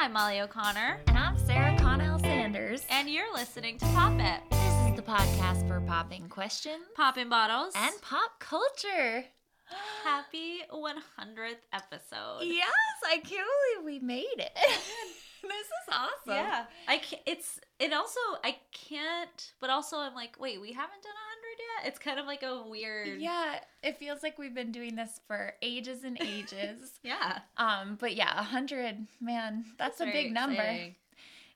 I'm 0.00 0.14
Molly 0.14 0.40
O'Connor, 0.40 0.98
And 1.08 1.18
I'm 1.18 1.36
Sarah 1.36 1.76
Connell 1.78 2.18
Sanders. 2.20 2.86
and 2.88 3.06
you're 3.06 3.30
listening 3.34 3.76
to 3.76 3.84
Pop 3.88 4.18
It, 4.18 4.40
this 4.50 4.88
is 4.88 4.96
the 4.96 5.02
podcast 5.02 5.68
for 5.68 5.78
popping 5.82 6.26
questions 6.30 6.84
Popping 6.96 7.28
Bottles, 7.28 7.74
and 7.76 7.92
pop 8.00 8.30
culture. 8.38 9.26
happy 10.02 10.60
100th 10.72 11.66
episode. 11.74 12.44
Yes, 12.44 12.72
I 13.06 13.18
can't 13.18 13.46
believe 13.76 13.84
we 13.84 13.98
made 13.98 14.24
it. 14.38 14.54
this 15.42 15.66
is 15.66 15.88
awesome. 15.92 16.10
Yeah, 16.28 16.64
I 16.88 16.96
can't, 16.96 17.22
it's 17.26 17.60
it 17.78 17.92
also 17.92 18.20
I 18.42 18.56
can't, 18.72 19.52
but 19.60 19.68
also 19.68 19.98
I'm 19.98 20.14
like, 20.14 20.40
wait, 20.40 20.62
we 20.62 20.72
haven't 20.72 21.02
done 21.02 21.12
a 21.12 21.29
yet. 21.58 21.88
It's 21.88 21.98
kind 21.98 22.18
of 22.18 22.26
like 22.26 22.42
a 22.42 22.62
weird, 22.68 23.20
Yeah, 23.20 23.60
it 23.82 23.98
feels 23.98 24.22
like 24.22 24.38
we've 24.38 24.54
been 24.54 24.72
doing 24.72 24.96
this 24.96 25.20
for 25.26 25.54
ages 25.62 26.04
and 26.04 26.20
ages. 26.20 26.98
yeah. 27.02 27.40
um, 27.56 27.96
but 28.00 28.14
yeah, 28.14 28.38
a 28.38 28.42
hundred, 28.42 29.06
man, 29.20 29.64
that's, 29.78 30.00
a 30.00 30.06
big 30.06 30.32
number. 30.32 30.60
exciting. 30.60 30.94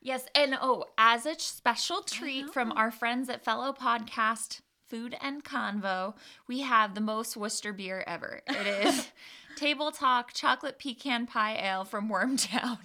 Yes, 0.00 0.26
and 0.34 0.56
oh, 0.60 0.84
as 0.98 1.24
a 1.24 1.38
special 1.38 2.02
treat 2.02 2.52
from 2.52 2.72
our 2.72 2.90
friends 2.90 3.30
at 3.30 3.42
Fellow 3.42 3.72
Podcast 3.72 4.60
Food 4.88 5.16
and 5.22 5.42
Convo, 5.42 6.14
we 6.46 6.60
have 6.60 6.94
the 6.94 7.00
most 7.00 7.38
Worcester 7.38 7.72
beer 7.72 8.04
ever. 8.06 8.42
It 8.46 8.86
is 8.86 9.08
Table 9.56 9.90
Talk 9.90 10.34
Chocolate 10.34 10.78
Pecan 10.78 11.26
Pie 11.26 11.56
Ale 11.56 11.84
from 11.84 12.10
Wormtown. 12.10 12.78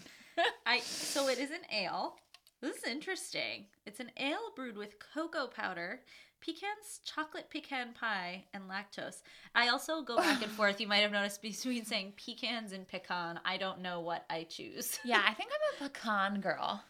I 0.65 0.79
so 0.79 1.27
it 1.27 1.39
is 1.39 1.51
an 1.51 1.65
ale. 1.73 2.15
This 2.61 2.77
is 2.77 2.83
interesting. 2.83 3.65
It's 3.85 3.99
an 3.99 4.11
ale 4.17 4.51
brewed 4.55 4.77
with 4.77 4.95
cocoa 5.13 5.47
powder, 5.47 6.01
pecans, 6.41 7.01
chocolate 7.05 7.49
pecan 7.49 7.93
pie, 7.93 8.45
and 8.53 8.63
lactose. 8.69 9.21
I 9.55 9.69
also 9.69 10.01
go 10.01 10.17
back 10.17 10.41
and 10.41 10.51
forth. 10.59 10.79
You 10.79 10.87
might 10.87 10.97
have 10.97 11.11
noticed 11.11 11.41
between 11.41 11.85
saying 11.85 12.13
pecans 12.15 12.71
and 12.71 12.87
pecan. 12.87 13.39
I 13.45 13.57
don't 13.57 13.81
know 13.81 13.99
what 14.01 14.25
I 14.29 14.43
choose. 14.43 14.99
Yeah, 15.03 15.21
I 15.25 15.33
think 15.33 15.49
I'm 15.51 15.85
a 15.85 15.89
pecan 15.89 16.41
girl. 16.41 16.83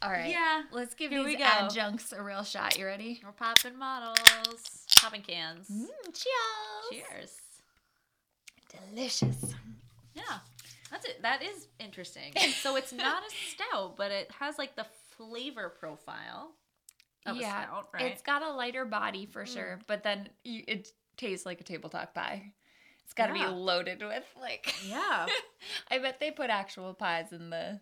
All 0.00 0.10
right. 0.10 0.30
Yeah, 0.30 0.62
Let's 0.70 0.94
give 0.94 1.10
these 1.10 1.40
adjuncts 1.40 2.12
a 2.12 2.22
real 2.22 2.44
shot. 2.44 2.78
You 2.78 2.86
ready? 2.86 3.20
We're 3.24 3.32
popping 3.32 3.76
models, 3.76 4.18
popping 5.00 5.22
cans. 5.22 5.68
Mm, 5.68 5.86
cheers. 6.12 7.04
Cheers. 7.10 7.32
Delicious. 8.92 9.54
Yeah, 10.14 10.38
that's 10.90 11.04
it. 11.04 11.20
That 11.22 11.42
is 11.42 11.66
interesting. 11.80 12.32
So 12.60 12.76
it's 12.76 12.92
not 12.92 13.22
a 13.24 13.30
stout, 13.52 13.96
but 13.96 14.12
it 14.12 14.30
has 14.38 14.56
like 14.56 14.76
the 14.76 14.86
flavor 15.16 15.68
profile 15.80 16.52
of 17.28 17.36
yeah, 17.36 17.62
a 17.62 17.66
stout, 17.66 17.88
right? 17.92 18.02
it's 18.04 18.22
got 18.22 18.42
a 18.42 18.50
lighter 18.50 18.84
body 18.84 19.26
for 19.26 19.44
mm. 19.44 19.48
sure, 19.48 19.80
but 19.86 20.02
then 20.02 20.28
you, 20.44 20.62
it 20.66 20.88
tastes 21.16 21.46
like 21.46 21.60
a 21.60 21.64
table 21.64 21.88
talk 21.88 22.14
pie. 22.14 22.52
It's 23.04 23.14
got 23.14 23.28
to 23.28 23.38
Yeah. 23.38 23.48
be 23.48 23.54
loaded 23.54 24.02
with 24.02 24.24
like. 24.40 24.74
yeah, 24.86 25.26
I 25.90 25.98
bet 25.98 26.20
they 26.20 26.30
put 26.30 26.50
actual 26.50 26.94
pies 26.94 27.32
in 27.32 27.50
the 27.50 27.80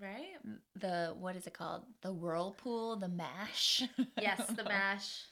right. 0.00 0.36
the 0.76 1.14
what 1.18 1.36
is 1.36 1.46
it 1.46 1.54
called? 1.54 1.82
The 2.02 2.12
whirlpool, 2.12 2.96
the 2.96 3.08
mash. 3.08 3.82
Yes, 4.20 4.46
the 4.56 4.64
mash. 4.64 5.24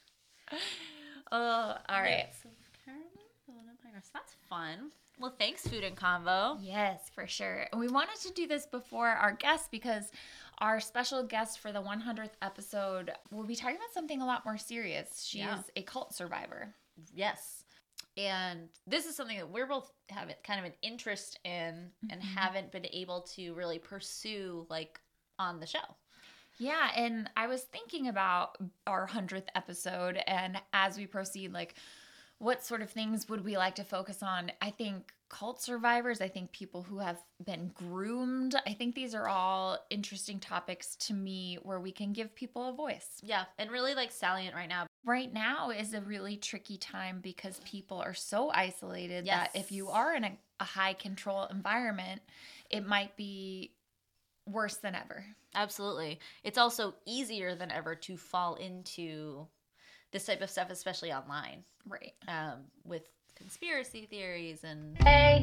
Oh, 1.33 1.77
all 1.89 2.01
right. 2.01 2.27
Of 2.45 2.85
caramel. 2.85 3.07
Oh, 3.49 4.01
so 4.03 4.11
That's 4.15 4.35
fun. 4.49 4.91
Well, 5.21 5.35
thanks, 5.39 5.67
Food 5.69 5.85
and 5.85 5.97
Convo. 5.97 6.57
Yes, 6.63 7.11
for 7.15 7.27
sure. 7.27 7.67
And 7.73 7.81
we 7.81 7.89
wanted 7.89 8.17
to 8.23 8.33
do 8.33 8.47
this 8.47 8.65
before 8.65 9.09
our 9.09 9.33
guest 9.33 9.71
because 9.71 10.11
our 10.61 10.81
special 10.81 11.23
guest 11.23 11.59
for 11.59 11.73
the 11.73 11.81
100th 11.83 12.35
episode 12.43 13.11
will 13.31 13.45
be 13.45 13.57
talking 13.57 13.77
about 13.77 13.93
something 13.95 14.21
a 14.21 14.27
lot 14.27 14.45
more 14.45 14.59
serious. 14.59 15.25
She 15.25 15.39
Yeah. 15.39 15.59
is 15.59 15.71
a 15.77 15.83
cult 15.83 16.15
survivor. 16.15 16.75
Yes. 17.15 17.65
And 18.17 18.69
this 18.87 19.07
is 19.07 19.17
something 19.17 19.39
that 19.39 19.49
we're 19.49 19.67
both 19.67 19.91
have 20.11 20.31
kind 20.45 20.61
of 20.61 20.67
an 20.67 20.75
interest 20.83 21.39
in 21.45 21.93
and 22.11 22.21
Mhm. 22.21 22.35
haven't 22.35 22.73
been 22.73 22.87
able 22.87 23.23
to 23.23 23.55
really 23.55 23.79
pursue 23.79 24.67
like 24.69 25.01
on 25.39 25.61
the 25.61 25.67
show. 25.67 25.97
Yeah, 26.59 26.93
and 26.95 27.31
I 27.37 27.47
was 27.47 27.65
thinking 27.65 28.09
about 28.09 28.59
our 28.87 29.07
100th 29.07 29.49
episode 29.55 30.17
and 30.27 30.61
as 30.75 30.99
we 30.99 31.07
proceed 31.07 31.53
like 31.53 31.75
what 32.39 32.65
sort 32.65 32.83
of 32.83 32.91
things 32.91 33.29
would 33.29 33.45
we 33.45 33.57
like 33.57 33.75
to 33.77 33.85
focus 33.85 34.23
on? 34.23 34.51
I 34.63 34.71
think 34.71 35.15
cult 35.31 35.63
survivors, 35.63 36.21
I 36.21 36.29
think 36.29 36.53
people 36.53 36.83
who 36.83 36.99
have 36.99 37.19
been 37.45 37.71
groomed. 37.73 38.55
I 38.67 38.75
think 38.75 38.95
these 38.95 39.15
are 39.15 39.29
all 39.29 39.79
interesting 39.89 40.41
topics 40.41 40.97
to 40.97 41.15
me 41.15 41.59
where 41.63 41.81
we 41.81 41.93
can 41.93 42.13
give 42.13 42.35
people 42.35 42.69
a 42.69 42.73
voice. 42.73 43.21
Yeah, 43.23 43.45
and 43.59 43.71
really 43.71 43.95
like 43.95 44.13
salient 44.13 44.55
right 44.55 44.69
now. 44.69 44.87
Right 45.05 45.33
now 45.33 45.71
is 45.71 45.95
a 45.95 46.03
really 46.03 46.37
tricky 46.37 46.77
time 46.77 47.21
because 47.23 47.61
people 47.65 47.99
are 47.99 48.13
so 48.13 48.51
isolated 48.51 49.25
that 49.27 49.53
if 49.55 49.73
you 49.73 49.89
are 49.89 50.15
in 50.15 50.25
a, 50.25 50.33
a 50.59 50.65
high 50.65 50.93
control 50.93 51.47
environment, 51.47 52.21
it 52.69 52.87
might 52.87 53.17
be 53.17 53.73
worse 54.47 54.77
than 54.77 54.95
ever. 54.95 55.25
Absolutely. 55.55 56.21
It's 56.43 56.59
also 56.59 56.95
easier 57.07 57.55
than 57.55 57.71
ever 57.71 57.95
to 57.95 58.17
fall 58.17 58.57
into 58.57 59.47
this 60.13 60.27
type 60.27 60.43
of 60.43 60.51
stuff, 60.51 60.71
especially 60.71 61.13
online, 61.13 61.65
Right. 61.87 62.13
um, 62.29 62.65
with 62.85 63.09
conspiracy 63.41 64.07
theories 64.11 64.65
and. 64.65 64.97
Hey, 65.03 65.43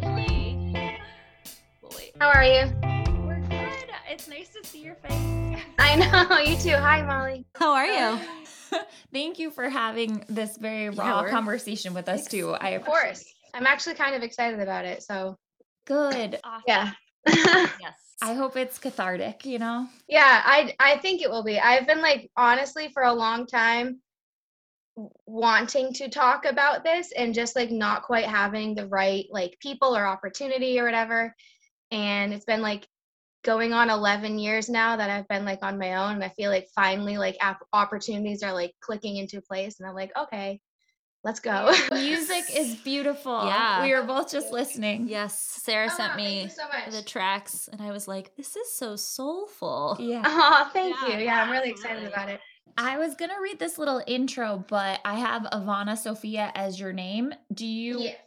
Well, 1.82 1.92
wait. 1.98 2.12
how 2.20 2.30
are 2.30 2.44
you? 2.44 2.66
We're 3.26 3.40
good. 3.42 3.90
It's 4.10 4.28
nice 4.28 4.50
to 4.50 4.68
see 4.68 4.84
your 4.84 4.96
face. 4.96 5.62
I 5.80 5.96
know, 5.96 6.38
you 6.46 6.56
too. 6.58 6.76
Hi, 6.78 7.02
Molly. 7.02 7.46
How 7.56 7.74
are 7.74 7.86
you? 7.88 8.20
Thank 9.14 9.40
you 9.40 9.50
for 9.52 9.68
having 9.70 10.24
this 10.30 10.58
very 10.58 10.90
raw 10.90 11.22
we're- 11.22 11.32
conversation 11.32 11.94
with 11.94 12.08
us 12.08 12.28
too. 12.28 12.52
I 12.52 12.70
Of 12.72 12.86
course. 12.86 13.24
I'm 13.54 13.66
actually 13.66 13.96
kind 13.96 14.16
of 14.16 14.22
excited 14.24 14.60
about 14.60 14.86
it. 14.86 15.02
So, 15.04 15.38
Good. 15.86 16.40
yeah. 16.68 16.92
Yes. 17.28 17.94
I 18.22 18.34
hope 18.34 18.56
it's 18.58 18.80
cathartic, 18.80 19.46
you 19.46 19.60
know? 19.60 19.88
yeah, 20.08 20.42
I 20.44 20.74
I 20.80 20.98
think 20.98 21.22
it 21.22 21.30
will 21.30 21.44
be. 21.44 21.60
I've 21.60 21.86
been 21.86 22.02
like 22.02 22.32
honestly 22.36 22.90
for 22.94 23.04
a 23.04 23.14
long 23.14 23.46
time 23.46 23.86
w- 23.86 24.00
wanting 25.26 25.94
to 25.94 26.10
talk 26.10 26.46
about 26.46 26.84
this 26.84 27.12
and 27.12 27.34
just 27.34 27.56
like 27.56 27.72
not 27.72 28.04
quite 28.04 28.26
having 28.26 28.74
the 28.74 28.88
right 28.88 29.26
like 29.32 29.58
people 29.60 29.96
or 29.96 30.06
opportunity 30.06 30.80
or 30.80 30.86
whatever. 30.86 31.36
And 31.92 32.34
it's 32.34 32.46
been 32.46 32.62
like 32.62 32.88
going 33.44 33.74
on 33.74 33.90
11 33.90 34.40
years 34.40 34.70
now 34.70 34.98
that 34.98 35.10
I've 35.10 35.28
been 35.28 35.46
like 35.46 35.60
on 35.62 35.78
my 35.80 35.96
own 35.96 36.16
and 36.16 36.24
I 36.24 36.30
feel 36.30 36.50
like 36.50 36.68
finally 36.76 37.18
like 37.18 37.38
app- 37.40 37.66
opportunities 37.74 38.44
are 38.44 38.54
like 38.54 38.74
clicking 38.82 39.18
into 39.18 39.42
place 39.42 39.80
and 39.80 39.88
I'm 39.88 39.96
like, 39.96 40.12
okay, 40.18 40.60
let's 41.24 41.40
go. 41.40 41.72
Music 41.92 42.46
is 42.56 42.76
beautiful. 42.78 43.46
Yeah. 43.46 43.84
We 43.84 43.94
were 43.94 44.04
both 44.04 44.32
just 44.32 44.52
listening. 44.52 45.08
Yes, 45.08 45.40
Sarah 45.40 45.90
Oh, 45.92 45.96
sent 45.96 46.14
thank 46.14 46.18
me 46.18 46.50
so 46.50 46.64
the 46.92 47.02
tracks, 47.02 47.68
and 47.72 47.82
I 47.82 47.92
was 47.92 48.08
like, 48.08 48.36
"This 48.36 48.56
is 48.56 48.74
so 48.74 48.96
soulful." 48.96 49.98
Yeah. 50.00 50.24
Oh, 50.26 50.70
thank 50.74 50.96
Yeah, 51.02 51.18
you. 51.18 51.26
Yeah, 51.26 51.44
I'm 51.44 51.50
really 51.50 51.70
excited 51.70 51.98
absolutely. 51.98 52.14
about 52.14 52.30
it. 52.30 52.42
I 52.78 52.98
was 52.98 53.16
going 53.16 53.32
to 53.32 53.42
read 53.42 53.60
this 53.60 53.78
little 53.78 54.02
intro, 54.08 54.64
but 54.68 55.00
I 55.06 55.16
have 55.20 55.44
Ivana 55.44 55.98
Sophia 55.98 56.52
as 56.56 56.80
your 56.80 56.94
name. 56.94 57.34
Do 57.54 57.66
you, 57.66 58.00
Yes. 58.00 58.18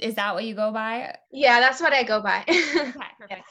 is 0.00 0.14
that 0.16 0.34
what 0.34 0.44
you 0.44 0.54
go 0.54 0.72
by? 0.72 1.14
Yeah, 1.32 1.60
that's 1.60 1.80
what 1.80 1.92
I 1.92 2.02
go 2.02 2.20
by. 2.20 2.42
Perfect. 2.46 2.96
And 3.30 3.42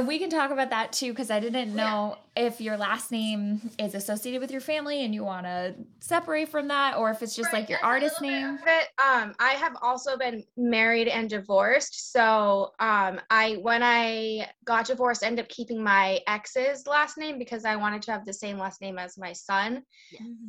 we 0.00 0.18
can 0.18 0.30
talk 0.30 0.50
about 0.50 0.70
that 0.70 0.92
too, 0.92 1.12
because 1.12 1.30
I 1.30 1.40
didn't 1.40 1.74
Yeah. 1.74 1.74
know 1.76 2.16
if 2.36 2.60
your 2.60 2.76
last 2.76 3.10
name 3.10 3.70
is 3.78 3.94
associated 3.94 4.40
with 4.40 4.50
your 4.50 4.60
family 4.60 5.04
and 5.04 5.14
you 5.14 5.24
want 5.24 5.46
to 5.46 5.74
separate 6.00 6.48
from 6.48 6.68
that, 6.68 6.96
or 6.96 7.10
if 7.10 7.22
it's 7.22 7.34
just 7.34 7.52
Right, 7.52 7.60
like 7.60 7.70
your 7.70 7.78
artist 7.82 8.20
name. 8.20 8.58
it. 8.66 8.88
Um, 8.98 9.34
I 9.38 9.52
have 9.52 9.76
also 9.82 10.16
been 10.16 10.44
married 10.56 11.08
and 11.08 11.28
divorced. 11.28 12.12
So 12.12 12.72
um, 12.80 13.20
I 13.30 13.58
when 13.62 13.82
I 13.82 14.48
got 14.64 14.86
divorced, 14.86 15.22
ended 15.22 15.44
up 15.44 15.48
keeping 15.48 15.82
my 15.82 16.20
ex's 16.26 16.86
last 16.86 17.18
name 17.18 17.38
because 17.38 17.64
I 17.64 17.76
wanted 17.76 18.02
to 18.02 18.12
have 18.12 18.24
the 18.24 18.32
same 18.32 18.58
last 18.58 18.80
name 18.80 18.98
as 18.98 19.16
my 19.18 19.32
son. 19.32 19.82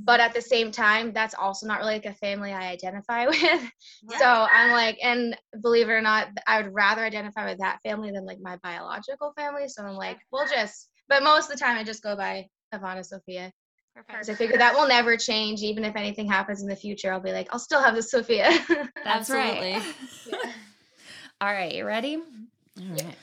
But 0.06 0.20
at 0.22 0.34
the 0.34 0.42
same 0.42 0.72
time, 0.72 1.12
that's 1.14 1.36
also 1.36 1.68
not 1.68 1.80
really 1.80 1.94
like 1.94 2.06
a 2.06 2.14
family 2.16 2.52
I 2.52 2.70
identify 2.70 3.26
with. 3.28 3.72
So 4.08 4.26
I'm 4.26 4.72
like, 4.72 4.98
and 5.04 5.38
believe 5.62 5.90
it 5.90 5.94
or 5.94 6.02
not, 6.02 6.30
I 6.48 6.62
would 6.62 6.74
rather 6.74 7.04
identify 7.04 7.46
with 7.50 7.60
that 7.60 7.80
family 7.84 8.12
than 8.12 8.26
like 8.26 8.40
my 8.42 8.58
biological 8.64 9.34
family. 9.40 9.68
So 9.68 9.84
I'm 9.84 9.96
like, 9.96 10.20
we'll 10.32 10.48
just. 10.48 10.90
But 11.08 11.24
most 11.24 11.52
of 11.52 11.58
the 11.58 11.64
time, 11.64 11.78
I 11.78 11.84
just 11.84 12.04
go 12.04 12.16
by 12.16 12.48
Ivana 12.74 13.06
Sophia. 13.06 13.52
Because 13.96 14.30
I 14.30 14.36
figure 14.36 14.58
that 14.58 14.74
will 14.74 14.88
never 14.88 15.18
change. 15.18 15.62
Even 15.62 15.84
if 15.84 15.96
anything 15.96 16.28
happens 16.28 16.62
in 16.62 16.70
the 16.70 16.76
future, 16.76 17.12
I'll 17.12 17.20
be 17.20 17.34
like, 17.34 17.48
I'll 17.52 17.60
still 17.60 17.82
have 17.82 17.96
the 17.96 18.04
Sophia. 18.04 18.50
That's 19.04 19.30
Absolutely. 19.30 19.74
right. 19.74 19.84
All 21.42 21.52
right, 21.52 21.74
you 21.74 21.86
ready? 21.86 22.16
All 22.16 22.86
right. 22.90 23.16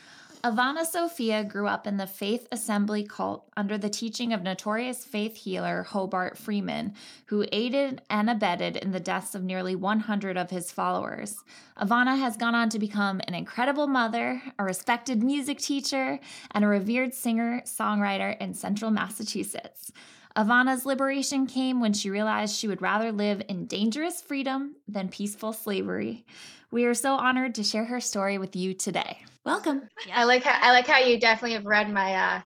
Ivana 0.46 0.86
Sophia 0.86 1.42
grew 1.42 1.66
up 1.66 1.88
in 1.88 1.96
the 1.96 2.06
Faith 2.06 2.46
Assembly 2.52 3.02
cult 3.02 3.50
under 3.56 3.76
the 3.76 3.90
teaching 3.90 4.32
of 4.32 4.42
notorious 4.42 5.04
faith 5.04 5.34
healer 5.34 5.82
Hobart 5.82 6.38
Freeman, 6.38 6.94
who 7.26 7.44
aided 7.50 8.00
and 8.08 8.30
abetted 8.30 8.76
in 8.76 8.92
the 8.92 9.00
deaths 9.00 9.34
of 9.34 9.42
nearly 9.42 9.74
100 9.74 10.36
of 10.36 10.50
his 10.50 10.70
followers. 10.70 11.42
Ivana 11.76 12.16
has 12.16 12.36
gone 12.36 12.54
on 12.54 12.68
to 12.68 12.78
become 12.78 13.20
an 13.26 13.34
incredible 13.34 13.88
mother, 13.88 14.40
a 14.56 14.62
respected 14.62 15.20
music 15.20 15.58
teacher, 15.58 16.20
and 16.52 16.64
a 16.64 16.68
revered 16.68 17.12
singer 17.12 17.62
songwriter 17.64 18.40
in 18.40 18.54
central 18.54 18.92
Massachusetts. 18.92 19.90
Ivana's 20.36 20.86
liberation 20.86 21.48
came 21.48 21.80
when 21.80 21.92
she 21.92 22.08
realized 22.08 22.54
she 22.54 22.68
would 22.68 22.82
rather 22.82 23.10
live 23.10 23.42
in 23.48 23.66
dangerous 23.66 24.20
freedom 24.20 24.76
than 24.86 25.08
peaceful 25.08 25.52
slavery. 25.52 26.24
We 26.70 26.84
are 26.84 26.94
so 26.94 27.14
honored 27.14 27.56
to 27.56 27.64
share 27.64 27.86
her 27.86 27.98
story 27.98 28.38
with 28.38 28.54
you 28.54 28.74
today. 28.74 29.24
Welcome. 29.46 29.88
I 30.12 30.24
like 30.24 30.42
how 30.42 30.58
I 30.60 30.72
like 30.72 30.88
how 30.88 30.98
you 30.98 31.20
definitely 31.20 31.52
have 31.54 31.64
read 31.64 31.88
my 31.90 32.14
uh 32.14 32.40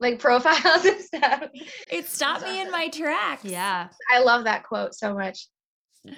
like 0.00 0.18
profiles 0.20 0.84
and 0.84 1.00
stuff. 1.00 1.44
It 1.90 2.06
stopped 2.06 2.44
me 2.44 2.60
in 2.60 2.70
my 2.70 2.88
tracks. 2.88 3.44
Yeah, 3.44 3.88
I 4.10 4.20
love 4.22 4.44
that 4.44 4.62
quote 4.64 4.94
so 4.94 5.14
much. 5.14 5.48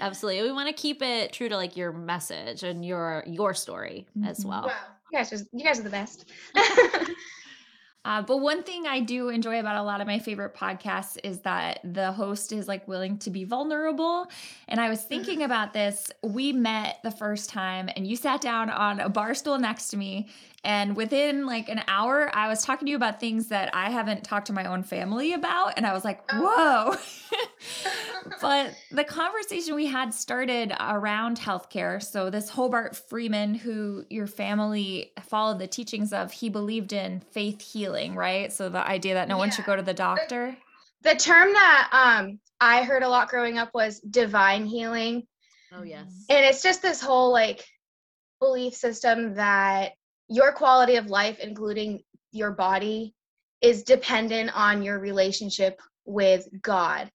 absolutely. 0.01 0.43
We 0.43 0.51
want 0.53 0.69
to 0.69 0.75
keep 0.75 1.03
it 1.03 1.33
true 1.33 1.49
to 1.49 1.57
like 1.57 1.77
your 1.77 1.93
message 1.93 2.65
and 2.65 2.85
your 2.85 3.23
your 3.29 3.55
story 3.55 4.09
as 4.25 4.41
Mhm. 4.45 4.49
well. 4.49 4.63
Wow. 4.67 4.75
You 5.13 5.19
guys 5.19 5.33
are 5.33 5.45
you 5.53 5.65
guys 5.65 5.79
are 5.79 5.85
the 5.85 5.91
best. 5.91 6.25
Uh, 8.05 8.23
but 8.23 8.39
one 8.39 8.63
thing 8.63 8.87
I 8.87 9.01
do 9.01 9.31
enjoy 9.31 9.61
about 9.61 9.77
a 9.77 9.83
lot 9.83 10.01
of 10.01 10.07
my 10.07 10.19
favorite 10.19 10.55
podcasts 10.55 11.17
is 11.25 11.41
that 11.41 11.81
the 11.85 12.13
host 12.13 12.53
is 12.53 12.69
like 12.69 12.87
willing 12.87 13.19
to 13.19 13.31
be 13.31 13.45
vulnerable. 13.45 14.27
And 14.69 14.81
I 14.81 14.91
was 14.91 15.03
thinking 15.03 15.43
about 15.43 15.73
this. 15.73 16.11
We 16.23 16.53
met 16.53 16.99
the 17.03 17.11
first 17.11 17.49
time, 17.49 17.89
and 17.95 18.07
you 18.07 18.17
sat 18.17 18.41
down 18.41 18.69
on 18.71 19.01
a 19.01 19.09
bar 19.09 19.35
stool 19.35 19.59
next 19.59 19.89
to 19.89 19.97
me. 19.97 20.29
And 20.65 20.97
within 20.97 21.45
like 21.45 21.69
an 21.69 21.83
hour, 21.89 22.31
I 22.35 22.49
was 22.49 22.65
talking 22.65 22.87
to 22.87 22.91
you 22.91 22.97
about 22.97 23.21
things 23.21 23.49
that 23.49 23.75
I 23.75 23.91
haven't 23.91 24.25
talked 24.25 24.47
to 24.47 24.55
my 24.55 24.65
own 24.65 24.83
family 24.83 25.35
about. 25.35 25.75
And 25.77 25.87
I 25.87 25.93
was 25.93 26.05
like, 26.05 26.23
whoa. 26.33 26.97
but 28.41 28.75
the 28.91 29.05
conversation 29.05 29.75
we 29.75 29.87
had 29.87 30.15
started 30.15 30.73
around 30.81 31.39
healthcare. 31.39 32.03
So, 32.03 32.31
this 32.31 32.49
Hobart 32.49 32.97
Freeman, 32.97 33.55
who 33.55 34.07
your 34.09 34.27
family 34.27 35.13
followed 35.23 35.59
the 35.59 35.67
teachings 35.67 36.13
of, 36.15 36.33
he 36.33 36.49
believed 36.49 36.95
in 36.95 37.21
faith 37.21 37.61
healing, 37.61 38.15
right? 38.15 38.51
So, 38.51 38.71
the 38.71 38.87
idea 38.87 39.15
that 39.15 39.29
no 39.29 39.37
one 39.37 39.51
should 39.51 39.67
go 39.67 39.77
to 39.77 39.83
the 39.83 39.95
doctor. 39.95 40.57
the 41.03 41.15
term 41.15 41.53
that 41.53 41.89
um 41.93 42.39
I 42.61 42.83
heard 42.85 43.03
a 43.03 43.09
lot 43.09 43.29
growing 43.29 43.59
up 43.59 43.71
was 43.75 44.01
divine 44.01 44.65
healing. 44.65 45.27
Oh 45.73 45.83
yes. 45.83 46.25
And 46.31 46.45
it's 46.47 46.63
just 46.63 46.81
this 46.81 47.03
whole 47.03 47.31
like 47.31 47.67
belief 48.41 48.75
system 48.75 49.35
that 49.35 49.93
your 50.29 50.53
quality 50.53 50.97
of 50.97 51.07
life, 51.07 51.39
including 51.41 52.03
your 52.33 52.53
body, 52.53 53.15
is 53.61 53.83
dependent 53.83 54.51
on 54.55 54.83
your 54.83 54.99
relationship 54.99 55.81
with 56.05 56.47
God. 56.63 57.11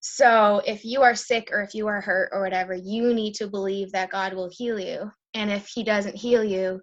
So 0.00 0.60
if 0.66 0.84
you 0.84 1.02
are 1.02 1.14
sick 1.14 1.50
or 1.52 1.62
if 1.62 1.74
you 1.74 1.86
are 1.86 2.00
hurt 2.00 2.30
or 2.32 2.42
whatever, 2.42 2.74
you 2.74 3.14
need 3.14 3.34
to 3.34 3.46
believe 3.46 3.92
that 3.92 4.10
God 4.10 4.34
will 4.34 4.50
heal 4.50 4.80
you. 4.80 5.10
And 5.34 5.50
if 5.50 5.68
He 5.68 5.84
doesn't 5.84 6.16
heal 6.16 6.42
you, 6.42 6.80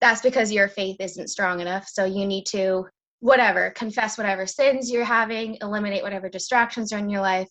that's 0.00 0.20
because 0.20 0.52
your 0.52 0.68
faith 0.68 0.96
isn't 1.00 1.30
strong 1.30 1.60
enough. 1.60 1.88
So 1.88 2.04
you 2.04 2.26
need 2.26 2.46
to, 2.46 2.86
whatever, 3.20 3.70
confess 3.70 4.16
whatever 4.16 4.46
sins 4.46 4.90
you're 4.90 5.04
having, 5.04 5.58
eliminate 5.62 6.02
whatever 6.02 6.28
distractions 6.28 6.92
are 6.92 6.98
in 6.98 7.08
your 7.08 7.22
life, 7.22 7.48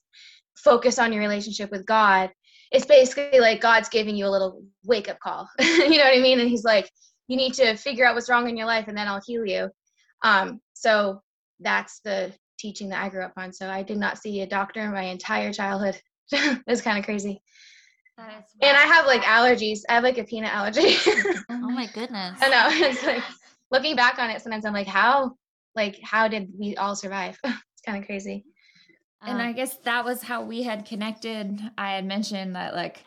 focus 0.55 0.99
on 0.99 1.11
your 1.11 1.21
relationship 1.21 1.71
with 1.71 1.85
God 1.85 2.29
it's 2.73 2.85
basically 2.85 3.39
like 3.39 3.61
God's 3.61 3.87
giving 3.87 4.17
you 4.17 4.25
a 4.25 4.31
little 4.33 4.63
wake 4.83 5.07
up 5.07 5.19
call. 5.19 5.47
you 5.59 5.97
know 5.97 6.03
what 6.03 6.17
I 6.17 6.21
mean? 6.21 6.39
And 6.39 6.49
He's 6.49 6.63
like, 6.63 6.89
you 7.27 7.37
need 7.37 7.53
to 7.55 7.75
figure 7.75 8.05
out 8.05 8.15
what's 8.15 8.29
wrong 8.29 8.49
in 8.49 8.57
your 8.57 8.67
life, 8.67 8.87
and 8.87 8.97
then 8.97 9.07
I'll 9.07 9.21
heal 9.25 9.45
you. 9.45 9.69
Um, 10.23 10.59
so 10.73 11.21
that's 11.59 11.99
the 12.01 12.33
teaching 12.59 12.89
that 12.89 13.03
I 13.03 13.09
grew 13.09 13.23
up 13.23 13.33
on. 13.37 13.51
So 13.53 13.69
I 13.69 13.83
did 13.83 13.97
not 13.97 14.17
see 14.17 14.41
a 14.41 14.47
doctor 14.47 14.81
in 14.81 14.91
my 14.91 15.03
entire 15.03 15.51
childhood. 15.53 15.99
it's 16.31 16.81
kind 16.81 16.97
of 16.97 17.05
crazy. 17.05 17.41
And 18.17 18.77
I 18.77 18.81
have 18.83 19.05
like 19.07 19.23
allergies. 19.23 19.79
I 19.89 19.95
have 19.95 20.03
like 20.03 20.17
a 20.17 20.23
peanut 20.23 20.53
allergy. 20.53 20.95
Oh 21.49 21.69
my 21.69 21.87
goodness. 21.93 22.39
I 22.41 22.49
know. 22.49 22.67
It's 22.87 23.03
like 23.03 23.23
looking 23.71 23.95
back 23.95 24.19
on 24.19 24.29
it, 24.29 24.41
sometimes 24.41 24.65
I'm 24.65 24.73
like, 24.73 24.87
how, 24.87 25.31
like, 25.75 25.99
how 26.03 26.27
did 26.27 26.49
we 26.57 26.75
all 26.75 26.95
survive? 26.95 27.37
it's 27.43 27.81
kind 27.85 27.97
of 27.97 28.05
crazy. 28.05 28.45
And 29.25 29.39
Um, 29.41 29.47
I 29.47 29.51
guess 29.53 29.77
that 29.77 30.03
was 30.05 30.21
how 30.21 30.43
we 30.43 30.63
had 30.63 30.85
connected. 30.85 31.59
I 31.77 31.95
had 31.95 32.05
mentioned 32.05 32.55
that, 32.55 32.75
like, 32.75 33.03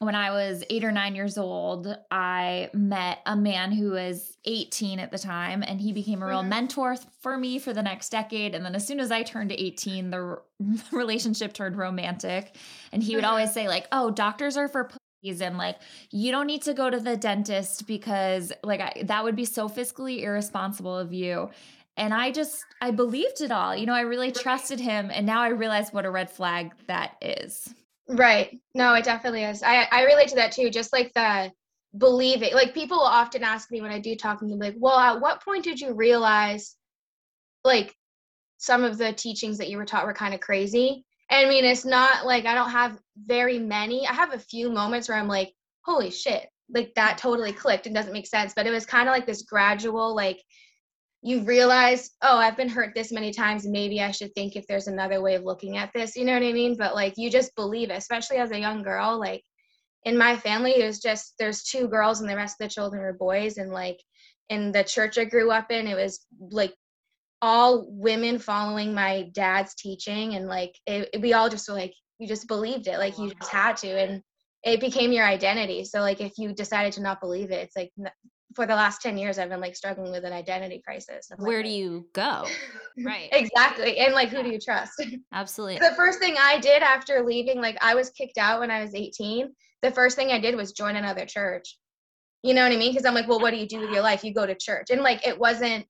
when 0.00 0.14
I 0.14 0.30
was 0.30 0.62
eight 0.70 0.84
or 0.84 0.92
nine 0.92 1.14
years 1.14 1.36
old, 1.38 1.92
I 2.10 2.70
met 2.72 3.18
a 3.26 3.34
man 3.34 3.72
who 3.72 3.90
was 3.90 4.36
18 4.44 5.00
at 5.00 5.10
the 5.10 5.18
time, 5.18 5.62
and 5.66 5.80
he 5.80 5.92
became 5.92 6.22
a 6.22 6.26
real 6.26 6.42
Mhm. 6.42 6.48
mentor 6.48 6.96
for 7.20 7.36
me 7.36 7.58
for 7.58 7.72
the 7.72 7.82
next 7.82 8.10
decade. 8.10 8.54
And 8.54 8.64
then 8.64 8.74
as 8.74 8.86
soon 8.86 9.00
as 9.00 9.10
I 9.10 9.22
turned 9.24 9.50
18, 9.52 10.10
the 10.10 10.16
r- 10.18 10.42
relationship 10.92 11.52
turned 11.52 11.76
romantic. 11.76 12.54
And 12.92 13.02
he 13.02 13.14
would 13.16 13.24
Mhm. 13.24 13.28
always 13.28 13.52
say, 13.52 13.66
like, 13.68 13.88
oh, 13.90 14.10
doctors 14.10 14.56
are 14.56 14.68
for 14.68 14.84
pussies, 14.84 15.40
and 15.42 15.58
like, 15.58 15.78
you 16.10 16.30
don't 16.30 16.46
need 16.46 16.62
to 16.62 16.74
go 16.74 16.88
to 16.90 17.00
the 17.00 17.16
dentist 17.16 17.86
because, 17.88 18.52
like, 18.62 18.80
I, 18.80 19.02
that 19.04 19.24
would 19.24 19.34
be 19.36 19.44
so 19.44 19.68
fiscally 19.68 20.22
irresponsible 20.22 20.96
of 20.96 21.12
you. 21.12 21.50
And 21.96 22.14
I 22.14 22.30
just, 22.30 22.64
I 22.80 22.92
believed 22.92 23.40
it 23.40 23.50
all. 23.50 23.74
You 23.74 23.86
know, 23.86 23.94
I 23.94 24.02
really 24.02 24.30
trusted 24.30 24.78
him. 24.78 25.10
And 25.12 25.26
now 25.26 25.40
I 25.42 25.48
realize 25.48 25.92
what 25.92 26.06
a 26.06 26.10
red 26.10 26.30
flag 26.30 26.72
that 26.86 27.16
is. 27.20 27.74
Right. 28.08 28.58
No, 28.74 28.94
it 28.94 29.04
definitely 29.04 29.44
is. 29.44 29.62
I, 29.62 29.86
I 29.90 30.04
relate 30.04 30.28
to 30.28 30.36
that 30.36 30.52
too. 30.52 30.70
Just 30.70 30.92
like 30.92 31.12
the 31.14 31.52
believing, 31.96 32.54
like 32.54 32.74
people 32.74 32.98
often 33.00 33.42
ask 33.42 33.70
me 33.70 33.80
when 33.82 33.90
I 33.90 33.98
do 33.98 34.16
talk 34.16 34.38
to 34.40 34.46
them, 34.46 34.58
like, 34.58 34.76
well, 34.78 34.98
at 34.98 35.20
what 35.20 35.42
point 35.44 35.64
did 35.64 35.80
you 35.80 35.92
realize 35.94 36.76
like 37.64 37.94
some 38.58 38.84
of 38.84 38.98
the 38.98 39.12
teachings 39.12 39.58
that 39.58 39.68
you 39.68 39.76
were 39.76 39.84
taught 39.84 40.06
were 40.06 40.14
kind 40.14 40.34
of 40.34 40.40
crazy? 40.40 41.04
And 41.30 41.46
I 41.46 41.48
mean, 41.50 41.64
it's 41.64 41.84
not 41.84 42.24
like 42.24 42.46
I 42.46 42.54
don't 42.54 42.70
have 42.70 42.98
very 43.26 43.58
many. 43.58 44.06
I 44.06 44.14
have 44.14 44.32
a 44.32 44.38
few 44.38 44.70
moments 44.70 45.08
where 45.08 45.18
I'm 45.18 45.28
like, 45.28 45.52
holy 45.82 46.10
shit, 46.10 46.48
like 46.70 46.94
that 46.94 47.18
totally 47.18 47.52
clicked 47.52 47.84
and 47.86 47.94
doesn't 47.94 48.12
make 48.14 48.26
sense. 48.26 48.54
But 48.56 48.66
it 48.66 48.70
was 48.70 48.86
kind 48.86 49.08
of 49.08 49.12
like 49.12 49.26
this 49.26 49.42
gradual, 49.42 50.14
like, 50.14 50.42
you 51.22 51.42
realize, 51.42 52.10
oh, 52.22 52.38
I've 52.38 52.56
been 52.56 52.68
hurt 52.68 52.94
this 52.94 53.10
many 53.10 53.32
times. 53.32 53.66
Maybe 53.66 54.00
I 54.00 54.12
should 54.12 54.32
think 54.34 54.54
if 54.54 54.66
there's 54.66 54.86
another 54.86 55.20
way 55.20 55.34
of 55.34 55.42
looking 55.42 55.76
at 55.76 55.90
this. 55.92 56.14
You 56.14 56.24
know 56.24 56.34
what 56.34 56.42
I 56.44 56.52
mean? 56.52 56.76
But 56.76 56.94
like, 56.94 57.14
you 57.16 57.30
just 57.30 57.54
believe 57.56 57.90
it, 57.90 57.98
especially 57.98 58.36
as 58.36 58.52
a 58.52 58.60
young 58.60 58.82
girl. 58.82 59.18
Like, 59.18 59.42
in 60.04 60.16
my 60.16 60.36
family, 60.36 60.72
it 60.80 60.86
was 60.86 61.00
just 61.00 61.34
there's 61.38 61.64
two 61.64 61.88
girls 61.88 62.20
and 62.20 62.30
the 62.30 62.36
rest 62.36 62.56
of 62.60 62.68
the 62.68 62.72
children 62.72 63.02
are 63.02 63.12
boys. 63.14 63.58
And 63.58 63.72
like, 63.72 63.98
in 64.48 64.70
the 64.70 64.84
church 64.84 65.18
I 65.18 65.24
grew 65.24 65.50
up 65.50 65.70
in, 65.72 65.88
it 65.88 65.96
was 65.96 66.24
like 66.38 66.72
all 67.42 67.86
women 67.88 68.38
following 68.38 68.94
my 68.94 69.28
dad's 69.32 69.74
teaching. 69.74 70.34
And 70.34 70.46
like, 70.46 70.74
it, 70.86 71.08
it- 71.12 71.20
we 71.20 71.32
all 71.32 71.48
just 71.48 71.68
were 71.68 71.74
like, 71.74 71.94
you 72.20 72.28
just 72.28 72.46
believed 72.48 72.86
it. 72.86 72.98
Like, 72.98 73.18
you 73.18 73.32
just 73.34 73.50
had 73.50 73.76
to. 73.78 73.88
And 73.88 74.22
it 74.64 74.80
became 74.80 75.12
your 75.12 75.26
identity. 75.26 75.84
So 75.84 76.00
like, 76.00 76.20
if 76.20 76.38
you 76.38 76.52
decided 76.52 76.92
to 76.94 77.02
not 77.02 77.20
believe 77.20 77.50
it, 77.50 77.62
it's 77.64 77.76
like, 77.76 77.90
for 78.54 78.66
the 78.66 78.74
last 78.74 79.02
10 79.02 79.18
years 79.18 79.38
i've 79.38 79.48
been 79.50 79.60
like 79.60 79.76
struggling 79.76 80.10
with 80.10 80.24
an 80.24 80.32
identity 80.32 80.80
crisis. 80.84 81.28
Like, 81.30 81.40
Where 81.40 81.62
do 81.62 81.68
you 81.68 82.08
go? 82.12 82.46
Right. 83.04 83.28
exactly 83.30 83.98
and 83.98 84.12
like 84.12 84.30
who 84.30 84.42
do 84.42 84.48
you 84.50 84.58
trust? 84.58 85.00
Absolutely. 85.32 85.78
the 85.78 85.94
first 85.94 86.18
thing 86.18 86.34
i 86.38 86.58
did 86.58 86.82
after 86.82 87.24
leaving 87.24 87.60
like 87.60 87.76
i 87.80 87.94
was 87.94 88.10
kicked 88.10 88.38
out 88.38 88.60
when 88.60 88.70
i 88.70 88.82
was 88.82 88.94
18 88.94 89.52
the 89.82 89.92
first 89.92 90.16
thing 90.16 90.32
i 90.32 90.40
did 90.40 90.56
was 90.56 90.72
join 90.72 90.96
another 90.96 91.24
church. 91.24 91.78
You 92.42 92.54
know 92.54 92.62
what 92.62 92.72
i 92.72 92.76
mean? 92.76 92.92
Because 92.92 93.06
i'm 93.06 93.14
like 93.14 93.28
well 93.28 93.40
what 93.40 93.52
do 93.52 93.56
you 93.58 93.68
do 93.68 93.80
with 93.80 93.90
your 93.90 94.02
life? 94.02 94.24
You 94.24 94.34
go 94.34 94.46
to 94.46 94.54
church. 94.54 94.88
And 94.90 95.02
like 95.02 95.26
it 95.26 95.38
wasn't 95.38 95.86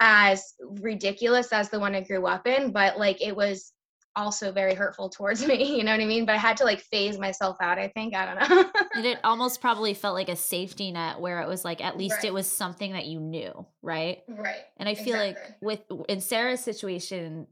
as 0.00 0.54
ridiculous 0.80 1.52
as 1.52 1.68
the 1.68 1.78
one 1.78 1.94
i 1.94 2.00
grew 2.00 2.26
up 2.26 2.46
in 2.46 2.72
but 2.72 2.98
like 2.98 3.20
it 3.20 3.36
was 3.36 3.72
also 4.16 4.50
very 4.52 4.74
hurtful 4.74 5.08
towards 5.08 5.46
me 5.46 5.76
you 5.78 5.84
know 5.84 5.92
what 5.92 6.00
i 6.00 6.04
mean 6.06 6.26
but 6.26 6.34
i 6.34 6.38
had 6.38 6.56
to 6.56 6.64
like 6.64 6.80
phase 6.80 7.18
myself 7.18 7.56
out 7.60 7.78
i 7.78 7.88
think 7.88 8.14
i 8.14 8.26
don't 8.26 8.48
know 8.50 8.70
And 8.94 9.06
it 9.06 9.18
almost 9.22 9.60
probably 9.60 9.94
felt 9.94 10.14
like 10.14 10.28
a 10.28 10.36
safety 10.36 10.90
net 10.90 11.20
where 11.20 11.40
it 11.40 11.48
was 11.48 11.64
like 11.64 11.82
at 11.82 11.96
least 11.96 12.16
Right. 12.16 12.24
it 12.24 12.34
was 12.34 12.50
something 12.50 12.92
that 12.92 13.06
you 13.06 13.20
knew, 13.20 13.64
right? 13.82 14.22
right 14.28 14.58
And 14.78 14.88
I 14.88 14.94
feel 14.94 15.16
like 15.16 15.38
with 15.60 15.80
in 16.08 16.20
Sarah's 16.20 16.60
situation, 16.60 17.46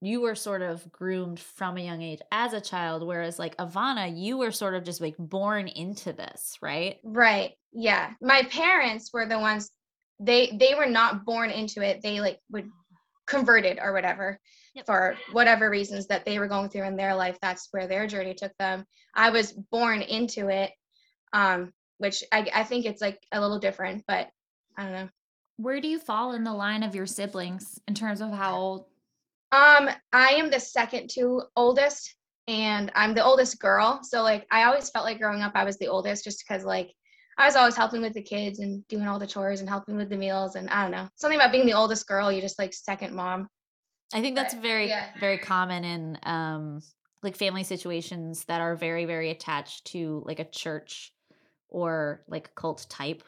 you 0.00 0.22
were 0.22 0.34
sort 0.34 0.62
of 0.62 0.90
groomed 0.90 1.38
from 1.38 1.76
a 1.76 1.80
young 1.84 2.00
age 2.02 2.20
as 2.32 2.52
a 2.54 2.60
child, 2.60 3.06
whereas 3.06 3.38
like 3.38 3.56
Ivana, 3.58 4.12
you 4.16 4.38
were 4.38 4.50
sort 4.50 4.74
of 4.74 4.82
just 4.84 5.00
like 5.00 5.14
born 5.18 5.68
into 5.68 6.12
this, 6.12 6.56
right? 6.62 6.98
Right. 7.04 7.52
Yeah. 7.72 8.12
My 8.20 8.42
parents 8.50 9.12
were 9.12 9.26
the 9.26 9.38
ones 9.38 9.70
they 10.18 10.56
they 10.58 10.74
were 10.74 10.86
not 10.86 11.26
born 11.26 11.50
into 11.50 11.82
it. 11.82 12.00
They 12.02 12.20
like 12.20 12.40
would 12.50 12.70
converted 13.26 13.78
or 13.82 13.92
whatever 13.92 14.40
Yep. 14.76 14.86
for 14.86 15.16
whatever 15.32 15.70
reasons 15.70 16.06
that 16.08 16.26
they 16.26 16.38
were 16.38 16.48
going 16.48 16.68
through 16.68 16.84
in 16.84 16.96
their 16.96 17.14
life. 17.14 17.38
That's 17.40 17.68
where 17.70 17.86
their 17.86 18.06
journey 18.06 18.34
took 18.34 18.52
them. 18.58 18.84
I 19.14 19.30
was 19.30 19.52
born 19.52 20.02
into 20.02 20.48
it. 20.48 20.70
Um, 21.32 21.72
which 21.98 22.22
I 22.32 22.48
I 22.54 22.64
think 22.64 22.84
it's 22.84 23.00
like 23.00 23.18
a 23.32 23.40
little 23.40 23.58
different, 23.58 24.04
but 24.06 24.28
I 24.76 24.82
don't 24.82 24.92
know. 24.92 25.08
Where 25.56 25.80
do 25.80 25.88
you 25.88 25.98
fall 25.98 26.32
in 26.32 26.44
the 26.44 26.52
line 26.52 26.82
of 26.82 26.94
your 26.94 27.06
siblings 27.06 27.80
in 27.88 27.94
terms 27.94 28.20
of 28.20 28.30
how 28.30 28.56
old? 28.56 28.84
Um, 29.52 29.88
I 30.12 30.30
am 30.30 30.50
the 30.50 30.60
second 30.60 31.08
to 31.10 31.42
oldest, 31.56 32.14
and 32.46 32.92
I'm 32.94 33.14
the 33.14 33.24
oldest 33.24 33.58
girl. 33.58 34.00
So 34.02 34.22
like, 34.22 34.46
I 34.50 34.64
always 34.64 34.90
felt 34.90 35.06
like 35.06 35.18
growing 35.18 35.40
up, 35.40 35.52
I 35.54 35.64
was 35.64 35.78
the 35.78 35.88
oldest, 35.88 36.24
just 36.24 36.44
because 36.46 36.64
like 36.64 36.92
I 37.38 37.46
was 37.46 37.56
always 37.56 37.76
helping 37.76 38.02
with 38.02 38.12
the 38.12 38.22
kids 38.22 38.58
and 38.58 38.86
doing 38.88 39.06
all 39.06 39.18
the 39.18 39.26
chores 39.26 39.60
and 39.60 39.68
helping 39.68 39.96
with 39.96 40.10
the 40.10 40.16
meals, 40.16 40.56
and 40.56 40.68
I 40.68 40.82
don't 40.82 40.90
know 40.90 41.08
something 41.16 41.38
about 41.38 41.52
being 41.52 41.66
the 41.66 41.72
oldest 41.72 42.06
girl. 42.06 42.30
You're 42.30 42.42
just 42.42 42.58
like 42.58 42.74
second 42.74 43.14
mom. 43.14 43.48
I 44.16 44.22
think 44.22 44.34
that's 44.34 44.54
But, 44.54 44.62
very 44.62 44.88
yeah. 44.88 45.10
very 45.18 45.38
common 45.38 45.84
in 45.84 46.18
um 46.22 46.82
like 47.22 47.36
family 47.36 47.64
situations 47.64 48.44
that 48.46 48.60
are 48.60 48.74
very 48.76 49.04
very 49.04 49.30
attached 49.30 49.84
to 49.88 50.22
like 50.26 50.38
a 50.40 50.44
church 50.44 51.12
or 51.68 52.24
like 52.28 52.54
cult 52.54 52.86
type 52.88 53.22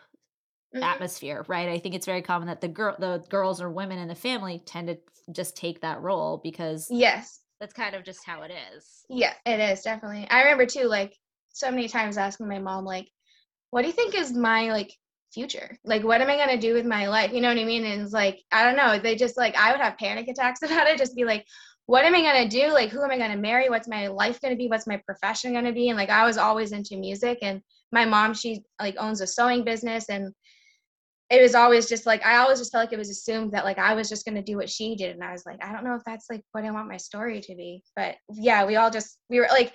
Mhm. 0.75 0.83
atmosphere, 0.83 1.45
right? 1.49 1.69
I 1.69 1.79
think 1.79 1.95
it's 1.95 2.07
very 2.07 2.23
common 2.23 2.49
that 2.49 2.61
the 2.61 2.69
girl 2.69 2.97
the 2.99 3.25
girls 3.29 3.61
or 3.61 3.71
women 3.71 3.99
in 3.99 4.09
the 4.09 4.15
family 4.15 4.61
tend 4.61 4.89
to 4.89 4.99
just 5.33 5.57
take 5.57 5.81
that 5.83 6.01
role 6.01 6.39
because 6.39 6.89
Yes, 6.91 7.41
that's 7.61 7.75
kind 7.75 7.95
of 7.95 8.05
just 8.05 8.25
how 8.25 8.43
it 8.43 8.53
is. 8.75 9.05
yeah, 9.09 9.35
it 9.47 9.61
is 9.61 9.83
definitely. 9.83 10.27
I 10.31 10.43
remember 10.43 10.67
too, 10.67 10.85
like 10.85 11.17
so 11.51 11.71
many 11.71 11.89
times 11.89 12.17
asking 12.19 12.49
my 12.49 12.59
mom, 12.59 12.85
like, 12.85 13.11
"What 13.71 13.83
do 13.83 13.89
you 13.89 13.95
think 13.95 14.15
is 14.15 14.33
my 14.33 14.73
like 14.73 14.93
future? 15.33 15.79
Like, 15.85 16.05
what 16.05 16.21
am 16.21 16.31
I 16.31 16.37
going 16.37 16.49
to 16.49 16.67
do 16.67 16.75
with 16.75 16.87
my 16.87 17.09
life? 17.09 17.33
You 17.33 17.41
know 17.41 17.49
what 17.49 17.59
I 17.59 17.65
mean? 17.65 17.85
And 17.85 18.03
it's 18.03 18.13
like, 18.13 18.41
I 18.53 18.65
don't 18.65 18.77
know. 18.77 18.99
They 18.99 19.15
just 19.15 19.37
like, 19.37 19.57
I 19.57 19.73
would 19.73 19.81
have 19.81 19.99
panic 19.99 20.29
attacks 20.29 20.63
about 20.65 20.87
it, 20.87 20.99
just 20.99 21.17
be 21.17 21.25
like, 21.25 21.45
what 21.87 22.05
am 22.05 22.15
I 22.15 22.21
going 22.21 22.49
to 22.49 22.57
do? 22.57 22.71
Like, 22.71 22.91
who 22.91 23.03
am 23.03 23.11
I 23.11 23.17
going 23.17 23.31
to 23.31 23.39
marry? 23.39 23.71
What's 23.71 23.89
my 23.89 24.09
life 24.09 24.41
going 24.43 24.53
to 24.53 24.59
be? 24.59 24.69
What's 24.69 24.87
my 24.87 25.01
profession 25.07 25.53
going 25.53 25.65
to 25.65 25.73
be? 25.73 25.89
And 25.89 25.97
like, 25.97 26.11
I 26.11 26.27
was 26.27 26.37
always 26.37 26.73
into 26.73 26.99
music. 26.99 27.39
And 27.41 27.63
my 27.93 28.05
mom, 28.05 28.35
she 28.35 28.63
like 28.79 28.97
owns 28.99 29.23
a 29.23 29.27
sewing 29.27 29.65
business. 29.65 30.11
And 30.11 30.35
it 31.31 31.41
was 31.41 31.55
always 31.55 31.89
just 31.89 32.05
like, 32.05 32.25
I 32.27 32.37
always 32.37 32.59
just 32.59 32.73
felt 32.73 32.85
like 32.85 32.93
it 32.93 32.99
was 32.99 33.09
assumed 33.09 33.53
that 33.53 33.65
like 33.65 33.79
I 33.79 33.95
was 33.95 34.11
just 34.11 34.27
going 34.27 34.35
to 34.35 34.43
do 34.43 34.57
what 34.57 34.69
she 34.69 34.97
did. 34.97 35.15
And 35.15 35.25
I 35.25 35.33
was 35.33 35.47
like, 35.47 35.65
I 35.65 35.73
don't 35.73 35.83
know 35.83 35.95
if 35.95 36.03
that's 36.05 36.27
like 36.31 36.43
what 36.53 36.65
I 36.65 36.71
want 36.71 36.89
my 36.89 36.99
story 36.99 37.41
to 37.41 37.55
be. 37.55 37.83
But 37.97 38.17
yeah, 38.35 38.67
we 38.67 38.77
all 38.77 38.91
just, 38.91 39.17
we 39.31 39.41
were 39.41 39.49
like, 39.51 39.75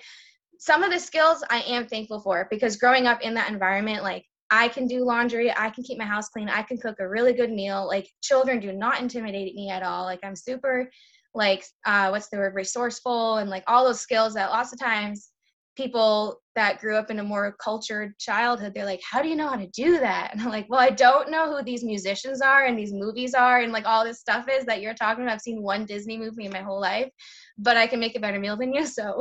some 0.58 0.84
of 0.84 0.92
the 0.92 1.00
skills 1.00 1.42
I 1.50 1.62
am 1.62 1.86
thankful 1.88 2.20
for 2.20 2.46
because 2.48 2.76
growing 2.76 3.08
up 3.08 3.22
in 3.22 3.34
that 3.34 3.50
environment, 3.50 4.04
like 4.04 4.24
I 4.54 4.68
can 4.68 4.86
do 4.86 5.04
laundry, 5.04 5.50
I 5.50 5.68
can 5.70 5.82
keep 5.82 5.98
my 5.98 6.04
house 6.04 6.28
clean, 6.28 6.48
I 6.48 6.62
can 6.62 6.78
cook 6.78 7.00
a 7.00 7.08
really 7.08 7.32
good 7.32 7.50
meal. 7.50 7.88
Like 7.88 8.08
children 8.22 8.60
do 8.60 8.72
not 8.72 9.00
intimidate 9.00 9.56
me 9.56 9.68
at 9.68 9.82
all. 9.82 10.04
Like 10.04 10.20
I'm 10.22 10.36
super 10.36 10.88
like 11.34 11.64
uh 11.84 12.08
what's 12.10 12.28
the 12.28 12.36
word? 12.36 12.54
Resourceful 12.54 13.38
and 13.38 13.50
like 13.50 13.64
all 13.66 13.84
those 13.84 14.00
skills 14.00 14.34
that 14.34 14.50
lots 14.50 14.72
of 14.72 14.78
times 14.78 15.30
people 15.76 16.40
that 16.54 16.78
grew 16.78 16.94
up 16.94 17.10
in 17.10 17.18
a 17.18 17.24
more 17.24 17.56
cultured 17.60 18.16
childhood 18.20 18.72
they're 18.72 18.84
like 18.84 19.00
how 19.10 19.20
do 19.20 19.28
you 19.28 19.34
know 19.34 19.48
how 19.48 19.56
to 19.56 19.66
do 19.74 19.98
that? 19.98 20.30
And 20.32 20.40
i'm 20.40 20.50
like 20.50 20.66
well 20.68 20.78
i 20.78 20.90
don't 20.90 21.32
know 21.32 21.50
who 21.50 21.64
these 21.64 21.82
musicians 21.82 22.40
are 22.40 22.66
and 22.66 22.78
these 22.78 22.92
movies 22.92 23.34
are 23.34 23.60
and 23.60 23.72
like 23.72 23.86
all 23.86 24.04
this 24.04 24.20
stuff 24.20 24.46
is 24.48 24.64
that 24.66 24.80
you're 24.80 24.94
talking 24.94 25.24
about. 25.24 25.34
I've 25.34 25.40
seen 25.40 25.62
one 25.62 25.84
disney 25.84 26.16
movie 26.16 26.44
in 26.44 26.52
my 26.52 26.62
whole 26.62 26.80
life 26.80 27.10
but 27.58 27.76
i 27.76 27.88
can 27.88 27.98
make 27.98 28.14
a 28.14 28.20
better 28.20 28.38
meal 28.38 28.56
than 28.56 28.72
you 28.72 28.86
so 28.86 29.20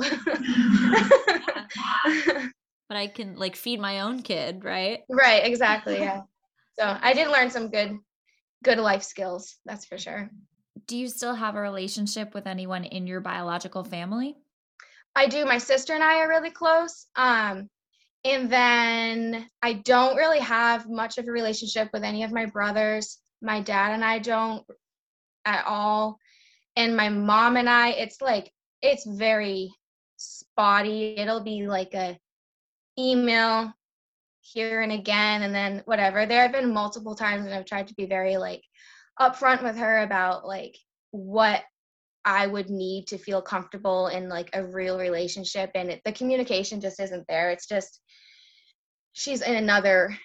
but 2.88 2.98
i 2.98 3.08
can 3.08 3.36
like 3.36 3.56
feed 3.56 3.80
my 3.80 4.02
own 4.02 4.22
kid 4.22 4.64
right 4.64 5.02
right 5.10 5.46
exactly 5.46 6.00
yeah 6.00 6.22
so 6.80 6.98
i 7.02 7.14
did 7.14 7.28
learn 7.28 7.50
some 7.50 7.70
good 7.70 7.98
good 8.64 8.78
life 8.78 9.04
skills 9.04 9.58
that's 9.66 9.86
for 9.86 9.98
sure 9.98 10.30
do 10.88 10.98
you 10.98 11.08
still 11.08 11.36
have 11.36 11.56
a 11.56 11.62
relationship 11.62 12.34
with 12.34 12.48
anyone 12.48 12.84
in 12.84 13.08
your 13.08 13.22
biological 13.22 13.84
family 13.84 14.36
I 15.16 15.28
do. 15.28 15.46
My 15.46 15.58
sister 15.58 15.94
and 15.94 16.04
I 16.04 16.20
are 16.20 16.30
really 16.30 16.50
close. 16.50 17.06
Um, 17.16 17.70
and 18.26 18.50
then 18.50 19.48
I 19.62 19.74
don't 19.74 20.16
really 20.16 20.40
have 20.40 20.90
much 20.90 21.18
of 21.18 21.28
a 21.28 21.32
relationship 21.32 21.90
with 21.94 22.04
any 22.04 22.24
of 22.24 22.32
my 22.32 22.46
brothers. 22.46 23.20
My 23.42 23.62
dad 23.62 23.94
and 23.94 24.04
I 24.04 24.20
don't 24.20 24.64
at 25.46 25.66
all. 25.66 26.18
And 26.76 26.96
my 26.96 27.10
mom 27.10 27.58
and 27.58 27.70
I, 27.70 27.90
it's 27.90 28.22
like, 28.22 28.52
it's 28.82 29.06
very 29.06 29.72
spotty. 30.18 31.16
It'll 31.18 31.44
be 31.44 31.68
like 31.68 31.94
a 31.94 32.18
email 32.98 33.74
here 34.42 34.82
and 34.82 34.92
again 34.92 35.44
and 35.44 35.56
then 35.56 35.82
whatever. 35.86 36.26
There 36.26 36.42
have 36.42 36.52
been 36.52 36.74
multiple 36.74 37.16
times 37.16 37.46
and 37.46 37.54
I've 37.54 37.66
tried 37.66 37.88
to 37.88 37.96
be 37.96 38.06
very 38.06 38.38
like 38.38 38.62
upfront 39.20 39.64
with 39.64 39.78
her 39.78 40.00
about 40.00 40.46
like 40.46 40.78
what 41.12 41.62
I 42.26 42.48
would 42.48 42.70
need 42.70 43.08
to 43.08 43.18
feel 43.18 43.42
comfortable 43.42 44.08
in 44.08 44.30
like 44.30 44.50
a 44.54 44.64
real 44.64 44.98
relationship 44.98 45.72
and 45.76 45.92
it, 45.92 46.02
the 46.06 46.12
communication 46.12 46.82
just 46.82 47.00
isn't 47.00 47.26
there. 47.28 47.52
It's 47.52 47.68
just 47.68 48.00
she's 49.14 49.42
in 49.42 49.56
another 49.56 50.18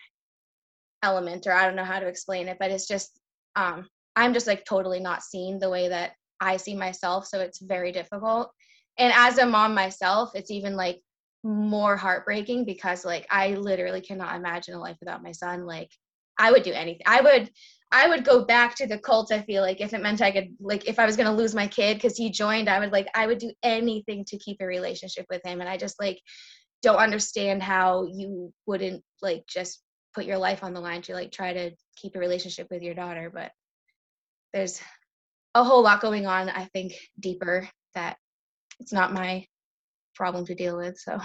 element 1.02 1.46
or 1.46 1.52
I 1.52 1.66
don't 1.66 1.76
know 1.76 1.84
how 1.84 2.00
to 2.00 2.06
explain 2.06 2.48
it, 2.48 2.58
but 2.58 2.70
it's 2.70 2.88
just 2.88 3.18
um 3.56 3.86
I'm 4.16 4.34
just 4.34 4.46
like 4.46 4.64
totally 4.64 5.00
not 5.00 5.22
seen 5.22 5.58
the 5.58 5.70
way 5.70 5.88
that 5.88 6.12
I 6.40 6.56
see 6.56 6.74
myself, 6.76 7.26
so 7.26 7.40
it's 7.40 7.60
very 7.60 7.92
difficult. 7.92 8.50
And 8.98 9.12
as 9.14 9.38
a 9.38 9.46
mom 9.46 9.74
myself, 9.74 10.32
it's 10.34 10.50
even 10.50 10.74
like 10.74 11.00
more 11.44 11.96
heartbreaking 11.96 12.64
because 12.64 13.04
like 13.04 13.26
I 13.30 13.54
literally 13.54 14.00
cannot 14.00 14.36
imagine 14.36 14.74
a 14.74 14.80
life 14.80 14.96
without 15.00 15.22
my 15.22 15.32
son. 15.32 15.66
Like 15.66 15.90
I 16.38 16.50
would 16.50 16.62
do 16.62 16.72
anything. 16.72 17.02
I 17.06 17.20
would 17.20 17.50
I 17.90 18.08
would 18.08 18.24
go 18.24 18.44
back 18.44 18.74
to 18.76 18.86
the 18.86 18.98
cult. 18.98 19.32
I 19.32 19.40
feel 19.42 19.62
like 19.62 19.80
if 19.80 19.94
it 19.94 20.02
meant 20.02 20.20
I 20.20 20.30
could, 20.30 20.48
like, 20.60 20.86
if 20.86 20.98
I 20.98 21.06
was 21.06 21.16
to 21.16 21.30
lose 21.30 21.54
my 21.54 21.66
kid 21.66 21.94
because 21.96 22.18
he 22.18 22.30
joined, 22.30 22.68
I 22.68 22.80
would 22.80 22.92
like, 22.92 23.08
I 23.14 23.26
would 23.26 23.38
do 23.38 23.52
anything 23.62 24.26
to 24.26 24.38
keep 24.38 24.58
a 24.60 24.66
relationship 24.66 25.24
with 25.30 25.40
him. 25.44 25.60
And 25.60 25.70
I 25.70 25.78
just 25.78 25.98
like 25.98 26.20
don't 26.82 26.96
understand 26.96 27.62
how 27.62 28.06
you 28.12 28.52
wouldn't 28.66 29.02
like 29.22 29.44
just 29.48 29.82
put 30.14 30.26
your 30.26 30.38
life 30.38 30.62
on 30.62 30.74
the 30.74 30.80
line 30.80 31.02
to 31.02 31.14
like 31.14 31.32
try 31.32 31.52
to 31.52 31.70
keep 31.96 32.14
a 32.14 32.18
relationship 32.18 32.66
with 32.70 32.82
your 32.82 32.94
daughter. 32.94 33.30
But 33.32 33.52
there's 34.52 34.80
a 35.54 35.64
whole 35.64 35.82
lot 35.82 36.02
going 36.02 36.26
on, 36.26 36.50
I 36.50 36.66
think, 36.66 36.92
deeper 37.18 37.68
that 37.94 38.18
it's 38.80 38.92
not 38.92 39.14
my 39.14 39.46
problem 40.18 40.44
to 40.44 40.54
deal 40.54 40.76
with. 40.76 40.98
So, 40.98 41.18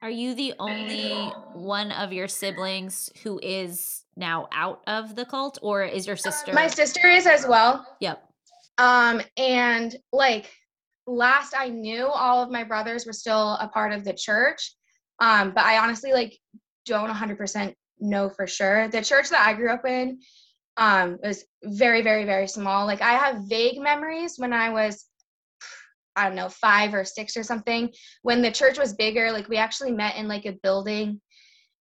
are 0.00 0.10
you 0.10 0.34
the 0.34 0.54
only 0.58 1.34
one 1.52 1.90
of 1.90 2.12
your 2.12 2.28
siblings 2.28 3.10
who 3.22 3.38
is 3.42 4.04
now 4.16 4.48
out 4.54 4.80
of 4.86 5.16
the 5.16 5.26
cult 5.26 5.58
or 5.60 5.82
is 5.82 6.06
your 6.06 6.16
sister 6.16 6.54
my 6.54 6.68
sister 6.68 7.06
is 7.08 7.26
as 7.26 7.46
well. 7.46 7.84
Yep. 8.00 8.22
Um 8.78 9.20
and 9.36 9.94
like 10.12 10.50
last 11.06 11.54
i 11.58 11.68
knew 11.68 12.06
all 12.06 12.42
of 12.42 12.50
my 12.50 12.62
brothers 12.62 13.04
were 13.04 13.12
still 13.12 13.54
a 13.54 13.68
part 13.68 13.92
of 13.92 14.04
the 14.04 14.14
church. 14.14 14.74
Um 15.18 15.52
but 15.54 15.64
i 15.64 15.78
honestly 15.78 16.12
like 16.12 16.38
don't 16.86 17.10
100% 17.10 17.74
know 17.98 18.30
for 18.30 18.46
sure. 18.46 18.88
The 18.88 19.02
church 19.02 19.28
that 19.30 19.46
i 19.46 19.52
grew 19.52 19.72
up 19.72 19.84
in 19.84 20.20
um 20.76 21.18
was 21.22 21.44
very 21.64 22.02
very 22.02 22.24
very 22.24 22.46
small. 22.46 22.86
Like 22.86 23.02
i 23.02 23.14
have 23.14 23.48
vague 23.48 23.80
memories 23.80 24.34
when 24.38 24.52
i 24.52 24.70
was 24.70 25.04
i 26.16 26.26
don't 26.26 26.36
know 26.36 26.48
five 26.48 26.94
or 26.94 27.04
six 27.04 27.36
or 27.36 27.42
something. 27.42 27.90
When 28.22 28.42
the 28.42 28.50
church 28.50 28.78
was 28.78 28.94
bigger 28.94 29.32
like 29.32 29.48
we 29.48 29.56
actually 29.56 29.92
met 29.92 30.16
in 30.16 30.28
like 30.28 30.46
a 30.46 30.58
building. 30.62 31.20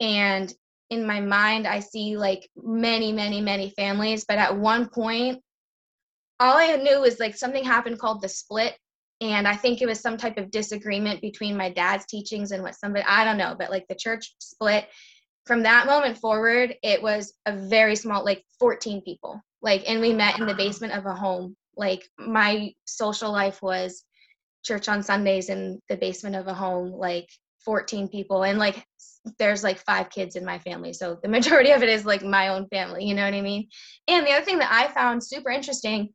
And 0.01 0.53
in 0.91 1.07
my 1.07 1.21
mind 1.21 1.67
i 1.67 1.81
see 1.81 2.17
like 2.17 2.49
many 2.57 3.13
many 3.13 3.41
many 3.41 3.71
families. 3.71 4.25
But 4.27 4.39
at 4.39 4.57
one 4.57 4.89
point 4.89 5.43
all 6.41 6.57
i 6.57 6.77
knew 6.77 7.01
was 7.01 7.19
like 7.21 7.37
something 7.37 7.65
happened 7.65 7.99
called 7.99 8.23
the 8.23 8.29
split. 8.29 8.77
And 9.21 9.49
i 9.49 9.55
think 9.57 9.81
it 9.81 9.87
was 9.87 10.01
some 10.01 10.17
type 10.17 10.39
of 10.39 10.51
disagreement 10.51 11.21
between 11.21 11.57
my 11.57 11.71
dad's 11.71 12.07
teachings 12.07 12.53
and 12.53 12.63
what 12.63 12.77
somebody 12.77 13.05
i 13.07 13.25
don't 13.25 13.39
know 13.39 13.57
but 13.59 13.71
like 13.71 13.87
the 13.89 13.95
church 13.95 14.35
split. 14.39 14.87
From 15.47 15.63
that 15.63 15.87
moment 15.87 16.19
forward 16.19 16.75
it 16.83 17.03
was 17.03 17.33
a 17.47 17.57
very 17.57 17.97
small 17.97 18.25
like 18.25 18.45
14 18.61 19.03
people. 19.03 19.41
Like 19.63 19.89
and 19.89 20.01
we 20.01 20.13
met 20.13 20.39
in 20.39 20.47
the 20.47 20.55
basement 20.55 20.93
of 20.93 21.07
a 21.07 21.15
home. 21.15 21.57
Like 21.77 22.09
my 22.19 22.73
social 22.85 23.33
life 23.33 23.63
was 23.63 24.05
church 24.65 24.88
on 24.88 25.03
sundays 25.03 25.49
in 25.49 25.81
the 25.88 25.97
basement 25.97 26.37
of 26.37 26.47
a 26.47 26.55
home 26.55 26.93
like 26.93 27.29
14 27.65 28.09
people 28.09 28.45
and 28.45 28.59
like 28.59 28.85
there's 29.38 29.65
like 29.65 29.79
five 29.81 30.11
kids 30.11 30.37
in 30.37 30.45
my 30.45 30.59
family 30.59 30.93
so 30.93 31.19
the 31.23 31.29
majority 31.37 31.71
of 31.71 31.83
it 31.83 31.88
is 31.88 32.05
like 32.05 32.23
my 32.23 32.49
own 32.49 32.67
family 32.69 33.05
you 33.05 33.15
know 33.15 33.25
what 33.25 33.35
i 33.35 33.41
mean? 33.41 33.69
And 34.07 34.27
the 34.27 34.33
other 34.33 34.45
thing 34.45 34.59
that 34.59 34.73
i 34.73 34.93
found 34.93 35.23
super 35.23 35.50
interesting 35.50 36.11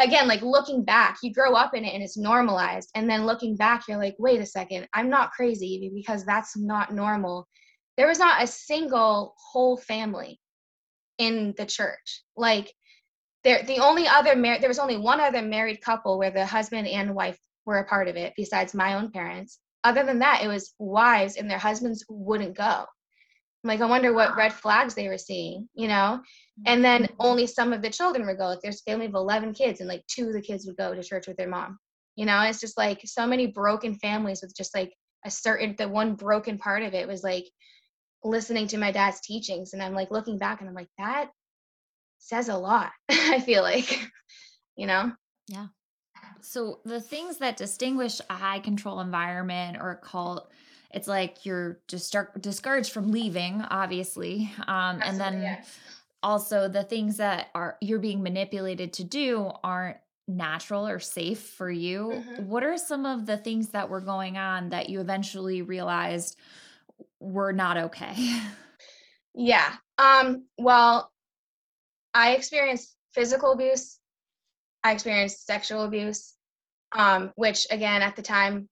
again 0.00 0.26
like 0.26 0.42
looking 0.42 0.84
back 0.84 1.18
you 1.22 1.32
grow 1.32 1.54
up 1.54 1.74
in 1.74 1.84
it 1.84 1.94
and 1.94 2.02
it's 2.02 2.16
normalized 2.16 2.90
and 2.94 3.08
then 3.08 3.26
looking 3.26 3.56
back 3.56 3.84
you're 3.86 3.98
like 3.98 4.16
wait 4.18 4.40
a 4.40 4.46
second 4.46 4.88
i'm 4.92 5.08
not 5.08 5.30
crazy 5.32 5.90
because 5.94 6.24
that's 6.24 6.56
not 6.56 6.92
normal. 6.92 7.46
There 7.96 8.08
was 8.08 8.18
not 8.18 8.42
a 8.42 8.46
single 8.46 9.34
whole 9.38 9.76
family 9.76 10.40
in 11.18 11.54
the 11.56 11.66
church. 11.66 12.22
Like 12.36 12.72
there 13.44 13.62
the 13.62 13.78
only 13.78 14.08
other 14.08 14.34
mar- 14.34 14.58
there 14.58 14.68
was 14.68 14.78
only 14.78 14.96
one 14.96 15.20
other 15.20 15.42
married 15.42 15.80
couple 15.80 16.18
where 16.18 16.30
the 16.30 16.46
husband 16.46 16.88
and 16.88 17.14
wife 17.14 17.38
were 17.66 17.78
a 17.78 17.86
part 17.86 18.08
of 18.08 18.16
it 18.16 18.32
besides 18.36 18.74
my 18.74 18.94
own 18.94 19.10
parents 19.10 19.58
other 19.84 20.02
than 20.02 20.18
that, 20.20 20.42
it 20.42 20.48
was 20.48 20.74
wives 20.78 21.36
and 21.36 21.48
their 21.48 21.58
husbands 21.58 22.04
wouldn't 22.08 22.56
go. 22.56 22.64
I'm 22.64 23.68
like, 23.68 23.80
I 23.80 23.86
wonder 23.86 24.12
what 24.12 24.36
red 24.36 24.52
flags 24.52 24.94
they 24.94 25.08
were 25.08 25.18
seeing, 25.18 25.68
you 25.74 25.88
know? 25.88 26.20
And 26.66 26.84
then 26.84 27.04
mm-hmm. 27.04 27.14
only 27.20 27.46
some 27.46 27.72
of 27.72 27.82
the 27.82 27.90
children 27.90 28.26
would 28.26 28.38
go. 28.38 28.46
Like 28.46 28.60
there's 28.62 28.80
a 28.80 28.90
family 28.90 29.06
of 29.06 29.14
11 29.14 29.54
kids, 29.54 29.80
and 29.80 29.88
like 29.88 30.02
two 30.06 30.26
of 30.26 30.32
the 30.32 30.40
kids 30.40 30.66
would 30.66 30.76
go 30.76 30.94
to 30.94 31.02
church 31.02 31.26
with 31.26 31.36
their 31.36 31.48
mom. 31.48 31.78
You 32.16 32.26
know, 32.26 32.40
it's 32.42 32.60
just 32.60 32.78
like 32.78 33.00
so 33.04 33.26
many 33.26 33.46
broken 33.46 33.94
families 33.94 34.40
with 34.42 34.56
just 34.56 34.74
like 34.74 34.92
a 35.24 35.30
certain, 35.30 35.74
the 35.76 35.88
one 35.88 36.14
broken 36.14 36.58
part 36.58 36.82
of 36.82 36.94
it 36.94 37.08
was 37.08 37.22
like 37.22 37.44
listening 38.22 38.66
to 38.68 38.78
my 38.78 38.92
dad's 38.92 39.20
teachings. 39.20 39.72
And 39.72 39.82
I'm 39.82 39.94
like 39.94 40.10
looking 40.10 40.38
back 40.38 40.60
and 40.60 40.68
I'm 40.68 40.74
like, 40.74 40.90
that 40.98 41.30
says 42.18 42.48
a 42.48 42.56
lot, 42.56 42.92
I 43.08 43.40
feel 43.40 43.62
like, 43.62 44.00
you 44.76 44.86
know? 44.86 45.12
Yeah. 45.48 45.66
So 46.44 46.80
the 46.84 47.00
things 47.00 47.38
that 47.38 47.56
distinguish 47.56 48.20
a 48.28 48.34
high 48.34 48.58
control 48.58 49.00
environment 49.00 49.78
or 49.80 49.92
a 49.92 49.96
cult, 49.96 50.50
it's 50.90 51.08
like 51.08 51.46
you're 51.46 51.78
just 51.88 52.14
discouraged 52.40 52.92
from 52.92 53.10
leaving, 53.10 53.62
obviously, 53.62 54.52
um, 54.68 55.00
and 55.02 55.18
then 55.18 55.40
yes. 55.40 55.78
also 56.22 56.68
the 56.68 56.84
things 56.84 57.16
that 57.16 57.48
are 57.54 57.78
you're 57.80 57.98
being 57.98 58.22
manipulated 58.22 58.92
to 58.94 59.04
do 59.04 59.50
aren't 59.64 59.96
natural 60.28 60.86
or 60.86 61.00
safe 61.00 61.40
for 61.40 61.70
you. 61.70 62.12
Mm-hmm. 62.14 62.46
What 62.46 62.62
are 62.62 62.76
some 62.76 63.06
of 63.06 63.24
the 63.24 63.38
things 63.38 63.70
that 63.70 63.88
were 63.88 64.00
going 64.02 64.36
on 64.36 64.68
that 64.68 64.90
you 64.90 65.00
eventually 65.00 65.62
realized 65.62 66.36
were 67.20 67.52
not 67.52 67.76
okay? 67.76 68.14
Yeah. 69.36 69.72
Um, 69.98 70.44
well, 70.58 71.10
I 72.14 72.34
experienced 72.36 72.94
physical 73.12 73.50
abuse 73.50 73.98
I 74.84 74.92
experienced 74.92 75.46
sexual 75.46 75.84
abuse, 75.84 76.33
um, 76.94 77.32
which 77.36 77.66
again 77.70 78.02
at 78.02 78.16
the 78.16 78.22
time, 78.22 78.68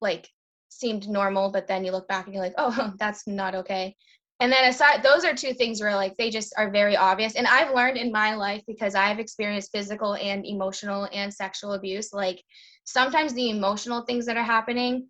like 0.00 0.28
seemed 0.68 1.08
normal, 1.08 1.50
but 1.50 1.66
then 1.66 1.84
you 1.84 1.92
look 1.92 2.08
back 2.08 2.26
and 2.26 2.34
you're 2.34 2.42
like, 2.44 2.54
oh, 2.58 2.92
that's 2.98 3.26
not 3.26 3.54
okay. 3.54 3.94
and 4.40 4.52
then 4.52 4.68
aside 4.68 5.02
those 5.02 5.24
are 5.24 5.34
two 5.34 5.54
things 5.54 5.80
where 5.80 5.94
like 5.94 6.14
they 6.16 6.30
just 6.30 6.52
are 6.58 6.70
very 6.70 6.96
obvious 6.96 7.36
and 7.36 7.46
i've 7.46 7.74
learned 7.74 7.96
in 7.96 8.12
my 8.12 8.34
life 8.34 8.62
because 8.66 8.94
i've 8.94 9.18
experienced 9.18 9.72
physical 9.72 10.14
and 10.16 10.44
emotional 10.44 11.08
and 11.12 11.32
sexual 11.32 11.72
abuse 11.72 12.12
like 12.12 12.42
sometimes 12.84 13.32
the 13.32 13.50
emotional 13.50 14.02
things 14.02 14.26
that 14.26 14.36
are 14.36 14.44
happening 14.44 15.06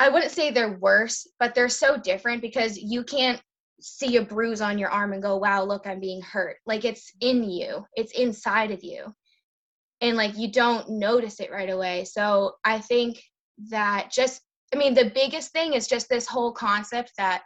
i 0.00 0.08
wouldn't 0.08 0.32
say 0.32 0.50
they're 0.50 0.78
worse 0.78 1.26
but 1.38 1.54
they're 1.54 1.68
so 1.68 1.96
different 1.98 2.40
because 2.40 2.78
you 2.78 3.04
can't 3.04 3.40
see 3.80 4.16
a 4.16 4.22
bruise 4.22 4.60
on 4.60 4.78
your 4.78 4.88
arm 4.90 5.12
and 5.12 5.22
go 5.22 5.36
wow 5.36 5.62
look 5.64 5.86
i'm 5.86 6.00
being 6.00 6.22
hurt. 6.22 6.56
Like 6.66 6.84
it's 6.84 7.12
in 7.20 7.42
you. 7.42 7.84
It's 7.96 8.12
inside 8.12 8.70
of 8.70 8.82
you 8.84 9.12
and 10.02 10.16
like 10.16 10.36
you 10.36 10.50
don't 10.52 10.90
notice 10.90 11.40
it 11.40 11.50
right 11.50 11.70
away 11.70 12.04
so 12.04 12.52
i 12.64 12.78
think 12.78 13.22
that 13.70 14.10
just 14.10 14.42
i 14.74 14.76
mean 14.76 14.92
the 14.92 15.10
biggest 15.14 15.52
thing 15.52 15.72
is 15.72 15.86
just 15.86 16.08
this 16.10 16.26
whole 16.26 16.52
concept 16.52 17.12
that 17.16 17.42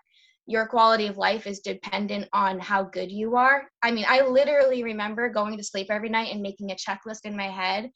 your 0.47 0.67
quality 0.67 1.07
of 1.07 1.19
life 1.19 1.47
is 1.47 1.61
dependent 1.61 2.29
on 2.33 2.59
how 2.61 2.85
good 2.85 3.11
you 3.11 3.37
are. 3.37 3.65
I 3.83 3.91
mean, 3.91 4.05
I 4.09 4.21
literally 4.21 4.85
remember 4.85 5.29
going 5.29 5.57
to 5.57 5.65
sleep 5.65 5.89
every 5.91 6.09
night 6.09 6.33
and 6.33 6.41
making 6.41 6.71
a 6.71 6.77
checklist 6.77 7.25
in 7.25 7.37
my 7.37 7.49
head 7.49 7.91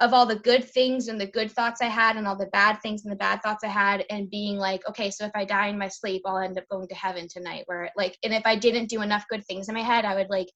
of 0.00 0.12
all 0.12 0.26
the 0.26 0.40
good 0.40 0.62
things 0.62 1.08
and 1.08 1.18
the 1.18 1.30
good 1.30 1.50
thoughts 1.50 1.80
I 1.80 1.86
had 1.86 2.16
and 2.16 2.26
all 2.26 2.36
the 2.36 2.50
bad 2.52 2.82
things 2.82 3.04
and 3.04 3.12
the 3.12 3.16
bad 3.16 3.40
thoughts 3.42 3.64
I 3.64 3.68
had 3.68 4.04
and 4.10 4.28
being 4.28 4.58
like, 4.58 4.86
okay, 4.88 5.10
so 5.10 5.24
if 5.24 5.30
I 5.34 5.44
die 5.46 5.68
in 5.68 5.78
my 5.78 5.88
sleep, 5.88 6.22
I'll 6.26 6.38
end 6.38 6.58
up 6.58 6.68
going 6.70 6.86
to 6.88 6.94
heaven 6.94 7.28
tonight. 7.30 7.62
Where 7.66 7.90
like, 7.96 8.18
and 8.22 8.34
if 8.34 8.42
I 8.44 8.56
didn't 8.56 8.90
do 8.90 9.00
enough 9.00 9.24
good 9.30 9.44
things 9.46 9.68
in 9.68 9.74
my 9.74 9.82
head, 9.82 10.04
I 10.04 10.16
would 10.16 10.28
like 10.28 10.48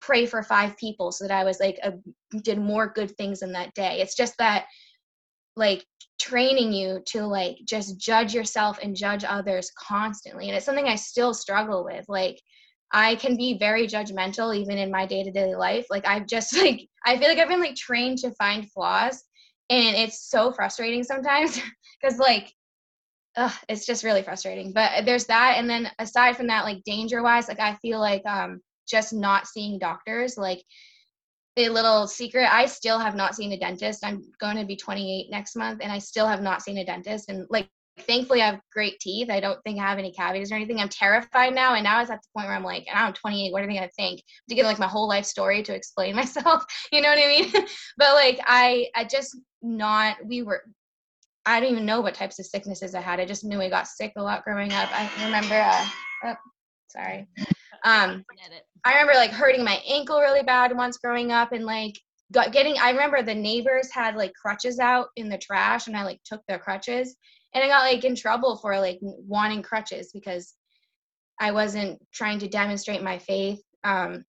pray 0.00 0.26
for 0.26 0.42
five 0.42 0.76
people 0.76 1.12
so 1.12 1.26
that 1.26 1.36
I 1.36 1.44
was 1.44 1.60
like, 1.60 1.78
a, 1.82 1.94
did 2.42 2.58
more 2.58 2.92
good 2.94 3.16
things 3.16 3.42
in 3.42 3.52
that 3.52 3.74
day. 3.74 4.00
It's 4.00 4.14
just 4.14 4.34
that 4.38 4.66
like 5.56 5.84
training 6.20 6.72
you 6.72 7.00
to 7.06 7.26
like 7.26 7.56
just 7.64 7.98
judge 7.98 8.34
yourself 8.34 8.78
and 8.82 8.96
judge 8.96 9.24
others 9.24 9.70
constantly 9.78 10.48
and 10.48 10.56
it's 10.56 10.64
something 10.64 10.88
i 10.88 10.94
still 10.94 11.34
struggle 11.34 11.84
with 11.84 12.04
like 12.08 12.40
i 12.92 13.14
can 13.16 13.36
be 13.36 13.58
very 13.58 13.86
judgmental 13.86 14.56
even 14.56 14.78
in 14.78 14.90
my 14.90 15.04
day-to-day 15.04 15.54
life 15.54 15.86
like 15.90 16.06
i've 16.06 16.26
just 16.26 16.56
like 16.62 16.86
i 17.04 17.16
feel 17.16 17.28
like 17.28 17.38
i've 17.38 17.48
been 17.48 17.60
like 17.60 17.76
trained 17.76 18.18
to 18.18 18.30
find 18.32 18.70
flaws 18.70 19.24
and 19.68 19.96
it's 19.96 20.30
so 20.30 20.52
frustrating 20.52 21.02
sometimes 21.02 21.60
because 22.00 22.18
like 22.18 22.52
ugh, 23.36 23.52
it's 23.68 23.84
just 23.84 24.04
really 24.04 24.22
frustrating 24.22 24.72
but 24.72 25.04
there's 25.04 25.26
that 25.26 25.56
and 25.58 25.68
then 25.68 25.90
aside 25.98 26.36
from 26.36 26.46
that 26.46 26.64
like 26.64 26.82
danger 26.84 27.22
wise 27.22 27.48
like 27.48 27.60
i 27.60 27.74
feel 27.76 28.00
like 28.00 28.24
um 28.26 28.60
just 28.88 29.12
not 29.12 29.46
seeing 29.46 29.78
doctors 29.78 30.36
like 30.36 30.62
a 31.56 31.68
little 31.68 32.06
secret 32.06 32.52
i 32.52 32.66
still 32.66 32.98
have 32.98 33.14
not 33.14 33.34
seen 33.34 33.52
a 33.52 33.58
dentist. 33.58 34.04
I'm 34.04 34.22
going 34.40 34.56
to 34.56 34.64
be 34.64 34.76
28 34.76 35.30
next 35.30 35.56
month 35.56 35.80
and 35.82 35.90
i 35.90 35.98
still 35.98 36.26
have 36.26 36.42
not 36.42 36.62
seen 36.62 36.78
a 36.78 36.84
dentist 36.84 37.28
and 37.28 37.46
like 37.50 37.68
thankfully 38.00 38.42
i 38.42 38.46
have 38.46 38.60
great 38.72 39.00
teeth. 39.00 39.30
I 39.30 39.40
don't 39.40 39.62
think 39.62 39.78
i 39.78 39.82
have 39.82 39.98
any 39.98 40.12
cavities 40.12 40.52
or 40.52 40.56
anything. 40.56 40.80
I'm 40.80 40.88
terrified 40.88 41.54
now 41.54 41.74
and 41.74 41.84
now 41.84 42.00
it's 42.00 42.10
at 42.10 42.20
the 42.22 42.28
point 42.36 42.48
where 42.48 42.56
i'm 42.56 42.62
like 42.64 42.86
and 42.88 42.98
i'm 42.98 43.12
28 43.12 43.52
what 43.52 43.62
are 43.62 43.66
they 43.66 43.74
going 43.74 43.88
to 43.88 43.94
think? 43.94 44.22
To 44.48 44.54
get 44.54 44.66
like 44.66 44.78
my 44.78 44.86
whole 44.86 45.08
life 45.08 45.24
story 45.24 45.62
to 45.62 45.74
explain 45.74 46.14
myself 46.22 46.64
you 46.92 47.00
know 47.00 47.08
what 47.08 47.18
i 47.18 47.26
mean? 47.26 47.52
But 47.96 48.14
like 48.14 48.40
i 48.44 48.88
i 48.94 49.04
just 49.04 49.36
not 49.62 50.16
we 50.24 50.42
were 50.42 50.62
i 51.46 51.58
don't 51.58 51.70
even 51.70 51.86
know 51.86 52.00
what 52.02 52.14
types 52.14 52.38
of 52.38 52.46
sicknesses 52.46 52.94
i 52.94 53.00
had. 53.00 53.20
I 53.20 53.24
just 53.24 53.44
knew 53.44 53.60
i 53.62 53.70
got 53.70 53.88
sick 53.88 54.12
a 54.16 54.22
lot 54.22 54.44
growing 54.44 54.72
up. 54.72 54.90
I 54.92 55.10
remember 55.24 55.54
uh 55.54 55.86
oh, 56.24 56.36
sorry 56.88 57.28
um 57.86 58.24
I 58.84 58.90
remember 58.90 59.14
like 59.14 59.30
hurting 59.30 59.64
my 59.64 59.80
ankle 59.88 60.20
really 60.20 60.42
bad 60.42 60.76
once 60.76 60.98
growing 60.98 61.32
up 61.32 61.52
and 61.52 61.64
like 61.64 61.98
got 62.32 62.52
getting 62.52 62.76
I 62.78 62.90
remember 62.90 63.22
the 63.22 63.34
neighbors 63.34 63.90
had 63.92 64.16
like 64.16 64.32
crutches 64.34 64.78
out 64.80 65.08
in 65.16 65.28
the 65.28 65.38
trash 65.38 65.86
and 65.86 65.96
I 65.96 66.02
like 66.02 66.20
took 66.24 66.42
their 66.46 66.58
crutches 66.58 67.16
and 67.54 67.64
I 67.64 67.68
got 67.68 67.90
like 67.90 68.04
in 68.04 68.16
trouble 68.16 68.56
for 68.56 68.78
like 68.78 68.98
wanting 69.00 69.62
crutches 69.62 70.10
because 70.12 70.54
I 71.40 71.52
wasn't 71.52 72.00
trying 72.12 72.40
to 72.40 72.48
demonstrate 72.48 73.02
my 73.02 73.18
faith. 73.18 73.62
Um 73.84 74.24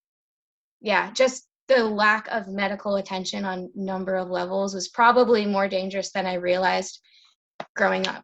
yeah, 0.80 1.12
just 1.12 1.48
the 1.68 1.84
lack 1.84 2.28
of 2.30 2.48
medical 2.48 2.98
attention 2.98 3.44
on 3.44 3.72
number 3.74 4.16
of 4.16 4.30
levels 4.30 4.76
was 4.76 4.88
probably 4.88 5.46
more 5.46 5.68
dangerous 5.68 6.12
than 6.12 6.28
I 6.28 6.36
realized 6.36 7.02
growing 7.76 8.08
up. 8.08 8.24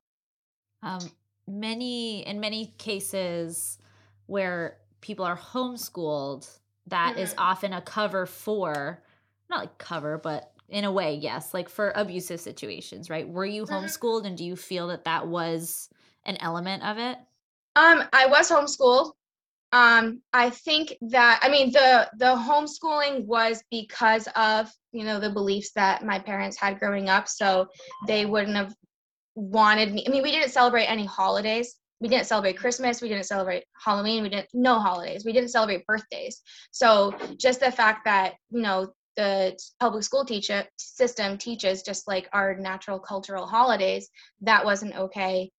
Um 0.84 1.10
many 1.48 2.26
in 2.28 2.40
many 2.40 2.76
cases 2.78 3.80
where 4.28 4.78
people 5.04 5.26
are 5.26 5.38
homeschooled, 5.38 6.50
that 6.88 7.12
mm-hmm. 7.12 7.24
is 7.24 7.36
often 7.38 7.74
a 7.74 7.82
cover 7.82 8.26
for 8.26 9.04
not 9.50 9.60
like 9.60 9.78
cover, 9.78 10.18
but 10.18 10.54
in 10.70 10.86
a 10.86 10.92
way, 10.92 11.16
yes, 11.16 11.54
like 11.54 11.70
for 11.70 11.92
abusive 11.96 12.40
situations, 12.40 13.10
right? 13.10 13.28
Were 13.28 13.46
you 13.46 13.66
mm-hmm. 13.66 13.74
homeschooled 13.86 14.26
and 14.26 14.38
do 14.38 14.46
you 14.46 14.56
feel 14.56 14.88
that 14.88 15.04
that 15.04 15.28
was 15.28 15.90
an 16.24 16.38
element 16.40 16.84
of 16.84 16.98
it? 16.98 17.18
Um, 17.76 18.04
I 18.14 18.28
was 18.28 18.50
homeschooled. 18.50 19.12
Um, 19.74 20.22
I 20.32 20.52
think 20.52 20.96
that 21.02 21.40
I 21.42 21.50
mean 21.50 21.72
the 21.72 22.08
the 22.18 22.36
homeschooling 22.36 23.26
was 23.26 23.64
because 23.72 24.28
of 24.36 24.72
you 24.92 25.04
know 25.04 25.20
the 25.20 25.32
beliefs 25.32 25.72
that 25.72 26.06
my 26.06 26.20
parents 26.20 26.58
had 26.58 26.80
growing 26.80 27.10
up, 27.10 27.28
so 27.28 27.68
they 28.08 28.26
wouldn't 28.26 28.56
have 28.56 28.74
wanted 29.36 29.94
me. 29.94 30.06
I 30.08 30.12
mean, 30.12 30.22
we 30.22 30.32
didn't 30.32 30.52
celebrate 30.52 30.86
any 30.86 31.06
holidays 31.06 31.76
we 32.04 32.10
didn't 32.10 32.28
celebrate 32.28 32.58
christmas. 32.58 33.02
We 33.02 33.08
didn't 33.08 33.26
celebrate 33.26 33.64
halloween. 33.82 34.24
We 34.24 34.30
didn't 34.30 34.50
no 34.54 34.78
holidays. 34.78 35.24
We 35.24 35.32
didn't 35.32 35.50
celebrate 35.50 35.88
birthdays. 35.88 36.42
So 36.72 37.16
just 37.38 37.62
the 37.62 37.72
fact 37.72 38.04
that 38.04 38.34
you 38.52 38.62
know 38.62 38.94
the 39.16 39.58
public 39.80 40.04
school 40.04 40.26
teacher 40.26 40.66
system 40.78 41.38
teaches 41.38 41.82
just 41.82 42.08
like 42.08 42.28
our 42.34 42.56
natural 42.56 43.00
cultural 43.00 43.48
holidays 43.48 44.10
that 44.42 44.66
wasn't 44.66 44.96
okay. 44.96 45.50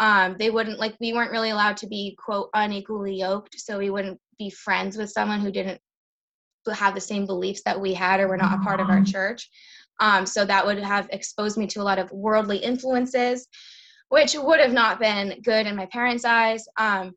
Um, 0.00 0.34
they 0.38 0.50
wouldn't 0.50 0.80
like 0.80 0.96
we 1.00 1.12
weren't 1.12 1.30
really 1.30 1.50
allowed 1.50 1.76
to 1.78 1.86
be 1.86 2.18
quote 2.22 2.50
unequally 2.52 3.20
yoked 3.20 3.60
so 3.60 3.78
we 3.78 3.90
wouldn't 3.90 4.18
be 4.40 4.50
friends 4.50 4.96
with 4.96 5.10
someone 5.10 5.40
who 5.40 5.52
didn't 5.52 5.80
have 6.74 6.96
the 6.96 7.00
same 7.00 7.26
beliefs 7.26 7.62
that 7.64 7.80
we 7.80 7.94
had 7.94 8.18
or 8.18 8.26
were 8.26 8.36
not 8.36 8.58
a 8.58 8.62
part 8.62 8.80
of 8.80 8.90
our 8.90 9.04
church. 9.04 9.48
Um, 10.00 10.26
so 10.26 10.44
that 10.44 10.66
would 10.66 10.78
have 10.78 11.08
exposed 11.12 11.56
me 11.56 11.68
to 11.68 11.80
a 11.80 11.84
lot 11.84 12.00
of 12.00 12.10
worldly 12.10 12.58
influences 12.58 13.46
which 14.12 14.34
would 14.34 14.60
have 14.60 14.74
not 14.74 15.00
been 15.00 15.40
good 15.42 15.66
in 15.66 15.74
my 15.74 15.86
parents' 15.86 16.26
eyes. 16.26 16.66
Um, 16.76 17.12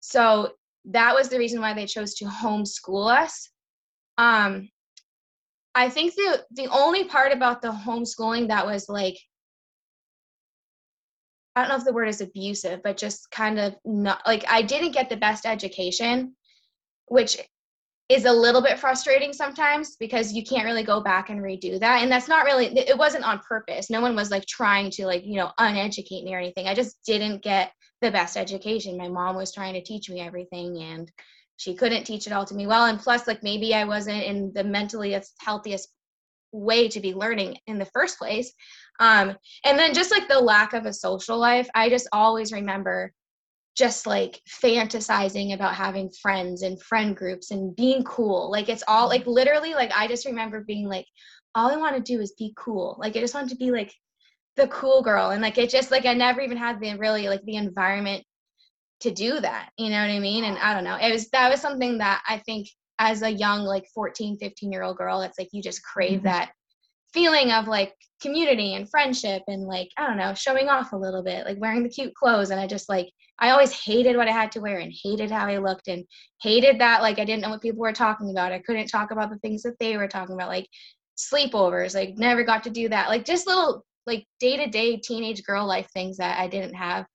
so 0.00 0.50
that 0.86 1.14
was 1.14 1.28
the 1.28 1.38
reason 1.38 1.60
why 1.60 1.74
they 1.74 1.86
chose 1.86 2.14
to 2.14 2.24
homeschool 2.24 3.08
us. 3.08 3.48
Um, 4.18 4.68
I 5.76 5.88
think 5.88 6.16
the 6.16 6.44
the 6.50 6.66
only 6.66 7.04
part 7.04 7.30
about 7.30 7.62
the 7.62 7.70
homeschooling 7.70 8.48
that 8.48 8.66
was 8.66 8.88
like 8.88 9.16
I 11.54 11.60
don't 11.60 11.68
know 11.68 11.76
if 11.76 11.84
the 11.84 11.92
word 11.92 12.08
is 12.08 12.20
abusive, 12.20 12.80
but 12.82 12.96
just 12.96 13.30
kind 13.30 13.60
of 13.60 13.76
not 13.84 14.20
like 14.26 14.44
I 14.48 14.62
didn't 14.62 14.90
get 14.90 15.08
the 15.08 15.16
best 15.16 15.46
education, 15.46 16.34
which 17.06 17.38
is 18.10 18.24
a 18.24 18.32
little 18.32 18.60
bit 18.60 18.76
frustrating 18.76 19.32
sometimes 19.32 19.94
because 19.94 20.32
you 20.32 20.42
can't 20.42 20.64
really 20.64 20.82
go 20.82 21.00
back 21.00 21.30
and 21.30 21.40
redo 21.40 21.78
that. 21.78 22.02
And 22.02 22.10
that's 22.10 22.26
not 22.26 22.44
really 22.44 22.66
it 22.76 22.98
wasn't 22.98 23.24
on 23.24 23.38
purpose. 23.38 23.88
No 23.88 24.00
one 24.00 24.16
was 24.16 24.32
like 24.32 24.44
trying 24.46 24.90
to 24.92 25.06
like 25.06 25.24
you 25.24 25.36
know 25.36 25.52
uneducate 25.58 26.24
me 26.24 26.34
or 26.34 26.38
anything. 26.38 26.66
I 26.66 26.74
just 26.74 26.96
didn't 27.06 27.42
get 27.42 27.70
the 28.02 28.10
best 28.10 28.36
education. 28.36 28.98
My 28.98 29.08
mom 29.08 29.36
was 29.36 29.54
trying 29.54 29.74
to 29.74 29.82
teach 29.82 30.10
me 30.10 30.20
everything 30.20 30.82
and 30.82 31.10
she 31.56 31.74
couldn't 31.74 32.04
teach 32.04 32.26
it 32.26 32.32
all 32.32 32.44
to 32.46 32.54
me 32.54 32.66
well. 32.66 32.86
And 32.86 32.98
plus 32.98 33.28
like 33.28 33.44
maybe 33.44 33.74
i 33.74 33.84
wasn't 33.84 34.24
in 34.24 34.52
the 34.54 34.64
mentally 34.64 35.16
healthiest 35.38 35.88
way 36.50 36.88
to 36.88 36.98
be 36.98 37.14
learning 37.14 37.58
in 37.68 37.78
the 37.78 37.84
first 37.84 38.18
place. 38.18 38.52
Um 38.98 39.36
and 39.64 39.78
then 39.78 39.94
just 39.94 40.10
like 40.10 40.26
the 40.26 40.40
lack 40.40 40.72
of 40.72 40.84
a 40.84 40.92
social 40.92 41.38
life 41.38 41.68
i 41.76 41.88
just 41.88 42.08
always 42.12 42.52
remember 42.52 43.12
just 43.76 44.06
like 44.06 44.40
fantasizing 44.62 45.54
about 45.54 45.74
having 45.74 46.10
friends 46.20 46.62
and 46.62 46.82
friend 46.82 47.16
groups 47.16 47.50
and 47.50 47.74
being 47.76 48.02
cool. 48.04 48.50
Like 48.50 48.68
it's 48.68 48.84
all 48.88 49.08
like 49.08 49.22
mm-hmm. 49.22 49.30
literally 49.30 49.74
like 49.74 49.92
I 49.96 50.08
just 50.08 50.26
remember 50.26 50.64
being 50.66 50.88
like 50.88 51.06
all 51.54 51.70
I 51.70 51.76
want 51.76 51.96
to 51.96 52.02
do 52.02 52.20
is 52.20 52.32
be 52.32 52.52
cool. 52.56 52.96
Like 53.00 53.16
I 53.16 53.20
just 53.20 53.34
want 53.34 53.50
to 53.50 53.56
be 53.56 53.70
like 53.70 53.92
the 54.56 54.68
cool 54.68 55.02
girl 55.02 55.30
and 55.30 55.42
like 55.42 55.58
it 55.58 55.70
just 55.70 55.90
like 55.90 56.06
I 56.06 56.14
never 56.14 56.40
even 56.40 56.58
had 56.58 56.80
the 56.80 56.94
really 56.96 57.28
like 57.28 57.42
the 57.44 57.56
environment 57.56 58.24
to 59.00 59.10
do 59.10 59.40
that. 59.40 59.70
You 59.78 59.90
know 59.90 60.00
what 60.00 60.10
I 60.10 60.18
mean? 60.18 60.44
And 60.44 60.58
I 60.58 60.74
don't 60.74 60.84
know. 60.84 60.96
It 60.96 61.12
was 61.12 61.28
that 61.30 61.50
was 61.50 61.60
something 61.60 61.98
that 61.98 62.22
I 62.28 62.38
think 62.38 62.68
as 62.98 63.22
a 63.22 63.30
young 63.30 63.62
like 63.62 63.86
14, 63.94 64.36
15 64.38 64.72
year 64.72 64.82
old 64.82 64.98
girl, 64.98 65.22
it's 65.22 65.38
like 65.38 65.48
you 65.52 65.62
just 65.62 65.82
crave 65.82 66.18
mm-hmm. 66.18 66.26
that 66.26 66.52
feeling 67.12 67.52
of 67.52 67.68
like 67.68 67.94
community 68.20 68.74
and 68.74 68.88
friendship 68.90 69.42
and 69.48 69.64
like 69.64 69.88
I 69.96 70.06
don't 70.06 70.16
know, 70.16 70.34
showing 70.34 70.68
off 70.68 70.92
a 70.92 70.96
little 70.96 71.22
bit, 71.22 71.44
like 71.46 71.60
wearing 71.60 71.82
the 71.82 71.88
cute 71.88 72.14
clothes 72.14 72.50
and 72.50 72.60
I 72.60 72.66
just 72.66 72.88
like 72.88 73.08
I 73.38 73.50
always 73.50 73.72
hated 73.72 74.16
what 74.16 74.28
I 74.28 74.32
had 74.32 74.52
to 74.52 74.60
wear 74.60 74.78
and 74.78 74.92
hated 75.02 75.30
how 75.30 75.46
I 75.46 75.58
looked 75.58 75.88
and 75.88 76.04
hated 76.42 76.78
that 76.80 77.02
like 77.02 77.18
I 77.18 77.24
didn't 77.24 77.42
know 77.42 77.50
what 77.50 77.62
people 77.62 77.80
were 77.80 77.92
talking 77.92 78.30
about. 78.30 78.52
I 78.52 78.58
couldn't 78.58 78.88
talk 78.88 79.10
about 79.10 79.30
the 79.30 79.38
things 79.38 79.62
that 79.62 79.78
they 79.80 79.96
were 79.96 80.08
talking 80.08 80.34
about 80.34 80.48
like 80.48 80.68
sleepovers, 81.16 81.94
like 81.94 82.16
never 82.16 82.44
got 82.44 82.62
to 82.64 82.70
do 82.70 82.88
that. 82.90 83.08
Like 83.08 83.24
just 83.24 83.46
little 83.46 83.84
like 84.06 84.26
day-to-day 84.40 84.98
teenage 84.98 85.42
girl 85.44 85.66
life 85.66 85.88
things 85.92 86.18
that 86.18 86.38
I 86.38 86.48
didn't 86.48 86.74
have. 86.74 87.06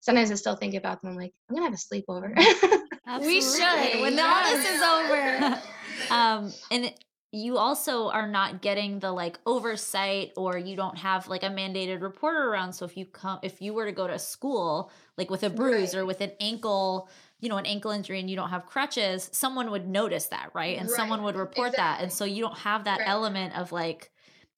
Sometimes 0.00 0.30
I 0.30 0.34
still 0.34 0.56
think 0.56 0.74
about 0.74 1.02
them. 1.02 1.12
I'm 1.12 1.16
like, 1.16 1.32
I'm 1.48 1.56
gonna 1.56 1.66
have 1.66 1.74
a 1.74 1.76
sleepover. 1.76 2.34
we 3.20 3.40
should 3.40 4.00
when 4.00 4.14
yes. 4.14 4.26
all 4.34 4.56
this 4.56 4.70
is 4.70 4.82
over. 4.82 5.62
um, 6.10 6.52
and 6.70 6.92
you 7.30 7.58
also 7.58 8.08
are 8.08 8.26
not 8.26 8.62
getting 8.62 8.98
the 9.00 9.12
like 9.12 9.38
oversight 9.44 10.32
or 10.36 10.56
you 10.56 10.74
don't 10.74 10.96
have 10.96 11.28
like 11.28 11.42
a 11.42 11.48
mandated 11.48 12.00
reporter 12.00 12.50
around 12.50 12.72
so 12.72 12.86
if 12.86 12.96
you 12.96 13.04
come 13.04 13.38
if 13.42 13.60
you 13.60 13.74
were 13.74 13.84
to 13.84 13.92
go 13.92 14.06
to 14.06 14.18
school 14.18 14.90
like 15.18 15.28
with 15.28 15.42
a 15.42 15.50
bruise 15.50 15.94
right. 15.94 16.00
or 16.00 16.06
with 16.06 16.22
an 16.22 16.32
ankle 16.40 17.08
you 17.40 17.48
know, 17.48 17.56
an 17.56 17.66
ankle 17.66 17.90
injury 17.90 18.18
and 18.18 18.28
you 18.28 18.36
don't 18.36 18.50
have 18.50 18.66
crutches, 18.66 19.28
someone 19.32 19.70
would 19.70 19.88
notice 19.88 20.26
that, 20.26 20.50
right? 20.54 20.78
And 20.78 20.88
Right. 20.88 20.96
someone 20.96 21.22
would 21.22 21.36
report 21.36 21.76
that. 21.76 22.00
And 22.00 22.12
so 22.12 22.24
you 22.24 22.42
don't 22.42 22.58
have 22.58 22.84
that 22.84 23.00
Right. 23.00 23.08
element 23.08 23.56
of 23.56 23.70
like 23.70 24.10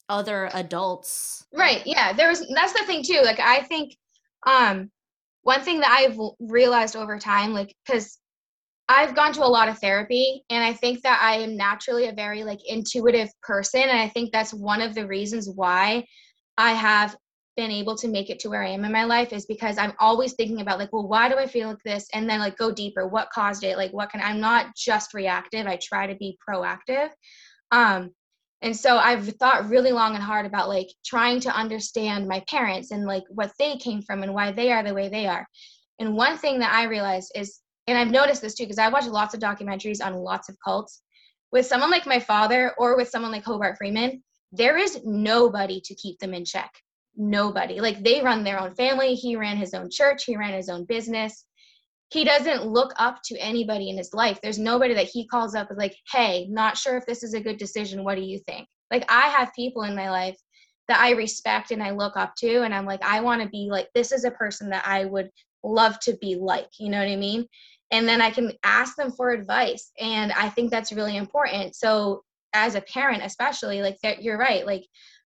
other 0.09 0.51
adults. 0.55 1.47
Right. 1.53 1.87
Yeah. 1.87 2.13
There 2.13 2.29
was 2.29 2.47
that's 2.55 2.73
the 2.73 2.85
thing 2.87 3.03
too. 3.03 3.21
Like 3.23 3.39
I 3.39 3.63
think 3.63 3.97
um 4.47 4.91
one 5.43 5.61
thing 5.63 5.81
that 5.81 5.91
I've 5.91 6.19
realized 6.41 6.97
over 6.97 7.19
time, 7.19 7.53
like 7.53 7.75
because 7.85 8.19
I've 8.93 9.15
gone 9.15 9.33
to 9.35 9.45
a 9.45 9.47
lot 9.47 9.69
of 9.69 9.79
therapy 9.79 10.43
and 10.51 10.65
I 10.65 10.73
think 10.73 11.03
that 11.03 11.21
I 11.23 11.37
am 11.37 11.57
naturally 11.57 12.09
a 12.09 12.13
very 12.13 12.43
like 12.43 12.59
intuitive 12.67 13.29
person. 13.41 13.83
And 13.83 13.97
I 13.97 14.09
think 14.09 14.33
that's 14.33 14.53
one 14.53 14.83
of 14.83 14.97
the 14.97 15.07
reasons 15.07 15.49
why 15.49 16.05
I 16.59 16.73
have 16.73 17.17
been 17.57 17.71
able 17.71 17.95
to 17.99 18.09
make 18.09 18.31
it 18.31 18.41
to 18.41 18.49
where 18.49 18.65
I 18.65 18.71
am 18.71 18.85
in 18.85 18.91
my 18.91 19.05
life 19.05 19.33
is 19.33 19.47
because 19.47 19.79
I'm 19.79 19.93
always 20.01 20.33
thinking 20.33 20.61
about 20.61 20.81
like, 20.81 20.93
well, 20.93 21.07
why 21.07 21.29
do 21.29 21.37
I 21.37 21.47
feel 21.47 21.69
like 21.69 21.83
this? 21.85 22.09
And 22.15 22.29
then 22.29 22.41
like 22.41 22.59
go 22.59 22.73
deeper. 22.73 23.07
What 23.07 23.31
caused 23.31 23.63
it? 23.63 23.77
Like 23.77 23.93
what 23.93 24.11
can 24.11 24.21
I'm 24.21 24.41
not 24.41 24.75
just 24.75 25.15
reactive. 25.15 25.69
I 25.69 25.79
try 25.81 26.09
to 26.09 26.17
be 26.17 26.37
proactive. 26.49 27.11
Um 27.71 28.11
and 28.61 28.77
so 28.77 28.99
I've 28.99 29.29
thought 29.37 29.69
really 29.69 29.93
long 29.93 30.17
and 30.17 30.25
hard 30.25 30.47
about 30.47 30.69
like 30.69 30.89
trying 31.07 31.39
to 31.43 31.57
understand 31.57 32.27
my 32.27 32.43
parents 32.51 32.91
and 32.91 33.07
like 33.07 33.23
what 33.29 33.53
they 33.57 33.77
came 33.77 34.03
from 34.03 34.25
and 34.25 34.35
why 34.35 34.51
they 34.51 34.73
are 34.73 34.83
the 34.83 34.95
way 34.95 35.09
they 35.09 35.29
are. 35.29 35.47
And 36.01 36.17
one 36.17 36.37
thing 36.39 36.59
that 36.59 36.73
I 36.73 36.87
realized 36.87 37.31
is, 37.37 37.61
and 37.87 37.99
I've 37.99 38.11
noticed 38.11 38.43
this 38.43 38.55
too, 38.55 38.65
because 38.65 38.79
I 38.79 38.89
watch 38.89 39.07
lots 39.07 39.35
of 39.35 39.41
documentaries 39.41 40.05
on 40.05 40.15
lots 40.15 40.49
of 40.49 40.57
cults. 40.65 41.03
With 41.53 41.67
someone 41.67 41.91
like 41.91 42.07
my 42.07 42.21
father 42.21 42.75
or 42.79 42.97
with 42.97 43.09
someone 43.09 43.33
like 43.33 43.45
Hobart 43.45 43.77
Freeman, 43.77 44.23
there 44.53 44.77
is 44.77 45.01
nobody 45.05 45.81
to 45.85 45.95
keep 45.95 46.19
them 46.19 46.35
in 46.35 46.45
check. 46.45 46.71
Nobody. 47.17 47.81
Like 47.81 48.05
they 48.05 48.23
run 48.23 48.45
their 48.45 48.61
own 48.61 48.75
family. 48.75 49.15
He 49.15 49.37
ran 49.37 49.57
his 49.57 49.75
own 49.75 49.91
church. 49.91 50.25
He 50.25 50.37
ran 50.37 50.55
his 50.55 50.69
own 50.69 50.85
business 50.85 51.45
he 52.11 52.25
doesn't 52.25 52.67
look 52.67 52.93
up 52.97 53.21
to 53.25 53.39
anybody 53.39 53.89
in 53.89 53.97
his 53.97 54.13
life. 54.13 54.41
There's 54.43 54.59
nobody 54.59 54.95
that 54.95 55.09
he 55.09 55.27
calls 55.27 55.55
up 55.55 55.71
and 55.71 55.79
like, 55.79 55.97
hey, 56.13 56.49
not 56.51 56.77
sure 56.77 56.97
if 56.97 57.07
this 57.07 57.23
is 57.23 57.35
a 57.35 57.41
good 57.41 57.57
decision. 57.57 58.05
What 58.05 58.17
do 58.17 58.23
you 58.23 58.41
think? 58.49 58.67
Like 58.91 59.05
I 59.09 59.29
have 59.29 59.55
people 59.55 59.85
in 59.85 59.95
my 59.95 60.11
life 60.11 60.37
that 60.89 61.01
I 61.01 61.11
respect 61.11 61.71
and 61.71 61.81
I 61.81 61.91
look 61.91 62.17
up 62.17 62.35
to 62.39 62.63
and 62.63 62.75
I'm 62.75 62.85
like, 62.85 63.03
I 63.05 63.21
want 63.21 63.43
to 63.43 63.49
be 63.49 63.69
like 63.71 63.89
this 63.95 64.11
is 64.11 64.25
a 64.25 64.33
person 64.33 64.69
that 64.71 64.83
I 64.85 65.05
would 65.05 65.31
love 65.63 65.99
to 66.01 66.17
be 66.21 66.37
like, 66.37 66.69
you 66.79 66.89
know 66.89 66.99
what 66.99 67.09
I 67.09 67.17
mean? 67.17 67.47
And 67.91 68.09
then 68.09 68.21
I 68.21 68.31
can 68.31 68.53
ask 68.63 68.97
them 68.97 69.11
for 69.11 69.31
advice. 69.31 69.91
And 69.99 70.33
I 70.33 70.49
think 70.49 70.71
that's 70.71 70.93
really 70.93 71.17
important. 71.17 71.75
So 71.75 72.23
as 72.53 72.75
a 72.75 72.81
parent, 72.83 73.23
especially, 73.25 73.83
like 73.83 73.97
that 74.03 74.23
you're 74.23 74.39
right. 74.39 74.65
Like 74.67 74.87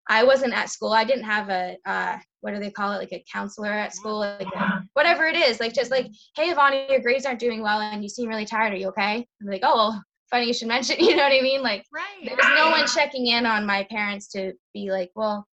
I 0.08 0.24
wasn't 0.24 0.54
at 0.54 0.70
school. 0.70 0.92
I 0.92 1.04
didn't 1.04 1.24
have 1.24 1.48
a 1.48 1.76
uh, 1.86 2.18
what 2.40 2.54
do 2.54 2.60
they 2.60 2.70
call 2.70 2.92
it? 2.92 2.98
Like 2.98 3.12
a 3.12 3.24
counselor 3.32 3.70
at 3.70 3.94
school, 3.94 4.18
like 4.18 4.48
whatever 4.94 5.26
it 5.26 5.36
is. 5.36 5.60
Like 5.60 5.74
just 5.74 5.90
like, 5.90 6.08
hey, 6.36 6.52
Ivana, 6.52 6.90
your 6.90 7.00
grades 7.00 7.24
aren't 7.24 7.38
doing 7.38 7.62
well, 7.62 7.80
and 7.80 8.02
you 8.02 8.08
seem 8.08 8.28
really 8.28 8.44
tired. 8.44 8.72
Are 8.72 8.76
you 8.76 8.88
okay? 8.88 9.26
I'm 9.40 9.46
like, 9.46 9.62
oh, 9.62 9.76
well, 9.76 10.04
funny 10.30 10.46
you 10.46 10.54
should 10.54 10.68
mention. 10.68 10.96
You 11.00 11.16
know 11.16 11.22
what 11.22 11.32
I 11.32 11.40
mean? 11.40 11.62
Like 11.62 11.84
Right. 11.92 12.24
there's 12.24 12.56
no 12.56 12.70
one 12.70 12.86
checking 12.86 13.28
in 13.28 13.46
on 13.46 13.64
my 13.64 13.86
parents 13.90 14.28
to 14.28 14.52
be 14.74 14.90
like, 14.90 15.10
well, 15.14 15.46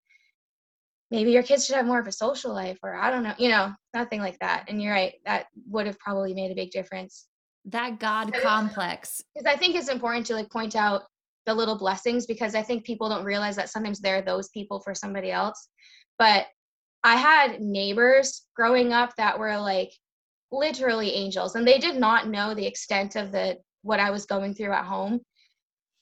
maybe 1.11 1.33
your 1.33 1.43
kids 1.43 1.67
should 1.67 1.77
have 1.77 1.87
more 1.87 2.01
of 2.01 2.07
a 2.07 2.13
social 2.13 2.53
life, 2.53 2.79
or 2.83 2.95
I 2.95 3.11
don't 3.11 3.23
know, 3.23 3.35
you 3.39 3.49
know, 3.49 3.73
nothing 3.95 4.21
like 4.21 4.39
that. 4.41 4.65
And 4.69 4.83
you're 4.83 4.93
right, 4.93 5.15
that 5.25 5.47
would 5.69 5.87
have 5.87 5.99
probably 5.99 6.35
made 6.35 6.51
a 6.51 6.55
big 6.55 6.71
difference 6.71 7.27
That 7.67 7.99
God 7.99 8.33
complex. 8.43 9.23
because 9.35 9.53
I 9.53 9.57
think 9.57 9.75
it's 9.75 9.89
important 9.89 10.27
to 10.27 10.35
like 10.35 10.51
point 10.51 10.77
out 10.77 11.03
the 11.47 11.55
little 11.55 11.79
blessings 11.79 12.27
because 12.27 12.55
I 12.55 12.63
think 12.63 12.85
people 12.85 13.09
don't 13.09 13.25
realize 13.25 13.57
that 13.57 13.71
sometimes 13.71 14.01
they're 14.01 14.21
those 14.21 14.49
people 14.51 14.81
for 14.81 14.95
somebody 14.95 15.31
else. 15.31 15.69
But 16.19 16.47
I 17.05 17.17
had 17.17 17.61
neighbors 17.61 18.45
growing 18.55 18.93
up 18.93 19.15
that 19.17 19.39
were 19.39 19.57
like 19.57 19.91
literally 20.51 21.13
angels 21.15 21.55
and 21.55 21.67
they 21.67 21.79
did 21.79 21.97
not 21.97 22.29
know 22.29 22.53
the 22.53 22.67
extent 22.67 23.17
of 23.17 23.33
the 23.33 23.57
what 23.83 24.01
I 24.01 24.11
was 24.11 24.27
going 24.27 24.55
through 24.55 24.73
at 24.73 24.85
home. 24.85 25.21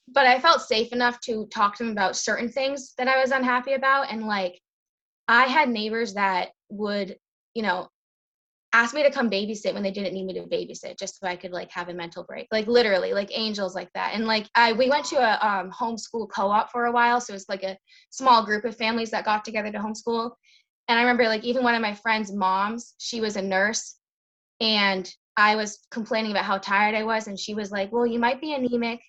But 0.09 0.25
I 0.25 0.39
felt 0.39 0.61
safe 0.61 0.91
enough 0.91 1.19
to 1.21 1.47
talk 1.47 1.75
to 1.77 1.83
them 1.83 1.91
about 1.91 2.15
certain 2.15 2.49
things 2.49 2.93
that 2.97 3.07
I 3.07 3.21
was 3.21 3.31
unhappy 3.31 3.73
about 3.73 4.11
and 4.11 4.25
like 4.25 4.59
I 5.27 5.45
had 5.45 5.69
neighbors 5.69 6.13
that 6.13 6.49
would, 6.69 7.17
you 7.53 7.63
know, 7.63 7.89
ask 8.73 8.93
me 8.93 9.03
to 9.03 9.11
come 9.11 9.29
babysit 9.29 9.73
when 9.73 9.83
they 9.83 9.91
didn't 9.91 10.13
need 10.13 10.25
me 10.25 10.33
to 10.33 10.41
babysit 10.41 10.99
just 10.99 11.19
so 11.19 11.27
I 11.27 11.35
could 11.35 11.51
like 11.51 11.71
have 11.71 11.89
a 11.89 11.93
mental 11.93 12.23
break. 12.23 12.47
Like 12.51 12.67
literally, 12.67 13.13
like 13.13 13.29
angels 13.33 13.75
like 13.75 13.89
that. 13.93 14.11
And 14.13 14.25
like 14.25 14.47
I 14.55 14.73
we 14.73 14.89
went 14.89 15.05
to 15.05 15.17
a 15.17 15.47
um 15.47 15.71
homeschool 15.71 16.29
co-op 16.29 16.71
for 16.71 16.85
a 16.85 16.91
while. 16.91 17.19
So 17.21 17.33
it's 17.33 17.49
like 17.49 17.63
a 17.63 17.77
small 18.09 18.45
group 18.45 18.65
of 18.65 18.75
families 18.75 19.11
that 19.11 19.25
got 19.25 19.45
together 19.45 19.71
to 19.71 19.79
homeschool. 19.79 20.31
And 20.87 20.97
I 20.97 21.01
remember 21.01 21.27
like 21.27 21.43
even 21.43 21.63
one 21.63 21.75
of 21.75 21.81
my 21.81 21.93
friends' 21.93 22.31
moms, 22.31 22.93
she 22.97 23.21
was 23.21 23.35
a 23.35 23.41
nurse 23.41 23.95
and 24.61 25.09
I 25.35 25.55
was 25.55 25.85
complaining 25.91 26.31
about 26.31 26.45
how 26.45 26.57
tired 26.57 26.95
I 26.95 27.03
was 27.03 27.27
and 27.27 27.39
she 27.39 27.53
was 27.53 27.71
like, 27.71 27.91
Well, 27.91 28.05
you 28.05 28.19
might 28.19 28.41
be 28.41 28.53
anemic. 28.53 29.01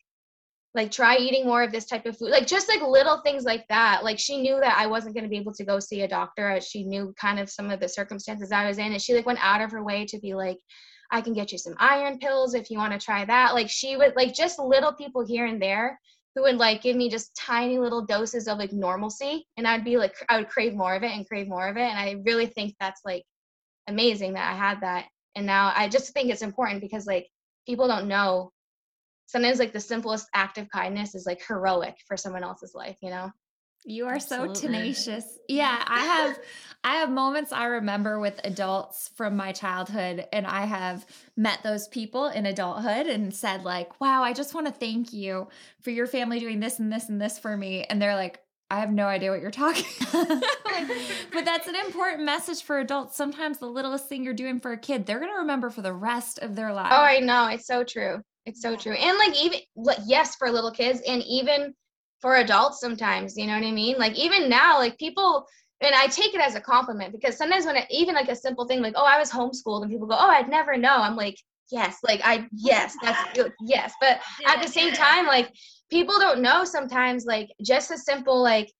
Like 0.79 0.93
try 0.93 1.17
eating 1.17 1.45
more 1.45 1.64
of 1.64 1.73
this 1.73 1.87
type 1.87 2.07
of 2.07 2.17
food. 2.17 2.31
Like 2.31 2.47
just 2.47 2.69
like 2.69 2.81
little 2.81 3.21
things 3.23 3.43
like 3.43 3.67
that. 3.69 4.05
Like 4.05 4.17
she 4.17 4.41
knew 4.41 4.61
that 4.61 4.77
I 4.79 4.87
wasn't 4.87 5.17
gonna 5.17 5.27
be 5.27 5.37
able 5.37 5.53
to 5.55 5.64
go 5.64 5.81
see 5.81 6.03
a 6.03 6.09
doctor. 6.09 6.61
She 6.61 6.85
knew 6.85 7.12
kind 7.21 7.41
of 7.41 7.51
some 7.51 7.69
of 7.73 7.81
the 7.81 7.88
circumstances 7.88 8.53
I 8.53 8.69
was 8.69 8.79
in. 8.79 8.93
And 8.93 9.03
she 9.03 9.12
like 9.12 9.27
went 9.27 9.45
out 9.45 9.61
of 9.61 9.73
her 9.73 9.83
way 9.83 10.07
to 10.07 10.21
be 10.21 10.35
like, 10.35 10.59
I 11.11 11.21
can 11.21 11.33
get 11.33 11.51
you 11.51 11.59
some 11.59 11.75
iron 11.81 12.21
pills 12.21 12.55
if 12.55 12.71
you 12.71 12.79
want 12.79 12.93
to 12.93 13.05
try 13.05 13.25
that. 13.25 13.55
Like 13.55 13.69
she 13.69 13.97
would 13.97 14.14
like 14.14 14.33
just 14.33 14.61
little 14.61 14.93
people 14.93 15.27
here 15.27 15.47
and 15.47 15.61
there 15.61 15.99
who 16.37 16.43
would 16.43 16.59
like 16.59 16.81
give 16.81 16.95
me 16.95 17.11
just 17.11 17.35
tiny 17.35 17.81
little 17.81 18.07
doses 18.07 18.47
of 18.47 18.59
like 18.59 18.73
normalcy 18.73 19.49
and 19.57 19.67
I'd 19.67 19.85
be 19.85 19.97
like 19.97 20.14
I 20.29 20.38
would 20.38 20.49
crave 20.49 20.75
more 20.75 20.95
of 20.95 21.03
it 21.03 21.11
and 21.11 21.27
crave 21.27 21.49
more 21.49 21.67
of 21.67 21.77
it 21.77 21.91
and 21.91 21.99
I 21.99 22.23
really 22.25 22.47
think 22.47 22.77
that's 22.79 23.01
like 23.05 23.25
amazing 23.88 24.35
that 24.35 24.49
I 24.49 24.57
had 24.57 24.83
that 24.83 25.07
and 25.35 25.45
now 25.45 25.73
I 25.75 25.88
just 25.88 26.12
think 26.12 26.31
it's 26.31 26.43
important 26.43 26.81
because 26.81 27.05
like 27.05 27.27
people 27.67 27.88
don't 27.88 28.07
know 28.07 28.53
sometimes 29.29 29.61
like 29.61 29.73
the 29.73 29.79
simplest 29.81 30.27
act 30.35 30.59
of 30.59 30.69
kindness 30.71 31.14
is 31.14 31.27
like 31.27 31.41
heroic 31.47 31.97
for 32.09 32.17
someone 32.17 32.43
else's 32.43 32.75
life 32.75 32.97
you 33.01 33.11
know 33.11 33.31
You 33.85 34.07
are 34.07 34.19
so 34.19 34.53
tenacious. 34.53 35.25
Yeah, 35.49 35.83
I 35.87 36.01
have 36.01 36.38
I 36.85 36.97
have 36.97 37.11
moments 37.11 37.53
I 37.53 37.67
remember 37.67 38.19
with 38.19 38.41
adults 38.45 39.11
from 39.14 39.37
my 39.37 39.53
childhood 39.53 40.27
and 40.33 40.47
I 40.47 40.64
have 40.67 41.07
met 41.37 41.62
those 41.62 41.87
people 41.88 42.27
in 42.27 42.45
adulthood 42.45 43.07
and 43.07 43.33
said 43.33 43.62
like, 43.64 44.01
"Wow, 44.01 44.23
I 44.25 44.33
just 44.33 44.53
want 44.55 44.67
to 44.67 44.73
thank 44.73 45.12
you 45.12 45.49
for 45.81 45.91
your 45.91 46.07
family 46.07 46.41
doing 46.41 46.61
this 46.61 46.81
and 46.81 46.93
this 46.93 47.09
and 47.09 47.21
this 47.21 47.38
for 47.38 47.57
me." 47.57 47.85
And 47.85 48.03
they're 48.03 48.17
like, 48.17 48.41
"I 48.71 48.81
have 48.81 48.93
no 48.93 49.07
idea 49.07 49.31
what 49.31 49.41
you're 49.41 49.51
talking." 49.51 49.87
Like, 50.71 50.88
but 51.33 51.45
that's 51.45 51.67
an 51.67 51.77
important 51.77 52.25
message 52.25 52.62
for 52.62 52.79
adults. 52.79 53.17
Sometimes 53.17 53.59
the 53.59 53.67
littlest 53.67 54.09
thing 54.09 54.23
you're 54.25 54.35
doing 54.35 54.61
for 54.61 54.73
a 54.73 54.79
kid, 54.79 55.07
they're 55.07 55.19
going 55.21 55.33
to 55.33 55.38
remember 55.38 55.71
for 55.71 55.83
the 55.83 55.93
rest 55.95 56.38
of 56.41 56.57
their 56.57 56.73
lives. 56.73 56.91
oh 56.93 57.03
I 57.03 57.21
know 57.21 57.47
it's 57.49 57.67
so 57.67 57.85
true 57.85 58.23
it's 58.49 58.63
so 58.63 58.75
true. 58.75 58.95
And 58.95 59.19
like 59.19 59.37
even 59.41 59.61
yes 60.07 60.37
for 60.37 60.51
little 60.51 60.71
kids 60.71 61.01
and 61.07 61.23
even 61.25 61.75
for 62.21 62.37
adults 62.37 62.81
sometimes 62.81 63.37
you 63.37 63.47
know 63.47 63.55
what 63.55 63.67
I 63.67 63.71
mean? 63.71 63.99
Like 63.99 64.17
even 64.17 64.49
now 64.49 64.79
like 64.79 64.99
people 64.99 65.47
and 65.81 65.95
I 65.95 66.07
take 66.07 66.35
it 66.35 66.41
as 66.41 66.57
a 66.57 66.61
compliment 66.61 67.13
because 67.13 67.37
sometimes 67.37 67.67
when 67.67 67.77
it, 67.77 67.87
even 67.91 68.15
like 68.15 68.29
a 68.29 68.35
simple 68.35 68.67
thing 68.67 68.81
like 68.81 68.95
oh 68.97 69.05
I 69.05 69.19
was 69.19 69.31
homeschooled 69.31 69.83
and 69.83 69.91
people 69.91 70.09
go 70.09 70.17
oh 70.19 70.31
I'd 70.31 70.49
never 70.49 70.77
know 70.77 70.97
I'm 70.97 71.15
like 71.15 71.37
yes 71.71 71.99
like 72.03 72.21
I 72.25 72.49
yes 72.53 72.97
that's 73.03 73.33
good 73.35 73.53
yes. 73.61 73.93
But 74.01 74.21
at 74.47 74.63
the 74.63 74.69
same 74.69 74.93
time 74.95 75.27
like 75.27 75.53
people 75.91 76.19
don't 76.19 76.41
know 76.41 76.65
sometimes 76.65 77.27
like 77.27 77.51
just 77.63 77.91
a 77.91 77.99
simple 77.99 78.43
like 78.43 78.73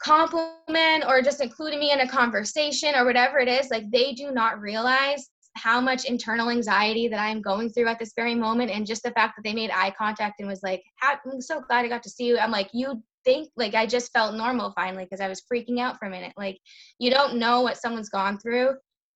compliment 0.00 1.04
or 1.06 1.20
just 1.22 1.40
including 1.40 1.78
me 1.80 1.92
in 1.92 2.00
a 2.00 2.08
conversation 2.08 2.94
or 2.94 3.04
whatever 3.04 3.38
it 3.38 3.48
is 3.48 3.70
like 3.70 3.90
they 3.90 4.12
do 4.12 4.32
not 4.32 4.60
realize 4.60 5.28
how 5.54 5.80
much 5.80 6.04
internal 6.04 6.50
anxiety 6.50 7.08
that 7.08 7.20
i'm 7.20 7.42
going 7.42 7.68
through 7.70 7.88
at 7.88 7.98
this 7.98 8.12
very 8.16 8.34
moment 8.34 8.70
and 8.70 8.86
just 8.86 9.02
the 9.02 9.10
fact 9.12 9.34
that 9.36 9.42
they 9.44 9.54
made 9.54 9.70
eye 9.70 9.92
contact 9.96 10.40
and 10.40 10.48
was 10.48 10.62
like 10.62 10.82
i'm 11.02 11.40
so 11.40 11.60
glad 11.60 11.84
i 11.84 11.88
got 11.88 12.02
to 12.02 12.10
see 12.10 12.26
you. 12.26 12.38
I'm 12.38 12.50
like 12.50 12.70
you 12.72 13.02
think 13.24 13.48
like 13.56 13.74
i 13.74 13.86
just 13.86 14.12
felt 14.12 14.34
normal 14.34 14.72
finally 14.74 15.04
because 15.04 15.20
i 15.20 15.28
was 15.28 15.42
freaking 15.52 15.78
out 15.78 15.98
for 15.98 16.06
a 16.06 16.10
minute. 16.10 16.32
Like 16.36 16.58
you 16.98 17.10
don't 17.10 17.36
know 17.36 17.60
what 17.60 17.76
someone's 17.76 18.08
gone 18.08 18.38
through. 18.38 18.74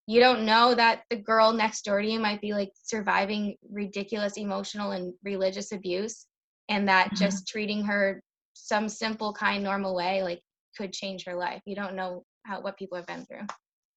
You 0.06 0.20
don't 0.20 0.46
know 0.46 0.76
that 0.76 1.04
the 1.10 1.16
girl 1.16 1.54
next 1.54 1.86
door 1.86 2.02
to 2.02 2.08
you 2.08 2.20
might 2.20 2.42
be 2.42 2.54
like 2.54 2.72
surviving 2.84 3.56
ridiculous 3.72 4.36
emotional 4.38 4.92
and 4.92 5.14
religious 5.24 5.72
abuse 5.72 6.26
and 6.68 6.88
that 6.90 7.12
Mhm. 7.12 7.18
just 7.18 7.48
treating 7.48 7.86
her 7.86 8.22
some 8.54 8.90
simple 8.90 9.34
kind 9.34 9.64
normal 9.64 9.96
way 9.96 10.24
like 10.24 10.42
could 10.78 10.92
change 10.92 11.26
her 11.26 11.36
life. 11.36 11.62
You 11.66 11.76
don't 11.76 11.96
know 11.96 12.26
how 12.46 12.60
what 12.62 12.78
people 12.78 12.98
have 12.98 13.08
been 13.08 13.26
through 13.26 13.48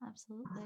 Absolutely. 0.04 0.62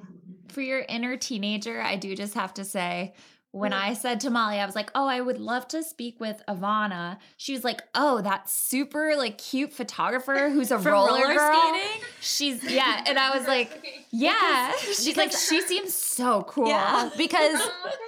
For 0.48 0.60
your 0.60 0.84
inner 0.88 1.16
teenager, 1.16 1.80
I 1.80 1.96
do 1.96 2.14
just 2.16 2.34
have 2.34 2.54
to 2.54 2.64
say, 2.64 3.14
when 3.52 3.72
Mm. 3.72 3.80
I 3.82 3.94
said 3.94 4.20
to 4.20 4.30
Molly, 4.30 4.60
I 4.60 4.66
was 4.66 4.76
like, 4.76 4.92
"Oh, 4.94 5.08
I 5.08 5.20
would 5.20 5.38
love 5.40 5.66
to 5.68 5.82
speak 5.82 6.20
with 6.20 6.40
Ivana." 6.48 7.18
She 7.36 7.52
was 7.52 7.64
like, 7.64 7.82
"Oh, 7.96 8.20
that 8.20 8.48
super 8.48 9.16
like 9.16 9.38
cute 9.38 9.72
photographer 9.72 10.50
who's 10.50 10.70
a 10.70 10.78
roller, 10.78 11.20
roller 11.22 11.34
girl." 11.34 11.72
skating? 11.72 12.04
She's 12.20 12.62
yeah, 12.70 13.02
and 13.08 13.18
I 13.18 13.36
was 13.36 13.48
like, 13.48 14.04
"Yeah." 14.12 14.72
She's 14.80 15.16
like, 15.16 15.32
"She 15.32 15.62
seems 15.62 15.92
so 15.94 16.42
cool." 16.42 16.68
Yeah, 16.68 17.10
because 17.16 17.60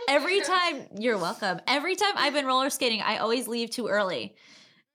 every 0.09 0.41
time 0.43 0.87
you're 0.97 1.19
welcome. 1.19 1.61
Every 1.67 1.97
time 1.97 2.13
I've 2.17 2.35
been 2.35 2.47
roller 2.47 2.71
skating, 2.71 3.03
I 3.03 3.17
always 3.17 3.49
leave 3.49 3.71
too 3.71 3.89
early. 3.89 4.37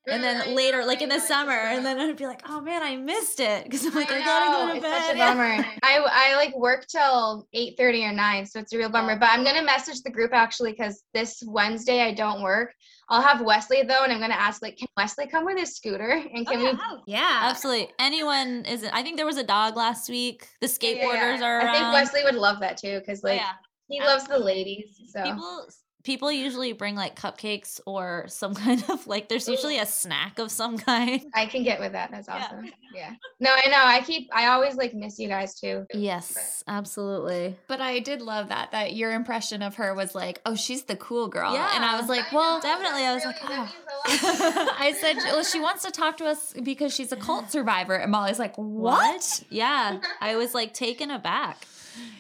And 0.08 0.24
then 0.24 0.42
I 0.50 0.54
later, 0.54 0.82
know, 0.82 0.88
like 0.88 1.02
in 1.02 1.10
the 1.10 1.20
summer, 1.20 1.52
and 1.54 1.86
then 1.86 2.00
I'd 2.00 2.16
be 2.18 2.26
like, 2.26 2.42
oh 2.48 2.62
man, 2.62 2.82
I 2.84 2.96
missed 2.96 3.40
it 3.40 3.64
because 3.64 3.86
I'm 3.86 3.94
like, 3.94 4.12
I, 4.12 4.18
I 4.22 4.26
gotta 4.26 4.52
go 4.52 4.66
know, 4.66 4.72
to 4.72 4.78
it's 4.78 4.84
bed. 4.86 5.02
such 5.04 5.16
a 5.16 5.18
bummer. 5.20 5.66
I 5.84 6.00
I 6.32 6.36
like 6.36 6.56
work 6.58 6.86
till 6.88 7.48
eight 7.54 7.76
thirty 7.78 8.04
or 8.04 8.12
nine, 8.14 8.46
so 8.46 8.60
it's 8.60 8.74
a 8.74 8.78
real 8.78 8.90
bummer. 8.90 9.18
But 9.18 9.30
I'm 9.32 9.44
gonna 9.44 9.64
message 9.64 10.02
the 10.02 10.10
group 10.12 10.34
actually 10.34 10.72
because 10.72 11.04
this 11.14 11.44
Wednesday 11.46 12.02
I 12.02 12.14
don't 12.14 12.42
work. 12.42 12.74
I'll 13.10 13.22
have 13.22 13.42
Wesley 13.42 13.84
though, 13.84 14.04
and 14.04 14.12
I'm 14.12 14.20
gonna 14.20 14.34
ask 14.34 14.62
like, 14.62 14.78
can 14.78 14.88
Wesley 14.98 15.28
come 15.28 15.46
with 15.46 15.58
his 15.58 15.76
scooter 15.76 16.10
and 16.34 16.46
Oh, 16.48 16.52
can 16.52 16.62
yeah. 16.62 16.72
we? 16.74 16.80
Oh, 16.82 17.02
yeah. 17.08 17.40
Absolutely. 17.44 17.90
Anyone 18.00 18.66
isn't. 18.66 18.94
I 18.94 19.02
think 19.04 19.18
there 19.18 19.26
was 19.26 19.38
a 19.38 19.44
dog 19.46 19.76
last 19.78 20.10
week. 20.10 20.48
The 20.62 20.68
Yeah, 20.68 20.90
yeah, 20.90 21.04
skateboarders 21.06 21.40
yeah. 21.40 21.46
are 21.46 21.58
around. 21.60 21.68
I 21.68 21.74
think 21.80 21.94
Wesley 21.94 22.24
would 22.26 22.36
love 22.36 22.60
that 22.60 22.78
too 22.78 23.00
because 23.00 23.22
Oh, 23.24 23.28
like 23.30 23.40
yeah. 23.40 23.52
he 23.88 24.02
loves 24.02 24.26
the 24.28 24.38
ladies. 24.38 25.00
So 25.14 25.24
People 25.24 25.68
people 26.08 26.32
usually 26.32 26.72
bring 26.72 26.96
like 26.96 27.20
cupcakes 27.20 27.82
or 27.86 28.24
some 28.30 28.56
kind 28.66 28.82
of 28.90 29.06
like 29.08 29.28
there's 29.28 29.48
usually 29.48 29.78
a 29.78 29.86
snack 29.86 30.40
of 30.40 30.50
some 30.50 30.78
kind. 30.78 31.22
I 31.36 31.46
can 31.46 31.64
get 31.64 31.82
with 31.82 31.92
that. 31.92 32.10
That's 32.12 32.30
awesome. 32.30 32.72
Yeah. 32.96 33.12
No, 33.42 33.52
I 33.54 33.70
know. 33.70 33.84
I 33.84 34.02
keep. 34.02 34.30
I 34.34 34.48
always 34.48 34.76
like 34.76 34.94
miss 34.94 35.20
you 35.20 35.28
guys 35.28 35.60
too. 35.60 35.86
Yes, 35.94 36.64
absolutely. 36.66 37.58
But 37.68 37.82
I 37.82 38.00
did 38.00 38.22
love 38.22 38.48
that 38.50 38.72
that 38.72 38.96
your 38.96 39.12
impression 39.12 39.62
of 39.62 39.76
her 39.76 39.94
was 39.94 40.16
like, 40.16 40.40
"Oh, 40.46 40.56
she's 40.56 40.84
the 40.84 40.96
cool 40.96 41.28
girl." 41.28 41.54
Yeah. 41.54 41.76
And 41.76 41.84
I 41.84 42.00
was 42.00 42.08
like, 42.10 42.32
I 42.32 42.36
"Well, 42.36 42.56
know, 42.56 42.62
definitely, 42.62 43.04
I 43.04 43.14
was 43.14 43.26
really- 43.26 43.36
like, 43.42 43.52
oh. 43.52 44.08
means 44.08 44.24
a 44.24 44.60
lot. 44.60 44.76
I 44.80 44.94
said, 44.94 45.18
well, 45.18 45.44
she 45.44 45.60
wants 45.60 45.84
to 45.84 45.92
talk 45.92 46.16
to 46.18 46.26
us 46.26 46.54
because 46.64 46.96
she's 46.96 47.12
a 47.12 47.18
cult 47.18 47.52
survivor. 47.52 47.96
And 47.96 48.12
Molly's 48.12 48.40
like, 48.40 48.56
what? 48.56 49.44
Yeah. 49.50 50.00
I 50.22 50.38
was 50.38 50.54
like 50.54 50.74
taken 50.74 51.12
aback. 51.12 51.68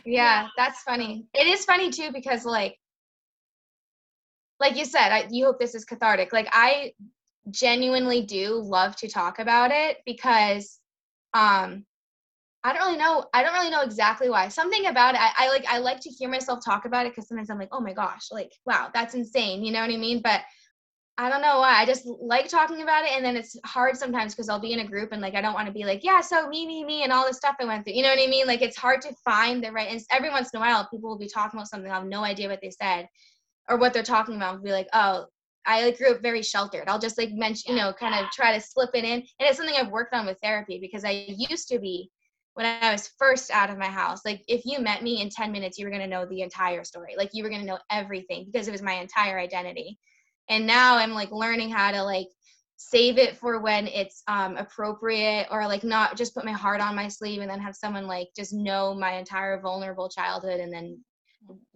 Yeah, 0.03 0.47
that's 0.57 0.81
funny. 0.81 1.25
It 1.33 1.47
is 1.47 1.63
funny 1.63 1.89
too 1.89 2.11
because 2.11 2.43
like 2.43 2.77
like 4.59 4.75
you 4.75 4.85
said, 4.85 5.11
I, 5.11 5.27
you 5.29 5.45
hope 5.45 5.59
this 5.59 5.75
is 5.75 5.85
cathartic. 5.85 6.33
Like 6.33 6.47
I 6.51 6.93
genuinely 7.49 8.23
do 8.23 8.61
love 8.61 8.95
to 8.97 9.07
talk 9.07 9.39
about 9.39 9.71
it 9.71 9.97
because 10.05 10.79
um 11.33 11.85
I 12.63 12.73
don't 12.73 12.85
really 12.85 12.97
know 12.97 13.25
I 13.33 13.43
don't 13.43 13.53
really 13.53 13.69
know 13.69 13.81
exactly 13.81 14.29
why. 14.29 14.49
Something 14.49 14.87
about 14.87 15.15
it 15.15 15.21
I, 15.21 15.31
I 15.37 15.49
like 15.49 15.65
I 15.69 15.77
like 15.77 15.99
to 16.01 16.09
hear 16.09 16.29
myself 16.29 16.63
talk 16.65 16.85
about 16.85 17.05
it 17.05 17.13
because 17.13 17.27
sometimes 17.27 17.49
I'm 17.49 17.59
like, 17.59 17.69
oh 17.71 17.79
my 17.79 17.93
gosh, 17.93 18.27
like 18.31 18.51
wow, 18.65 18.89
that's 18.93 19.13
insane. 19.13 19.63
You 19.63 19.71
know 19.71 19.81
what 19.81 19.91
I 19.91 19.97
mean? 19.97 20.21
But 20.21 20.41
I 21.19 21.29
don't 21.29 21.41
know 21.41 21.59
why. 21.59 21.81
I 21.81 21.85
just 21.85 22.05
like 22.05 22.47
talking 22.47 22.83
about 22.83 23.03
it, 23.03 23.11
and 23.11 23.25
then 23.25 23.35
it's 23.35 23.57
hard 23.65 23.97
sometimes 23.97 24.35
because 24.35 24.49
I'll 24.49 24.59
be 24.59 24.73
in 24.73 24.81
a 24.81 24.87
group 24.87 25.11
and 25.11 25.21
like 25.21 25.33
I 25.33 25.41
don't 25.41 25.55
want 25.55 25.65
to 25.65 25.73
be 25.73 25.83
like, 25.83 26.03
yeah, 26.03 26.21
so 26.21 26.47
me, 26.47 26.67
me, 26.67 26.85
me, 26.85 27.03
and 27.03 27.11
all 27.11 27.27
the 27.27 27.33
stuff 27.33 27.55
I 27.59 27.65
went 27.65 27.85
through. 27.85 27.95
You 27.95 28.03
know 28.03 28.09
what 28.09 28.23
I 28.23 28.27
mean? 28.27 28.45
Like 28.45 28.61
it's 28.61 28.77
hard 28.77 29.01
to 29.01 29.15
find 29.25 29.63
the 29.63 29.71
right. 29.71 29.89
And 29.89 29.99
every 30.11 30.29
once 30.29 30.51
in 30.53 30.57
a 30.57 30.61
while, 30.61 30.87
people 30.91 31.09
will 31.09 31.17
be 31.17 31.27
talking 31.27 31.57
about 31.57 31.69
something. 31.69 31.89
I 31.89 31.95
have 31.95 32.05
no 32.05 32.23
idea 32.23 32.49
what 32.49 32.59
they 32.61 32.69
said 32.69 33.07
or 33.69 33.77
what 33.77 33.93
they're 33.93 34.03
talking 34.03 34.35
about. 34.35 34.63
Be 34.63 34.71
like, 34.71 34.87
oh, 34.93 35.25
I 35.65 35.83
like 35.83 35.97
grew 35.97 36.11
up 36.11 36.21
very 36.21 36.41
sheltered. 36.41 36.87
I'll 36.87 36.99
just 36.99 37.17
like 37.17 37.31
mention, 37.31 37.73
you 37.73 37.81
know, 37.81 37.93
kind 37.93 38.15
of 38.15 38.31
try 38.31 38.53
to 38.53 38.61
slip 38.61 38.91
it 38.93 39.03
in, 39.03 39.13
and 39.13 39.23
it's 39.39 39.57
something 39.57 39.75
I've 39.77 39.91
worked 39.91 40.13
on 40.13 40.25
with 40.25 40.39
therapy 40.41 40.79
because 40.79 41.03
I 41.03 41.25
used 41.27 41.67
to 41.69 41.79
be 41.79 42.09
when 42.53 42.65
I 42.65 42.91
was 42.91 43.11
first 43.19 43.51
out 43.51 43.69
of 43.69 43.77
my 43.77 43.87
house. 43.87 44.21
Like 44.25 44.41
if 44.47 44.65
you 44.65 44.79
met 44.79 45.03
me 45.03 45.21
in 45.21 45.29
10 45.29 45.51
minutes, 45.51 45.77
you 45.77 45.85
were 45.85 45.91
gonna 45.91 46.07
know 46.07 46.25
the 46.25 46.41
entire 46.41 46.83
story. 46.83 47.15
Like 47.17 47.31
you 47.33 47.43
were 47.43 47.49
gonna 47.49 47.63
know 47.63 47.79
everything 47.91 48.49
because 48.51 48.67
it 48.67 48.71
was 48.71 48.81
my 48.81 48.93
entire 48.93 49.37
identity 49.37 49.99
and 50.49 50.65
now 50.65 50.95
i'm 50.97 51.13
like 51.13 51.31
learning 51.31 51.69
how 51.69 51.91
to 51.91 52.03
like 52.03 52.27
save 52.77 53.17
it 53.17 53.35
for 53.35 53.59
when 53.59 53.87
it's 53.87 54.21
um 54.27 54.55
appropriate 54.57 55.47
or 55.49 55.67
like 55.67 55.83
not 55.83 56.15
just 56.15 56.35
put 56.35 56.45
my 56.45 56.51
heart 56.51 56.79
on 56.79 56.95
my 56.95 57.07
sleeve 57.07 57.41
and 57.41 57.49
then 57.49 57.59
have 57.59 57.75
someone 57.75 58.07
like 58.07 58.27
just 58.35 58.53
know 58.53 58.93
my 58.93 59.13
entire 59.13 59.59
vulnerable 59.59 60.09
childhood 60.09 60.59
and 60.59 60.71
then 60.71 60.99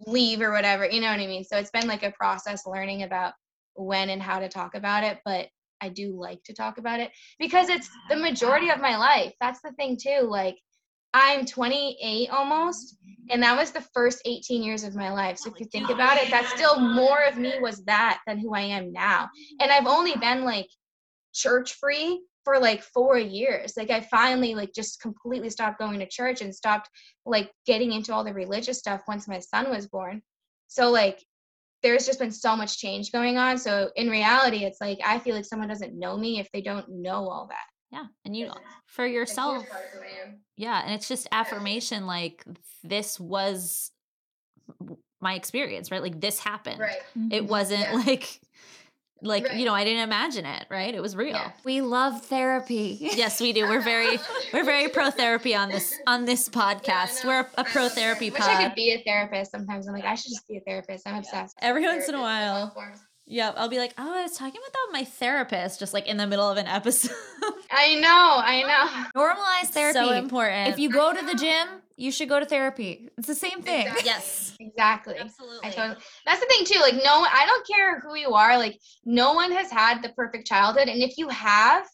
leave 0.06 0.40
or 0.40 0.52
whatever 0.52 0.86
you 0.88 1.00
know 1.00 1.10
what 1.10 1.20
i 1.20 1.26
mean? 1.26 1.44
So 1.44 1.56
it's 1.56 1.70
been 1.70 1.86
like 1.86 2.02
a 2.02 2.12
process 2.12 2.66
learning 2.66 3.02
about 3.02 3.34
when 3.74 4.10
and 4.10 4.22
how 4.22 4.38
to 4.38 4.48
talk 4.48 4.74
about 4.74 5.04
it 5.04 5.18
but 5.24 5.46
i 5.80 5.88
do 5.88 6.18
like 6.18 6.42
to 6.44 6.54
talk 6.54 6.78
about 6.78 7.00
it 7.00 7.10
because 7.38 7.68
it's 7.68 7.88
the 8.10 8.16
majority 8.16 8.70
of 8.70 8.80
my 8.80 8.96
life. 8.96 9.32
That's 9.40 9.60
the 9.62 9.72
thing 9.72 9.96
too 10.00 10.26
like 10.28 10.56
i'm 11.14 11.44
28 11.44 12.30
almost 12.30 12.96
and 13.30 13.42
that 13.42 13.56
was 13.56 13.70
the 13.70 13.84
first 13.94 14.22
18 14.24 14.62
years 14.62 14.82
of 14.84 14.94
my 14.94 15.12
life. 15.12 15.38
So 15.38 15.50
if 15.50 15.60
you 15.60 15.66
think 15.66 15.90
about 15.90 16.16
it 16.18 16.30
that's 16.30 16.50
still 16.50 16.78
more 16.78 17.22
of 17.24 17.36
me 17.36 17.52
was 17.60 17.84
that 17.84 18.20
than 18.26 18.38
who 18.38 18.54
i 18.54 18.60
am 18.60 18.92
now. 18.92 19.28
And 19.60 19.70
i've 19.70 19.86
only 19.86 20.16
been 20.16 20.44
like 20.44 20.68
church 21.34 21.74
free 21.74 22.22
for 22.44 22.58
like 22.58 22.82
four 22.82 23.18
years 23.18 23.72
like 23.76 23.90
i 23.90 24.00
finally 24.00 24.54
like 24.54 24.72
just 24.74 25.00
completely 25.00 25.50
stopped 25.50 25.78
going 25.78 25.98
to 25.98 26.08
church 26.08 26.40
and 26.40 26.54
stopped 26.54 26.88
like 27.24 27.50
getting 27.66 27.92
into 27.92 28.12
all 28.12 28.24
the 28.24 28.32
religious 28.32 28.78
stuff 28.78 29.02
once 29.06 29.28
my 29.28 29.38
son 29.38 29.70
was 29.70 29.86
born 29.86 30.20
so 30.68 30.90
like 30.90 31.22
there's 31.82 32.06
just 32.06 32.18
been 32.18 32.30
so 32.30 32.56
much 32.56 32.78
change 32.78 33.12
going 33.12 33.38
on 33.38 33.58
so 33.58 33.90
in 33.96 34.08
reality 34.08 34.64
it's 34.64 34.80
like 34.80 34.98
i 35.04 35.18
feel 35.18 35.34
like 35.34 35.44
someone 35.44 35.68
doesn't 35.68 35.98
know 35.98 36.16
me 36.16 36.38
if 36.38 36.50
they 36.52 36.62
don't 36.62 36.88
know 36.88 37.28
all 37.28 37.46
that 37.48 37.66
Yeah. 37.92 38.06
And 38.24 38.34
you 38.34 38.50
for 38.86 39.06
yourself. 39.06 39.64
Yeah, 40.56 40.82
and 40.82 40.94
it's 40.94 41.08
just 41.08 41.28
affirmation 41.30 42.06
like 42.06 42.42
this 42.82 43.20
was 43.20 43.90
my 45.20 45.34
experience, 45.34 45.90
right? 45.90 46.02
Like 46.02 46.20
this 46.20 46.38
happened. 46.38 46.80
right. 46.80 46.96
It 47.14 47.42
mm-hmm. 47.42 47.46
wasn't 47.46 47.80
Yeah. 47.82 47.92
like 48.06 48.40
like 49.22 49.46
Right. 49.46 49.56
you 49.56 49.64
know, 49.64 49.74
I 49.74 49.84
didn't 49.84 50.02
imagine 50.02 50.44
it, 50.44 50.66
right? 50.68 50.94
It 50.94 51.00
was 51.00 51.14
real. 51.16 51.36
Yeah. 51.36 51.52
We 51.64 51.80
love 51.80 52.22
therapy. 52.26 52.98
Yes, 53.00 53.40
we 53.40 53.52
do. 53.52 53.62
We're 53.68 53.80
very 53.80 54.18
we're 54.52 54.64
very 54.64 54.88
pro 54.88 55.10
therapy 55.10 55.54
on 55.54 55.68
this 55.68 55.94
on 56.06 56.24
this 56.24 56.48
podcast. 56.48 57.24
know. 57.24 57.30
we're 57.30 57.46
a 57.56 57.64
pro 57.64 57.88
therapy 57.88 58.30
I 58.30 58.32
wish 58.32 58.42
I 58.42 58.64
could 58.64 58.74
be 58.74 58.92
a 58.92 59.02
therapist 59.02 59.50
sometimes. 59.52 59.86
I'm 59.88 59.94
like, 59.94 60.04
I 60.04 60.14
should 60.14 60.30
just 60.30 60.46
be 60.48 60.56
a 60.56 60.60
therapist. 60.60 61.06
I'm 61.06 61.16
obsessed. 61.16 61.56
Every 61.60 61.84
once 61.86 62.08
in 62.08 62.14
a 62.14 62.20
while. 62.20 62.54
all 62.54 62.70
forms. 62.70 63.00
Yep, 63.26 63.54
I'll 63.56 63.68
be 63.68 63.78
like, 63.78 63.94
"Oh, 63.96 64.14
I 64.14 64.22
was 64.22 64.32
talking 64.36 64.60
about 64.60 64.72
that 64.72 64.84
with 64.88 64.92
my 64.94 65.04
therapist 65.04 65.78
just 65.78 65.94
like 65.94 66.06
in 66.08 66.16
the 66.16 66.26
middle 66.26 66.50
of 66.50 66.58
an 66.58 66.66
episode." 66.66 67.12
I 67.70 67.94
know, 67.94 68.08
I 68.44 68.62
know. 69.14 69.20
Normalize 69.20 69.68
therapy. 69.72 69.98
so 69.98 70.12
important. 70.12 70.68
if 70.68 70.78
you 70.78 70.90
go 70.90 71.14
to 71.14 71.24
the 71.24 71.34
gym, 71.34 71.68
you 71.96 72.10
should 72.10 72.28
go 72.28 72.40
to 72.40 72.46
therapy. 72.46 73.08
It's 73.18 73.26
the 73.26 73.34
same 73.34 73.62
thing. 73.62 73.86
Exactly. 73.86 74.02
yes. 74.10 74.56
Exactly. 74.60 75.16
Absolutely. 75.18 75.68
I 75.68 75.70
totally. 75.70 75.96
That's 76.26 76.40
the 76.40 76.46
thing 76.46 76.64
too. 76.64 76.80
Like, 76.80 76.94
no, 76.94 77.20
one- 77.20 77.30
I 77.32 77.44
don't 77.46 77.66
care 77.66 78.00
who 78.00 78.16
you 78.16 78.34
are. 78.34 78.58
Like, 78.58 78.78
no 79.04 79.32
one 79.34 79.52
has 79.52 79.70
had 79.70 80.02
the 80.02 80.10
perfect 80.10 80.46
childhood, 80.46 80.88
and 80.88 81.02
if 81.02 81.16
you 81.18 81.28
have, 81.28 81.86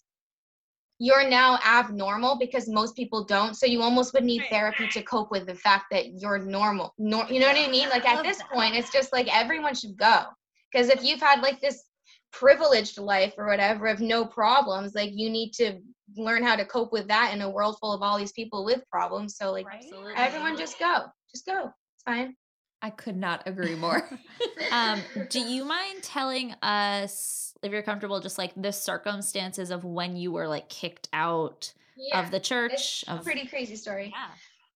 you're 1.01 1.29
now 1.29 1.59
abnormal 1.65 2.39
because 2.39 2.69
most 2.69 2.97
people 2.97 3.25
don't. 3.25 3.55
So 3.55 3.67
you 3.67 3.83
almost 3.83 4.13
would 4.15 4.25
need 4.25 4.43
therapy 4.51 4.89
to 4.89 5.03
cope 5.03 5.31
with 5.31 5.47
the 5.47 5.55
fact 5.55 5.87
that 5.93 6.21
you're 6.21 6.39
normal. 6.39 6.93
Nor, 6.99 7.27
you 7.31 7.39
know 7.39 7.47
what 7.47 7.57
I 7.57 7.69
mean? 7.71 7.89
Like 7.89 8.05
at 8.05 8.25
this 8.25 8.43
point, 8.53 8.75
it's 8.75 8.91
just 8.91 9.13
like 9.13 9.29
everyone 9.35 9.75
should 9.77 9.97
go. 9.97 10.25
Because 10.73 10.89
if 10.89 11.05
you've 11.05 11.21
had 11.21 11.41
like 11.41 11.61
this 11.61 11.85
privileged 12.33 12.99
life 12.99 13.35
or 13.39 13.47
whatever 13.47 13.87
of 13.87 14.01
no 14.01 14.25
problems, 14.25 14.95
like 14.95 15.11
you 15.15 15.31
need 15.31 15.53
to 15.55 15.81
learn 16.17 16.43
how 16.43 16.57
to 16.57 16.65
cope 16.65 16.93
with 16.93 17.07
that 17.09 17.33
in 17.35 17.43
a 17.43 17.51
world 17.51 17.77
full 17.81 17.93
of 17.93 18.03
all 18.03 18.19
these 18.19 18.33
people 18.33 18.65
with 18.65 18.83
problems. 18.91 19.37
So 19.37 19.53
like 19.53 19.67
Absolutely. 19.73 20.15
everyone 20.17 20.57
just 20.57 20.79
go. 20.79 21.05
Just 21.33 21.47
go. 21.47 21.67
It's 21.95 22.03
fine. 22.05 22.35
I 22.81 22.91
could 22.91 23.17
not 23.17 23.43
agree 23.47 23.75
more. 23.75 24.09
um, 24.73 25.01
do 25.31 25.41
you 25.41 25.65
mind 25.65 26.03
telling 26.03 26.53
us 26.63 27.53
if 27.63 27.73
you're 27.73 27.83
comfortable 27.83 28.21
just 28.21 28.39
like 28.39 28.53
the 28.57 28.73
circumstances 28.73 29.71
of 29.71 29.85
when 29.85 30.17
you 30.17 30.31
were 30.31 30.47
like 30.47 30.69
kicked 30.69 31.09
out 31.13 31.73
of 32.15 32.31
the 32.31 32.39
church 32.39 32.73
It's 32.73 33.05
a 33.09 33.15
of 33.15 33.25
pretty 33.25 33.47
crazy 33.49 33.75
story. 33.75 34.15
yeah. 34.15 34.29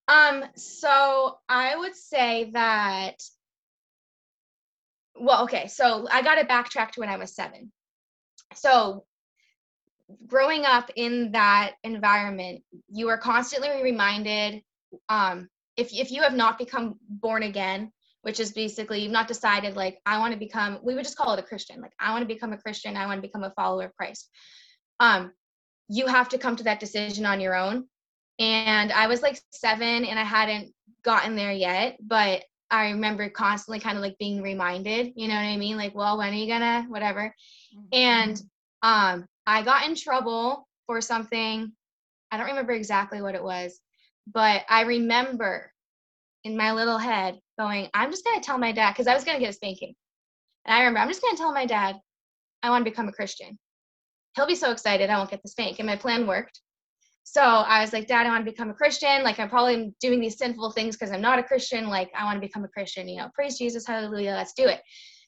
Um, 0.09 0.43
so 0.55 1.37
I 1.47 1.77
would 1.77 1.95
say 1.95 2.49
that 2.51 3.23
well, 5.15 5.43
okay, 5.43 5.67
so 5.67 6.07
I 6.11 6.21
gotta 6.21 6.45
backtrack 6.45 6.91
to 6.91 6.99
when 6.99 7.09
I 7.09 7.17
was 7.17 7.35
seven. 7.35 7.71
So 8.55 9.05
growing 10.27 10.65
up 10.65 10.91
in 10.95 11.31
that 11.31 11.73
environment, 11.83 12.63
you 12.89 13.09
are 13.09 13.17
constantly 13.17 13.69
reminded, 13.81 14.61
um, 15.09 15.49
if 15.77 15.93
if 15.93 16.11
you 16.11 16.21
have 16.21 16.33
not 16.33 16.57
become 16.57 16.95
born 17.09 17.43
again, 17.43 17.91
which 18.21 18.39
is 18.39 18.51
basically 18.51 19.01
you've 19.01 19.11
not 19.11 19.27
decided 19.27 19.75
like 19.75 19.99
I 20.05 20.19
want 20.19 20.33
to 20.33 20.39
become 20.39 20.79
we 20.83 20.95
would 20.95 21.03
just 21.03 21.17
call 21.17 21.33
it 21.33 21.39
a 21.39 21.43
Christian, 21.43 21.81
like 21.81 21.93
I 21.99 22.11
want 22.11 22.21
to 22.21 22.33
become 22.33 22.53
a 22.53 22.57
Christian, 22.57 22.97
I 22.97 23.05
want 23.05 23.17
to 23.17 23.27
become 23.27 23.43
a 23.43 23.53
follower 23.55 23.85
of 23.85 23.95
Christ. 23.95 24.29
Um, 24.99 25.31
you 25.89 26.07
have 26.07 26.29
to 26.29 26.37
come 26.37 26.55
to 26.55 26.63
that 26.63 26.79
decision 26.79 27.25
on 27.25 27.39
your 27.39 27.55
own 27.55 27.85
and 28.39 28.91
I 28.91 29.07
was 29.07 29.21
like 29.21 29.39
seven 29.51 30.05
and 30.05 30.17
I 30.17 30.23
hadn't 30.23 30.73
gotten 31.03 31.35
there 31.35 31.51
yet, 31.51 31.97
but 32.01 32.43
I 32.73 32.89
remember 32.89 33.29
constantly 33.29 33.79
kind 33.79 33.97
of 33.97 34.01
like 34.01 34.17
being 34.17 34.41
reminded, 34.41 35.13
you 35.15 35.27
know 35.27 35.35
what 35.35 35.41
I 35.41 35.57
mean? 35.57 35.77
Like, 35.77 35.93
well, 35.93 36.17
when 36.17 36.33
are 36.33 36.35
you 36.35 36.47
gonna, 36.47 36.85
whatever. 36.87 37.33
And 37.93 38.41
um, 38.81 39.27
I 39.45 39.61
got 39.61 39.87
in 39.87 39.95
trouble 39.95 40.67
for 40.87 40.99
something. 40.99 41.71
I 42.31 42.37
don't 42.37 42.47
remember 42.47 42.71
exactly 42.71 43.21
what 43.21 43.35
it 43.35 43.43
was, 43.43 43.79
but 44.25 44.63
I 44.67 44.81
remember 44.81 45.71
in 46.43 46.57
my 46.57 46.71
little 46.73 46.97
head 46.97 47.37
going, 47.59 47.89
I'm 47.93 48.09
just 48.09 48.25
gonna 48.25 48.41
tell 48.41 48.57
my 48.57 48.71
dad, 48.71 48.93
because 48.93 49.05
I 49.05 49.13
was 49.13 49.23
gonna 49.23 49.39
get 49.39 49.51
a 49.51 49.53
spanking. 49.53 49.93
And 50.65 50.75
I 50.75 50.79
remember, 50.79 51.01
I'm 51.01 51.09
just 51.09 51.21
gonna 51.21 51.37
tell 51.37 51.53
my 51.53 51.67
dad 51.67 51.97
I 52.63 52.71
want 52.71 52.83
to 52.83 52.89
become 52.89 53.07
a 53.07 53.13
Christian. 53.13 53.59
He'll 54.35 54.47
be 54.47 54.55
so 54.55 54.71
excited 54.71 55.11
I 55.11 55.17
won't 55.17 55.29
get 55.29 55.43
the 55.43 55.49
spank. 55.49 55.77
And 55.77 55.85
my 55.85 55.95
plan 55.95 56.25
worked. 56.25 56.59
So 57.23 57.41
I 57.41 57.81
was 57.81 57.93
like, 57.93 58.07
Dad, 58.07 58.25
I 58.27 58.29
want 58.29 58.45
to 58.45 58.51
become 58.51 58.69
a 58.69 58.73
Christian. 58.73 59.23
Like, 59.23 59.39
I'm 59.39 59.49
probably 59.49 59.93
doing 59.99 60.19
these 60.19 60.37
sinful 60.37 60.71
things 60.71 60.95
because 60.95 61.11
I'm 61.11 61.21
not 61.21 61.39
a 61.39 61.43
Christian. 61.43 61.87
Like, 61.87 62.11
I 62.15 62.25
want 62.25 62.35
to 62.37 62.47
become 62.47 62.63
a 62.63 62.69
Christian. 62.69 63.07
You 63.07 63.17
know, 63.17 63.29
praise 63.33 63.57
Jesus, 63.57 63.87
hallelujah, 63.87 64.31
let's 64.31 64.53
do 64.53 64.67
it. 64.67 64.81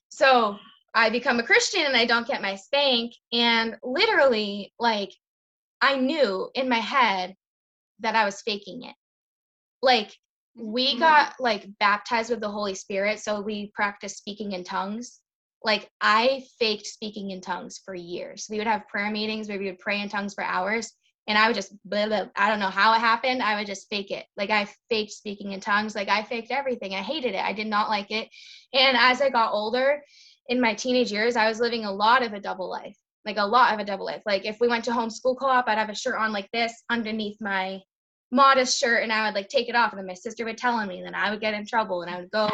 So 0.09 0.57
I 0.93 1.09
become 1.09 1.39
a 1.39 1.43
Christian 1.43 1.85
and 1.85 1.95
I 1.95 2.05
don't 2.05 2.27
get 2.27 2.41
my 2.41 2.55
spank. 2.55 3.13
And 3.31 3.77
literally, 3.83 4.73
like, 4.79 5.11
I 5.81 5.97
knew 5.97 6.49
in 6.53 6.69
my 6.69 6.79
head 6.79 7.35
that 7.99 8.15
I 8.15 8.25
was 8.25 8.41
faking 8.41 8.83
it. 8.83 8.95
Like, 9.81 10.11
we 10.57 10.91
Mm-hmm. 10.91 10.99
got 10.99 11.33
like 11.39 11.67
baptized 11.79 12.29
with 12.29 12.39
the 12.39 12.49
Holy 12.49 12.75
Spirit, 12.75 13.19
so 13.19 13.41
we 13.41 13.71
practiced 13.73 14.17
speaking 14.17 14.53
in 14.53 14.63
tongues. 14.63 15.19
Like, 15.63 15.89
I 15.99 16.43
faked 16.59 16.85
speaking 16.85 17.31
in 17.31 17.41
tongues 17.41 17.81
for 17.83 17.95
years. 17.95 18.47
We 18.49 18.57
would 18.57 18.67
have 18.67 18.87
prayer 18.87 19.11
meetings 19.11 19.49
where 19.49 19.59
we 19.59 19.65
would 19.65 19.79
pray 19.79 20.01
in 20.01 20.09
tongues 20.09 20.33
for 20.33 20.43
hours. 20.43 20.93
And 21.27 21.37
I 21.37 21.47
would 21.47 21.55
just, 21.55 21.71
blah, 21.83 22.05
blah, 22.05 22.25
I 22.35 22.49
don't 22.49 22.59
know 22.59 22.69
how 22.69 22.93
it 22.93 22.99
happened. 22.99 23.41
I 23.41 23.55
would 23.55 23.65
just 23.67 23.89
fake 23.89 24.11
it. 24.11 24.25
Like, 24.37 24.51
I 24.51 24.67
faked 24.89 25.11
speaking 25.11 25.53
in 25.53 25.59
tongues. 25.59 25.95
Like, 25.95 26.07
I 26.07 26.21
faked 26.21 26.51
everything. 26.51 26.93
I 26.93 27.01
hated 27.01 27.33
it. 27.33 27.43
I 27.43 27.53
did 27.53 27.67
not 27.67 27.89
like 27.89 28.11
it. 28.11 28.29
And 28.73 28.95
as 28.95 29.21
I 29.21 29.29
got 29.29 29.51
older, 29.51 30.03
in 30.47 30.61
my 30.61 30.73
teenage 30.75 31.11
years, 31.11 31.35
I 31.35 31.47
was 31.47 31.59
living 31.59 31.85
a 31.85 31.91
lot 31.91 32.21
of 32.21 32.33
a 32.33 32.39
double 32.39 32.69
life, 32.69 32.95
like 33.25 33.37
a 33.37 33.45
lot 33.45 33.73
of 33.73 33.79
a 33.79 33.85
double 33.85 34.05
life. 34.05 34.21
Like 34.25 34.45
if 34.45 34.59
we 34.59 34.67
went 34.67 34.85
to 34.85 34.91
homeschool 34.91 35.37
co-op, 35.39 35.67
I'd 35.67 35.77
have 35.77 35.89
a 35.89 35.95
shirt 35.95 36.15
on 36.15 36.31
like 36.31 36.49
this 36.51 36.71
underneath 36.89 37.37
my 37.41 37.81
modest 38.31 38.79
shirt, 38.79 39.03
and 39.03 39.11
I 39.11 39.25
would 39.25 39.35
like 39.35 39.49
take 39.49 39.69
it 39.69 39.75
off, 39.75 39.91
and 39.91 39.99
then 39.99 40.07
my 40.07 40.13
sister 40.13 40.45
would 40.45 40.57
tell 40.57 40.75
on 40.75 40.87
me, 40.87 40.97
and 40.97 41.05
then 41.05 41.15
I 41.15 41.31
would 41.31 41.41
get 41.41 41.53
in 41.53 41.65
trouble, 41.65 42.01
and 42.01 42.13
I 42.13 42.19
would 42.19 42.31
go 42.31 42.49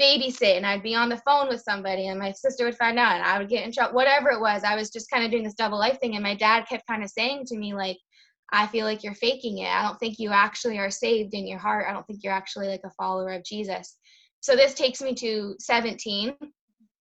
babysit, 0.00 0.56
and 0.56 0.66
I'd 0.66 0.82
be 0.82 0.94
on 0.94 1.08
the 1.08 1.22
phone 1.26 1.48
with 1.48 1.62
somebody, 1.62 2.08
and 2.08 2.18
my 2.18 2.32
sister 2.32 2.64
would 2.64 2.76
find 2.76 2.98
out, 2.98 3.16
and 3.16 3.24
I 3.24 3.38
would 3.38 3.48
get 3.48 3.64
in 3.64 3.72
trouble. 3.72 3.94
Whatever 3.94 4.30
it 4.30 4.40
was, 4.40 4.64
I 4.64 4.76
was 4.76 4.90
just 4.90 5.10
kind 5.10 5.24
of 5.24 5.30
doing 5.30 5.44
this 5.44 5.54
double 5.54 5.78
life 5.78 5.98
thing, 6.00 6.14
and 6.14 6.22
my 6.22 6.34
dad 6.34 6.66
kept 6.68 6.86
kind 6.86 7.02
of 7.02 7.10
saying 7.10 7.44
to 7.46 7.56
me 7.56 7.74
like. 7.74 7.98
I 8.52 8.66
feel 8.68 8.84
like 8.84 9.02
you're 9.02 9.14
faking 9.14 9.58
it. 9.58 9.68
I 9.68 9.82
don't 9.82 9.98
think 9.98 10.18
you 10.18 10.30
actually 10.30 10.78
are 10.78 10.90
saved 10.90 11.32
in 11.34 11.46
your 11.46 11.58
heart. 11.58 11.86
I 11.88 11.92
don't 11.92 12.06
think 12.06 12.20
you're 12.22 12.32
actually 12.32 12.68
like 12.68 12.82
a 12.84 12.90
follower 12.90 13.30
of 13.30 13.42
Jesus. 13.42 13.96
So 14.42 14.54
this 14.54 14.74
takes 14.74 15.00
me 15.00 15.14
to 15.14 15.56
17 15.58 16.36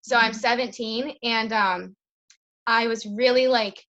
so 0.04 0.18
i'm 0.18 0.34
17 0.34 1.16
and 1.24 1.54
um 1.54 1.96
i 2.68 2.88
was 2.88 3.06
really 3.06 3.48
like 3.48 3.82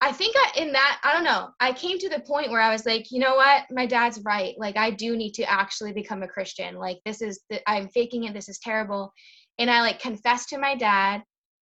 i 0.00 0.12
think 0.12 0.34
I, 0.36 0.60
in 0.60 0.72
that 0.72 1.00
i 1.04 1.12
don't 1.12 1.24
know. 1.24 1.48
I 1.60 1.72
came 1.72 1.98
to 1.98 2.08
the 2.08 2.20
point 2.20 2.50
where 2.50 2.60
i 2.60 2.72
was 2.72 2.86
like 2.86 3.10
you 3.10 3.20
know 3.20 3.36
what? 3.36 3.64
My 3.70 3.86
dad's 3.86 4.20
right. 4.24 4.54
Like 4.58 4.76
i 4.76 4.90
do 4.90 5.16
need 5.16 5.32
to 5.34 5.50
actually 5.50 5.92
become 5.92 6.22
a 6.22 6.28
christian. 6.28 6.76
Like 6.76 6.98
this 7.04 7.22
is 7.22 7.40
the, 7.50 7.60
i'm 7.68 7.88
faking 7.88 8.24
it. 8.24 8.34
This 8.34 8.48
is 8.48 8.58
terrible. 8.58 9.12
And 9.58 9.70
i 9.70 9.80
like 9.80 10.00
confessed 10.00 10.50
to 10.50 10.58
my 10.58 10.74
dad. 10.74 11.22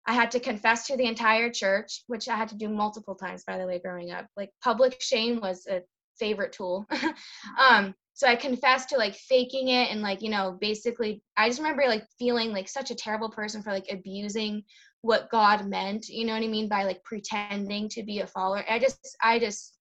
I 0.07 0.13
had 0.13 0.31
to 0.31 0.39
confess 0.39 0.87
to 0.87 0.97
the 0.97 1.05
entire 1.05 1.51
church 1.51 2.03
which 2.07 2.27
i 2.27 2.35
had 2.35 2.49
to 2.49 2.57
do 2.57 2.69
multiple 2.69 3.15
times 3.15 3.43
by 3.45 3.57
the 3.57 3.65
way 3.65 3.79
growing 3.79 4.11
up. 4.11 4.27
Like 4.37 4.49
public 4.63 5.01
shame 5.01 5.39
was 5.41 5.67
a 5.69 5.81
favorite 6.17 6.53
tool. 6.53 6.85
Um 7.59 7.95
so 8.13 8.27
i 8.27 8.35
confessed 8.35 8.89
to 8.89 8.97
like 8.97 9.15
faking 9.15 9.69
it 9.69 9.89
and 9.89 10.01
like 10.01 10.21
you 10.21 10.29
know 10.29 10.57
basically 10.61 11.23
i 11.37 11.47
just 11.47 11.59
remember 11.59 11.87
like 11.87 12.05
feeling 12.19 12.51
like 12.51 12.67
such 12.67 12.91
a 12.91 12.95
terrible 12.95 13.29
person 13.29 13.63
for 13.63 13.71
like 13.71 13.87
abusing 13.89 14.63
what 15.01 15.29
god 15.29 15.67
meant 15.67 16.07
you 16.09 16.25
know 16.25 16.33
what 16.33 16.43
i 16.43 16.47
mean 16.47 16.67
by 16.67 16.83
like 16.83 17.03
pretending 17.03 17.89
to 17.89 18.03
be 18.03 18.19
a 18.19 18.27
follower. 18.27 18.63
I 18.69 18.79
just 18.79 19.17
i 19.21 19.39
just 19.39 19.77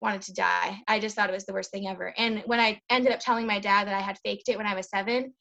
wanted 0.00 0.22
to 0.22 0.32
die. 0.32 0.78
I 0.86 1.00
just 1.00 1.16
thought 1.16 1.28
it 1.28 1.32
was 1.32 1.44
the 1.44 1.52
worst 1.52 1.72
thing 1.72 1.88
ever. 1.88 2.14
And 2.16 2.42
when 2.46 2.60
i 2.60 2.80
ended 2.88 3.12
up 3.12 3.20
telling 3.20 3.46
my 3.46 3.58
dad 3.58 3.86
that 3.86 3.94
i 3.94 4.00
had 4.00 4.18
faked 4.24 4.48
it 4.48 4.56
when 4.56 4.66
i 4.66 4.74
was 4.74 4.88
seven 4.88 5.32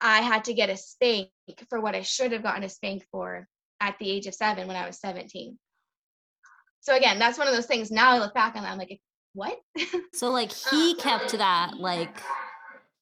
i 0.00 0.20
had 0.20 0.44
to 0.44 0.54
get 0.54 0.70
a 0.70 0.76
spank 0.76 1.28
for 1.68 1.80
what 1.80 1.94
i 1.94 2.02
should 2.02 2.32
have 2.32 2.42
gotten 2.42 2.64
a 2.64 2.68
spank 2.68 3.04
for 3.10 3.46
at 3.80 3.96
the 3.98 4.10
age 4.10 4.26
of 4.26 4.34
seven 4.34 4.66
when 4.66 4.76
i 4.76 4.86
was 4.86 5.00
17 5.00 5.58
so 6.80 6.96
again 6.96 7.18
that's 7.18 7.38
one 7.38 7.46
of 7.46 7.54
those 7.54 7.66
things. 7.66 7.90
Now 7.90 8.12
i 8.12 8.18
look 8.18 8.34
back 8.34 8.56
and 8.56 8.66
i'm 8.66 8.78
like 8.78 9.00
what? 9.32 9.58
So 10.14 10.30
like 10.30 10.52
he 10.52 10.92
um, 10.92 10.96
kept 10.98 11.32
that 11.32 11.78
like 11.78 12.20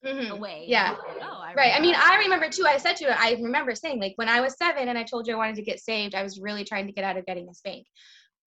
Mhm. 0.05 0.31
away. 0.31 0.65
Yeah. 0.69 0.97
Oh, 1.23 1.41
I 1.41 1.55
Right. 1.55 1.75
I 1.75 1.81
mean. 1.81 1.95
I 1.97 2.19
remember 2.19 2.49
too. 2.49 2.67
I 2.67 2.77
said 2.77 2.97
to 2.97 3.07
it, 3.07 3.21
I 3.21 3.33
remember 3.33 3.75
saying, 3.75 4.01
like, 4.01 4.13
when 4.17 4.29
I 4.29 4.41
was 4.41 4.57
seven 4.57 4.89
and 4.89 4.99
I 4.99 5.03
told 5.03 5.27
you 5.27 5.35
I 5.35 5.37
wanted 5.37 5.57
to 5.57 5.63
get 5.63 5.81
saved, 5.81 6.15
I 6.15 6.23
was 6.23 6.39
really 6.41 6.65
trying 6.65 6.87
to 6.87 6.93
get 6.93 7.05
out 7.05 7.17
of 7.17 7.27
getting 7.27 7.49
a 7.49 7.55
spank. 7.55 7.87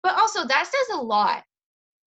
But 0.04 0.18
also, 0.18 0.46
that 0.48 0.66
says 0.66 0.98
a 0.98 1.02
lot, 1.02 1.44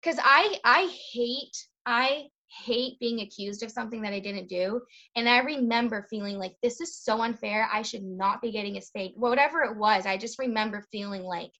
because 0.01 0.19
I 0.23 0.59
I 0.63 0.87
hate 1.13 1.55
I 1.85 2.27
hate 2.65 2.99
being 2.99 3.21
accused 3.21 3.63
of 3.63 3.71
something 3.71 4.01
that 4.01 4.13
I 4.13 4.19
didn't 4.19 4.49
do, 4.49 4.81
and 5.15 5.29
I 5.29 5.39
remember 5.39 6.07
feeling 6.09 6.37
like 6.37 6.55
this 6.61 6.81
is 6.81 6.97
so 6.97 7.21
unfair. 7.21 7.69
I 7.71 7.81
should 7.83 8.03
not 8.03 8.41
be 8.41 8.51
getting 8.51 8.77
a 8.77 8.81
spank. 8.81 9.13
Whatever 9.15 9.61
it 9.63 9.77
was, 9.77 10.05
I 10.05 10.17
just 10.17 10.39
remember 10.39 10.85
feeling 10.91 11.23
like 11.23 11.51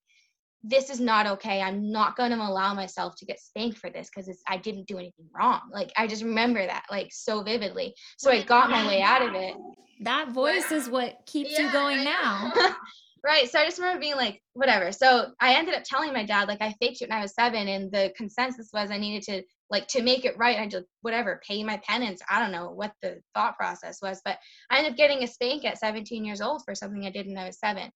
this 0.62 0.90
is 0.90 1.00
not 1.00 1.26
okay. 1.26 1.62
I'm 1.62 1.90
not 1.90 2.16
going 2.16 2.30
to 2.30 2.36
allow 2.36 2.74
myself 2.74 3.16
to 3.16 3.24
get 3.24 3.40
spanked 3.40 3.78
for 3.78 3.90
this 3.90 4.10
because 4.14 4.30
I 4.46 4.58
didn't 4.58 4.86
do 4.86 4.98
anything 4.98 5.26
wrong. 5.34 5.60
Like 5.72 5.90
I 5.96 6.06
just 6.06 6.22
remember 6.22 6.64
that 6.64 6.84
like 6.90 7.08
so 7.12 7.42
vividly. 7.42 7.94
So 8.18 8.30
I 8.30 8.42
got 8.42 8.70
my 8.70 8.86
way 8.86 9.00
out 9.00 9.22
of 9.22 9.34
it. 9.34 9.54
That 10.02 10.32
voice 10.32 10.70
is 10.70 10.88
what 10.88 11.16
keeps 11.26 11.58
you 11.58 11.70
going 11.72 12.04
now. 12.04 12.52
right. 13.24 13.50
So 13.50 13.58
I 13.58 13.64
just 13.64 13.78
remember 13.78 14.00
being 14.00 14.16
like, 14.16 14.42
whatever. 14.54 14.92
So 14.92 15.32
I 15.40 15.54
ended 15.54 15.74
up 15.74 15.84
telling 15.84 16.12
my 16.12 16.24
dad, 16.24 16.48
like, 16.48 16.62
I 16.62 16.74
faked 16.80 17.02
it 17.02 17.08
when 17.08 17.18
I 17.18 17.22
was 17.22 17.34
seven, 17.34 17.68
and 17.68 17.92
the 17.92 18.12
consensus 18.16 18.70
was 18.72 18.90
I 18.90 18.98
needed 18.98 19.22
to, 19.24 19.42
like, 19.68 19.86
to 19.88 20.02
make 20.02 20.24
it 20.24 20.38
right, 20.38 20.58
I 20.58 20.66
just, 20.66 20.86
whatever, 21.02 21.40
pay 21.46 21.62
my 21.62 21.76
penance. 21.86 22.20
I 22.30 22.40
don't 22.40 22.52
know 22.52 22.70
what 22.70 22.92
the 23.02 23.20
thought 23.34 23.56
process 23.56 24.00
was, 24.02 24.20
but 24.24 24.38
I 24.70 24.78
ended 24.78 24.92
up 24.92 24.98
getting 24.98 25.22
a 25.22 25.26
spank 25.26 25.64
at 25.64 25.78
17 25.78 26.24
years 26.24 26.40
old 26.40 26.62
for 26.64 26.74
something 26.74 27.04
I 27.04 27.10
did 27.10 27.26
when 27.26 27.38
I 27.38 27.46
was 27.46 27.58
seven. 27.58 27.90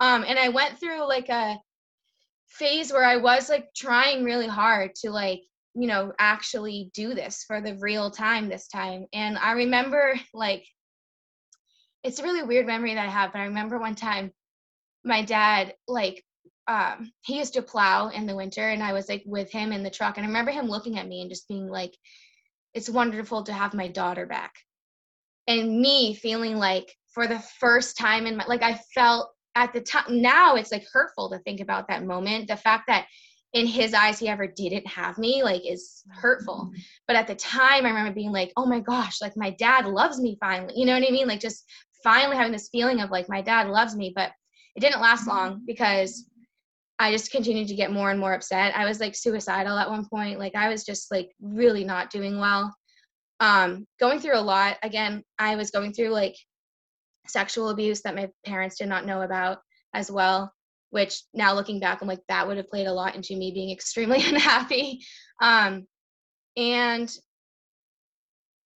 Um, 0.00 0.24
and 0.26 0.38
I 0.38 0.48
went 0.48 0.80
through 0.80 1.06
like 1.06 1.28
a 1.28 1.56
phase 2.48 2.92
where 2.92 3.04
I 3.04 3.16
was 3.16 3.48
like 3.48 3.68
trying 3.74 4.24
really 4.24 4.48
hard 4.48 4.94
to, 4.96 5.10
like, 5.10 5.42
you 5.74 5.86
know, 5.86 6.12
actually 6.18 6.90
do 6.94 7.14
this 7.14 7.44
for 7.46 7.60
the 7.60 7.76
real 7.80 8.10
time 8.10 8.48
this 8.48 8.68
time. 8.68 9.06
And 9.12 9.38
I 9.38 9.52
remember, 9.52 10.14
like, 10.34 10.66
it's 12.04 12.18
a 12.18 12.22
really 12.22 12.42
weird 12.42 12.66
memory 12.66 12.94
that 12.94 13.06
I 13.06 13.10
have, 13.10 13.32
but 13.32 13.40
I 13.40 13.44
remember 13.44 13.78
one 13.78 13.94
time 13.94 14.32
my 15.04 15.22
dad 15.22 15.74
like 15.88 16.24
um 16.68 17.10
he 17.22 17.38
used 17.38 17.54
to 17.54 17.62
plow 17.62 18.08
in 18.08 18.26
the 18.26 18.36
winter 18.36 18.68
and 18.68 18.82
I 18.82 18.92
was 18.92 19.08
like 19.08 19.22
with 19.26 19.50
him 19.50 19.72
in 19.72 19.82
the 19.82 19.90
truck 19.90 20.16
and 20.16 20.24
I 20.24 20.28
remember 20.28 20.52
him 20.52 20.68
looking 20.68 20.98
at 20.98 21.08
me 21.08 21.20
and 21.20 21.30
just 21.30 21.48
being 21.48 21.68
like 21.68 21.96
it's 22.74 22.88
wonderful 22.88 23.42
to 23.44 23.52
have 23.52 23.74
my 23.74 23.88
daughter 23.88 24.26
back. 24.26 24.54
And 25.46 25.80
me 25.80 26.14
feeling 26.14 26.56
like 26.56 26.90
for 27.12 27.26
the 27.26 27.40
first 27.60 27.98
time 27.98 28.26
in 28.26 28.36
my 28.36 28.46
like 28.46 28.62
I 28.62 28.80
felt 28.94 29.30
at 29.54 29.72
the 29.72 29.80
time 29.80 30.20
now 30.22 30.54
it's 30.54 30.72
like 30.72 30.86
hurtful 30.92 31.30
to 31.30 31.38
think 31.40 31.60
about 31.60 31.88
that 31.88 32.04
moment. 32.04 32.48
The 32.48 32.56
fact 32.56 32.84
that 32.88 33.06
in 33.52 33.66
his 33.66 33.92
eyes 33.92 34.18
he 34.18 34.28
ever 34.28 34.46
didn't 34.46 34.86
have 34.86 35.18
me 35.18 35.42
like 35.42 35.62
is 35.66 36.02
hurtful. 36.10 36.70
But 37.06 37.16
at 37.16 37.26
the 37.26 37.34
time 37.34 37.84
i 37.84 37.90
remember 37.90 38.12
being 38.12 38.32
like 38.32 38.52
oh 38.56 38.66
my 38.66 38.80
gosh 38.80 39.20
like 39.20 39.36
my 39.36 39.50
dad 39.50 39.86
loves 39.86 40.20
me 40.20 40.36
finally. 40.40 40.74
You 40.76 40.86
know 40.86 40.94
what 40.94 41.06
i 41.06 41.10
mean? 41.10 41.28
Like 41.28 41.40
just 41.40 41.64
finally 42.02 42.36
having 42.36 42.52
this 42.52 42.68
feeling 42.70 43.00
of 43.00 43.10
like 43.10 43.28
my 43.28 43.42
dad 43.42 43.68
loves 43.68 43.94
me 43.94 44.12
but 44.14 44.32
it 44.74 44.80
didn't 44.80 45.00
last 45.00 45.28
long 45.28 45.62
because 45.66 46.26
i 46.98 47.12
just 47.12 47.30
continued 47.30 47.68
to 47.68 47.74
get 47.74 47.92
more 47.92 48.10
and 48.10 48.18
more 48.18 48.32
upset. 48.34 48.76
I 48.76 48.86
was 48.86 49.00
like 49.00 49.14
suicidal 49.14 49.76
at 49.76 49.90
one 49.90 50.06
point. 50.08 50.38
Like 50.38 50.54
i 50.54 50.68
was 50.68 50.84
just 50.84 51.10
like 51.10 51.30
really 51.40 51.84
not 51.84 52.10
doing 52.10 52.38
well. 52.38 52.74
Um 53.40 53.86
going 54.00 54.18
through 54.18 54.38
a 54.38 54.40
lot. 54.40 54.78
Again 54.82 55.22
i 55.38 55.56
was 55.56 55.70
going 55.70 55.92
through 55.92 56.10
like 56.10 56.36
sexual 57.26 57.70
abuse 57.70 58.02
that 58.02 58.14
my 58.14 58.28
parents 58.44 58.76
did 58.76 58.88
not 58.88 59.06
know 59.06 59.22
about 59.22 59.58
as 59.94 60.10
well 60.10 60.52
which 60.90 61.22
now 61.32 61.54
looking 61.54 61.80
back 61.80 62.00
i'm 62.00 62.08
like 62.08 62.20
that 62.28 62.46
would 62.46 62.56
have 62.56 62.68
played 62.68 62.86
a 62.86 62.92
lot 62.92 63.16
into 63.16 63.36
me 63.36 63.50
being 63.50 63.70
extremely 63.70 64.22
unhappy. 64.26 65.00
Um 65.40 65.86
and 66.56 67.10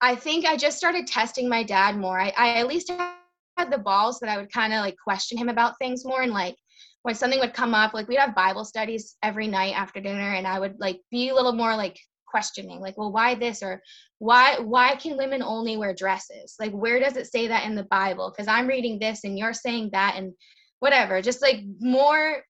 i 0.01 0.15
think 0.15 0.47
i 0.47 0.57
just 0.57 0.79
started 0.79 1.07
testing 1.07 1.49
my 1.49 1.63
dad 1.63 1.97
more. 1.97 2.19
I, 2.19 2.33
I 2.37 2.49
at 2.55 2.67
least 2.67 2.91
had 2.91 3.71
the 3.71 3.79
balls 3.79 4.19
that 4.21 4.31
i 4.31 4.39
would 4.39 4.51
kind 4.51 4.73
of 4.73 4.81
like 4.81 4.97
question 5.03 5.37
him 5.39 5.49
about 5.49 5.79
things 5.79 6.05
more 6.05 6.23
and 6.23 6.33
like 6.33 6.57
when 7.03 7.15
something 7.15 7.39
would 7.39 7.55
come 7.55 7.75
up 7.75 7.93
like 7.95 8.09
we'd 8.09 8.19
have 8.19 8.35
bible 8.35 8.65
studies 8.65 9.17
every 9.23 9.47
night 9.47 9.75
after 9.77 10.01
dinner 10.01 10.33
and 10.35 10.47
i 10.47 10.59
would 10.59 10.75
like 10.81 11.01
be 11.11 11.29
a 11.29 11.35
little 11.35 11.53
more 11.53 11.77
like 11.77 11.99
questioning 12.27 12.81
like 12.81 12.97
well 12.99 13.13
why 13.13 13.35
this 13.35 13.63
or 13.63 13.83
why 14.19 14.59
why 14.59 14.97
can 14.97 15.17
women 15.17 15.43
only 15.43 15.77
wear 15.77 15.95
dresses? 15.95 16.55
Like 16.59 16.73
where 16.73 17.01
does 17.01 17.17
it 17.17 17.27
say 17.27 17.47
that 17.49 17.65
in 17.65 17.75
the 17.75 17.85
bible? 17.85 18.31
Because 18.31 18.49
i'm 18.49 18.67
reading 18.67 18.99
this 18.99 19.25
and 19.25 19.39
you're 19.39 19.53
saying 19.53 19.91
that 19.93 20.15
and 20.17 20.33
whatever 20.81 21.23
just 21.23 21.43
like 21.43 21.61
more 21.81 22.43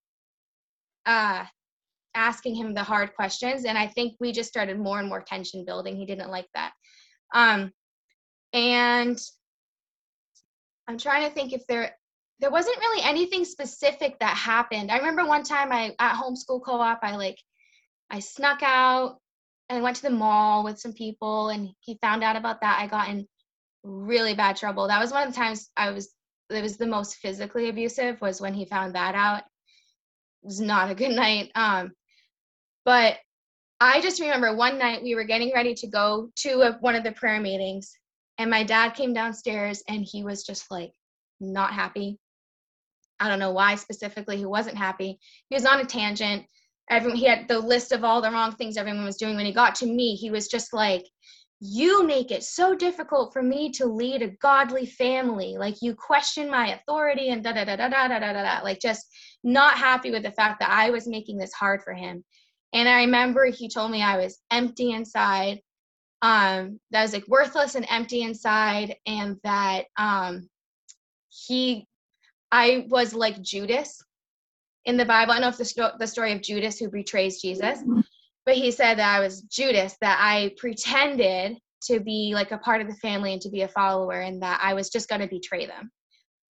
uh 1.07 1.45
asking 2.15 2.55
him 2.55 2.73
the 2.75 2.83
hard 2.83 3.15
questions. 3.15 3.65
And 3.65 3.77
i 3.77 3.87
think 3.87 4.17
we 4.21 4.33
just 4.33 4.49
started 4.49 4.79
more 4.79 4.99
and 4.99 5.09
more 5.09 5.23
tension 5.23 5.65
building. 5.65 5.97
He 5.97 6.07
didn't 6.07 6.31
like 6.31 6.49
that. 6.55 6.73
Um 7.35 7.73
and 8.53 9.21
i'm 10.89 10.99
trying 10.99 11.29
to 11.29 11.35
think 11.35 11.53
if 11.53 11.67
there 11.67 11.97
there 12.39 12.51
wasn't 12.51 12.79
really 12.79 13.03
anything 13.03 13.45
specific 13.45 14.19
that 14.19 14.37
happened. 14.37 14.91
I 14.91 14.99
remember 14.99 15.27
one 15.27 15.43
time 15.43 15.73
i 15.73 15.95
at 15.99 16.15
homeschool 16.15 16.63
co-op 16.63 17.01
i 17.03 17.17
like 17.17 17.39
i 18.11 18.21
snuck 18.21 18.63
out 18.63 19.19
and 19.69 19.79
I 19.79 19.83
went 19.83 19.97
to 19.97 20.03
the 20.03 20.11
mall 20.11 20.65
with 20.65 20.79
some 20.79 20.93
people 20.93 21.49
and 21.49 21.71
he 21.81 21.99
found 22.01 22.23
out 22.23 22.37
about 22.37 22.61
that. 22.61 22.79
I 22.81 22.87
got 22.87 23.09
in 23.09 23.27
really 23.83 24.35
bad 24.35 24.57
trouble. 24.57 24.89
That 24.89 25.01
was 25.01 25.13
one 25.13 25.27
of 25.27 25.33
the 25.33 25.39
times 25.39 25.71
I 25.77 25.91
was 25.91 26.13
it 26.49 26.63
was 26.63 26.77
the 26.77 26.87
most 26.87 27.17
physically 27.17 27.69
abusive 27.69 28.21
was 28.21 28.41
when 28.41 28.55
he 28.55 28.67
found 28.67 28.95
that 28.95 29.17
out. 29.17 29.41
It 29.41 30.47
was 30.47 30.61
not 30.61 30.91
a 30.91 30.95
good 30.95 31.11
night. 31.17 31.51
Um 31.55 31.93
but 32.85 33.19
I 33.81 34.01
just 34.01 34.21
remember 34.21 34.55
one 34.55 34.79
night 34.79 35.03
we 35.03 35.15
were 35.15 35.25
getting 35.25 35.53
ready 35.53 35.75
to 35.75 35.87
go 35.89 36.31
to 36.37 36.63
a, 36.63 36.73
one 36.81 36.95
of 36.95 37.05
the 37.05 37.13
prayer 37.13 37.41
meetings 37.41 37.93
and 38.39 38.51
my 38.51 38.63
dad 38.63 38.91
came 38.91 39.13
downstairs 39.13 39.83
and 39.89 40.05
he 40.05 40.23
was 40.23 40.45
just 40.45 40.71
like 40.71 40.93
not 41.41 41.73
happy. 41.73 42.19
I 43.19 43.29
don't 43.29 43.39
know 43.39 43.53
why 43.53 43.75
specifically 43.75 44.37
he 44.37 44.47
wasn't 44.47 44.77
happy. 44.77 45.19
He 45.49 45.57
was 45.57 45.67
on 45.67 45.81
a 45.81 45.85
tangent. 45.85 46.47
Everyone 46.91 47.17
he 47.19 47.27
had 47.27 47.49
the 47.49 47.59
list 47.59 47.93
of 47.93 48.05
all 48.05 48.21
the 48.21 48.31
wrong 48.31 48.53
things 48.53 48.77
everyone 48.77 49.05
was 49.05 49.17
doing. 49.17 49.37
When 49.37 49.47
he 49.47 49.53
got 49.53 49.75
to 49.77 49.87
me, 49.87 50.15
he 50.15 50.31
was 50.31 50.49
just 50.49 50.73
like, 50.73 51.05
You 51.61 52.05
make 52.05 52.31
it 52.31 52.45
so 52.45 52.75
difficult 52.75 53.33
for 53.33 53.43
me 53.43 53.71
to 53.73 53.87
lead 53.87 54.23
a 54.23 54.37
godly 54.41 54.87
family. 54.87 55.57
Like 55.59 55.77
you 55.83 55.95
question 55.95 56.51
my 56.51 56.75
authority 56.75 57.31
and 57.31 57.43
da 57.43 57.53
da 57.53 57.65
da 57.65 57.77
da 57.77 57.89
da 57.89 58.09
da 58.09 58.19
da 58.19 58.33
da. 58.33 58.61
Like 58.63 58.81
just 58.81 59.07
not 59.43 59.77
happy 59.79 60.11
with 60.11 60.23
the 60.23 60.33
fact 60.33 60.61
that 60.61 60.71
I 60.71 60.91
was 60.91 61.09
making 61.09 61.39
this 61.39 61.53
hard 61.53 61.83
for 61.83 61.93
him. 61.93 62.25
And 62.73 62.89
I 62.89 63.05
remember 63.05 63.47
he 63.47 63.69
told 63.69 63.91
me 63.91 64.03
I 64.03 64.19
was 64.19 64.39
empty 64.51 64.93
inside, 64.93 65.61
um, 66.23 66.81
that 66.91 67.01
I 67.01 67.03
was 67.03 67.13
like 67.13 67.29
worthless 67.29 67.75
and 67.75 67.87
empty 67.89 68.23
inside, 68.23 68.97
and 69.07 69.37
that 69.45 69.87
um 69.97 70.49
he 71.29 71.87
I 72.53 72.87
was 72.89 73.15
like 73.15 73.41
Judas 73.43 74.03
in 74.87 74.97
the 74.97 75.05
Bible. 75.05 75.33
I 75.33 75.37
don't 75.37 75.43
know 75.43 75.49
if 75.49 75.59
the, 75.59 75.65
sto- 75.65 75.93
the 75.99 76.07
story 76.07 76.33
of 76.33 76.43
Judas 76.43 76.79
who 76.79 76.89
betrays 76.89 77.41
Jesus, 77.43 77.81
but 78.47 78.55
he 78.55 78.71
said 78.71 78.99
that 78.99 79.17
I 79.17 79.21
was 79.21 79.43
Judas, 79.43 79.97
that 80.01 80.19
I 80.21 80.53
pretended 80.57 81.59
to 81.83 82.01
be 82.01 82.33
like 82.35 82.53
a 82.53 82.59
part 82.59 82.81
of 82.81 82.89
the 82.89 82.95
family 82.95 83.33
and 83.33 83.43
to 83.43 83.51
be 83.51 83.63
a 83.63 83.69
follower, 83.69 84.21
and 84.21 84.41
that 84.43 84.61
I 84.63 84.75
was 84.75 84.89
just 84.89 85.09
going 85.09 85.21
to 85.21 85.27
betray 85.27 85.67
them. 85.67 85.91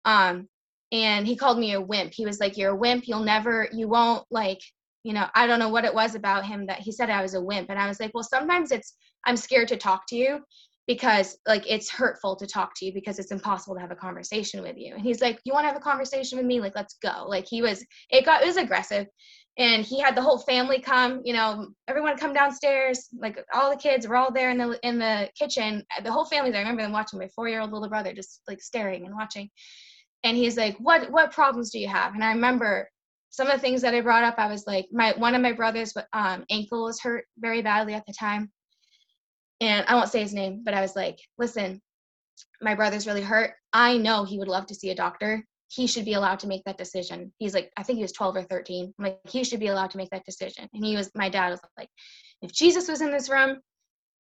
Um, 0.04 0.48
and 0.92 1.26
he 1.26 1.36
called 1.36 1.58
me 1.58 1.72
a 1.72 1.80
wimp. 1.80 2.12
He 2.14 2.24
was 2.24 2.38
like, 2.38 2.56
You're 2.56 2.70
a 2.70 2.76
wimp. 2.76 3.08
You'll 3.08 3.24
never, 3.24 3.68
you 3.72 3.88
won't 3.88 4.24
like, 4.30 4.60
you 5.02 5.12
know, 5.12 5.26
I 5.34 5.46
don't 5.46 5.58
know 5.58 5.68
what 5.68 5.84
it 5.84 5.94
was 5.94 6.14
about 6.14 6.44
him 6.44 6.66
that 6.66 6.78
he 6.78 6.92
said 6.92 7.10
I 7.10 7.22
was 7.22 7.34
a 7.34 7.42
wimp. 7.42 7.70
And 7.70 7.78
I 7.78 7.88
was 7.88 7.98
like, 7.98 8.12
Well, 8.14 8.22
sometimes 8.22 8.70
it's, 8.70 8.94
I'm 9.24 9.36
scared 9.36 9.68
to 9.68 9.76
talk 9.76 10.02
to 10.08 10.16
you 10.16 10.40
because 10.86 11.36
like 11.46 11.64
it's 11.68 11.90
hurtful 11.90 12.36
to 12.36 12.46
talk 12.46 12.72
to 12.76 12.86
you 12.86 12.92
because 12.92 13.18
it's 13.18 13.32
impossible 13.32 13.74
to 13.74 13.80
have 13.80 13.90
a 13.90 13.96
conversation 13.96 14.62
with 14.62 14.76
you. 14.76 14.94
And 14.94 15.02
he's 15.02 15.20
like 15.20 15.40
you 15.44 15.52
want 15.52 15.64
to 15.64 15.68
have 15.68 15.76
a 15.76 15.80
conversation 15.80 16.38
with 16.38 16.46
me? 16.46 16.60
Like 16.60 16.74
let's 16.76 16.96
go. 17.02 17.26
Like 17.26 17.46
he 17.48 17.60
was 17.62 17.84
it 18.10 18.24
got 18.24 18.42
it 18.42 18.46
was 18.46 18.56
aggressive. 18.56 19.06
And 19.58 19.84
he 19.84 19.98
had 20.00 20.14
the 20.14 20.22
whole 20.22 20.38
family 20.38 20.80
come 20.80 21.22
you 21.24 21.32
know 21.32 21.68
everyone 21.88 22.16
come 22.16 22.32
downstairs 22.32 23.08
like 23.18 23.38
all 23.52 23.70
the 23.70 23.76
kids 23.76 24.06
were 24.06 24.16
all 24.16 24.32
there 24.32 24.50
in 24.50 24.58
the 24.58 24.78
in 24.86 24.98
the 24.98 25.28
kitchen. 25.38 25.84
The 26.02 26.12
whole 26.12 26.24
family 26.26 26.50
there. 26.50 26.60
i 26.60 26.62
remember 26.62 26.82
them 26.82 26.92
watching 26.92 27.18
my 27.18 27.28
four 27.34 27.48
year 27.48 27.60
old 27.60 27.72
little 27.72 27.88
brother 27.88 28.12
just 28.12 28.42
like 28.46 28.62
staring 28.62 29.06
and 29.06 29.14
watching. 29.14 29.50
And 30.22 30.36
he's 30.36 30.56
like 30.56 30.76
what 30.78 31.10
what 31.10 31.32
problems 31.32 31.70
do 31.70 31.80
you 31.80 31.88
have? 31.88 32.14
And 32.14 32.22
i 32.22 32.32
remember 32.32 32.88
some 33.30 33.48
of 33.48 33.54
the 33.54 33.60
things 33.60 33.82
that 33.82 33.92
i 33.92 34.00
brought 34.00 34.24
up 34.24 34.36
i 34.38 34.46
was 34.46 34.66
like 34.66 34.86
my 34.92 35.12
one 35.18 35.34
of 35.34 35.42
my 35.42 35.52
brothers 35.52 35.92
um 36.12 36.44
ankle 36.48 36.84
was 36.84 37.00
hurt 37.00 37.24
very 37.38 37.60
badly 37.60 37.92
at 37.92 38.06
the 38.06 38.14
time 38.18 38.50
and 39.60 39.86
I 39.86 39.94
won't 39.94 40.10
say 40.10 40.20
his 40.22 40.34
name, 40.34 40.62
but 40.64 40.74
I 40.74 40.80
was 40.80 40.96
like, 40.96 41.18
listen, 41.38 41.80
my 42.60 42.74
brother's 42.74 43.06
really 43.06 43.22
hurt. 43.22 43.52
I 43.72 43.96
know 43.96 44.24
he 44.24 44.38
would 44.38 44.48
love 44.48 44.66
to 44.66 44.74
see 44.74 44.90
a 44.90 44.94
doctor. 44.94 45.44
He 45.68 45.86
should 45.86 46.04
be 46.04 46.14
allowed 46.14 46.38
to 46.40 46.46
make 46.46 46.62
that 46.64 46.78
decision. 46.78 47.32
He's 47.38 47.54
like, 47.54 47.70
I 47.76 47.82
think 47.82 47.96
he 47.96 48.02
was 48.02 48.12
12 48.12 48.36
or 48.36 48.42
13. 48.42 48.94
I'm 48.98 49.04
like, 49.04 49.18
he 49.28 49.44
should 49.44 49.60
be 49.60 49.68
allowed 49.68 49.90
to 49.90 49.98
make 49.98 50.10
that 50.10 50.24
decision. 50.24 50.68
And 50.72 50.84
he 50.84 50.96
was, 50.96 51.10
my 51.14 51.28
dad 51.28 51.50
was 51.50 51.60
like, 51.76 51.88
if 52.42 52.52
Jesus 52.52 52.88
was 52.88 53.00
in 53.00 53.10
this 53.10 53.28
room, 53.28 53.58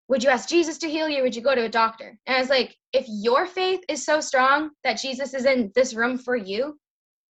would 0.08 0.24
you 0.24 0.30
ask 0.30 0.48
Jesus 0.48 0.78
to 0.80 0.90
heal 0.90 1.10
you? 1.10 1.24
Would 1.24 1.36
you 1.36 1.42
go 1.42 1.56
to 1.56 1.66
a 1.66 1.70
doctor? 1.70 2.18
And 2.26 2.38
I 2.38 2.40
was 2.40 2.50
like, 2.50 2.76
if 2.94 3.06
your 3.08 3.46
faith 3.46 3.82
is 3.90 4.06
so 4.06 4.22
strong 4.22 4.70
that 4.84 5.00
Jesus 5.00 5.34
is 5.34 5.46
in 5.46 5.72
this 5.76 5.94
room 5.94 6.18
for 6.18 6.36
you, 6.36 6.78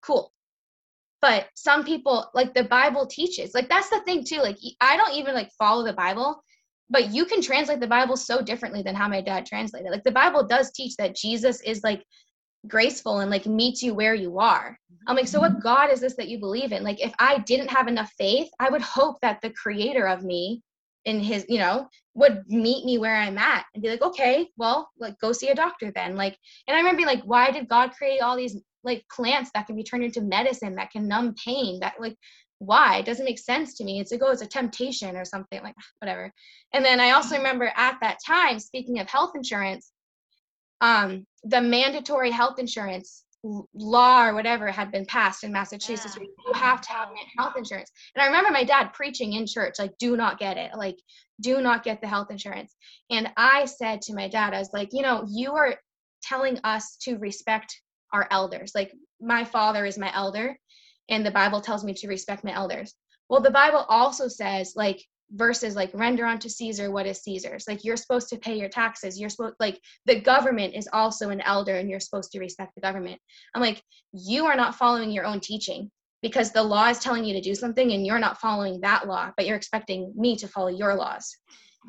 cool. 0.03 0.32
But 1.20 1.48
some 1.55 1.84
people, 1.84 2.30
like 2.32 2.55
the 2.55 2.64
Bible 2.64 3.07
teaches, 3.07 3.55
like 3.55 3.68
that's 3.68 3.90
the 3.90 4.01
thing 4.01 4.24
too. 4.24 4.40
Like 4.40 4.57
I 4.80 4.96
don't 4.96 5.14
even 5.14 5.34
like 5.34 5.51
follow 5.59 5.84
the 5.84 5.92
Bible 5.92 6.42
but 6.91 7.11
you 7.11 7.24
can 7.24 7.41
translate 7.41 7.80
the 7.80 7.86
bible 7.86 8.16
so 8.16 8.43
differently 8.43 8.82
than 8.82 8.95
how 8.95 9.09
my 9.09 9.20
dad 9.20 9.47
translated 9.47 9.86
it. 9.86 9.93
like 9.93 10.05
the 10.05 10.11
bible 10.11 10.47
does 10.47 10.70
teach 10.72 10.97
that 10.97 11.16
jesus 11.16 11.61
is 11.62 11.82
like 11.82 12.05
graceful 12.68 13.20
and 13.20 13.30
like 13.30 13.47
meets 13.47 13.82
you 13.82 13.95
where 13.95 14.14
you 14.14 14.38
are 14.38 14.76
i'm 15.07 15.16
like 15.16 15.28
so 15.28 15.41
what 15.41 15.53
mm-hmm. 15.53 15.62
god 15.62 15.91
is 15.91 16.01
this 16.01 16.16
that 16.16 16.28
you 16.28 16.38
believe 16.38 16.72
in 16.72 16.82
like 16.82 17.03
if 17.03 17.12
i 17.18 17.38
didn't 17.38 17.70
have 17.70 17.88
enough 17.88 18.12
faith 18.18 18.51
i 18.59 18.68
would 18.68 18.82
hope 18.82 19.16
that 19.22 19.41
the 19.41 19.51
creator 19.51 20.07
of 20.07 20.22
me 20.22 20.62
in 21.07 21.20
his 21.20 21.47
you 21.49 21.59
know 21.59 21.88
would 22.14 22.45
meet 22.49 22.84
me 22.84 22.99
where 22.99 23.16
i'm 23.16 23.38
at 23.38 23.64
and 23.72 23.82
be 23.82 23.88
like 23.88 24.03
okay 24.03 24.47
well 24.59 24.91
like 24.99 25.18
go 25.20 25.32
see 25.32 25.49
a 25.49 25.55
doctor 25.55 25.91
then 25.95 26.16
like 26.16 26.36
and 26.68 26.74
i 26.74 26.78
remember 26.78 26.99
being 26.99 27.07
like 27.07 27.22
why 27.24 27.51
did 27.51 27.68
god 27.68 27.93
create 27.93 28.20
all 28.20 28.36
these 28.36 28.57
like 28.84 29.05
plants 29.11 29.51
that 29.55 29.66
can 29.66 29.76
be 29.76 29.82
turned 29.82 30.05
into 30.05 30.20
medicine 30.20 30.74
that 30.74 30.91
can 30.91 31.09
numb 31.09 31.34
pain 31.43 31.80
that 31.80 31.95
like 31.99 32.16
why? 32.61 32.98
It 32.98 33.06
doesn't 33.06 33.24
make 33.24 33.38
sense 33.38 33.74
to 33.74 33.84
me. 33.84 34.00
It's 34.00 34.12
like 34.12 34.20
oh 34.22 34.30
it's 34.30 34.42
a 34.42 34.46
temptation 34.46 35.16
or 35.16 35.24
something 35.24 35.62
like 35.62 35.74
whatever. 36.00 36.32
And 36.72 36.84
then 36.84 37.00
i 37.00 37.11
also 37.11 37.36
remember 37.36 37.72
at 37.76 37.98
that 38.00 38.18
time 38.24 38.58
speaking 38.58 39.00
of 39.00 39.08
health 39.08 39.32
insurance 39.34 39.92
um, 40.82 41.26
the 41.44 41.61
mandatory 41.61 42.30
health 42.30 42.58
insurance 42.58 43.24
law 43.74 44.26
or 44.26 44.34
whatever 44.34 44.70
had 44.70 44.90
been 44.92 45.04
passed 45.06 45.44
in 45.44 45.52
massachusetts. 45.52 46.16
Yeah. 46.18 46.26
you 46.46 46.52
have 46.54 46.80
to 46.82 46.92
have 46.92 47.08
health 47.38 47.54
insurance. 47.56 47.90
And 48.14 48.22
i 48.22 48.26
remember 48.26 48.50
my 48.50 48.64
dad 48.64 48.92
preaching 48.92 49.32
in 49.32 49.46
church 49.46 49.74
like 49.78 49.96
do 49.98 50.16
not 50.16 50.38
get 50.38 50.58
it 50.58 50.70
like 50.76 50.96
do 51.40 51.62
not 51.62 51.82
get 51.82 52.00
the 52.02 52.08
health 52.08 52.30
insurance. 52.30 52.76
And 53.11 53.30
i 53.36 53.64
said 53.64 54.02
to 54.02 54.14
my 54.14 54.28
dad 54.28 54.52
i 54.52 54.58
was 54.58 54.70
like 54.74 54.90
you 54.92 55.02
know 55.02 55.24
you 55.28 55.52
are 55.52 55.76
telling 56.22 56.58
us 56.64 56.96
to 57.02 57.16
respect 57.16 57.80
our 58.12 58.26
elders. 58.30 58.72
Like 58.74 58.92
my 59.20 59.44
father 59.44 59.84
is 59.86 59.98
my 59.98 60.14
elder 60.14 60.56
and 61.11 61.24
the 61.24 61.30
Bible 61.30 61.61
tells 61.61 61.84
me 61.84 61.92
to 61.94 62.08
respect 62.08 62.44
my 62.44 62.54
elders. 62.54 62.94
Well, 63.28 63.40
the 63.40 63.50
Bible 63.50 63.84
also 63.88 64.28
says 64.28 64.72
like 64.76 65.04
verses 65.32 65.76
like 65.76 65.90
render 65.94 66.24
unto 66.24 66.48
Caesar 66.48 66.90
what 66.90 67.06
is 67.06 67.22
Caesar's. 67.22 67.66
Like 67.68 67.84
you're 67.84 67.96
supposed 67.96 68.28
to 68.30 68.38
pay 68.38 68.58
your 68.58 68.68
taxes. 68.68 69.18
You're 69.20 69.30
supposed 69.30 69.56
like 69.61 69.80
the 70.06 70.20
government 70.20 70.74
is 70.74 70.88
also 70.92 71.30
an 71.30 71.40
elder 71.42 71.76
and 71.76 71.88
you're 71.88 72.00
supposed 72.00 72.32
to 72.32 72.40
respect 72.40 72.74
the 72.74 72.80
government. 72.80 73.20
I'm 73.54 73.61
like, 73.61 73.82
you 74.12 74.46
are 74.46 74.56
not 74.56 74.74
following 74.74 75.11
your 75.11 75.26
own 75.26 75.40
teaching 75.40 75.90
because 76.22 76.52
the 76.52 76.62
law 76.62 76.88
is 76.88 76.98
telling 76.98 77.24
you 77.24 77.34
to 77.34 77.40
do 77.40 77.54
something 77.54 77.92
and 77.92 78.04
you're 78.04 78.18
not 78.18 78.40
following 78.40 78.80
that 78.80 79.06
law, 79.06 79.30
but 79.36 79.46
you're 79.46 79.56
expecting 79.56 80.12
me 80.16 80.36
to 80.36 80.48
follow 80.48 80.68
your 80.68 80.94
laws. 80.94 81.36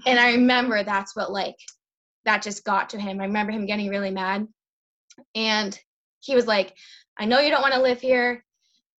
And 0.05 0.19
I 0.19 0.33
remember 0.33 0.83
that's 0.83 1.15
what 1.15 1.31
like 1.31 1.55
that 2.25 2.41
just 2.41 2.63
got 2.63 2.91
to 2.91 2.99
him. 2.99 3.19
I 3.19 3.25
remember 3.25 3.51
him 3.51 3.65
getting 3.65 3.89
really 3.89 4.11
mad. 4.11 4.47
And 5.35 5.77
he 6.19 6.35
was 6.35 6.47
like, 6.47 6.73
I 7.17 7.25
know 7.25 7.39
you 7.39 7.49
don't 7.49 7.61
want 7.61 7.73
to 7.73 7.81
live 7.81 7.99
here. 7.99 8.45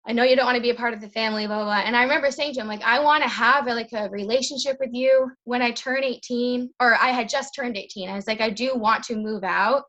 I 0.05 0.13
know 0.13 0.25
you 0.25 0.35
don't 0.35 0.47
want 0.47 0.57
to 0.57 0.63
be 0.63 0.71
a 0.71 0.75
part 0.75 0.95
of 0.95 1.01
the 1.01 1.09
family, 1.09 1.47
blah, 1.47 1.57
blah, 1.57 1.65
blah. 1.65 1.83
And 1.87 1.97
I 1.97 2.03
remember 2.03 2.31
saying 2.33 2.55
to 2.55 2.61
him, 2.61 2.67
like, 2.67 2.83
I 2.83 2.99
want 2.99 3.23
to 3.23 3.29
have 3.29 3.69
a, 3.69 3.75
like 3.75 3.93
a 3.93 4.09
relationship 4.11 4.77
with 4.81 4.91
you 4.93 5.31
when 5.45 5.63
I 5.63 5.71
turn 5.71 6.03
18, 6.03 6.71
or 6.81 6.97
I 6.97 7.11
had 7.11 7.29
just 7.29 7.55
turned 7.55 7.77
18. 7.77 8.09
I 8.09 8.17
was 8.17 8.27
like, 8.27 8.41
I 8.41 8.51
do 8.51 8.75
want 8.75 9.05
to 9.05 9.17
move 9.17 9.45
out. 9.45 9.85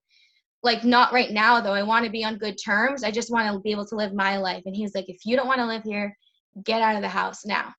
Like, 0.61 0.83
not 0.83 1.13
right 1.13 1.31
now, 1.31 1.59
though. 1.61 1.73
I 1.73 1.83
want 1.83 2.05
to 2.05 2.11
be 2.11 2.23
on 2.23 2.37
good 2.37 2.57
terms. 2.63 3.03
I 3.03 3.09
just 3.09 3.31
want 3.31 3.51
to 3.51 3.59
be 3.59 3.71
able 3.71 3.87
to 3.87 3.95
live 3.95 4.13
my 4.13 4.37
life. 4.37 4.63
And 4.65 4.75
he's 4.75 4.93
like, 4.93 5.09
if 5.09 5.25
you 5.25 5.35
don't 5.35 5.47
want 5.47 5.59
to 5.59 5.65
live 5.65 5.83
here, 5.83 6.15
get 6.63 6.81
out 6.81 6.95
of 6.95 7.01
the 7.01 7.09
house 7.09 7.43
now. 7.43 7.73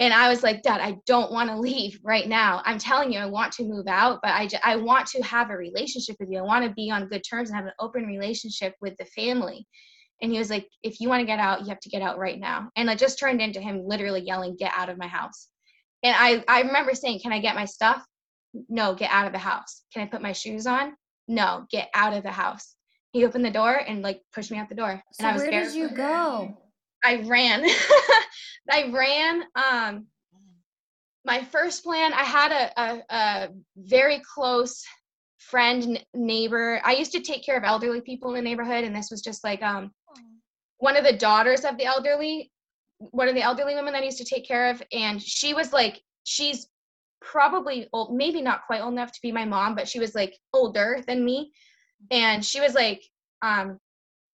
And 0.00 0.12
I 0.12 0.28
was 0.28 0.42
like, 0.42 0.62
Dad, 0.62 0.80
I 0.80 0.98
don't 1.06 1.32
want 1.32 1.48
to 1.48 1.58
leave 1.58 1.98
right 2.04 2.28
now. 2.28 2.62
I'm 2.64 2.78
telling 2.78 3.12
you, 3.12 3.18
I 3.18 3.26
want 3.26 3.52
to 3.54 3.64
move 3.64 3.88
out, 3.88 4.20
but 4.22 4.30
I, 4.30 4.48
I 4.62 4.76
want 4.76 5.06
to 5.08 5.22
have 5.22 5.50
a 5.50 5.56
relationship 5.56 6.16
with 6.20 6.28
you. 6.30 6.38
I 6.38 6.42
want 6.42 6.64
to 6.64 6.70
be 6.70 6.90
on 6.90 7.08
good 7.08 7.24
terms 7.28 7.48
and 7.48 7.56
have 7.56 7.66
an 7.66 7.72
open 7.80 8.04
relationship 8.04 8.74
with 8.80 8.96
the 8.98 9.06
family 9.06 9.66
and 10.22 10.32
he 10.32 10.38
was 10.38 10.50
like 10.50 10.68
if 10.82 11.00
you 11.00 11.08
want 11.08 11.20
to 11.20 11.26
get 11.26 11.38
out 11.38 11.60
you 11.60 11.66
have 11.66 11.80
to 11.80 11.88
get 11.88 12.02
out 12.02 12.18
right 12.18 12.38
now. 12.38 12.70
And 12.76 12.88
it 12.88 12.98
just 12.98 13.18
turned 13.18 13.40
into 13.40 13.60
him 13.60 13.82
literally 13.84 14.20
yelling 14.20 14.56
get 14.56 14.72
out 14.74 14.88
of 14.88 14.98
my 14.98 15.06
house. 15.06 15.48
And 16.02 16.14
i 16.18 16.44
i 16.48 16.62
remember 16.62 16.94
saying 16.94 17.20
can 17.20 17.32
i 17.32 17.40
get 17.40 17.54
my 17.54 17.64
stuff? 17.64 18.04
No 18.68 18.94
get 18.94 19.10
out 19.10 19.26
of 19.26 19.32
the 19.32 19.38
house. 19.38 19.82
Can 19.92 20.02
i 20.02 20.06
put 20.06 20.22
my 20.22 20.32
shoes 20.32 20.66
on? 20.66 20.94
No 21.26 21.66
get 21.70 21.88
out 21.94 22.14
of 22.14 22.22
the 22.22 22.32
house. 22.32 22.74
He 23.12 23.24
opened 23.24 23.44
the 23.44 23.50
door 23.50 23.74
and 23.74 24.02
like 24.02 24.20
pushed 24.34 24.50
me 24.50 24.58
out 24.58 24.68
the 24.68 24.74
door. 24.74 25.02
So 25.12 25.24
and 25.24 25.28
i 25.28 25.32
was 25.32 25.42
where 25.42 25.50
did 25.50 25.74
you 25.74 25.88
go? 25.90 26.56
I 27.04 27.22
ran. 27.26 27.64
I 28.70 28.90
ran 28.90 29.44
um 29.54 30.06
my 31.24 31.42
first 31.42 31.84
plan 31.84 32.12
i 32.12 32.22
had 32.22 32.52
a, 32.52 32.80
a, 32.80 33.02
a 33.10 33.48
very 33.76 34.22
close 34.34 34.82
friend 35.38 36.04
neighbor. 36.14 36.80
I 36.84 36.92
used 36.92 37.12
to 37.12 37.20
take 37.20 37.44
care 37.44 37.56
of 37.56 37.64
elderly 37.64 38.00
people 38.00 38.30
in 38.30 38.36
the 38.36 38.42
neighborhood 38.42 38.84
and 38.84 38.94
this 38.94 39.10
was 39.10 39.22
just 39.22 39.44
like 39.44 39.62
um 39.62 39.92
one 40.78 40.96
of 40.96 41.04
the 41.04 41.12
daughters 41.12 41.64
of 41.64 41.76
the 41.76 41.84
elderly 41.84 42.50
one 42.98 43.28
of 43.28 43.34
the 43.34 43.42
elderly 43.42 43.74
women 43.74 43.92
that 43.92 44.02
I 44.02 44.06
used 44.06 44.18
to 44.18 44.24
take 44.24 44.46
care 44.46 44.70
of 44.70 44.82
and 44.92 45.22
she 45.22 45.54
was 45.54 45.72
like 45.72 46.00
she's 46.24 46.68
probably 47.20 47.88
old 47.92 48.14
maybe 48.14 48.40
not 48.40 48.66
quite 48.66 48.80
old 48.80 48.92
enough 48.92 49.12
to 49.12 49.20
be 49.22 49.32
my 49.32 49.44
mom 49.44 49.74
but 49.74 49.88
she 49.88 49.98
was 49.98 50.14
like 50.14 50.36
older 50.52 51.02
than 51.06 51.24
me. 51.24 51.52
And 52.10 52.44
she 52.44 52.60
was 52.60 52.74
like 52.74 53.02
um 53.42 53.78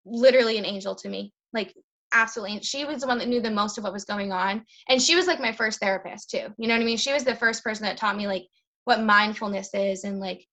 literally 0.05 0.57
an 0.57 0.65
angel 0.65 0.95
to 0.95 1.09
me 1.09 1.33
like 1.53 1.73
absolutely. 2.13 2.59
She 2.61 2.85
was 2.85 3.01
the 3.01 3.07
one 3.07 3.17
that 3.17 3.27
knew 3.27 3.41
the 3.41 3.49
most 3.49 3.77
of 3.77 3.83
what 3.83 3.93
was 3.93 4.05
going 4.05 4.31
on. 4.31 4.63
And 4.87 5.01
she 5.01 5.15
was 5.15 5.25
like 5.25 5.39
my 5.39 5.51
first 5.51 5.79
therapist 5.79 6.29
too 6.29 6.53
you 6.57 6.67
know 6.67 6.75
what 6.75 6.81
i 6.81 6.85
mean? 6.85 6.97
She 6.97 7.13
was 7.13 7.23
the 7.23 7.35
first 7.35 7.63
person 7.63 7.85
that 7.85 7.97
taught 7.97 8.17
me 8.17 8.27
like 8.27 8.43
what 8.85 9.01
mindfulness 9.01 9.73
is 9.73 10.03
and 10.03 10.19
like 10.19 10.45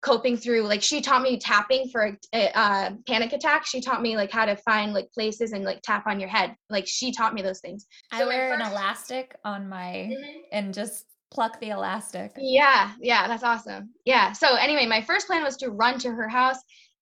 coping 0.00 0.36
through 0.36 0.62
like 0.62 0.82
she 0.82 1.00
taught 1.00 1.22
me 1.22 1.38
tapping 1.38 1.88
for 1.90 2.16
a, 2.32 2.46
a, 2.54 2.96
panic 3.08 3.32
attack 3.32 3.66
she 3.66 3.80
taught 3.80 4.00
me 4.00 4.16
like 4.16 4.30
how 4.30 4.46
to 4.46 4.54
find 4.56 4.94
like 4.94 5.10
places 5.12 5.52
and 5.52 5.64
like 5.64 5.80
tap 5.82 6.06
on 6.06 6.20
your 6.20 6.28
head 6.28 6.54
like 6.70 6.86
she 6.86 7.10
taught 7.10 7.34
me 7.34 7.42
those 7.42 7.60
things 7.60 7.86
i 8.12 8.24
wear 8.24 8.50
first... 8.50 8.64
an 8.64 8.72
elastic 8.72 9.34
on 9.44 9.68
my 9.68 10.08
mm-hmm. 10.08 10.40
and 10.52 10.72
just 10.72 11.06
pluck 11.32 11.60
the 11.60 11.70
elastic 11.70 12.30
yeah 12.38 12.92
yeah 13.00 13.26
that's 13.26 13.42
awesome 13.42 13.90
yeah 14.04 14.32
so 14.32 14.54
anyway 14.54 14.86
my 14.86 15.02
first 15.02 15.26
plan 15.26 15.42
was 15.42 15.56
to 15.56 15.70
run 15.70 15.98
to 15.98 16.10
her 16.10 16.28
house 16.28 16.58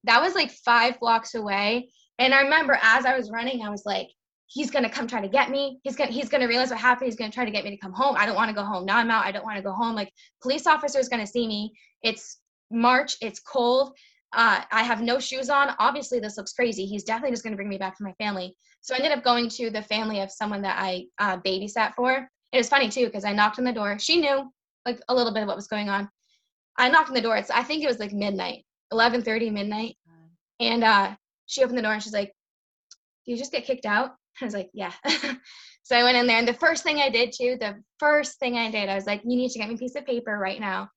that 0.06 0.22
was 0.22 0.34
like 0.34 0.50
five 0.50 0.98
blocks 0.98 1.34
away. 1.34 1.90
And 2.18 2.32
I 2.32 2.40
remember 2.42 2.78
as 2.80 3.04
I 3.04 3.16
was 3.16 3.30
running, 3.30 3.62
I 3.62 3.68
was 3.68 3.82
like, 3.84 4.08
he's 4.46 4.70
gonna 4.70 4.88
come 4.88 5.06
try 5.06 5.20
to 5.20 5.28
get 5.28 5.50
me. 5.50 5.80
He's 5.82 5.96
gonna 5.96 6.12
he's 6.12 6.28
gonna 6.28 6.48
realize 6.48 6.70
what 6.70 6.78
happened. 6.78 7.06
He's 7.06 7.16
gonna 7.16 7.32
try 7.32 7.44
to 7.44 7.50
get 7.50 7.64
me 7.64 7.70
to 7.70 7.76
come 7.76 7.92
home. 7.92 8.16
I 8.16 8.24
don't 8.24 8.36
want 8.36 8.48
to 8.48 8.54
go 8.54 8.64
home. 8.64 8.86
Now 8.86 8.96
I'm 8.96 9.10
out. 9.10 9.26
I 9.26 9.32
don't 9.32 9.44
want 9.44 9.56
to 9.56 9.62
go 9.62 9.72
home. 9.72 9.94
Like 9.94 10.10
police 10.40 10.66
officer 10.66 10.98
is 10.98 11.08
gonna 11.08 11.26
see 11.26 11.46
me. 11.46 11.72
It's 12.02 12.38
March. 12.70 13.16
It's 13.20 13.40
cold. 13.40 13.96
Uh, 14.32 14.62
I 14.70 14.82
have 14.82 15.00
no 15.00 15.18
shoes 15.18 15.48
on. 15.48 15.74
Obviously, 15.78 16.20
this 16.20 16.36
looks 16.36 16.52
crazy. 16.52 16.84
He's 16.84 17.04
definitely 17.04 17.32
just 17.32 17.44
gonna 17.44 17.56
bring 17.56 17.68
me 17.68 17.78
back 17.78 17.96
to 17.96 18.04
my 18.04 18.12
family. 18.14 18.56
So 18.80 18.94
I 18.94 18.98
ended 18.98 19.12
up 19.12 19.24
going 19.24 19.48
to 19.50 19.70
the 19.70 19.82
family 19.82 20.20
of 20.20 20.30
someone 20.30 20.62
that 20.62 20.76
I 20.78 21.06
uh, 21.18 21.38
babysat 21.38 21.94
for. 21.94 22.28
It 22.52 22.56
was 22.56 22.68
funny 22.68 22.88
too 22.88 23.06
because 23.06 23.24
I 23.24 23.32
knocked 23.32 23.58
on 23.58 23.64
the 23.64 23.72
door. 23.72 23.98
She 23.98 24.20
knew 24.20 24.50
like 24.84 25.00
a 25.08 25.14
little 25.14 25.32
bit 25.32 25.42
of 25.42 25.48
what 25.48 25.56
was 25.56 25.66
going 25.66 25.88
on. 25.88 26.08
I 26.78 26.88
knocked 26.88 27.08
on 27.08 27.14
the 27.14 27.20
door. 27.20 27.36
It's 27.36 27.50
I 27.50 27.62
think 27.62 27.82
it 27.82 27.88
was 27.88 27.98
like 27.98 28.12
midnight, 28.12 28.64
11:30 28.92 29.50
midnight, 29.52 29.96
and 30.60 30.84
uh, 30.84 31.16
she 31.46 31.62
opened 31.62 31.78
the 31.78 31.82
door 31.82 31.92
and 31.92 32.02
she's 32.02 32.12
like, 32.12 32.32
"Do 33.24 33.32
you 33.32 33.36
just 33.36 33.52
get 33.52 33.64
kicked 33.64 33.86
out?" 33.86 34.12
I 34.40 34.44
was 34.44 34.54
like, 34.54 34.70
"Yeah." 34.72 34.92
so 35.82 35.96
I 35.96 36.02
went 36.02 36.16
in 36.16 36.26
there, 36.26 36.38
and 36.38 36.48
the 36.48 36.54
first 36.54 36.82
thing 36.82 36.98
I 36.98 37.10
did 37.10 37.32
too, 37.32 37.56
the 37.60 37.82
first 37.98 38.38
thing 38.38 38.56
I 38.56 38.70
did, 38.70 38.88
I 38.88 38.94
was 38.94 39.06
like, 39.06 39.22
"You 39.24 39.36
need 39.36 39.50
to 39.50 39.58
get 39.58 39.68
me 39.68 39.74
a 39.74 39.78
piece 39.78 39.96
of 39.96 40.06
paper 40.06 40.36
right 40.38 40.60
now." 40.60 40.90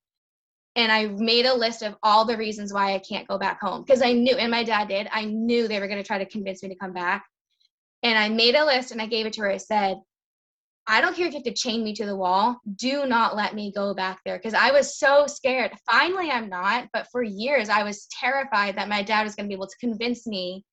And 0.76 0.92
I 0.92 1.08
made 1.08 1.46
a 1.46 1.54
list 1.54 1.82
of 1.82 1.96
all 2.04 2.26
the 2.26 2.38
reasons 2.38 2.72
why 2.72 2.94
I 2.94 3.00
can't 3.00 3.28
go 3.28 3.38
back 3.38 3.60
home 3.60 3.84
because 3.84 4.02
I 4.02 4.14
knew, 4.14 4.36
and 4.36 4.52
my 4.52 4.64
dad 4.64 4.88
did, 4.88 5.08
I 5.12 5.26
knew 5.26 5.68
they 5.68 5.80
were 5.80 5.88
going 5.88 6.02
to 6.02 6.08
try 6.08 6.20
to 6.20 6.26
convince 6.26 6.64
me 6.64 6.70
to 6.70 6.76
come 6.76 6.94
back. 6.94 7.26
And 8.04 8.18
I 8.18 8.30
made 8.30 8.56
a 8.56 8.66
list 8.66 8.92
and 8.92 9.02
I 9.02 9.08
gave 9.08 9.26
it 9.26 9.34
to 9.34 9.42
her. 9.42 9.52
I 9.52 9.58
said, 9.58 9.98
I 10.88 11.02
don't 11.02 11.16
care 11.16 11.28
if 11.28 11.34
you 11.34 11.38
have 11.38 11.44
to 11.44 11.54
chain 11.54 11.84
me 11.84 11.94
to 11.94 12.06
the 12.06 12.16
wall. 12.16 12.60
Do 12.76 13.06
not 13.06 13.36
let 13.36 13.54
me 13.54 13.72
go 13.72 13.94
back 13.94 14.22
there 14.26 14.38
because 14.38 14.56
I 14.56 14.72
was 14.72 14.98
so 14.98 15.28
scared. 15.28 15.72
Finally, 15.90 16.32
I'm 16.32 16.50
not, 16.50 16.88
but 16.94 17.08
for 17.12 17.22
years, 17.22 17.70
I 17.70 17.84
was 17.84 18.08
terrified 18.20 18.76
that 18.76 18.90
my 18.90 19.04
dad 19.04 19.24
was 19.24 19.36
going 19.36 19.46
to 19.46 19.50
be 19.50 19.54
able 19.54 19.68
to 19.68 19.78
convince 19.80 20.26
me 20.26 20.66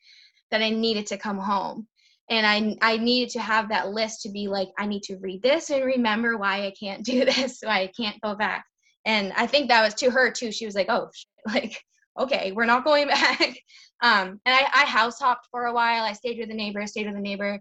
that 0.51 0.63
I 0.63 0.71
needed 0.71 1.07
to 1.09 1.19
come 1.19 1.39
home. 1.39 1.87
And 2.31 2.47
I, 2.47 2.77
I 2.95 2.97
needed 2.97 3.29
to 3.35 3.41
have 3.41 3.69
that 3.69 3.91
list 3.91 4.23
to 4.23 4.31
be 4.31 4.49
like, 4.49 4.69
I 4.79 4.87
need 4.87 5.03
to 5.05 5.19
read 5.19 5.43
this 5.43 5.71
and 5.71 5.85
remember 5.85 6.39
why 6.39 6.67
I 6.67 6.73
can't 6.79 7.05
do 7.05 7.25
this, 7.25 7.59
why 7.63 7.81
I 7.81 7.91
can't 7.95 8.21
go 8.23 8.35
back. 8.35 8.65
And 9.07 9.33
I 9.35 9.47
think 9.47 9.69
that 9.69 9.83
was 9.83 9.95
to 9.95 10.11
her 10.11 10.31
too. 10.31 10.53
She 10.53 10.67
was 10.67 10.75
like, 10.75 10.91
oh, 10.91 11.09
like, 11.47 11.83
okay, 12.19 12.53
we're 12.53 12.67
not 12.67 12.85
going 12.85 13.09
back. 13.09 13.57
Um, 14.03 14.41
and 14.45 14.55
I, 14.55 14.67
I 14.75 14.85
house 14.85 15.19
hopped 15.19 15.49
for 15.51 15.65
a 15.65 15.73
while. 15.73 16.05
I 16.05 16.13
stayed 16.13 16.39
with 16.39 16.51
a 16.51 16.55
neighbor, 16.55 16.87
stayed 16.87 17.07
with 17.07 17.17
a 17.17 17.21
neighbor. 17.21 17.59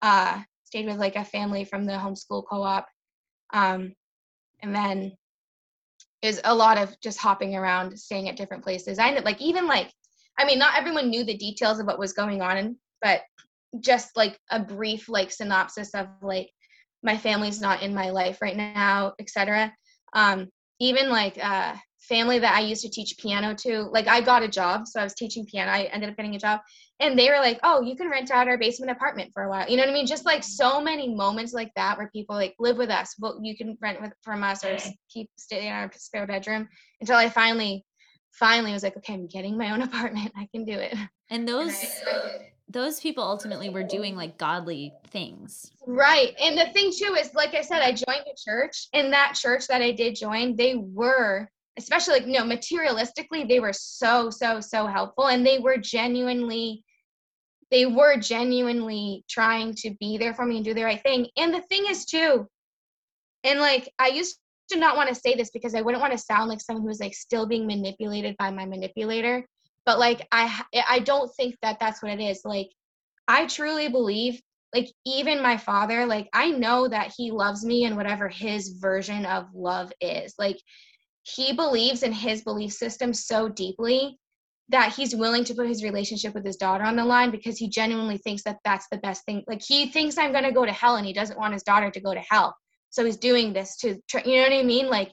Uh, 0.00 0.40
stayed 0.66 0.86
with 0.86 0.98
like 0.98 1.16
a 1.16 1.24
family 1.24 1.64
from 1.64 1.84
the 1.84 1.92
homeschool 1.92 2.44
co-op 2.48 2.86
um, 3.52 3.94
and 4.60 4.74
then 4.74 5.12
is 6.22 6.40
a 6.44 6.54
lot 6.54 6.76
of 6.76 6.98
just 7.00 7.18
hopping 7.18 7.54
around 7.54 7.96
staying 7.96 8.28
at 8.28 8.36
different 8.36 8.64
places 8.64 8.98
i 8.98 9.06
ended 9.06 9.24
like 9.24 9.40
even 9.40 9.66
like 9.66 9.90
i 10.38 10.44
mean 10.44 10.58
not 10.58 10.76
everyone 10.76 11.08
knew 11.08 11.24
the 11.24 11.36
details 11.36 11.78
of 11.78 11.86
what 11.86 11.98
was 11.98 12.12
going 12.12 12.42
on 12.42 12.76
but 13.00 13.22
just 13.80 14.16
like 14.16 14.38
a 14.50 14.58
brief 14.58 15.08
like 15.08 15.30
synopsis 15.30 15.94
of 15.94 16.08
like 16.22 16.50
my 17.02 17.16
family's 17.16 17.60
not 17.60 17.82
in 17.82 17.94
my 17.94 18.10
life 18.10 18.42
right 18.42 18.56
now 18.56 19.12
etc 19.20 19.72
um 20.14 20.48
even 20.80 21.08
like 21.08 21.38
uh 21.42 21.74
family 22.08 22.38
that 22.38 22.54
I 22.54 22.60
used 22.60 22.82
to 22.82 22.88
teach 22.88 23.16
piano 23.18 23.54
to, 23.54 23.82
like 23.90 24.06
I 24.06 24.20
got 24.20 24.42
a 24.42 24.48
job, 24.48 24.86
so 24.86 25.00
I 25.00 25.04
was 25.04 25.14
teaching 25.14 25.44
piano. 25.44 25.72
I 25.72 25.84
ended 25.84 26.08
up 26.10 26.16
getting 26.16 26.36
a 26.36 26.38
job, 26.38 26.60
and 27.00 27.18
they 27.18 27.28
were 27.28 27.38
like, 27.38 27.58
"Oh, 27.62 27.80
you 27.82 27.96
can 27.96 28.08
rent 28.08 28.30
out 28.30 28.48
our 28.48 28.58
basement 28.58 28.92
apartment 28.92 29.32
for 29.34 29.44
a 29.44 29.48
while." 29.50 29.68
You 29.68 29.76
know 29.76 29.82
what 29.82 29.90
I 29.90 29.94
mean? 29.94 30.06
Just 30.06 30.24
like 30.24 30.44
so 30.44 30.80
many 30.80 31.14
moments 31.14 31.52
like 31.52 31.72
that 31.76 31.98
where 31.98 32.08
people 32.10 32.36
like 32.36 32.54
live 32.58 32.76
with 32.76 32.90
us, 32.90 33.14
but 33.18 33.36
you 33.42 33.56
can 33.56 33.76
rent 33.80 34.00
with 34.00 34.12
from 34.22 34.42
us 34.42 34.64
or 34.64 34.76
keep 35.10 35.28
staying 35.36 35.66
in 35.68 35.72
our 35.72 35.90
spare 35.96 36.26
bedroom 36.26 36.68
until 37.00 37.16
I 37.16 37.28
finally, 37.28 37.84
finally 38.32 38.72
was 38.72 38.82
like, 38.82 38.96
"Okay, 38.98 39.14
I'm 39.14 39.26
getting 39.26 39.58
my 39.58 39.72
own 39.72 39.82
apartment. 39.88 40.32
I 40.36 40.48
can 40.54 40.64
do 40.64 40.74
it." 40.74 40.94
And 41.30 41.48
those. 41.48 41.68
And 41.68 41.72
I, 41.72 42.55
those 42.68 43.00
people 43.00 43.22
ultimately 43.22 43.68
were 43.68 43.84
doing 43.84 44.16
like 44.16 44.38
godly 44.38 44.92
things. 45.08 45.70
Right. 45.86 46.34
And 46.40 46.58
the 46.58 46.66
thing 46.72 46.92
too 46.96 47.14
is 47.14 47.32
like 47.34 47.54
I 47.54 47.60
said 47.60 47.80
I 47.80 47.92
joined 47.92 48.26
a 48.26 48.34
church 48.36 48.88
and 48.92 49.12
that 49.12 49.34
church 49.34 49.68
that 49.68 49.82
I 49.82 49.92
did 49.92 50.16
join 50.16 50.56
they 50.56 50.74
were 50.76 51.48
especially 51.78 52.14
like 52.14 52.26
know 52.26 52.42
materialistically 52.42 53.48
they 53.48 53.60
were 53.60 53.72
so 53.72 54.30
so 54.30 54.60
so 54.60 54.86
helpful 54.86 55.28
and 55.28 55.46
they 55.46 55.58
were 55.58 55.76
genuinely 55.76 56.82
they 57.70 57.86
were 57.86 58.16
genuinely 58.16 59.24
trying 59.28 59.74
to 59.74 59.94
be 60.00 60.16
there 60.16 60.34
for 60.34 60.46
me 60.46 60.56
and 60.56 60.64
do 60.64 60.74
the 60.74 60.84
right 60.84 61.02
thing 61.02 61.26
and 61.36 61.52
the 61.52 61.62
thing 61.62 61.84
is 61.88 62.04
too 62.04 62.46
and 63.44 63.60
like 63.60 63.90
i 63.98 64.08
used 64.08 64.38
to 64.70 64.78
not 64.78 64.96
want 64.96 65.08
to 65.08 65.14
say 65.14 65.34
this 65.34 65.50
because 65.50 65.74
i 65.74 65.80
wouldn't 65.80 66.00
want 66.00 66.12
to 66.12 66.18
sound 66.18 66.48
like 66.48 66.60
someone 66.60 66.86
who's 66.86 67.00
like 67.00 67.14
still 67.14 67.46
being 67.46 67.66
manipulated 67.66 68.36
by 68.38 68.50
my 68.50 68.64
manipulator 68.64 69.46
but 69.86 69.98
like 69.98 70.26
i 70.32 70.62
eh, 70.74 70.82
i 70.88 70.98
don't 70.98 71.34
think 71.36 71.56
that 71.62 71.78
that's 71.80 72.02
what 72.02 72.12
it 72.12 72.20
is 72.20 72.42
like 72.44 72.68
i 73.28 73.46
truly 73.46 73.88
believe 73.88 74.40
like 74.74 74.90
even 75.06 75.42
my 75.42 75.56
father 75.56 76.04
like 76.04 76.28
i 76.34 76.50
know 76.50 76.86
that 76.86 77.14
he 77.16 77.30
loves 77.30 77.64
me 77.64 77.84
and 77.84 77.96
whatever 77.96 78.28
his 78.28 78.76
version 78.80 79.24
of 79.24 79.46
love 79.54 79.90
is 80.00 80.34
like 80.38 80.58
he 81.22 81.52
believes 81.52 82.02
in 82.02 82.12
his 82.12 82.42
belief 82.42 82.72
system 82.72 83.12
so 83.12 83.48
deeply 83.48 84.18
that 84.68 84.92
he's 84.92 85.14
willing 85.14 85.44
to 85.44 85.54
put 85.54 85.68
his 85.68 85.84
relationship 85.84 86.34
with 86.34 86.44
his 86.44 86.56
daughter 86.56 86.84
on 86.84 86.96
the 86.96 87.04
line 87.04 87.30
because 87.30 87.56
he 87.56 87.68
genuinely 87.68 88.18
thinks 88.18 88.42
that 88.42 88.58
that's 88.64 88.86
the 88.90 88.98
best 88.98 89.24
thing. 89.24 89.44
Like 89.46 89.62
he 89.62 89.90
thinks 89.90 90.18
I'm 90.18 90.32
going 90.32 90.44
to 90.44 90.52
go 90.52 90.66
to 90.66 90.72
hell 90.72 90.96
and 90.96 91.06
he 91.06 91.12
doesn't 91.12 91.38
want 91.38 91.52
his 91.52 91.62
daughter 91.62 91.90
to 91.90 92.00
go 92.00 92.14
to 92.14 92.22
hell. 92.28 92.54
So 92.90 93.04
he's 93.04 93.16
doing 93.16 93.52
this 93.52 93.76
to, 93.78 93.88
you 93.88 94.36
know 94.36 94.42
what 94.42 94.52
I 94.52 94.62
mean? 94.62 94.88
Like, 94.88 95.12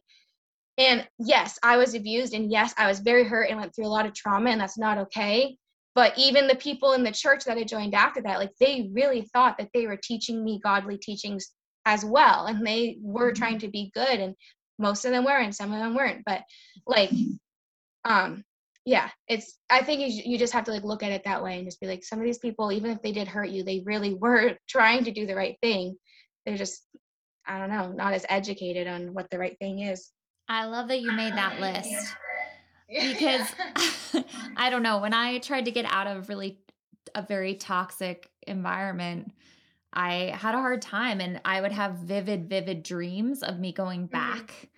and 0.77 1.07
yes, 1.19 1.59
I 1.63 1.77
was 1.77 1.93
abused 1.93 2.33
and 2.33 2.51
yes, 2.51 2.73
I 2.77 2.87
was 2.87 2.99
very 2.99 3.23
hurt 3.23 3.49
and 3.49 3.59
went 3.59 3.75
through 3.75 3.87
a 3.87 3.87
lot 3.87 4.05
of 4.05 4.13
trauma 4.13 4.49
and 4.49 4.59
that's 4.59 4.77
not 4.77 4.97
okay. 4.97 5.57
But 5.95 6.17
even 6.17 6.47
the 6.47 6.55
people 6.55 6.93
in 6.93 7.03
the 7.03 7.11
church 7.11 7.45
that 7.45 7.57
I 7.57 7.63
joined 7.63 7.93
after 7.93 8.21
that, 8.23 8.39
like 8.39 8.51
they 8.59 8.89
really 8.93 9.29
thought 9.33 9.59
that 9.59 9.69
they 9.73 9.85
were 9.85 9.99
teaching 10.01 10.43
me 10.43 10.59
godly 10.63 10.97
teachings 10.97 11.51
as 11.85 12.03
well. 12.03 12.47
And 12.47 12.65
they 12.65 12.97
were 13.01 13.31
mm-hmm. 13.31 13.39
trying 13.39 13.59
to 13.59 13.67
be 13.67 13.91
good. 13.93 14.19
And 14.19 14.33
most 14.79 15.05
of 15.05 15.11
them 15.11 15.25
were 15.25 15.37
and 15.37 15.55
some 15.55 15.71
of 15.71 15.79
them 15.79 15.95
weren't 15.95 16.23
but 16.25 16.41
like 16.87 17.11
um 18.05 18.43
yeah 18.85 19.09
it's 19.27 19.59
i 19.69 19.81
think 19.81 20.01
you, 20.01 20.21
you 20.31 20.37
just 20.37 20.53
have 20.53 20.63
to 20.63 20.71
like 20.71 20.83
look 20.83 21.03
at 21.03 21.11
it 21.11 21.23
that 21.23 21.43
way 21.43 21.57
and 21.57 21.65
just 21.65 21.79
be 21.79 21.87
like 21.87 22.03
some 22.03 22.19
of 22.19 22.25
these 22.25 22.39
people 22.39 22.71
even 22.71 22.91
if 22.91 23.01
they 23.01 23.11
did 23.11 23.27
hurt 23.27 23.49
you 23.49 23.63
they 23.63 23.81
really 23.85 24.13
were 24.13 24.55
trying 24.67 25.03
to 25.03 25.11
do 25.11 25.25
the 25.25 25.35
right 25.35 25.57
thing 25.61 25.95
they're 26.45 26.57
just 26.57 26.85
i 27.47 27.57
don't 27.57 27.69
know 27.69 27.91
not 27.91 28.13
as 28.13 28.25
educated 28.29 28.87
on 28.87 29.13
what 29.13 29.29
the 29.29 29.39
right 29.39 29.57
thing 29.59 29.79
is 29.79 30.11
i 30.47 30.65
love 30.65 30.87
that 30.87 31.01
you 31.01 31.11
made 31.11 31.33
that 31.33 31.59
list 31.59 32.15
because 32.89 33.47
i 34.57 34.69
don't 34.69 34.83
know 34.83 34.99
when 34.99 35.13
i 35.13 35.37
tried 35.39 35.65
to 35.65 35.71
get 35.71 35.85
out 35.85 36.07
of 36.07 36.29
really 36.29 36.59
a 37.15 37.21
very 37.21 37.55
toxic 37.55 38.29
environment 38.47 39.31
I 39.93 40.33
had 40.35 40.55
a 40.55 40.57
hard 40.57 40.81
time 40.81 41.21
and 41.21 41.39
I 41.45 41.61
would 41.61 41.71
have 41.71 41.95
vivid, 41.97 42.49
vivid 42.49 42.83
dreams 42.83 43.43
of 43.43 43.59
me 43.59 43.71
going 43.71 44.07
mm-hmm. 44.07 44.11
back. 44.11 44.69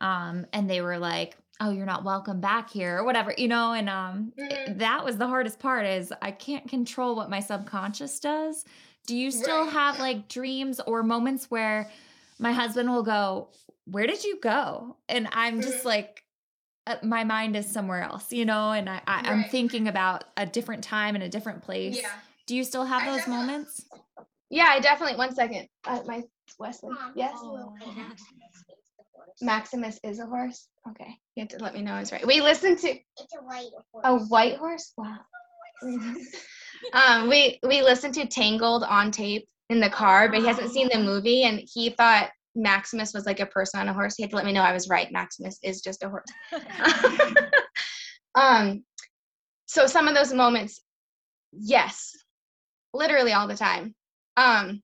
Mm-hmm. 0.00 0.06
Um, 0.06 0.46
and 0.52 0.68
they 0.68 0.80
were 0.80 0.98
like, 0.98 1.36
oh, 1.60 1.70
you're 1.70 1.86
not 1.86 2.04
welcome 2.04 2.40
back 2.40 2.68
here 2.68 2.98
or 2.98 3.04
whatever, 3.04 3.32
you 3.38 3.46
know, 3.46 3.72
and 3.72 3.88
um 3.88 4.32
mm-hmm. 4.36 4.78
that 4.78 5.04
was 5.04 5.16
the 5.16 5.28
hardest 5.28 5.60
part 5.60 5.86
is 5.86 6.12
I 6.20 6.32
can't 6.32 6.68
control 6.68 7.14
what 7.14 7.30
my 7.30 7.40
subconscious 7.40 8.18
does. 8.18 8.64
Do 9.06 9.16
you 9.16 9.30
still 9.30 9.64
right. 9.64 9.72
have 9.72 9.98
like 10.00 10.28
dreams 10.28 10.80
or 10.80 11.02
moments 11.02 11.50
where 11.50 11.90
my 12.40 12.52
husband 12.52 12.90
will 12.90 13.04
go, 13.04 13.48
Where 13.86 14.06
did 14.06 14.24
you 14.24 14.38
go? 14.40 14.96
And 15.08 15.28
I'm 15.32 15.60
just 15.60 15.78
mm-hmm. 15.78 15.88
like, 15.88 16.22
uh, 16.86 16.96
my 17.02 17.24
mind 17.24 17.56
is 17.56 17.70
somewhere 17.70 18.02
else, 18.02 18.32
you 18.32 18.44
know, 18.44 18.72
and 18.72 18.88
I, 18.88 19.00
I, 19.06 19.30
am 19.30 19.44
thinking 19.44 19.88
about 19.88 20.24
a 20.36 20.44
different 20.44 20.84
time 20.84 21.14
and 21.14 21.24
a 21.24 21.28
different 21.28 21.62
place. 21.62 21.96
Yeah. 21.96 22.10
Do 22.46 22.54
you 22.54 22.64
still 22.64 22.84
have 22.84 23.06
those 23.06 23.26
moments? 23.26 23.86
Yeah, 24.50 24.66
I 24.68 24.80
definitely. 24.80 25.16
One 25.16 25.34
second. 25.34 25.66
Uh, 25.86 26.00
my 26.06 26.22
Wesley. 26.58 26.94
Yes. 27.14 27.32
Oh. 27.36 27.74
Maximus 29.40 29.98
is 30.04 30.20
a 30.20 30.26
horse. 30.26 30.68
Okay, 30.90 31.16
you 31.34 31.40
have 31.42 31.48
to 31.48 31.58
let 31.58 31.74
me 31.74 31.82
know 31.82 31.92
I 31.92 32.00
was 32.00 32.12
right. 32.12 32.26
We 32.26 32.40
listened 32.40 32.78
to. 32.80 32.88
It's 32.88 33.34
a 33.34 33.44
white 33.44 33.70
horse. 33.92 34.04
A 34.04 34.18
white 34.26 34.56
horse. 34.56 34.92
Wow. 34.96 35.16
um, 36.92 37.28
we 37.28 37.58
we 37.62 37.82
listened 37.82 38.14
to 38.14 38.26
Tangled 38.26 38.84
on 38.84 39.10
tape 39.10 39.48
in 39.70 39.80
the 39.80 39.90
car, 39.90 40.28
but 40.28 40.40
he 40.40 40.46
hasn't 40.46 40.70
seen 40.70 40.88
the 40.92 40.98
movie, 40.98 41.42
and 41.44 41.60
he 41.72 41.90
thought 41.90 42.30
Maximus 42.54 43.12
was 43.12 43.26
like 43.26 43.40
a 43.40 43.46
person 43.46 43.80
on 43.80 43.88
a 43.88 43.94
horse. 43.94 44.14
He 44.16 44.22
had 44.22 44.30
to 44.30 44.36
let 44.36 44.46
me 44.46 44.52
know 44.52 44.62
I 44.62 44.72
was 44.72 44.88
right. 44.88 45.10
Maximus 45.10 45.58
is 45.62 45.80
just 45.80 46.02
a 46.02 46.08
horse. 46.08 46.24
um, 48.34 48.84
so 49.66 49.86
some 49.86 50.08
of 50.08 50.14
those 50.14 50.32
moments, 50.32 50.80
yes, 51.52 52.12
literally 52.94 53.32
all 53.32 53.46
the 53.46 53.56
time 53.56 53.94
um 54.36 54.80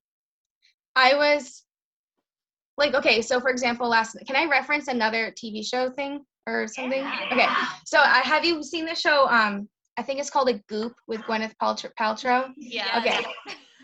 i 0.95 1.15
was 1.15 1.63
like 2.77 2.93
okay 2.93 3.21
so 3.21 3.39
for 3.39 3.49
example 3.49 3.89
last 3.89 4.17
can 4.27 4.35
i 4.35 4.45
reference 4.45 4.87
another 4.87 5.31
tv 5.31 5.65
show 5.65 5.89
thing 5.89 6.19
or 6.47 6.67
something 6.67 6.99
yeah. 6.99 7.29
okay 7.31 7.47
so 7.85 7.99
i 7.99 8.19
have 8.19 8.45
you 8.45 8.61
seen 8.61 8.85
the 8.85 8.95
show 8.95 9.27
um 9.29 9.67
i 9.97 10.03
think 10.03 10.19
it's 10.19 10.29
called 10.29 10.49
a 10.49 10.59
goop 10.67 10.93
with 11.07 11.21
gwyneth 11.21 11.53
paltrow 11.99 12.49
yeah 12.57 12.99
okay 12.99 13.25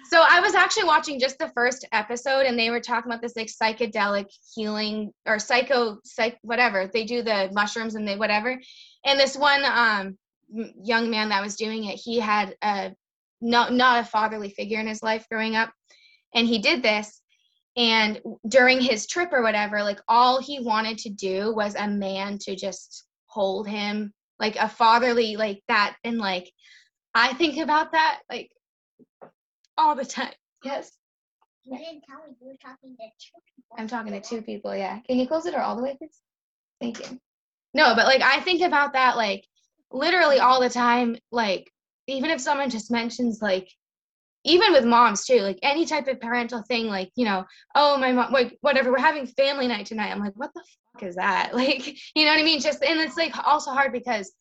so 0.10 0.24
i 0.30 0.40
was 0.40 0.56
actually 0.56 0.86
watching 0.86 1.20
just 1.20 1.38
the 1.40 1.52
first 1.56 1.86
episode 1.92 2.46
and 2.46 2.58
they 2.58 2.70
were 2.70 2.80
talking 2.80 3.12
about 3.12 3.22
this 3.22 3.36
like 3.36 3.48
psychedelic 3.48 4.26
healing 4.56 5.12
or 5.26 5.40
psycho 5.40 6.00
psych 6.04 6.38
whatever. 6.42 6.90
They 6.92 7.04
do 7.04 7.22
the 7.22 7.50
mushrooms 7.54 7.96
and 7.96 8.08
they 8.08 8.16
whatever. 8.16 8.60
And 9.06 9.20
this 9.20 9.36
one 9.36 9.64
um 9.66 10.18
young 10.50 11.10
man 11.10 11.30
that 11.30 11.44
was 11.44 11.56
doing 11.56 11.86
it 11.86 12.00
he 12.04 12.20
had 12.20 12.56
a 12.64 12.94
not 13.42 13.74
not 13.74 14.02
a 14.02 14.08
fatherly 14.08 14.50
figure 14.50 14.80
in 14.80 14.88
his 14.88 15.04
life 15.04 15.28
growing 15.30 15.56
up. 15.56 15.72
And 16.34 16.48
he 16.48 16.60
did 16.60 16.82
this 16.82 17.22
and 17.76 18.20
during 18.48 18.82
his 18.82 19.08
trip 19.08 19.30
or 19.32 19.42
whatever 19.44 19.84
like 19.84 20.00
all 20.08 20.42
he 20.42 20.60
wanted 20.60 20.98
to 21.00 21.10
do 21.10 21.54
was 21.54 21.76
a 21.76 21.88
man 21.88 22.38
to 22.40 22.56
just 22.56 23.06
hold 23.28 23.68
him 23.68 24.14
like 24.40 24.56
a 24.56 24.70
fatherly 24.70 25.36
like 25.36 25.62
that. 25.68 25.98
And 26.04 26.18
like 26.18 26.52
i 27.14 27.34
think 27.34 27.58
about 27.58 27.92
that 27.92 28.20
like 28.30 28.52
all 29.78 29.96
the 29.96 30.06
time. 30.06 30.34
Yes. 30.64 30.92
You 31.64 31.78
didn't 31.78 32.04
tell 32.08 32.20
me 32.20 32.36
you 32.42 32.48
were 32.48 32.56
talking 32.62 32.96
to 32.96 33.04
two 33.20 33.42
people. 33.56 33.76
i'm 33.78 33.88
talking 33.88 34.14
to 34.14 34.22
two 34.22 34.42
people 34.42 34.76
yeah. 34.76 35.00
Can 35.02 35.20
you 35.20 35.28
close 35.28 35.44
the 35.44 35.52
door 35.52 35.62
all 35.62 35.76
the 35.76 35.84
way 35.84 35.96
please? 35.98 36.22
Thank 36.80 37.00
you. 37.00 37.20
No 37.74 37.94
but 37.96 38.06
like 38.06 38.22
i 38.22 38.40
think 38.40 38.62
about 38.62 38.94
that 38.94 39.18
like 39.18 39.46
literally 39.92 40.38
mm-hmm. 40.38 40.46
all 40.46 40.62
the 40.62 40.70
time 40.70 41.18
like 41.32 41.70
even 42.08 42.30
if 42.30 42.40
someone 42.40 42.70
just 42.70 42.90
mentions 42.90 43.42
like 43.42 43.70
even 44.46 44.72
with 44.72 44.86
moms 44.86 45.26
too 45.26 45.42
like 45.42 45.60
any 45.62 45.86
type 45.86 46.08
of 46.08 46.22
parental 46.22 46.64
thing 46.64 46.88
like 46.88 47.12
you 47.16 47.26
know 47.26 47.44
oh 47.76 47.98
my 47.98 48.14
mom 48.14 48.32
like 48.32 48.58
whatever 48.62 48.92
we're 48.92 49.00
having 49.00 49.28
family 49.28 49.68
night 49.68 49.86
tonight 49.86 50.12
i'm 50.12 50.20
like 50.20 50.34
what 50.36 50.54
the 50.54 50.64
fuck 50.94 51.08
is 51.08 51.16
that? 51.16 51.52
Like 51.54 51.88
you 52.16 52.26
know 52.26 52.32
what 52.32 52.40
i 52.40 52.44
mean? 52.44 52.60
Just 52.60 52.84
and 52.84 53.00
it's 53.00 53.18
like 53.18 53.36
also 53.46 53.72
hard 53.72 53.92
because 53.92 54.32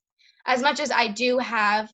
as 0.47 0.63
much 0.63 0.81
as 0.81 0.91
i 0.91 1.09
do 1.09 1.39
have 1.39 1.91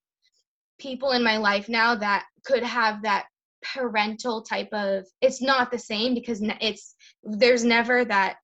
people 0.78 1.12
in 1.12 1.22
my 1.22 1.36
life 1.36 1.68
now 1.68 1.94
that 1.94 2.24
could 2.44 2.62
have 2.62 3.02
that 3.02 3.26
parental 3.62 4.42
type 4.42 4.68
of 4.72 5.06
it's 5.20 5.40
not 5.40 5.70
the 5.70 5.78
same 5.78 6.14
because 6.14 6.40
it's 6.60 6.94
there's 7.22 7.64
never 7.64 8.04
that 8.04 8.36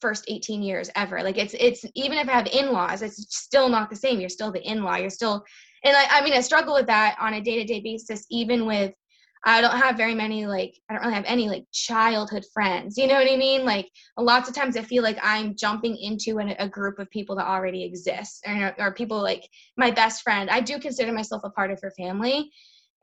first 0.00 0.24
18 0.28 0.62
years 0.62 0.90
ever. 0.94 1.22
Like 1.22 1.38
it's 1.38 1.54
it's 1.58 1.84
even 1.94 2.18
if 2.18 2.28
i 2.28 2.32
have 2.32 2.46
in-laws 2.46 3.02
it's 3.02 3.36
still 3.36 3.68
not 3.68 3.90
the 3.90 3.96
same. 3.96 4.20
You're 4.20 4.28
still 4.28 4.52
the 4.52 4.62
in-law. 4.62 4.96
You're 4.96 5.10
still 5.10 5.44
and 5.84 5.96
I, 5.96 6.18
I 6.18 6.24
mean 6.24 6.32
i 6.32 6.40
struggle 6.40 6.74
with 6.74 6.86
that 6.86 7.16
on 7.20 7.34
a 7.34 7.40
day-to-day 7.40 7.80
basis 7.80 8.26
even 8.30 8.66
with 8.66 8.92
i 9.44 9.60
don't 9.60 9.76
have 9.76 9.96
very 9.96 10.14
many 10.14 10.46
like 10.46 10.74
i 10.88 10.94
don't 10.94 11.02
really 11.02 11.14
have 11.14 11.24
any 11.26 11.48
like 11.48 11.64
childhood 11.72 12.44
friends. 12.52 12.96
You 12.98 13.06
know 13.06 13.14
what 13.14 13.30
i 13.30 13.36
mean? 13.36 13.64
Like 13.64 13.88
a 14.16 14.22
lots 14.22 14.48
of 14.48 14.54
times 14.54 14.76
i 14.76 14.82
feel 14.82 15.02
like 15.02 15.18
i'm 15.22 15.56
jumping 15.56 15.96
into 15.96 16.38
an, 16.38 16.54
a 16.58 16.68
group 16.68 16.98
of 16.98 17.10
people 17.10 17.36
that 17.36 17.46
already 17.46 17.84
exist 17.84 18.44
or, 18.46 18.74
or 18.78 18.92
people 18.92 19.20
like 19.22 19.48
my 19.76 19.90
best 19.90 20.22
friend. 20.22 20.50
I 20.50 20.60
do 20.60 20.78
consider 20.78 21.12
myself 21.12 21.42
a 21.44 21.50
part 21.50 21.70
of 21.70 21.80
her 21.82 21.92
family 21.96 22.50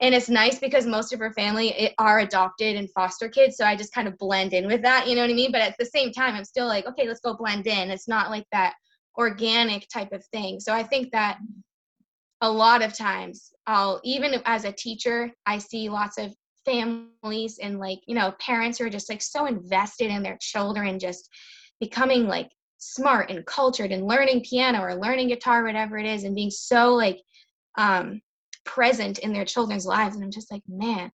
and 0.03 0.13
it's 0.13 0.27
nice 0.27 0.59
because 0.59 0.85
most 0.85 1.13
of 1.13 1.19
her 1.19 1.31
family 1.31 1.95
are 1.97 2.19
adopted 2.19 2.75
and 2.75 2.91
foster 2.91 3.29
kids 3.29 3.57
so 3.57 3.65
i 3.65 3.75
just 3.75 3.93
kind 3.93 4.07
of 4.07 4.17
blend 4.17 4.53
in 4.53 4.67
with 4.67 4.81
that 4.83 5.07
you 5.07 5.15
know 5.15 5.21
what 5.21 5.29
i 5.31 5.33
mean? 5.33 5.51
But 5.51 5.61
at 5.61 5.75
the 5.79 5.85
same 5.85 6.11
time 6.11 6.35
i'm 6.35 6.45
still 6.45 6.67
like 6.67 6.85
okay 6.85 7.07
let's 7.07 7.21
go 7.21 7.35
blend 7.35 7.65
in. 7.65 7.89
It's 7.89 8.07
not 8.07 8.29
like 8.29 8.45
that 8.51 8.75
organic 9.17 9.87
type 9.89 10.11
of 10.11 10.23
thing. 10.25 10.59
So 10.59 10.73
i 10.73 10.83
think 10.83 11.11
that 11.11 11.39
a 12.41 12.51
lot 12.51 12.83
of 12.83 12.93
times 12.93 13.53
i'll 13.67 14.01
even 14.03 14.41
as 14.45 14.65
a 14.65 14.71
teacher 14.71 15.31
i 15.45 15.57
see 15.57 15.89
lots 15.89 16.17
of 16.17 16.35
families 16.65 17.57
and 17.61 17.79
like 17.79 17.99
you 18.05 18.15
know 18.15 18.33
parents 18.39 18.77
who 18.77 18.85
are 18.85 18.89
just 18.89 19.09
like 19.09 19.21
so 19.21 19.45
invested 19.45 20.09
in 20.09 20.21
their 20.21 20.37
children 20.41 20.99
just 20.99 21.29
becoming 21.79 22.27
like 22.27 22.49
smart 22.79 23.29
and 23.31 23.45
cultured 23.45 23.93
and 23.93 24.07
learning 24.07 24.43
piano 24.43 24.81
or 24.81 24.95
learning 24.95 25.29
guitar 25.29 25.63
whatever 25.63 25.97
it 25.97 26.05
is 26.05 26.25
and 26.25 26.35
being 26.35 26.51
so 26.51 26.93
like 26.93 27.21
um 27.77 28.21
present 28.65 29.19
in 29.19 29.33
their 29.33 29.45
children's 29.45 29.85
lives 29.85 30.15
and 30.15 30.23
i'm 30.23 30.31
just 30.31 30.51
like 30.51 30.63
man. 30.67 31.11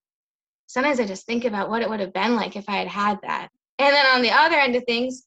Sometimes 0.67 0.99
i 0.99 1.05
just 1.05 1.25
think 1.25 1.45
about 1.45 1.69
what 1.69 1.81
it 1.81 1.89
would 1.89 1.99
have 1.99 2.13
been 2.13 2.35
like 2.35 2.55
if 2.55 2.65
i 2.67 2.77
had 2.77 2.87
had 2.87 3.19
that. 3.23 3.49
And 3.79 3.93
then 3.93 4.05
on 4.07 4.21
the 4.21 4.31
other 4.31 4.55
end 4.55 4.75
of 4.75 4.83
things 4.85 5.23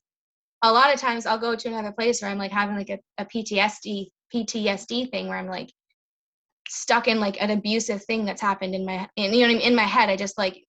a 0.62 0.72
lot 0.72 0.94
of 0.94 1.00
times 1.00 1.26
i'll 1.26 1.38
go 1.38 1.56
to 1.56 1.68
another 1.68 1.92
place 1.92 2.22
where 2.22 2.30
i'm 2.30 2.38
like 2.38 2.52
having 2.52 2.76
like 2.76 2.90
a, 2.90 2.98
a 3.18 3.24
ptsd 3.24 4.06
ptsd 4.32 5.10
thing 5.10 5.28
where 5.28 5.38
i'm 5.38 5.48
like 5.48 5.72
stuck 6.68 7.08
in 7.08 7.20
like 7.20 7.40
an 7.42 7.50
abusive 7.50 8.02
thing 8.04 8.24
that's 8.24 8.40
happened 8.40 8.74
in 8.74 8.84
my 8.84 9.08
in, 9.16 9.32
you 9.32 9.40
know 9.40 9.48
what 9.48 9.56
I 9.56 9.58
mean? 9.58 9.68
in 9.68 9.74
my 9.74 9.82
head. 9.82 10.08
I 10.08 10.16
just 10.16 10.38
like 10.38 10.64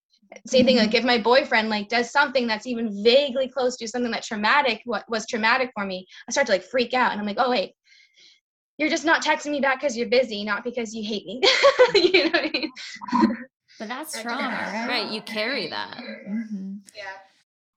same 0.48 0.66
thing 0.66 0.78
mm-hmm. 0.78 0.88
like 0.88 0.96
if 0.96 1.04
my 1.04 1.20
boyfriend 1.20 1.70
like 1.70 1.88
does 1.90 2.12
something 2.12 2.48
that's 2.48 2.66
even 2.66 3.04
vaguely 3.04 3.48
close 3.48 3.78
to 3.78 3.88
something 3.88 4.12
that 4.12 4.24
traumatic 4.24 4.82
what 4.86 5.08
was 5.08 5.28
traumatic 5.28 5.70
for 5.76 5.86
me 5.86 6.08
i 6.28 6.32
start 6.32 6.48
to 6.48 6.54
like 6.54 6.64
freak 6.64 6.96
out 6.96 7.12
and 7.12 7.22
i'm 7.22 7.28
like 7.28 7.38
oh 7.38 7.52
wait 7.52 7.74
you're 8.78 8.90
just 8.90 9.06
not 9.06 9.24
texting 9.24 9.52
me 9.52 9.62
back 9.62 9.80
because 9.80 9.96
you're 9.98 10.10
busy 10.10 10.44
not 10.44 10.64
because 10.64 10.94
you 10.94 11.04
hate 11.04 11.26
me. 11.26 11.42
You 11.96 12.26
know 12.26 12.32
what 12.32 12.46
i 12.46 12.52
mean? 12.54 12.72
But 13.80 13.88
that's 13.88 14.18
I 14.18 14.22
trauma, 14.24 14.72
right? 14.74 14.88
Right, 14.88 15.12
you 15.12 15.22
carry 15.22 15.68
that. 15.68 15.98
hmm 16.28 16.76
yeah. 16.96 17.04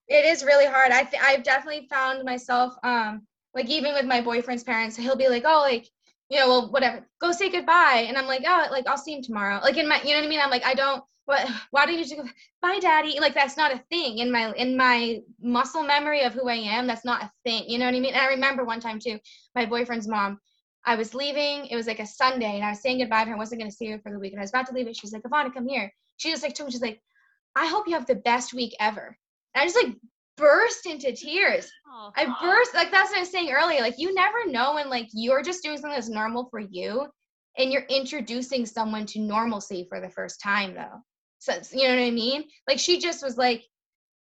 It 0.09 0.24
is 0.24 0.44
really 0.44 0.66
hard. 0.66 0.92
I 0.92 1.03
th- 1.05 1.22
i've 1.22 1.42
definitely 1.42 1.86
found 1.90 2.24
myself 2.24 2.74
um 2.82 3.22
like 3.55 3.68
even 3.68 3.94
with 3.94 4.05
my 4.07 4.20
boyfriend's 4.20 4.62
parents 4.64 4.97
he'll 4.97 5.16
be 5.16 5.28
like 5.28 5.44
oh 5.47 5.61
like 5.61 5.88
you 6.28 6.38
know 6.38 6.49
well 6.49 6.70
whatever. 6.70 7.07
Go 7.20 7.32
say 7.32 7.51
goodbye. 7.51 8.05
And 8.09 8.16
i'm 8.16 8.26
like 8.26 8.42
oh 8.47 8.66
like 8.70 8.86
i'll 8.86 8.97
see 8.99 9.14
him 9.14 9.22
tomorrow. 9.22 9.61
Like 9.62 9.76
in 9.76 9.88
my 9.88 10.01
you 10.03 10.11
know 10.11 10.20
what 10.20 10.26
i 10.26 10.28
mean? 10.28 10.40
I'm 10.40 10.51
like 10.51 10.64
i 10.66 10.74
don't 10.74 11.03
what 11.26 11.47
why 11.72 11.86
do 11.86 11.92
you 11.92 11.99
just 12.05 12.16
go 12.16 12.24
bye 12.62 12.78
daddy? 12.80 13.18
Like 13.20 13.34
that's 13.34 13.57
not 13.57 13.74
a 13.74 13.82
thing 13.90 14.18
in 14.18 14.30
my 14.30 14.53
in 14.53 14.76
my 14.76 15.20
muscle 15.40 15.82
memory 15.82 16.22
of 16.22 16.32
who 16.32 16.49
i 16.49 16.55
am. 16.55 16.86
That's 16.86 17.05
not 17.05 17.22
a 17.22 17.32
thing 17.44 17.64
you 17.68 17.78
know 17.78 17.84
what 17.86 17.94
i 17.94 18.01
mean? 18.01 18.14
And 18.14 18.22
i 18.22 18.28
remember 18.28 18.64
one 18.64 18.80
time 18.80 18.99
too 19.01 19.18
my 19.55 19.66
boyfriend's 19.66 20.07
mom 20.09 20.38
I 20.87 20.95
was 20.95 21.14
leaving. 21.14 21.66
It 21.66 21.76
was 21.76 21.87
like 21.87 21.99
a 21.99 22.07
Sunday, 22.07 22.55
and 22.55 22.64
I 22.64 22.70
was 22.70 22.80
saying 22.80 22.99
goodbye 22.99 23.24
to 23.24 23.30
her. 23.30 23.37
I 23.37 23.39
wasn't 23.39 23.61
going 23.61 23.70
to 23.70 23.76
see 23.76 23.91
her 23.91 23.99
for 23.99 24.12
the 24.12 24.18
week, 24.18 24.32
and 24.32 24.41
I 24.41 24.45
was 24.45 24.51
about 24.51 24.66
to 24.68 24.72
leave. 24.72 24.87
And 24.87 24.97
she's 24.97 25.12
like, 25.12 25.22
"Ivana, 25.22 25.53
come 25.53 25.68
here." 25.68 25.93
She 26.16 26.30
just 26.30 26.43
like 26.43 26.55
told 26.55 26.68
me, 26.68 26.72
she's 26.72 26.80
like, 26.80 27.01
"I 27.57 27.66
hope 27.66 27.89
you 27.89 27.95
have 27.95 28.07
the 28.07 28.14
best 28.14 28.55
week 28.55 28.74
ever." 28.78 29.16
And 29.55 29.62
I 29.62 29.64
just 29.64 29.76
like 29.76 29.95
burst 30.37 30.87
into 30.87 31.12
tears. 31.12 31.70
I 32.14 32.26
burst 32.41 32.74
like 32.74 32.91
that's 32.91 33.11
what 33.11 33.16
I 33.16 33.20
was 33.20 33.30
saying 33.30 33.51
earlier. 33.51 33.80
Like 33.80 33.99
you 33.99 34.14
never 34.14 34.47
know 34.47 34.74
when 34.74 34.89
like 34.89 35.09
you're 35.12 35.43
just 35.43 35.62
doing 35.62 35.76
something 35.76 35.93
that's 35.93 36.09
normal 36.09 36.49
for 36.51 36.61
you, 36.61 37.07
and 37.59 37.72
you're 37.72 37.87
introducing 37.89 38.64
someone 38.64 39.07
to 39.07 39.20
normalcy 39.20 39.87
for 39.89 40.01
the 40.01 40.11
first 40.11 40.41
time, 40.41 40.74
though. 40.74 41.01
So 41.39 41.59
you 41.72 41.89
know 41.89 41.95
what 41.95 42.03
I 42.03 42.11
mean? 42.11 42.45
Like 42.68 42.78
she 42.78 42.99
just 42.99 43.24
was 43.24 43.37
like, 43.37 43.64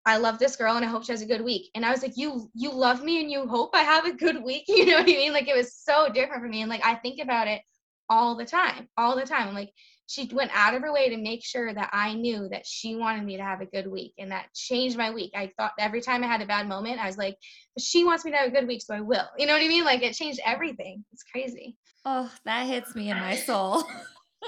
I 0.04 0.16
love 0.16 0.38
this 0.38 0.56
girl 0.56 0.76
and 0.76 0.84
I 0.84 0.88
hope 0.88 1.04
she 1.04 1.12
has 1.12 1.22
a 1.22 1.26
good 1.26 1.42
week. 1.42 1.70
And 1.74 1.86
I 1.86 1.90
was 1.90 2.02
like, 2.02 2.16
you 2.16 2.50
you 2.54 2.72
love 2.72 3.02
me 3.04 3.20
and 3.20 3.30
you 3.30 3.46
hope 3.46 3.70
I 3.74 3.82
have 3.82 4.04
a 4.04 4.12
good 4.12 4.42
week. 4.42 4.64
You 4.68 4.86
know 4.86 4.96
what 4.96 5.02
I 5.02 5.06
mean? 5.06 5.32
Like 5.32 5.48
it 5.48 5.56
was 5.56 5.74
so 5.74 6.08
different 6.08 6.42
for 6.42 6.48
me. 6.48 6.62
And 6.62 6.70
like 6.70 6.84
I 6.84 6.96
think 6.96 7.20
about 7.20 7.46
it 7.46 7.62
all 8.08 8.34
the 8.34 8.44
time, 8.44 8.88
all 8.96 9.16
the 9.16 9.24
time. 9.24 9.54
Like 9.54 9.70
she 10.06 10.28
went 10.32 10.50
out 10.52 10.74
of 10.74 10.82
her 10.82 10.92
way 10.92 11.08
to 11.08 11.16
make 11.16 11.44
sure 11.44 11.72
that 11.72 11.90
I 11.92 12.14
knew 12.14 12.48
that 12.50 12.66
she 12.66 12.96
wanted 12.96 13.24
me 13.24 13.36
to 13.36 13.44
have 13.44 13.60
a 13.60 13.66
good 13.66 13.86
week. 13.86 14.12
And 14.18 14.32
that 14.32 14.52
changed 14.54 14.98
my 14.98 15.10
week. 15.10 15.32
I 15.34 15.52
thought 15.56 15.72
every 15.78 16.00
time 16.00 16.24
I 16.24 16.26
had 16.26 16.42
a 16.42 16.46
bad 16.46 16.68
moment, 16.68 17.00
I 17.00 17.06
was 17.06 17.16
like, 17.16 17.36
she 17.78 18.04
wants 18.04 18.24
me 18.24 18.32
to 18.32 18.36
have 18.36 18.48
a 18.48 18.52
good 18.52 18.66
week, 18.66 18.82
so 18.82 18.94
I 18.94 19.00
will. 19.00 19.26
You 19.38 19.46
know 19.46 19.54
what 19.54 19.62
I 19.62 19.68
mean? 19.68 19.84
Like 19.84 20.02
it 20.02 20.14
changed 20.14 20.40
everything. 20.44 21.04
It's 21.12 21.22
crazy. 21.22 21.76
Oh, 22.04 22.30
that 22.44 22.66
hits 22.66 22.94
me 22.94 23.10
in 23.10 23.16
my 23.18 23.36
soul. 23.36 23.84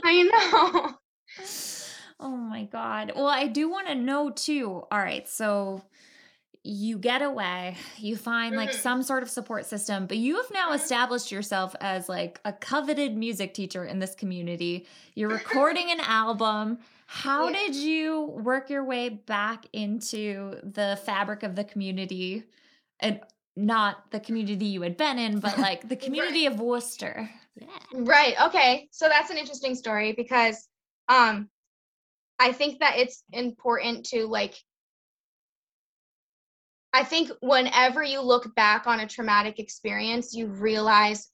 I 0.04 0.22
know. 0.24 0.94
oh 2.20 2.36
my 2.36 2.64
god. 2.64 3.12
Well, 3.14 3.26
I 3.26 3.46
do 3.46 3.68
want 3.70 3.88
to 3.88 3.94
know 3.94 4.30
too. 4.30 4.84
All 4.90 4.98
right, 4.98 5.28
so 5.28 5.82
you 6.66 6.96
get 6.96 7.20
away, 7.20 7.76
you 7.98 8.16
find 8.16 8.56
like 8.56 8.70
Mhm. 8.70 8.74
some 8.74 9.02
sort 9.02 9.22
of 9.22 9.28
support 9.28 9.66
system, 9.66 10.06
but 10.06 10.16
you 10.16 10.36
have 10.36 10.50
now 10.50 10.72
established 10.72 11.30
yourself 11.30 11.76
as 11.80 12.08
like 12.08 12.40
a 12.46 12.54
coveted 12.54 13.16
music 13.16 13.52
teacher 13.52 13.84
in 13.84 13.98
this 13.98 14.14
community. 14.14 14.86
You're 15.14 15.28
recording 15.28 15.90
an 15.90 16.00
album. 16.00 16.78
How 17.06 17.48
Yeah. 17.48 17.52
did 17.66 17.74
you 17.76 18.22
work 18.22 18.70
your 18.70 18.82
way 18.82 19.10
back 19.10 19.66
into 19.74 20.58
the 20.62 20.98
fabric 21.04 21.42
of 21.42 21.54
the 21.54 21.64
community 21.64 22.44
and 22.98 23.20
not 23.56 24.10
the 24.10 24.18
community 24.20 24.64
you 24.64 24.80
had 24.80 24.96
been 24.96 25.18
in, 25.18 25.40
but 25.40 25.58
like 25.58 25.86
the 25.86 25.96
community 25.96 26.46
of 26.46 26.60
Worcester? 26.60 27.28
Yeah. 27.56 27.66
Right. 27.92 28.40
Okay. 28.40 28.88
So 28.90 29.08
that's 29.10 29.28
an 29.30 29.36
interesting 29.36 29.74
story 29.74 30.12
because 30.12 30.66
um 31.08 31.50
I 32.38 32.52
think 32.52 32.80
that 32.80 32.98
it's 32.98 33.22
important 33.32 34.06
to 34.06 34.26
like 34.26 34.54
I 36.92 37.02
think 37.02 37.30
whenever 37.40 38.04
you 38.04 38.20
look 38.20 38.54
back 38.54 38.86
on 38.86 39.00
a 39.00 39.08
traumatic 39.08 39.58
experience, 39.58 40.32
you 40.32 40.46
realize 40.46 41.28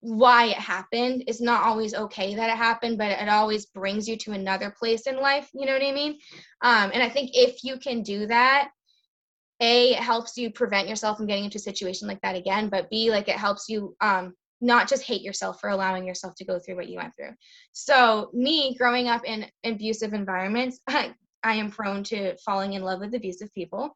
why 0.00 0.46
it 0.46 0.56
happened. 0.56 1.24
It's 1.26 1.40
not 1.40 1.64
always 1.64 1.94
okay 1.94 2.36
that 2.36 2.48
it 2.48 2.56
happened, 2.56 2.96
but 2.96 3.10
it 3.10 3.28
always 3.28 3.66
brings 3.66 4.08
you 4.08 4.16
to 4.18 4.32
another 4.32 4.72
place 4.78 5.08
in 5.08 5.16
life. 5.16 5.50
You 5.52 5.66
know 5.66 5.72
what 5.72 5.82
I 5.82 5.90
mean? 5.90 6.12
Um, 6.62 6.92
and 6.94 7.02
I 7.02 7.08
think 7.08 7.30
if 7.34 7.64
you 7.64 7.76
can 7.78 8.02
do 8.02 8.28
that, 8.28 8.70
a 9.60 9.90
it 9.90 9.98
helps 9.98 10.36
you 10.36 10.50
prevent 10.52 10.88
yourself 10.88 11.16
from 11.16 11.26
getting 11.26 11.44
into 11.44 11.58
a 11.58 11.60
situation 11.60 12.06
like 12.06 12.20
that 12.20 12.36
again 12.36 12.68
but 12.68 12.88
b 12.90 13.10
like 13.10 13.28
it 13.28 13.36
helps 13.36 13.68
you 13.68 13.96
um 14.00 14.34
not 14.60 14.88
just 14.88 15.02
hate 15.02 15.22
yourself 15.22 15.60
for 15.60 15.70
allowing 15.70 16.06
yourself 16.06 16.34
to 16.36 16.44
go 16.44 16.58
through 16.58 16.76
what 16.76 16.88
you 16.88 16.96
went 16.96 17.14
through. 17.14 17.30
So 17.72 18.30
me 18.32 18.76
growing 18.76 19.08
up 19.08 19.24
in 19.24 19.46
abusive 19.64 20.14
environments 20.14 20.80
i, 20.88 21.14
I 21.44 21.54
am 21.54 21.70
prone 21.70 22.02
to 22.04 22.36
falling 22.38 22.72
in 22.72 22.82
love 22.82 23.00
with 23.00 23.14
abusive 23.14 23.52
people. 23.54 23.94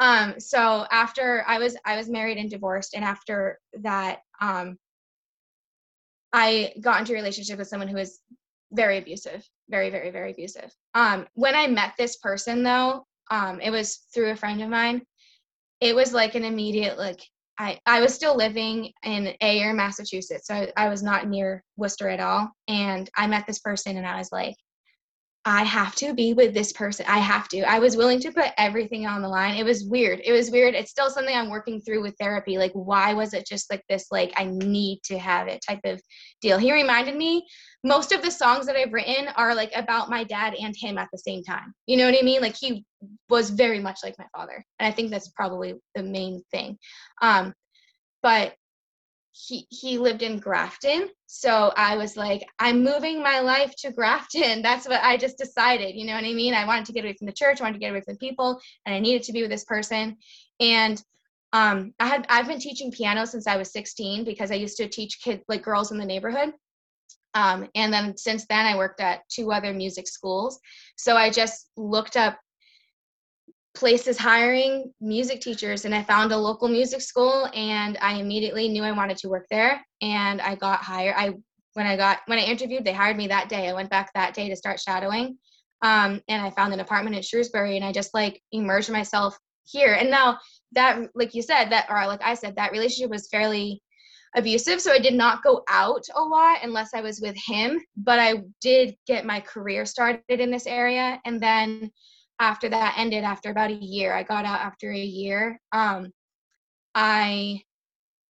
Um 0.00 0.38
so 0.38 0.86
after 0.90 1.44
i 1.46 1.58
was 1.58 1.76
i 1.84 1.96
was 1.96 2.08
married 2.08 2.38
and 2.38 2.50
divorced 2.50 2.94
and 2.94 3.04
after 3.04 3.58
that 3.80 4.20
um 4.40 4.78
i 6.32 6.72
got 6.80 7.00
into 7.00 7.12
a 7.12 7.16
relationship 7.16 7.58
with 7.58 7.68
someone 7.68 7.88
who 7.88 7.96
was 7.96 8.20
very 8.72 8.98
abusive 8.98 9.48
very 9.68 9.90
very 9.90 10.10
very 10.10 10.30
abusive. 10.30 10.72
Um 10.94 11.26
when 11.34 11.54
i 11.54 11.66
met 11.66 11.94
this 11.98 12.16
person 12.16 12.62
though 12.62 13.06
um 13.30 13.60
it 13.60 13.70
was 13.70 14.06
through 14.12 14.30
a 14.30 14.36
friend 14.36 14.62
of 14.62 14.68
mine. 14.68 15.02
It 15.80 15.94
was 15.94 16.14
like 16.14 16.34
an 16.34 16.44
immediate 16.44 16.98
like 16.98 17.20
I, 17.58 17.78
I 17.86 18.00
was 18.00 18.14
still 18.14 18.36
living 18.36 18.92
in 19.04 19.34
Ayer, 19.40 19.72
Massachusetts. 19.72 20.48
So 20.48 20.54
I, 20.54 20.72
I 20.76 20.88
was 20.88 21.02
not 21.02 21.28
near 21.28 21.62
Worcester 21.76 22.08
at 22.08 22.20
all. 22.20 22.50
And 22.68 23.08
I 23.16 23.26
met 23.26 23.46
this 23.46 23.60
person 23.60 23.96
and 23.96 24.06
I 24.06 24.18
was 24.18 24.32
like, 24.32 24.56
I 25.46 25.62
have 25.64 25.94
to 25.96 26.14
be 26.14 26.32
with 26.32 26.54
this 26.54 26.72
person. 26.72 27.04
I 27.06 27.18
have 27.18 27.48
to. 27.48 27.60
I 27.62 27.78
was 27.78 27.98
willing 27.98 28.18
to 28.20 28.32
put 28.32 28.52
everything 28.56 29.06
on 29.06 29.20
the 29.20 29.28
line. 29.28 29.56
It 29.56 29.64
was 29.64 29.84
weird. 29.84 30.22
It 30.24 30.32
was 30.32 30.50
weird. 30.50 30.74
It's 30.74 30.90
still 30.90 31.10
something 31.10 31.36
I'm 31.36 31.50
working 31.50 31.82
through 31.82 32.00
with 32.00 32.16
therapy. 32.18 32.56
Like, 32.56 32.72
why 32.72 33.12
was 33.12 33.34
it 33.34 33.46
just 33.46 33.70
like 33.70 33.82
this, 33.88 34.06
like, 34.10 34.32
I 34.36 34.44
need 34.46 35.00
to 35.04 35.18
have 35.18 35.48
it 35.48 35.62
type 35.66 35.80
of 35.84 36.00
deal? 36.40 36.56
He 36.56 36.72
reminded 36.72 37.16
me 37.16 37.46
most 37.82 38.10
of 38.12 38.22
the 38.22 38.30
songs 38.30 38.64
that 38.64 38.76
I've 38.76 38.94
written 38.94 39.28
are 39.36 39.54
like 39.54 39.72
about 39.74 40.08
my 40.08 40.24
dad 40.24 40.54
and 40.54 40.74
him 40.74 40.96
at 40.96 41.08
the 41.12 41.18
same 41.18 41.42
time. 41.42 41.74
You 41.86 41.98
know 41.98 42.06
what 42.06 42.18
I 42.18 42.24
mean? 42.24 42.40
Like, 42.40 42.56
he 42.56 42.86
was 43.28 43.50
very 43.50 43.80
much 43.80 43.98
like 44.02 44.14
my 44.18 44.26
father. 44.34 44.64
And 44.78 44.86
I 44.86 44.92
think 44.92 45.10
that's 45.10 45.28
probably 45.28 45.74
the 45.94 46.02
main 46.02 46.42
thing. 46.52 46.78
Um, 47.20 47.52
but 48.22 48.54
he 49.46 49.66
he 49.70 49.98
lived 49.98 50.22
in 50.22 50.38
Grafton. 50.38 51.08
So 51.26 51.72
I 51.76 51.96
was 51.96 52.16
like, 52.16 52.46
I'm 52.58 52.84
moving 52.84 53.22
my 53.22 53.40
life 53.40 53.74
to 53.78 53.92
Grafton. 53.92 54.62
That's 54.62 54.88
what 54.88 55.02
I 55.02 55.16
just 55.16 55.38
decided. 55.38 55.94
You 55.94 56.06
know 56.06 56.14
what 56.14 56.24
I 56.24 56.32
mean? 56.32 56.54
I 56.54 56.66
wanted 56.66 56.86
to 56.86 56.92
get 56.92 57.04
away 57.04 57.14
from 57.14 57.26
the 57.26 57.32
church, 57.32 57.60
I 57.60 57.64
wanted 57.64 57.74
to 57.74 57.80
get 57.80 57.90
away 57.90 58.02
from 58.02 58.16
people, 58.16 58.60
and 58.86 58.94
I 58.94 59.00
needed 59.00 59.22
to 59.24 59.32
be 59.32 59.42
with 59.42 59.50
this 59.50 59.64
person. 59.64 60.16
And 60.60 61.02
um, 61.52 61.94
I 62.00 62.06
had 62.06 62.26
I've 62.28 62.48
been 62.48 62.58
teaching 62.58 62.90
piano 62.90 63.24
since 63.26 63.46
I 63.46 63.56
was 63.56 63.72
16 63.72 64.24
because 64.24 64.50
I 64.50 64.56
used 64.56 64.76
to 64.78 64.88
teach 64.88 65.20
kids 65.22 65.42
like 65.48 65.62
girls 65.62 65.92
in 65.92 65.98
the 65.98 66.04
neighborhood. 66.04 66.52
Um, 67.34 67.68
and 67.74 67.92
then 67.92 68.16
since 68.16 68.46
then, 68.46 68.64
I 68.64 68.76
worked 68.76 69.00
at 69.00 69.28
two 69.28 69.52
other 69.52 69.72
music 69.72 70.06
schools. 70.06 70.58
So 70.96 71.16
I 71.16 71.30
just 71.30 71.68
looked 71.76 72.16
up 72.16 72.38
places 73.74 74.16
hiring 74.16 74.92
music 75.00 75.40
teachers 75.40 75.84
and 75.84 75.94
I 75.94 76.02
found 76.02 76.32
a 76.32 76.36
local 76.36 76.68
music 76.68 77.00
school 77.00 77.48
and 77.54 77.98
I 78.00 78.14
immediately 78.14 78.68
knew 78.68 78.84
I 78.84 78.92
wanted 78.92 79.16
to 79.18 79.28
work 79.28 79.46
there 79.50 79.84
and 80.00 80.40
I 80.40 80.54
got 80.54 80.80
hired. 80.80 81.14
I 81.16 81.34
when 81.74 81.86
I 81.86 81.96
got 81.96 82.20
when 82.26 82.38
I 82.38 82.42
interviewed 82.42 82.84
they 82.84 82.92
hired 82.92 83.16
me 83.16 83.26
that 83.28 83.48
day. 83.48 83.68
I 83.68 83.72
went 83.72 83.90
back 83.90 84.12
that 84.14 84.32
day 84.32 84.48
to 84.48 84.56
start 84.56 84.78
shadowing 84.78 85.38
um, 85.82 86.20
and 86.28 86.40
I 86.40 86.50
found 86.50 86.72
an 86.72 86.80
apartment 86.80 87.16
in 87.16 87.22
Shrewsbury 87.22 87.76
and 87.76 87.84
I 87.84 87.92
just 87.92 88.14
like 88.14 88.40
immersed 88.52 88.90
myself 88.90 89.36
here. 89.64 89.94
And 89.94 90.10
now 90.10 90.38
that 90.72 91.00
like 91.14 91.34
you 91.34 91.42
said 91.42 91.70
that 91.70 91.86
or 91.90 92.06
like 92.06 92.22
I 92.22 92.34
said 92.34 92.54
that 92.56 92.72
relationship 92.72 93.10
was 93.10 93.28
fairly 93.28 93.82
abusive 94.36 94.80
so 94.80 94.92
I 94.92 94.98
did 94.98 95.14
not 95.14 95.44
go 95.44 95.62
out 95.68 96.04
a 96.14 96.20
lot 96.20 96.58
unless 96.62 96.92
I 96.92 97.00
was 97.00 97.20
with 97.20 97.36
him 97.46 97.80
but 97.96 98.18
I 98.18 98.42
did 98.60 98.96
get 99.06 99.24
my 99.24 99.38
career 99.40 99.86
started 99.86 100.22
in 100.28 100.50
this 100.50 100.66
area 100.66 101.20
and 101.24 101.40
then 101.40 101.92
after 102.40 102.68
that 102.68 102.94
ended 102.96 103.24
after 103.24 103.50
about 103.50 103.70
a 103.70 103.74
year 103.74 104.14
i 104.14 104.22
got 104.22 104.44
out 104.44 104.60
after 104.60 104.90
a 104.90 104.98
year 104.98 105.60
um, 105.72 106.10
i 106.94 107.60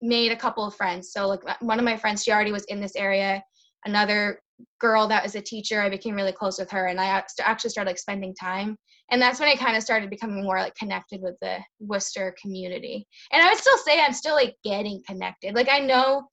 made 0.02 0.32
a 0.32 0.36
couple 0.36 0.66
of 0.66 0.76
friends. 0.76 1.12
So 1.12 1.28
like 1.28 1.42
one 1.62 1.80
of 1.80 1.86
my 1.86 1.96
friends 1.96 2.24
she 2.24 2.32
already 2.32 2.52
was 2.52 2.66
in 2.66 2.82
this 2.82 2.96
area. 2.96 3.44
Another 3.86 4.42
girl 4.80 5.08
that 5.08 5.24
was 5.24 5.34
a 5.34 5.42
teacher 5.42 5.82
i 5.82 5.90
became 5.90 6.14
really 6.14 6.32
close 6.32 6.60
with 6.60 6.70
her 6.70 6.86
and 6.86 7.02
i 7.02 7.24
actually 7.40 7.72
started 7.72 7.90
like 7.90 7.98
spending 7.98 8.34
time. 8.36 8.78
And 9.10 9.22
that's 9.22 9.40
when 9.40 9.50
i 9.50 9.56
kind 9.56 9.76
of 9.76 9.84
started 9.84 10.10
becoming 10.10 10.44
more 10.44 10.60
like 10.60 10.76
connected 10.76 11.20
with 11.22 11.36
the 11.42 11.58
worcester 11.80 12.36
community. 12.40 13.08
And 13.32 13.42
i 13.42 13.50
would 13.50 13.58
still 13.58 13.78
say 13.78 14.00
i'm 14.00 14.14
still 14.14 14.36
like 14.36 14.56
getting 14.64 15.02
connected. 15.08 15.56
Like 15.56 15.70
i 15.70 15.80
know 15.80 16.28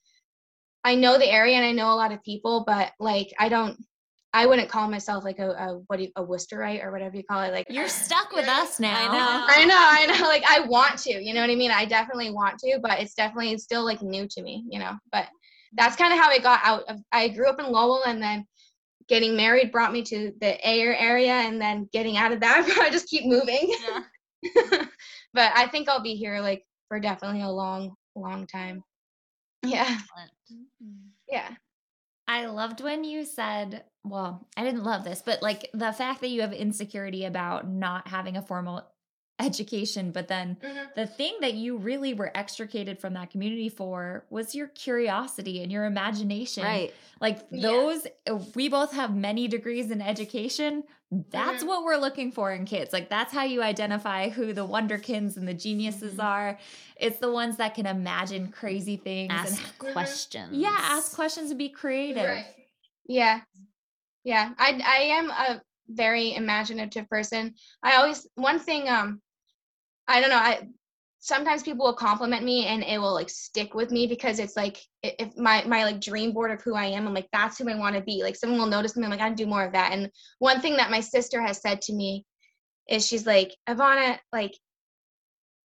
i 0.84 0.94
know 0.94 1.18
the 1.18 1.30
area 1.30 1.56
and 1.56 1.64
i 1.64 1.72
know 1.72 1.92
a 1.92 1.96
lot 1.96 2.12
of 2.12 2.22
people 2.22 2.64
but 2.66 2.92
like 3.00 3.32
i 3.38 3.48
don't 3.48 3.76
I 4.34 4.46
wouldn't 4.46 4.68
call 4.68 4.88
myself 4.90 5.24
like 5.24 5.38
a, 5.38 5.50
a 5.50 5.80
what 5.86 5.96
do 5.96 6.04
you, 6.04 6.10
a 6.16 6.22
Worcesterite 6.22 6.84
or 6.84 6.92
whatever 6.92 7.16
you 7.16 7.24
call 7.24 7.42
it. 7.42 7.52
Like 7.52 7.66
you're 7.70 7.88
stuck 7.88 8.32
with 8.32 8.46
us 8.46 8.78
now. 8.80 8.94
I 8.94 9.06
know. 9.06 9.46
I 9.48 9.64
know, 9.64 10.12
I 10.14 10.18
know. 10.18 10.28
Like 10.28 10.44
I 10.48 10.60
want 10.60 10.98
to, 11.00 11.22
you 11.22 11.32
know 11.32 11.40
what 11.40 11.50
I 11.50 11.54
mean? 11.54 11.70
I 11.70 11.86
definitely 11.86 12.30
want 12.30 12.58
to, 12.58 12.78
but 12.82 13.00
it's 13.00 13.14
definitely 13.14 13.56
still 13.58 13.84
like 13.84 14.02
new 14.02 14.26
to 14.28 14.42
me, 14.42 14.64
you 14.68 14.78
know. 14.78 14.92
But 15.12 15.28
that's 15.74 15.96
kind 15.96 16.12
of 16.12 16.18
how 16.18 16.30
I 16.30 16.38
got 16.38 16.60
out 16.62 16.82
of. 16.88 17.00
I 17.12 17.28
grew 17.28 17.48
up 17.48 17.60
in 17.60 17.70
Lowell, 17.70 18.02
and 18.04 18.22
then 18.22 18.46
getting 19.08 19.36
married 19.36 19.72
brought 19.72 19.92
me 19.92 20.02
to 20.02 20.32
the 20.40 20.68
Ayer 20.68 20.94
area, 20.94 21.32
and 21.32 21.60
then 21.60 21.88
getting 21.92 22.16
out 22.16 22.32
of 22.32 22.40
that, 22.40 22.68
I 22.80 22.90
just 22.90 23.08
keep 23.08 23.24
moving. 23.26 23.74
Yeah. 23.80 24.02
but 25.34 25.52
I 25.54 25.66
think 25.68 25.88
I'll 25.88 26.02
be 26.02 26.14
here 26.14 26.40
like 26.40 26.64
for 26.88 27.00
definitely 27.00 27.42
a 27.42 27.48
long, 27.48 27.94
long 28.14 28.46
time. 28.46 28.82
Yeah. 29.64 29.98
Mm-hmm. 30.52 31.08
Yeah. 31.28 31.50
I 32.28 32.44
loved 32.46 32.82
when 32.82 33.04
you 33.04 33.24
said, 33.24 33.84
well, 34.04 34.46
I 34.56 34.62
didn't 34.62 34.84
love 34.84 35.02
this, 35.02 35.22
but 35.24 35.42
like 35.42 35.70
the 35.72 35.92
fact 35.92 36.20
that 36.20 36.28
you 36.28 36.42
have 36.42 36.52
insecurity 36.52 37.24
about 37.24 37.66
not 37.66 38.06
having 38.06 38.36
a 38.36 38.42
formal 38.42 38.86
education, 39.38 40.10
but 40.10 40.28
then 40.28 40.56
mm-hmm. 40.62 40.78
the 40.96 41.06
thing 41.06 41.36
that 41.40 41.54
you 41.54 41.76
really 41.76 42.14
were 42.14 42.30
extricated 42.36 42.98
from 42.98 43.14
that 43.14 43.30
community 43.30 43.68
for 43.68 44.24
was 44.30 44.54
your 44.54 44.68
curiosity 44.68 45.62
and 45.62 45.70
your 45.70 45.84
imagination. 45.84 46.64
Right. 46.64 46.92
Like 47.20 47.48
those, 47.50 48.06
uh, 48.28 48.38
we 48.54 48.68
both 48.68 48.92
have 48.92 49.14
many 49.14 49.48
degrees 49.48 49.90
in 49.90 50.02
education. 50.02 50.84
That's 51.10 51.58
mm-hmm. 51.58 51.68
what 51.68 51.84
we're 51.84 51.96
looking 51.96 52.32
for 52.32 52.52
in 52.52 52.64
kids. 52.64 52.92
Like 52.92 53.08
that's 53.08 53.32
how 53.32 53.44
you 53.44 53.62
identify 53.62 54.28
who 54.28 54.52
the 54.52 54.66
wonderkins 54.66 55.36
and 55.36 55.46
the 55.46 55.54
geniuses 55.54 56.12
mm-hmm. 56.12 56.20
are. 56.20 56.58
It's 56.96 57.18
the 57.18 57.30
ones 57.30 57.56
that 57.58 57.74
can 57.74 57.86
imagine 57.86 58.48
crazy 58.48 58.96
things 58.96 59.32
ask 59.32 59.62
and 59.62 59.92
questions. 59.92 60.50
Yeah, 60.52 60.76
ask 60.76 61.14
questions 61.14 61.50
and 61.50 61.58
be 61.58 61.68
creative. 61.68 62.24
Right. 62.24 62.46
Yeah. 63.06 63.40
Yeah. 64.24 64.52
I 64.58 64.80
I 64.84 65.02
am 65.04 65.30
a 65.30 65.62
very 65.88 66.34
imaginative 66.34 67.08
person. 67.08 67.54
I 67.82 67.96
always 67.96 68.26
one 68.34 68.58
thing 68.58 68.88
um 68.88 69.22
I 70.08 70.20
don't 70.20 70.30
know. 70.30 70.36
I 70.36 70.66
sometimes 71.20 71.62
people 71.62 71.84
will 71.84 71.94
compliment 71.94 72.44
me 72.44 72.66
and 72.66 72.82
it 72.82 72.98
will 72.98 73.12
like 73.12 73.28
stick 73.28 73.74
with 73.74 73.90
me 73.90 74.06
because 74.06 74.38
it's 74.38 74.56
like 74.56 74.78
if 75.02 75.36
my 75.36 75.64
my 75.64 75.84
like 75.84 76.00
dream 76.00 76.32
board 76.32 76.50
of 76.50 76.62
who 76.62 76.74
I 76.74 76.86
am, 76.86 77.06
I'm 77.06 77.14
like 77.14 77.28
that's 77.32 77.58
who 77.58 77.68
I 77.68 77.76
want 77.76 77.94
to 77.96 78.02
be. 78.02 78.22
Like 78.22 78.36
someone 78.36 78.58
will 78.58 78.66
notice 78.66 78.96
me, 78.96 79.04
I'm 79.04 79.10
like 79.10 79.20
I 79.20 79.30
do 79.30 79.46
more 79.46 79.64
of 79.64 79.72
that. 79.72 79.92
And 79.92 80.10
one 80.38 80.60
thing 80.60 80.76
that 80.76 80.90
my 80.90 81.00
sister 81.00 81.40
has 81.42 81.60
said 81.60 81.82
to 81.82 81.92
me 81.92 82.24
is 82.88 83.06
she's 83.06 83.26
like 83.26 83.54
Ivana, 83.68 84.18
like 84.32 84.54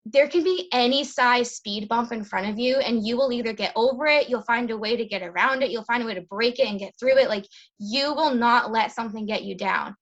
there 0.06 0.28
can 0.28 0.44
be 0.44 0.68
any 0.72 1.02
size 1.02 1.56
speed 1.56 1.88
bump 1.88 2.12
in 2.12 2.24
front 2.24 2.48
of 2.48 2.58
you 2.58 2.76
and 2.76 3.06
you 3.06 3.16
will 3.16 3.32
either 3.32 3.54
get 3.54 3.72
over 3.74 4.04
it 4.06 4.28
you'll 4.28 4.42
find 4.42 4.70
a 4.70 4.76
way 4.76 4.96
to 4.96 5.04
get 5.06 5.22
around 5.22 5.62
it 5.62 5.70
you'll 5.70 5.84
find 5.84 6.02
a 6.02 6.06
way 6.06 6.14
to 6.14 6.20
break 6.20 6.58
it 6.58 6.68
and 6.68 6.78
get 6.78 6.92
through 7.00 7.16
it 7.16 7.28
like 7.28 7.46
you 7.78 8.12
will 8.12 8.34
not 8.34 8.70
let 8.70 8.92
something 8.92 9.24
get 9.24 9.44
you 9.44 9.56
down 9.56 9.94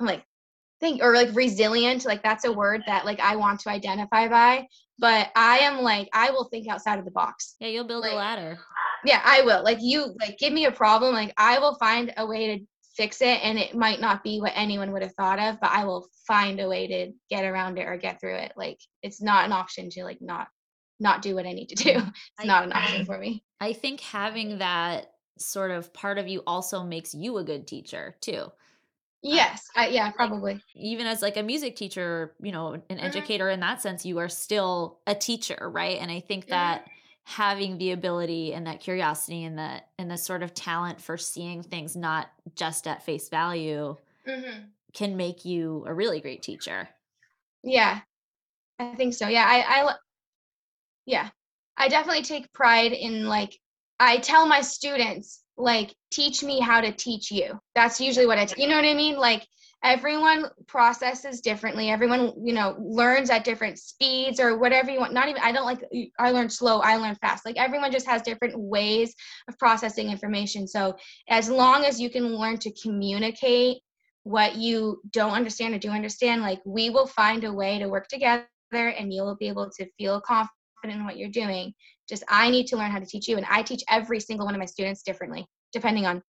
i'm 0.00 0.06
like 0.06 0.24
think 0.84 1.02
or 1.02 1.14
like 1.14 1.34
resilient 1.34 2.04
like 2.04 2.22
that's 2.22 2.44
a 2.44 2.52
word 2.52 2.82
that 2.86 3.06
like 3.06 3.18
i 3.20 3.34
want 3.36 3.58
to 3.58 3.70
identify 3.70 4.28
by 4.28 4.66
but 4.98 5.30
i 5.34 5.58
am 5.58 5.80
like 5.80 6.08
i 6.12 6.30
will 6.30 6.44
think 6.44 6.68
outside 6.68 6.98
of 6.98 7.06
the 7.06 7.10
box. 7.10 7.56
Yeah 7.58 7.68
you'll 7.68 7.86
build 7.86 8.02
like, 8.02 8.12
a 8.12 8.16
ladder. 8.16 8.58
yeah 9.04 9.22
i 9.24 9.40
will. 9.42 9.64
Like 9.64 9.78
you 9.80 10.14
like 10.20 10.36
give 10.38 10.52
me 10.52 10.66
a 10.66 10.70
problem 10.70 11.14
like 11.14 11.32
i 11.38 11.58
will 11.58 11.76
find 11.76 12.12
a 12.18 12.26
way 12.26 12.58
to 12.58 12.64
fix 12.96 13.22
it 13.22 13.40
and 13.42 13.58
it 13.58 13.74
might 13.74 14.00
not 14.00 14.22
be 14.22 14.40
what 14.40 14.52
anyone 14.54 14.92
would 14.92 15.02
have 15.02 15.14
thought 15.14 15.40
of 15.40 15.58
but 15.60 15.70
i 15.70 15.84
will 15.84 16.06
find 16.28 16.60
a 16.60 16.68
way 16.68 16.86
to 16.86 17.12
get 17.30 17.44
around 17.44 17.78
it 17.78 17.86
or 17.86 17.96
get 17.96 18.20
through 18.20 18.36
it. 18.36 18.52
Like 18.56 18.78
it's 19.02 19.22
not 19.22 19.46
an 19.46 19.52
option 19.52 19.88
to 19.90 20.04
like 20.04 20.18
not 20.20 20.48
not 21.00 21.22
do 21.22 21.34
what 21.34 21.46
i 21.46 21.52
need 21.52 21.70
to 21.70 21.82
do. 21.82 21.90
It's 21.92 22.40
I, 22.40 22.44
not 22.44 22.64
an 22.64 22.72
option 22.72 23.06
for 23.06 23.18
me. 23.18 23.42
I 23.58 23.72
think 23.72 24.00
having 24.00 24.58
that 24.58 25.12
sort 25.38 25.70
of 25.70 25.94
part 25.94 26.18
of 26.18 26.28
you 26.28 26.42
also 26.46 26.84
makes 26.84 27.14
you 27.14 27.38
a 27.38 27.44
good 27.44 27.66
teacher 27.66 28.16
too 28.20 28.52
Yes, 29.24 29.68
I, 29.74 29.88
yeah, 29.88 30.10
probably. 30.10 30.60
Even 30.74 31.06
as 31.06 31.22
like 31.22 31.38
a 31.38 31.42
music 31.42 31.76
teacher, 31.76 32.34
you 32.42 32.52
know, 32.52 32.74
an 32.74 32.82
mm-hmm. 32.90 32.98
educator 32.98 33.48
in 33.48 33.60
that 33.60 33.80
sense, 33.80 34.04
you 34.04 34.18
are 34.18 34.28
still 34.28 34.98
a 35.06 35.14
teacher, 35.14 35.70
right? 35.72 35.98
And 35.98 36.10
I 36.10 36.20
think 36.20 36.48
that 36.48 36.82
mm-hmm. 36.82 36.90
having 37.24 37.78
the 37.78 37.92
ability 37.92 38.52
and 38.52 38.66
that 38.66 38.80
curiosity 38.80 39.44
and 39.44 39.58
that 39.58 39.88
and 39.98 40.10
the 40.10 40.18
sort 40.18 40.42
of 40.42 40.52
talent 40.52 41.00
for 41.00 41.16
seeing 41.16 41.62
things 41.62 41.96
not 41.96 42.30
just 42.54 42.86
at 42.86 43.02
face 43.02 43.30
value 43.30 43.96
mm-hmm. 44.28 44.64
can 44.92 45.16
make 45.16 45.46
you 45.46 45.84
a 45.86 45.94
really 45.94 46.20
great 46.20 46.42
teacher. 46.42 46.86
Yeah, 47.62 48.00
I 48.78 48.94
think 48.94 49.14
so. 49.14 49.26
Yeah, 49.26 49.46
I, 49.48 49.80
I, 49.80 49.94
yeah, 51.06 51.30
I 51.78 51.88
definitely 51.88 52.24
take 52.24 52.52
pride 52.52 52.92
in 52.92 53.24
like 53.24 53.58
I 53.98 54.18
tell 54.18 54.46
my 54.46 54.60
students 54.60 55.43
like 55.56 55.94
teach 56.10 56.42
me 56.42 56.60
how 56.60 56.80
to 56.80 56.92
teach 56.92 57.30
you. 57.30 57.58
That's 57.74 58.00
usually 58.00 58.26
what 58.26 58.38
i 58.38 58.44
t- 58.44 58.60
you 58.60 58.68
know 58.68 58.76
what 58.76 58.84
i 58.84 58.94
mean? 58.94 59.16
Like 59.16 59.46
everyone 59.82 60.46
processes 60.66 61.40
differently. 61.40 61.90
Everyone 61.90 62.32
you 62.42 62.54
know 62.54 62.76
learns 62.78 63.30
at 63.30 63.44
different 63.44 63.78
speeds 63.78 64.40
or 64.40 64.58
whatever 64.58 64.90
you 64.90 64.98
want. 64.98 65.12
Not 65.12 65.28
even 65.28 65.42
i 65.42 65.52
don't 65.52 65.66
like 65.66 65.84
i 66.18 66.30
learn 66.30 66.50
slow 66.50 66.80
i 66.80 66.96
learn 66.96 67.14
fast. 67.16 67.44
Like 67.44 67.56
everyone 67.56 67.92
just 67.92 68.06
has 68.06 68.22
different 68.22 68.58
ways 68.58 69.14
of 69.48 69.58
processing 69.58 70.10
information. 70.10 70.66
So 70.66 70.96
as 71.28 71.48
long 71.48 71.84
as 71.84 72.00
you 72.00 72.10
can 72.10 72.36
learn 72.36 72.58
to 72.58 72.72
communicate 72.72 73.78
what 74.24 74.56
you 74.56 75.00
don't 75.10 75.32
understand 75.32 75.74
or 75.74 75.78
do 75.78 75.90
understand 75.90 76.40
like 76.40 76.60
we 76.64 76.88
will 76.88 77.06
find 77.06 77.44
a 77.44 77.52
way 77.52 77.78
to 77.78 77.88
work 77.88 78.08
together 78.08 78.46
and 78.72 79.12
you 79.12 79.22
will 79.22 79.36
be 79.36 79.48
able 79.48 79.70
to 79.70 79.86
feel 79.98 80.20
confident 80.20 80.50
in 80.90 81.04
what 81.04 81.16
you're 81.16 81.30
doing 81.30 81.74
just 82.08 82.24
I 82.28 82.50
need 82.50 82.66
to 82.68 82.76
learn 82.76 82.90
how 82.90 82.98
to 82.98 83.06
teach 83.06 83.28
you. 83.28 83.36
And 83.36 83.46
I 83.48 83.62
teach 83.62 83.82
every 83.88 84.20
single 84.20 84.46
one 84.46 84.54
of 84.54 84.58
my 84.58 84.66
students 84.66 85.02
differently, 85.02 85.46
depending 85.72 86.06
on 86.06 86.22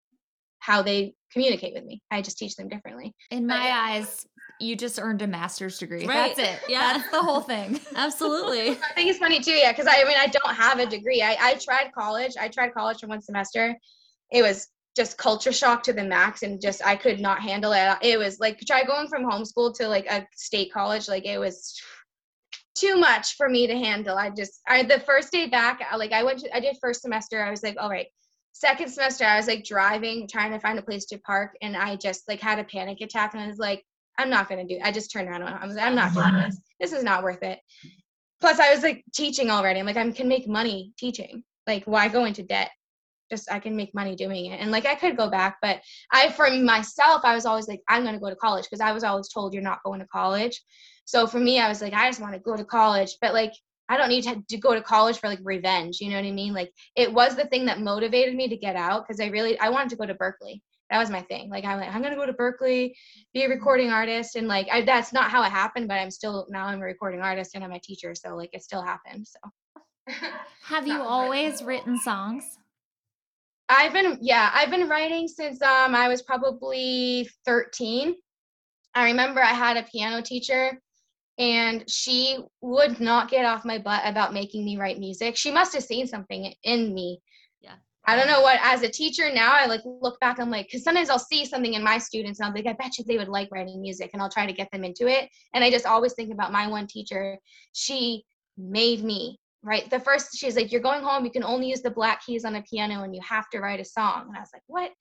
how 0.59 0.81
they 0.81 1.13
communicate 1.31 1.73
with 1.73 1.83
me. 1.83 2.01
I 2.11 2.21
just 2.21 2.37
teach 2.37 2.55
them 2.55 2.69
differently. 2.69 3.13
In 3.29 3.45
my 3.45 3.71
eyes, 3.71 4.25
you 4.59 4.75
just 4.75 4.99
earned 4.99 5.21
a 5.21 5.27
master's 5.27 5.77
degree. 5.77 6.05
Right. 6.05 6.35
That's 6.35 6.63
it. 6.63 6.69
Yeah. 6.69 6.97
That's 6.97 7.11
the 7.11 7.21
whole 7.21 7.41
thing. 7.41 7.79
Absolutely. 7.95 8.69
I 8.89 8.93
think 8.95 9.09
it's 9.09 9.19
funny 9.19 9.41
too, 9.41 9.51
yeah, 9.51 9.71
because 9.71 9.87
I, 9.87 10.01
I 10.01 10.05
mean 10.05 10.17
I 10.17 10.27
don't 10.27 10.55
have 10.55 10.79
a 10.79 10.85
degree. 10.85 11.21
I, 11.21 11.37
I 11.39 11.53
tried 11.55 11.91
college. 11.93 12.33
I 12.39 12.47
tried 12.47 12.73
college 12.73 12.99
for 12.99 13.07
one 13.07 13.21
semester. 13.21 13.75
It 14.31 14.41
was 14.41 14.69
just 14.95 15.17
culture 15.17 15.51
shock 15.51 15.83
to 15.83 15.93
the 15.93 16.03
max 16.03 16.41
and 16.41 16.61
just 16.61 16.83
I 16.85 16.95
could 16.95 17.19
not 17.19 17.41
handle 17.41 17.73
it. 17.73 17.97
It 18.01 18.17
was 18.17 18.39
like 18.39 18.59
try 18.61 18.85
going 18.85 19.09
from 19.09 19.25
homeschool 19.25 19.75
to 19.75 19.89
like 19.89 20.05
a 20.07 20.25
state 20.35 20.71
college. 20.71 21.09
Like 21.09 21.25
it 21.25 21.37
was 21.37 21.77
too 22.75 22.97
much 22.97 23.35
for 23.35 23.49
me 23.49 23.67
to 23.67 23.75
handle. 23.75 24.17
I 24.17 24.29
just 24.29 24.61
I 24.67 24.83
the 24.83 24.99
first 24.99 25.31
day 25.31 25.47
back, 25.47 25.81
I- 25.89 25.95
like 25.95 26.11
I 26.11 26.23
went 26.23 26.39
to 26.39 26.55
I 26.55 26.59
did 26.59 26.77
first 26.81 27.01
semester. 27.01 27.41
I 27.43 27.49
was 27.49 27.63
like, 27.63 27.77
all 27.79 27.89
right. 27.89 28.07
Second 28.51 28.89
semester, 28.89 29.25
I 29.25 29.35
was 29.37 29.47
like 29.47 29.65
driving, 29.65 30.27
trying 30.29 30.51
to 30.51 30.59
find 30.59 30.79
a 30.79 30.81
place 30.81 31.05
to 31.07 31.17
park, 31.19 31.57
and 31.61 31.75
I 31.75 31.97
just 31.97 32.23
like 32.29 32.39
had 32.39 32.57
a 32.59 32.63
panic 32.63 33.01
attack, 33.01 33.33
and 33.33 33.43
I 33.43 33.47
was 33.47 33.57
like, 33.57 33.83
I'm 34.17 34.29
not 34.29 34.47
gonna 34.47 34.65
do. 34.65 34.79
I 34.83 34.91
just 34.91 35.11
turned 35.11 35.27
around. 35.27 35.41
and 35.41 35.55
I 35.55 35.65
was 35.65 35.75
like, 35.75 35.85
I'm 35.85 35.95
not 35.95 36.13
doing 36.13 36.33
this. 36.35 36.57
This 36.79 36.93
is 36.93 37.03
not 37.03 37.23
worth 37.23 37.43
it. 37.43 37.59
Plus, 38.39 38.59
I 38.59 38.73
was 38.73 38.83
like 38.83 39.03
teaching 39.13 39.49
already. 39.49 39.79
I'm 39.79 39.85
like, 39.85 39.97
I 39.97 40.09
can 40.11 40.27
make 40.27 40.47
money 40.47 40.93
teaching. 40.97 41.43
Like, 41.67 41.83
why 41.85 42.07
go 42.07 42.25
into 42.25 42.43
debt? 42.43 42.69
Just 43.29 43.51
I 43.51 43.59
can 43.59 43.75
make 43.75 43.93
money 43.95 44.15
doing 44.15 44.45
it. 44.47 44.59
And 44.59 44.71
like, 44.71 44.85
I 44.85 44.95
could 44.95 45.17
go 45.17 45.29
back, 45.29 45.57
but 45.61 45.81
I, 46.11 46.29
for 46.29 46.49
myself, 46.49 47.21
I 47.23 47.33
was 47.33 47.45
always 47.45 47.67
like, 47.67 47.81
I'm 47.87 48.03
gonna 48.03 48.19
go 48.19 48.29
to 48.29 48.35
college 48.35 48.65
because 48.65 48.81
I 48.81 48.91
was 48.91 49.03
always 49.03 49.29
told 49.29 49.53
you're 49.53 49.63
not 49.63 49.83
going 49.83 49.99
to 49.99 50.07
college. 50.07 50.61
So 51.05 51.27
for 51.27 51.39
me, 51.39 51.59
I 51.59 51.69
was 51.69 51.81
like, 51.81 51.93
I 51.93 52.09
just 52.09 52.19
want 52.19 52.33
to 52.33 52.39
go 52.39 52.55
to 52.55 52.65
college, 52.65 53.17
but 53.21 53.33
like, 53.33 53.53
I 53.87 53.97
don't 53.97 54.09
need 54.09 54.23
to, 54.23 54.43
to 54.49 54.57
go 54.57 54.73
to 54.73 54.81
college 54.81 55.19
for 55.19 55.27
like 55.27 55.39
revenge. 55.43 56.01
You 56.01 56.09
know 56.09 56.15
what 56.15 56.25
I 56.25 56.31
mean? 56.31 56.53
Like, 56.53 56.71
it 56.95 57.13
was 57.13 57.35
the 57.35 57.45
thing 57.45 57.65
that 57.65 57.79
motivated 57.79 58.35
me 58.35 58.47
to 58.47 58.57
get 58.57 58.75
out 58.75 59.05
because 59.05 59.19
I 59.19 59.27
really 59.27 59.57
I 59.59 59.69
wanted 59.69 59.89
to 59.89 59.95
go 59.95 60.05
to 60.05 60.15
Berklee. 60.15 60.61
That 60.89 60.99
was 60.99 61.09
my 61.09 61.21
thing. 61.21 61.49
Like, 61.49 61.65
I'm 61.65 61.79
like, 61.79 61.93
I'm 61.93 62.01
gonna 62.01 62.15
go 62.15 62.25
to 62.25 62.33
Berklee, 62.33 62.93
be 63.33 63.43
a 63.43 63.49
recording 63.49 63.89
artist, 63.89 64.35
and 64.35 64.47
like, 64.47 64.67
I, 64.71 64.81
that's 64.81 65.13
not 65.13 65.31
how 65.31 65.43
it 65.43 65.51
happened. 65.51 65.87
But 65.87 65.95
I'm 65.95 66.11
still 66.11 66.47
now 66.49 66.65
I'm 66.65 66.81
a 66.81 66.85
recording 66.85 67.21
artist 67.21 67.55
and 67.55 67.63
I'm 67.63 67.71
a 67.71 67.79
teacher, 67.79 68.13
so 68.15 68.35
like, 68.35 68.49
it 68.53 68.63
still 68.63 68.81
happened. 68.81 69.27
So. 69.27 69.39
Have 70.63 70.87
you 70.87 71.01
always 71.01 71.63
written 71.63 71.97
songs? 71.97 72.43
I've 73.69 73.93
been 73.93 74.19
yeah, 74.21 74.51
I've 74.53 74.69
been 74.69 74.87
writing 74.87 75.27
since 75.27 75.61
um 75.61 75.95
I 75.95 76.07
was 76.07 76.21
probably 76.21 77.29
13. 77.45 78.15
I 78.93 79.05
remember 79.05 79.41
I 79.41 79.53
had 79.53 79.77
a 79.77 79.83
piano 79.83 80.21
teacher 80.21 80.79
and 81.37 81.83
she 81.89 82.39
would 82.61 82.99
not 82.99 83.29
get 83.29 83.43
off 83.43 83.65
my 83.65 83.77
butt 83.77 84.03
about 84.05 84.33
making 84.33 84.63
me 84.63 84.77
write 84.77 84.99
music. 84.99 85.35
She 85.35 85.51
must 85.51 85.73
have 85.73 85.83
seen 85.83 86.07
something 86.07 86.53
in 86.63 86.93
me. 86.93 87.19
Yeah. 87.59 87.75
I 88.05 88.15
don't 88.15 88.27
know 88.27 88.41
what 88.41 88.59
as 88.61 88.83
a 88.83 88.89
teacher 88.89 89.33
now 89.33 89.53
I 89.53 89.65
like 89.65 89.81
look 89.83 90.19
back 90.19 90.39
I'm 90.39 90.51
like 90.51 90.69
cuz 90.71 90.83
sometimes 90.83 91.09
I'll 91.09 91.19
see 91.19 91.43
something 91.45 91.73
in 91.73 91.83
my 91.83 91.97
students 91.97 92.39
and 92.39 92.47
I'm 92.47 92.53
like 92.53 92.67
I 92.67 92.73
bet 92.73 92.97
you 92.97 93.03
they 93.03 93.17
would 93.17 93.29
like 93.29 93.49
writing 93.51 93.81
music 93.81 94.11
and 94.13 94.21
I'll 94.21 94.29
try 94.29 94.45
to 94.45 94.53
get 94.53 94.69
them 94.71 94.83
into 94.83 95.07
it 95.07 95.29
and 95.53 95.63
I 95.63 95.71
just 95.71 95.87
always 95.87 96.13
think 96.13 96.31
about 96.31 96.51
my 96.51 96.67
one 96.67 96.85
teacher. 96.87 97.39
She 97.73 98.25
made 98.57 99.03
me 99.03 99.39
right 99.65 99.89
the 99.89 99.99
first 99.99 100.37
she's 100.37 100.55
like 100.55 100.71
you're 100.71 100.81
going 100.81 101.03
home 101.03 101.25
you 101.25 101.31
can 101.31 101.43
only 101.43 101.67
use 101.67 101.81
the 101.81 101.89
black 101.89 102.23
keys 102.25 102.45
on 102.45 102.53
the 102.53 102.63
piano 102.69 103.03
and 103.03 103.13
you 103.13 103.21
have 103.27 103.49
to 103.49 103.59
write 103.59 103.79
a 103.79 103.85
song 103.85 104.25
and 104.27 104.37
i 104.37 104.39
was 104.39 104.51
like 104.53 104.63
what 104.67 104.91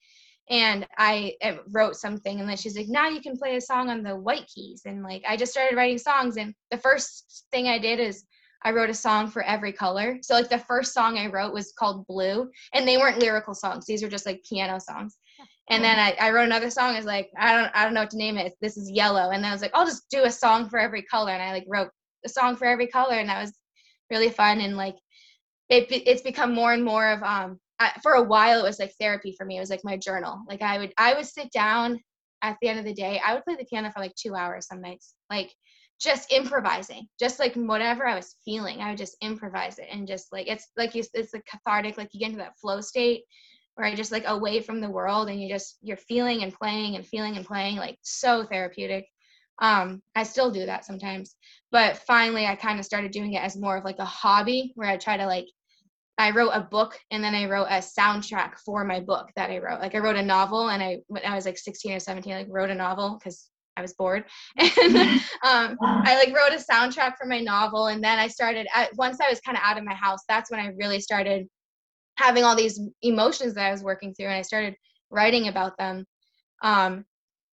and 0.51 0.87
i 0.99 1.33
uh, 1.43 1.57
wrote 1.71 1.95
something 1.95 2.41
and 2.41 2.49
then 2.49 2.57
she's 2.57 2.77
like 2.77 2.89
now 2.89 3.09
you 3.09 3.21
can 3.21 3.37
play 3.37 3.57
a 3.57 3.61
song 3.61 3.91
on 3.91 4.03
the 4.03 4.17
white 4.17 4.47
keys 4.53 4.83
and 4.87 5.03
like 5.03 5.23
i 5.29 5.37
just 5.37 5.53
started 5.53 5.77
writing 5.77 5.99
songs 5.99 6.37
and 6.37 6.55
the 6.71 6.79
first 6.79 7.47
thing 7.53 7.69
i 7.69 7.79
did 7.79 8.01
is 8.01 8.25
i 8.65 8.71
wrote 8.71 8.91
a 8.91 8.95
song 8.95 9.29
for 9.29 9.43
every 9.43 9.73
color 9.73 10.19
so 10.23 10.35
like 10.35 10.51
the 10.51 10.59
first 10.59 10.93
song 10.93 11.19
i 11.19 11.27
wrote 11.27 11.53
was 11.53 11.73
called 11.79 12.07
blue 12.07 12.51
and 12.73 12.89
they 12.89 12.97
weren't 12.97 13.19
lyrical 13.19 13.55
songs 13.55 13.85
these 13.87 14.03
were 14.03 14.09
just 14.09 14.27
like 14.27 14.43
piano 14.49 14.81
songs 14.81 15.19
and 15.71 15.83
then 15.83 15.99
I, 15.99 16.15
I 16.21 16.31
wrote 16.31 16.45
another 16.45 16.69
song. 16.69 16.93
I 16.93 16.99
was 16.99 17.07
like, 17.07 17.31
I 17.39 17.55
don't 17.55 17.71
I 17.75 17.85
don't 17.85 17.95
know 17.95 18.03
what 18.03 18.11
to 18.11 18.19
name 18.19 18.37
it. 18.37 18.53
This 18.61 18.77
is 18.77 18.91
yellow. 18.91 19.31
And 19.31 19.43
then 19.43 19.51
I 19.51 19.55
was 19.55 19.63
like, 19.63 19.71
I'll 19.73 19.87
just 19.87 20.11
do 20.11 20.25
a 20.25 20.31
song 20.31 20.69
for 20.69 20.79
every 20.79 21.01
color. 21.01 21.33
And 21.33 21.43
I 21.43 21.53
like 21.53 21.65
wrote 21.67 21.89
a 22.27 22.29
song 22.29 22.57
for 22.57 22.67
every 22.67 22.87
color, 22.87 23.15
and 23.15 23.31
that 23.31 23.41
was 23.41 23.53
really 24.11 24.31
fun. 24.31 24.61
And 24.61 24.77
like, 24.77 24.97
it 25.69 25.87
it's 25.91 26.23
become 26.23 26.55
more 26.55 26.73
and 26.73 26.85
more 26.85 27.11
of 27.11 27.23
um. 27.23 27.59
I, 27.81 27.91
for 28.05 28.13
a 28.13 28.23
while, 28.23 28.61
it 28.61 28.63
was 28.63 28.79
like 28.79 28.95
therapy 29.01 29.35
for 29.37 29.45
me. 29.45 29.57
It 29.57 29.61
was 29.61 29.71
like 29.71 29.81
my 29.83 29.97
journal. 29.97 30.39
Like 30.49 30.63
I 30.63 30.79
would 30.79 30.93
I 30.97 31.15
would 31.15 31.27
sit 31.27 31.51
down 31.51 31.99
at 32.43 32.57
the 32.63 32.69
end 32.69 32.79
of 32.79 32.85
the 32.85 32.95
day. 32.95 33.21
I 33.25 33.35
would 33.35 33.45
play 33.45 33.57
the 33.57 33.65
piano 33.65 33.91
for 33.91 33.99
like 34.01 34.15
two 34.15 34.37
hours 34.37 34.69
some 34.69 34.81
nights. 34.81 35.15
Like 35.29 35.53
just 36.01 36.33
improvising, 36.33 37.09
just 37.19 37.39
like 37.39 37.55
whatever 37.55 38.07
I 38.07 38.15
was 38.15 38.37
feeling, 38.45 38.81
I 38.81 38.91
would 38.91 38.99
just 38.99 39.17
improvise 39.23 39.79
it 39.79 39.89
and 39.91 40.07
just 40.07 40.33
like 40.33 40.47
it's 40.49 40.69
like 40.77 40.95
you, 40.95 41.03
it's 41.15 41.33
like 41.35 41.47
cathartic. 41.47 41.97
Like 41.99 42.11
you 42.13 42.21
get 42.21 42.27
into 42.27 42.39
that 42.39 42.59
flow 42.61 42.81
state 42.81 43.23
where 43.75 43.87
I 43.87 43.95
just 43.95 44.13
like 44.13 44.25
away 44.27 44.61
from 44.61 44.81
the 44.81 44.91
world 44.91 45.29
and 45.29 45.41
you 45.41 45.49
just 45.49 45.79
you're 45.83 45.97
feeling 45.97 46.43
and 46.43 46.53
playing 46.53 46.97
and 46.97 47.07
feeling 47.07 47.37
and 47.37 47.47
playing 47.47 47.77
like 47.77 47.99
so 48.03 48.45
therapeutic. 48.45 49.07
Um, 49.61 50.03
I 50.15 50.25
still 50.25 50.51
do 50.51 50.67
that 50.67 50.85
sometimes, 50.85 51.37
but 51.71 51.99
finally 51.99 52.47
I 52.47 52.57
kind 52.57 52.79
of 52.79 52.85
started 52.85 53.13
doing 53.13 53.35
it 53.35 53.43
as 53.43 53.57
more 53.57 53.77
of 53.77 53.85
like 53.85 53.99
a 53.99 54.05
hobby 54.05 54.73
where 54.75 54.89
I 54.89 54.97
try 54.97 55.17
to 55.17 55.27
like 55.27 55.47
I 56.17 56.31
wrote 56.31 56.51
a 56.51 56.61
book 56.61 56.99
and 57.11 57.23
then 57.23 57.35
I 57.35 57.47
wrote 57.47 57.67
a 57.67 57.79
soundtrack 57.79 58.59
for 58.65 58.85
my 58.85 59.01
book 59.01 59.31
that 59.35 59.51
I 59.51 59.59
wrote. 59.59 59.81
Like 59.81 59.95
I 59.95 59.99
wrote 59.99 60.17
a 60.17 60.23
novel 60.23 60.69
and 60.69 60.83
I 60.83 60.99
when 61.09 61.25
I 61.25 61.35
was 61.35 61.45
like 61.45 61.59
16 61.59 61.93
or 61.93 61.99
17, 61.99 62.33
I 62.33 62.39
like 62.39 62.47
wrote 62.51 62.71
a 62.71 62.75
novel 62.75 63.19
because 63.19 63.51
I 63.77 63.83
was 63.83 63.95
bored. 63.95 64.25
And 64.61 64.97
um, 65.43 65.77
I 65.81 66.15
like 66.17 66.35
wrote 66.35 66.59
a 66.59 66.73
soundtrack 66.73 67.15
for 67.21 67.27
my 67.27 67.41
novel 67.41 67.89
and 67.89 68.03
then 68.03 68.19
I 68.19 68.29
started 68.29 68.67
at, 68.75 68.95
once 68.97 69.19
I 69.21 69.29
was 69.29 69.41
kind 69.41 69.57
of 69.57 69.65
out 69.65 69.79
of 69.79 69.85
my 69.85 69.95
house, 69.95 70.21
that's 70.29 70.51
when 70.51 70.61
I 70.61 70.69
really 70.79 71.01
started 71.01 71.49
having 72.17 72.45
all 72.45 72.55
these 72.55 72.81
emotions 73.03 73.55
that 73.55 73.67
I 73.67 73.73
was 73.73 73.83
working 73.83 74.15
through 74.15 74.27
and 74.27 74.37
I 74.37 74.43
started 74.43 74.77
writing 75.11 75.49
about 75.49 75.77
them. 75.79 76.05
Um, 76.63 77.05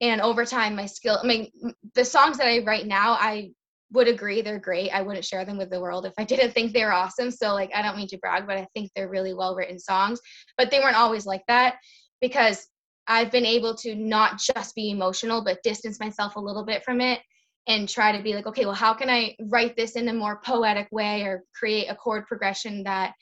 and 0.01 0.19
over 0.19 0.45
time 0.45 0.75
my 0.75 0.85
skill 0.85 1.19
I 1.23 1.27
mean 1.27 1.51
the 1.95 2.03
songs 2.03 2.37
that 2.37 2.47
I 2.47 2.59
write 2.59 2.87
now 2.87 3.13
I 3.13 3.51
would 3.93 4.07
agree 4.07 4.41
they're 4.41 4.59
great. 4.59 4.89
I 4.91 5.01
wouldn't 5.01 5.25
share 5.25 5.45
them 5.45 5.57
with 5.57 5.69
the 5.69 5.79
world 5.79 6.05
if 6.05 6.13
I 6.17 6.23
didn't 6.31 6.51
think 6.51 6.73
they 6.73 6.83
were 6.83 6.93
awesome. 6.93 7.31
So 7.31 7.53
like 7.53 7.71
I 7.75 7.81
don't 7.81 7.97
mean 7.97 8.07
to 8.07 8.17
brag, 8.17 8.47
but 8.47 8.57
I 8.57 8.67
think 8.73 8.91
they're 8.95 9.09
really 9.09 9.33
well 9.33 9.55
written 9.55 9.79
songs. 9.79 10.19
But 10.57 10.71
they 10.71 10.79
weren't 10.79 10.95
always 10.95 11.25
like 11.25 11.43
that 11.47 11.75
because 12.21 12.67
I've 13.07 13.31
been 13.31 13.45
able 13.45 13.75
to 13.75 13.95
not 13.95 14.39
just 14.39 14.75
be 14.75 14.91
emotional, 14.91 15.43
but 15.43 15.63
distance 15.63 15.99
myself 15.99 16.35
a 16.35 16.39
little 16.39 16.63
bit 16.63 16.83
from 16.83 17.01
it 17.01 17.19
and 17.67 17.89
try 17.89 18.15
to 18.15 18.23
be 18.23 18.33
like, 18.33 18.47
okay, 18.47 18.65
well, 18.65 18.73
how 18.73 18.93
can 18.93 19.09
I 19.09 19.35
write 19.49 19.75
this 19.75 19.95
in 19.95 20.07
a 20.07 20.13
more 20.13 20.39
poetic 20.43 20.87
way 20.91 21.23
or 21.23 21.43
create 21.53 21.87
a 21.87 21.95
chord 21.95 22.25
progression 22.27 22.83
that 22.83 23.13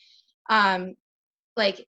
um 0.50 0.96
like 1.56 1.86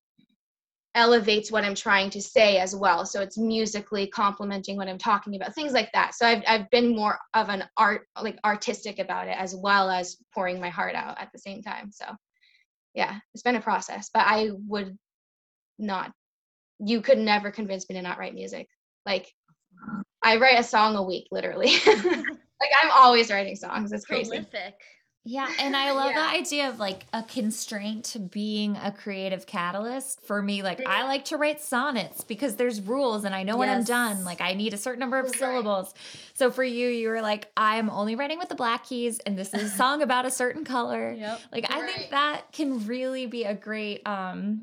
elevates 0.94 1.50
what 1.50 1.64
I'm 1.64 1.74
trying 1.74 2.10
to 2.10 2.20
say 2.20 2.58
as 2.58 2.76
well. 2.76 3.06
So 3.06 3.20
it's 3.20 3.38
musically 3.38 4.06
complementing 4.06 4.76
what 4.76 4.88
I'm 4.88 4.98
talking 4.98 5.34
about, 5.34 5.54
things 5.54 5.72
like 5.72 5.90
that. 5.92 6.14
So 6.14 6.26
I've 6.26 6.42
I've 6.46 6.70
been 6.70 6.94
more 6.94 7.18
of 7.34 7.48
an 7.48 7.64
art 7.76 8.08
like 8.20 8.38
artistic 8.44 8.98
about 8.98 9.28
it 9.28 9.36
as 9.38 9.54
well 9.54 9.90
as 9.90 10.16
pouring 10.34 10.60
my 10.60 10.68
heart 10.68 10.94
out 10.94 11.20
at 11.20 11.30
the 11.32 11.38
same 11.38 11.62
time. 11.62 11.90
So 11.90 12.04
yeah, 12.94 13.18
it's 13.34 13.42
been 13.42 13.56
a 13.56 13.60
process, 13.60 14.10
but 14.12 14.24
I 14.26 14.50
would 14.68 14.96
not 15.78 16.12
you 16.84 17.00
could 17.00 17.18
never 17.18 17.50
convince 17.50 17.88
me 17.88 17.94
to 17.94 18.02
not 18.02 18.18
write 18.18 18.34
music. 18.34 18.68
Like 19.06 19.32
I 20.22 20.36
write 20.36 20.58
a 20.58 20.64
song 20.64 20.96
a 20.96 21.02
week 21.02 21.28
literally. 21.30 21.72
like 21.86 22.70
I'm 22.82 22.90
always 22.92 23.30
writing 23.30 23.56
songs. 23.56 23.92
It's 23.92 24.04
crazy. 24.04 24.30
Prolific. 24.30 24.74
Yeah, 25.24 25.48
and 25.60 25.76
I 25.76 25.92
love 25.92 26.14
the 26.14 26.20
idea 26.20 26.68
of 26.68 26.78
like 26.78 27.06
a 27.12 27.22
constraint 27.22 28.04
to 28.06 28.18
being 28.18 28.76
a 28.76 28.90
creative 28.90 29.46
catalyst. 29.46 30.24
For 30.26 30.42
me, 30.42 30.62
like 30.62 30.82
I 30.86 31.04
like 31.04 31.26
to 31.26 31.36
write 31.36 31.60
sonnets 31.60 32.24
because 32.24 32.56
there's 32.56 32.80
rules 32.80 33.24
and 33.24 33.34
I 33.34 33.42
know 33.44 33.56
when 33.56 33.68
I'm 33.68 33.84
done. 33.84 34.24
Like 34.24 34.40
I 34.40 34.54
need 34.54 34.74
a 34.74 34.78
certain 34.78 35.00
number 35.00 35.18
of 35.18 35.26
Right. 35.26 35.34
syllables. 35.34 35.94
So 36.34 36.50
for 36.50 36.64
you, 36.64 36.88
you 36.88 37.08
were 37.08 37.22
like, 37.22 37.50
I'm 37.56 37.88
only 37.90 38.16
writing 38.16 38.38
with 38.38 38.48
the 38.48 38.54
black 38.56 38.84
keys 38.86 39.20
and 39.20 39.38
this 39.38 39.54
is 39.54 39.72
a 39.72 39.76
song 39.76 40.02
about 40.02 40.26
a 40.26 40.30
certain 40.30 40.64
color. 40.64 41.12
Yep. 41.22 41.40
Like 41.52 41.70
I 41.72 41.80
Right. 41.82 41.94
think 41.94 42.10
that 42.10 42.52
can 42.52 42.86
really 42.86 43.26
be 43.26 43.44
a 43.44 43.54
great 43.54 44.06
um 44.08 44.62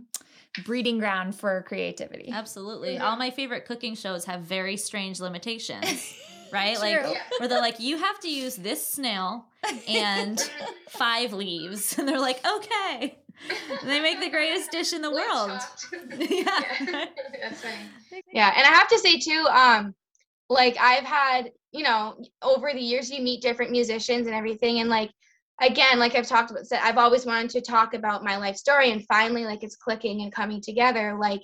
breeding 0.66 1.00
ground 1.00 1.36
for 1.36 1.62
creativity. 1.64 2.30
Absolutely. 2.34 2.98
Mhm. 2.98 3.02
All 3.02 3.16
my 3.16 3.30
favorite 3.30 3.66
cooking 3.66 3.96
shows 3.96 4.26
have 4.26 4.42
very 4.42 4.76
strange 4.76 5.22
limitations, 5.22 6.14
right? 6.52 6.78
Like 6.78 6.96
Yeah. 7.02 7.16
where 7.38 7.48
they're 7.48 7.62
like, 7.62 7.80
you 7.80 7.98
have 7.98 8.20
to 8.22 8.30
use 8.30 8.58
this 8.58 8.86
snail 8.86 9.46
and 9.88 10.40
five 10.90 11.34
leaves, 11.34 11.96
and 11.98 12.08
they're 12.08 12.20
like, 12.20 12.46
okay. 12.46 13.20
And 13.82 13.90
they 13.90 14.02
make 14.02 14.20
the 14.20 14.30
greatest 14.30 14.72
dish 14.72 14.92
in 14.94 15.02
the 15.02 15.12
world. 15.12 15.60
yeah. 16.30 17.08
That's. 17.42 17.64
Yeah, 18.34 18.54
and 18.56 18.66
I 18.66 18.72
have 18.72 18.90
to 18.90 19.00
say 19.00 19.18
too, 19.18 19.48
um, 19.50 19.96
like 20.50 20.78
I've 20.80 21.06
had, 21.06 21.52
you 21.72 21.84
know, 21.84 22.22
over 22.42 22.74
the 22.74 22.82
years 22.82 23.10
you 23.10 23.22
meet 23.22 23.42
different 23.42 23.72
musicians 23.72 24.28
and 24.28 24.36
everything, 24.36 24.80
and 24.80 24.90
like 24.90 25.12
again, 25.62 26.00
like 26.00 26.16
I've 26.16 26.28
talked 26.28 26.52
about, 26.52 26.66
said 26.66 26.82
I've 26.84 26.98
always 26.98 27.26
wanted 27.26 27.50
to 27.52 27.62
talk 27.62 27.94
about 27.94 28.24
my 28.24 28.38
life 28.38 28.58
story, 28.58 28.92
and 28.92 29.06
finally, 29.08 29.46
like 29.46 29.64
it's 29.64 29.78
clicking 29.78 30.22
and 30.22 30.34
coming 30.34 30.62
together. 30.62 31.18
Like 31.20 31.42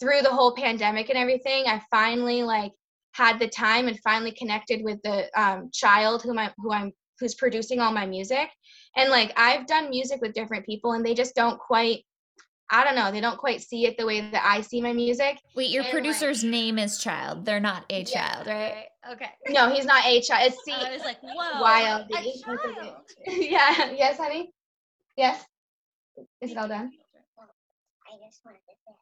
through 0.00 0.22
the 0.22 0.32
whole 0.32 0.54
pandemic 0.54 1.10
and 1.10 1.18
everything, 1.18 1.66
I 1.66 1.80
finally 1.90 2.42
like 2.42 2.72
had 3.12 3.38
the 3.38 3.48
time 3.48 3.88
and 3.88 3.98
finally 4.00 4.32
connected 4.32 4.82
with 4.82 5.00
the 5.02 5.28
um, 5.40 5.70
child 5.72 6.22
whom 6.22 6.38
I 6.38 6.52
who 6.58 6.72
I'm 6.72 6.92
who's 7.20 7.34
producing 7.34 7.80
all 7.80 7.92
my 7.92 8.06
music, 8.06 8.48
and 8.96 9.10
like 9.10 9.32
I've 9.36 9.66
done 9.66 9.90
music 9.90 10.20
with 10.20 10.34
different 10.34 10.66
people, 10.66 10.92
and 10.92 11.04
they 11.04 11.14
just 11.14 11.34
don't 11.34 11.58
quite 11.58 12.04
I 12.68 12.82
don't 12.82 12.96
know, 12.96 13.12
they 13.12 13.20
don't 13.20 13.38
quite 13.38 13.60
see 13.62 13.86
it 13.86 13.96
the 13.96 14.04
way 14.04 14.20
that 14.22 14.42
I 14.44 14.60
see 14.60 14.80
my 14.80 14.92
music. 14.92 15.38
Wait, 15.54 15.70
your 15.70 15.84
And, 15.84 15.86
like- 15.86 16.02
producer's 16.02 16.42
name 16.42 16.80
is 16.80 16.98
Child. 16.98 17.44
They're 17.44 17.60
not 17.60 17.84
a 17.90 18.02
child, 18.02 18.48
right? 18.48 18.86
Okay. 19.12 19.30
No, 19.50 19.70
he's 19.72 19.84
not 19.84 20.04
a 20.04 20.20
child. 20.20 20.50
It's 20.52 20.64
C 20.64 20.72
I 20.72 20.92
was 20.92 21.02
like, 21.04 21.18
whoa. 21.22 21.62
YLD. 21.62 22.06
a 22.06 22.12
That's 22.12 22.26
okay. 22.48 22.74
child. 22.80 22.96
yeah. 23.26 23.92
Yes, 23.92 24.18
honey. 24.18 24.50
Yes. 25.16 25.44
Is 26.40 26.50
it 26.50 26.56
all 26.58 26.66
done? 26.66 26.90
I 28.08 28.26
just 28.26 28.40
wanted 28.44 28.58
to 28.66 28.74
say 28.84 28.94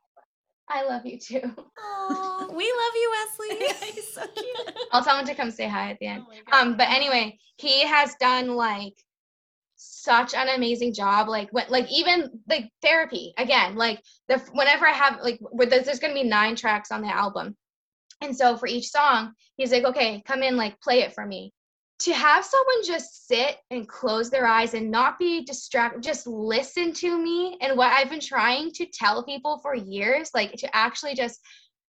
I 0.69 0.85
love 0.85 1.05
you 1.05 1.19
too. 1.19 1.43
Aw, 1.43 2.47
we 2.53 2.65
love 2.65 2.95
you, 2.95 3.13
Wesley. 3.13 3.87
He's 3.93 4.15
so 4.15 4.27
cute. 4.35 4.79
I'll 4.93 5.05
tell 5.05 5.19
him 5.19 5.27
to 5.27 5.35
come 5.35 5.51
say 5.51 5.69
hi 5.69 5.91
at 5.91 5.99
the 5.99 6.07
end. 6.07 6.25
Oh 6.53 6.59
Um, 6.59 6.77
but 6.77 6.89
anyway, 6.89 7.39
he 7.57 7.87
has 7.87 8.15
done 8.21 8.57
like 8.57 8.95
such 9.77 10.35
an 10.35 10.49
amazing 10.49 10.95
job. 10.95 11.29
Like 11.29 11.49
when, 11.53 11.67
like 11.69 11.91
even 11.93 12.41
like 12.49 12.71
therapy 12.83 13.35
again. 13.37 13.77
Like 13.77 14.03
the 14.29 14.39
whenever 14.53 14.87
I 14.87 14.93
have 14.93 15.21
like 15.23 15.39
where 15.41 15.67
there's, 15.67 15.85
there's 15.87 15.99
gonna 15.99 16.15
be 16.15 16.25
nine 16.25 16.57
tracks 16.57 16.91
on 16.91 17.03
the 17.03 17.15
album, 17.15 17.57
and 18.21 18.37
so 18.37 18.57
for 18.57 18.67
each 18.67 18.89
song, 18.89 19.33
he's 19.57 19.73
like, 19.73 19.85
okay, 19.85 20.23
come 20.27 20.43
in, 20.43 20.57
like 20.57 20.81
play 20.81 21.01
it 21.01 21.15
for 21.15 21.27
me. 21.27 21.53
To 22.01 22.13
have 22.13 22.45
someone 22.45 22.85
just 22.85 23.29
sit 23.29 23.57
and 23.71 23.89
close 23.89 24.29
their 24.29 24.47
eyes 24.47 24.75
and 24.75 24.91
not 24.91 25.19
be 25.19 25.45
distracted, 25.45 26.03
just 26.03 26.27
listen 26.27 26.93
to 26.95 27.17
me 27.17 27.57
and 27.61 27.79
what 27.79 27.93
I've 27.93 28.11
been 28.11 28.21
trying 28.21 28.73
to 28.73 28.87
tell 28.93 29.25
people 29.25 29.59
for 29.59 29.75
years, 29.75 30.31
like 30.35 30.53
to 30.55 30.77
actually 30.77 31.15
just 31.15 31.41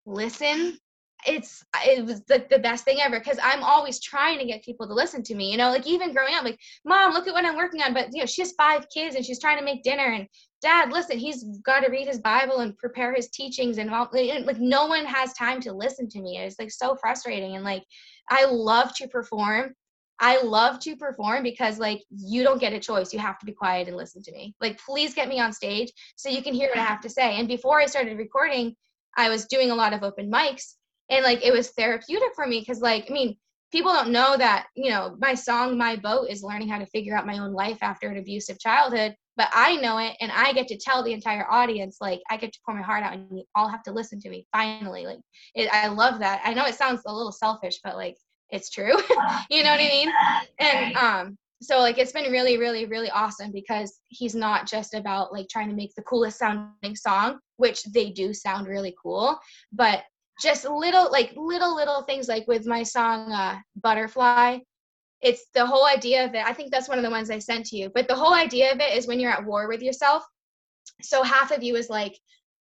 listen 0.06 0.78
it's 1.26 1.64
it 1.86 2.06
was 2.06 2.22
the, 2.26 2.46
the 2.50 2.60
best 2.60 2.86
thing 2.86 3.00
ever 3.02 3.20
because 3.20 3.40
i'm 3.42 3.64
always 3.64 4.00
trying 4.00 4.38
to 4.38 4.46
get 4.46 4.64
people 4.64 4.88
to 4.88 4.94
listen 4.94 5.24
to 5.24 5.36
me 5.36 5.52
you 5.52 5.58
know 5.58 5.70
like 5.70 5.88
even 5.88 6.14
growing 6.14 6.36
up 6.36 6.44
like 6.44 6.60
mom 6.86 7.12
look 7.12 7.28
at 7.28 7.34
what 7.34 7.46
i'm 7.46 7.56
working 7.56 7.82
on 7.82 7.94
but 7.94 8.10
you 8.14 8.20
know 8.20 8.26
she 8.26 8.42
has 8.42 8.54
five 8.54 8.88
kids 8.90 9.16
and 9.16 9.26
she's 9.26 9.40
trying 9.40 9.58
to 9.58 9.66
make 9.66 9.84
dinner 9.84 10.06
and 10.06 10.28
dad 10.62 10.92
listen 10.92 11.18
he's 11.18 11.44
got 11.66 11.80
to 11.80 11.92
read 11.92 12.08
his 12.08 12.20
bible 12.20 12.60
and 12.60 12.78
prepare 12.78 13.14
his 13.14 13.30
teachings 13.30 13.78
and 13.78 13.90
all 13.90 14.08
and, 14.14 14.46
like 14.46 14.60
no 14.60 14.86
one 14.86 15.06
has 15.06 15.34
time 15.34 15.60
to 15.60 15.74
listen 15.74 16.08
to 16.08 16.22
me 16.22 16.38
it's 16.38 16.60
like 16.60 16.72
so 16.72 16.96
frustrating 16.96 17.56
and 17.56 17.66
like 17.66 17.84
i 18.30 18.46
love 18.46 18.94
to 18.94 19.08
perform 19.08 19.74
i 20.20 20.42
love 20.42 20.80
to 20.80 20.96
perform 20.96 21.44
because 21.44 21.80
like 21.80 22.04
you 22.10 22.44
don't 22.44 22.60
get 22.60 22.74
a 22.74 22.80
choice. 22.80 23.14
You 23.14 23.20
have 23.20 23.40
to 23.40 23.46
be 23.46 23.52
quiet 23.52 23.88
and 23.88 23.98
listen 23.98 24.22
to 24.24 24.32
me. 24.32 24.56
Like 24.60 24.80
please 24.80 25.14
get 25.14 25.30
me 25.30 25.40
on 25.40 25.54
stage 25.54 25.92
so 26.16 26.30
you 26.30 26.42
can 26.42 26.54
hear 26.54 26.70
what 26.70 26.78
i 26.78 26.84
have 26.84 27.02
to 27.02 27.10
say. 27.10 27.40
And 27.40 27.48
before 27.48 27.80
i 27.80 27.86
started 27.86 28.18
recording 28.18 28.76
i 29.16 29.30
was 29.30 29.46
doing 29.46 29.72
a 29.72 29.76
lot 29.76 29.94
of 29.94 30.04
open 30.04 30.32
mics 30.32 30.76
and 31.10 31.24
like 31.24 31.44
it 31.44 31.54
was 31.54 31.70
therapeutic 31.72 32.34
for 32.36 32.48
me 32.48 32.60
because 32.60 32.82
like 32.82 33.06
i 33.10 33.14
mean 33.14 33.36
people 33.72 33.92
don't 33.92 34.12
know 34.12 34.38
that 34.38 34.68
you 34.76 34.90
know 34.90 35.16
my 35.20 35.34
song 35.34 35.78
my 35.78 35.96
boat 35.96 36.30
is 36.30 36.44
learning 36.44 36.70
how 36.70 36.78
to 36.78 36.86
figure 36.88 37.16
out 37.16 37.26
my 37.26 37.38
own 37.40 37.54
life 37.54 37.80
after 37.82 38.10
an 38.10 38.18
abusive 38.18 38.60
childhood 38.60 39.14
but 39.36 39.50
i 39.54 39.76
know 39.78 39.98
it 39.98 40.16
and 40.20 40.32
i 40.34 40.52
get 40.52 40.68
to 40.68 40.78
tell 40.78 41.04
the 41.04 41.14
entire 41.14 41.50
audience 41.50 41.98
like 42.02 42.22
i 42.30 42.38
get 42.38 42.52
to 42.52 42.60
pour 42.66 42.76
my 42.76 42.82
heart 42.82 43.04
out 43.04 43.14
and 43.14 43.28
you 43.32 43.44
all 43.56 43.68
have 43.68 43.84
to 43.84 43.92
listen 43.92 44.20
to 44.20 44.30
me 44.30 44.46
finally. 44.52 45.06
Like 45.06 45.20
it, 45.56 45.70
i 45.72 45.88
love 45.88 46.20
that. 46.20 46.42
I 46.44 46.54
know 46.54 46.66
it 46.66 46.76
sounds 46.76 47.02
a 47.06 47.14
little 47.14 47.32
selfish 47.32 47.80
but 47.84 47.96
like 47.96 48.18
it's 48.50 48.70
true. 48.70 48.94
You 49.50 49.64
know 49.64 49.72
what 49.72 49.80
i 49.82 49.88
mean? 49.88 50.12
And 50.60 50.96
um 50.98 51.38
so 51.62 51.80
like 51.80 51.98
it's 51.98 52.12
been 52.12 52.32
really 52.32 52.58
really 52.58 52.86
really 52.86 53.10
awesome 53.10 53.52
because 53.52 54.00
he's 54.08 54.36
not 54.36 54.68
just 54.68 54.94
about 54.94 55.34
like 55.34 55.48
trying 55.50 55.70
to 55.70 55.76
make 55.76 55.94
the 55.96 56.04
coolest 56.04 56.38
sounding 56.40 56.96
song 56.96 57.40
which 57.58 57.84
they 57.86 58.10
do 58.10 58.34
sound 58.34 58.68
really 58.68 58.96
cool 59.02 59.38
but 59.72 60.04
just 60.40 60.66
little 60.66 61.12
like 61.12 61.34
little 61.36 61.76
little 61.76 62.04
things 62.04 62.28
like 62.28 62.48
with 62.48 62.68
my 62.68 62.84
song 62.84 63.32
uh 63.32 63.58
butterfly 63.82 64.60
it's 65.22 65.48
the 65.56 65.66
whole 65.66 65.88
idea 65.88 66.26
of 66.26 66.36
it 66.36 66.46
i 66.46 66.54
think 66.54 66.72
that's 66.72 66.90
one 66.90 67.00
of 67.00 67.04
the 67.04 67.10
ones 67.10 67.32
i 67.32 67.40
sent 67.40 67.66
to 67.66 67.76
you 67.76 67.90
but 67.96 68.08
the 68.08 68.16
whole 68.16 68.34
idea 68.34 68.72
of 68.72 68.80
it 68.80 68.96
is 68.96 69.08
when 69.08 69.20
you're 69.20 69.32
at 69.32 69.46
war 69.46 69.68
with 69.68 69.82
yourself 69.82 70.24
so 71.02 71.24
half 71.24 71.52
of 71.52 71.64
you 71.64 71.76
is 71.76 71.90
like 71.90 72.16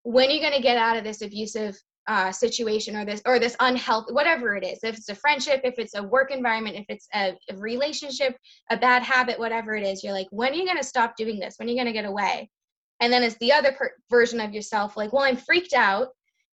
when 0.04 0.30
are 0.30 0.32
you 0.32 0.40
going 0.40 0.52
to 0.54 0.62
get 0.62 0.78
out 0.78 0.96
of 0.96 1.04
this 1.04 1.20
abusive 1.20 1.76
uh, 2.08 2.30
situation 2.30 2.96
or 2.96 3.04
this 3.04 3.20
or 3.26 3.38
this 3.38 3.56
unhealthy 3.60 4.12
whatever 4.12 4.56
it 4.56 4.64
is 4.64 4.78
if 4.84 4.96
it's 4.96 5.08
a 5.08 5.14
friendship 5.14 5.60
if 5.64 5.78
it's 5.78 5.94
a 5.94 6.02
work 6.02 6.30
environment 6.30 6.76
if 6.76 6.84
it's 6.88 7.08
a, 7.14 7.36
a 7.50 7.56
relationship 7.56 8.36
a 8.70 8.76
bad 8.76 9.02
habit 9.02 9.38
whatever 9.38 9.74
it 9.74 9.84
is 9.84 10.04
you're 10.04 10.12
like 10.12 10.28
when 10.30 10.52
are 10.52 10.56
you 10.56 10.64
going 10.64 10.76
to 10.76 10.84
stop 10.84 11.16
doing 11.16 11.38
this? 11.38 11.56
When 11.58 11.68
are 11.68 11.70
you 11.70 11.76
going 11.76 11.86
to 11.86 11.92
get 11.92 12.04
away? 12.04 12.50
And 13.00 13.12
then 13.12 13.22
it's 13.22 13.36
the 13.38 13.52
other 13.52 13.72
per- 13.72 13.94
version 14.10 14.40
of 14.40 14.54
yourself 14.54 14.96
like 14.96 15.12
well 15.12 15.24
i'm 15.24 15.36
freaked 15.36 15.74
out 15.74 16.08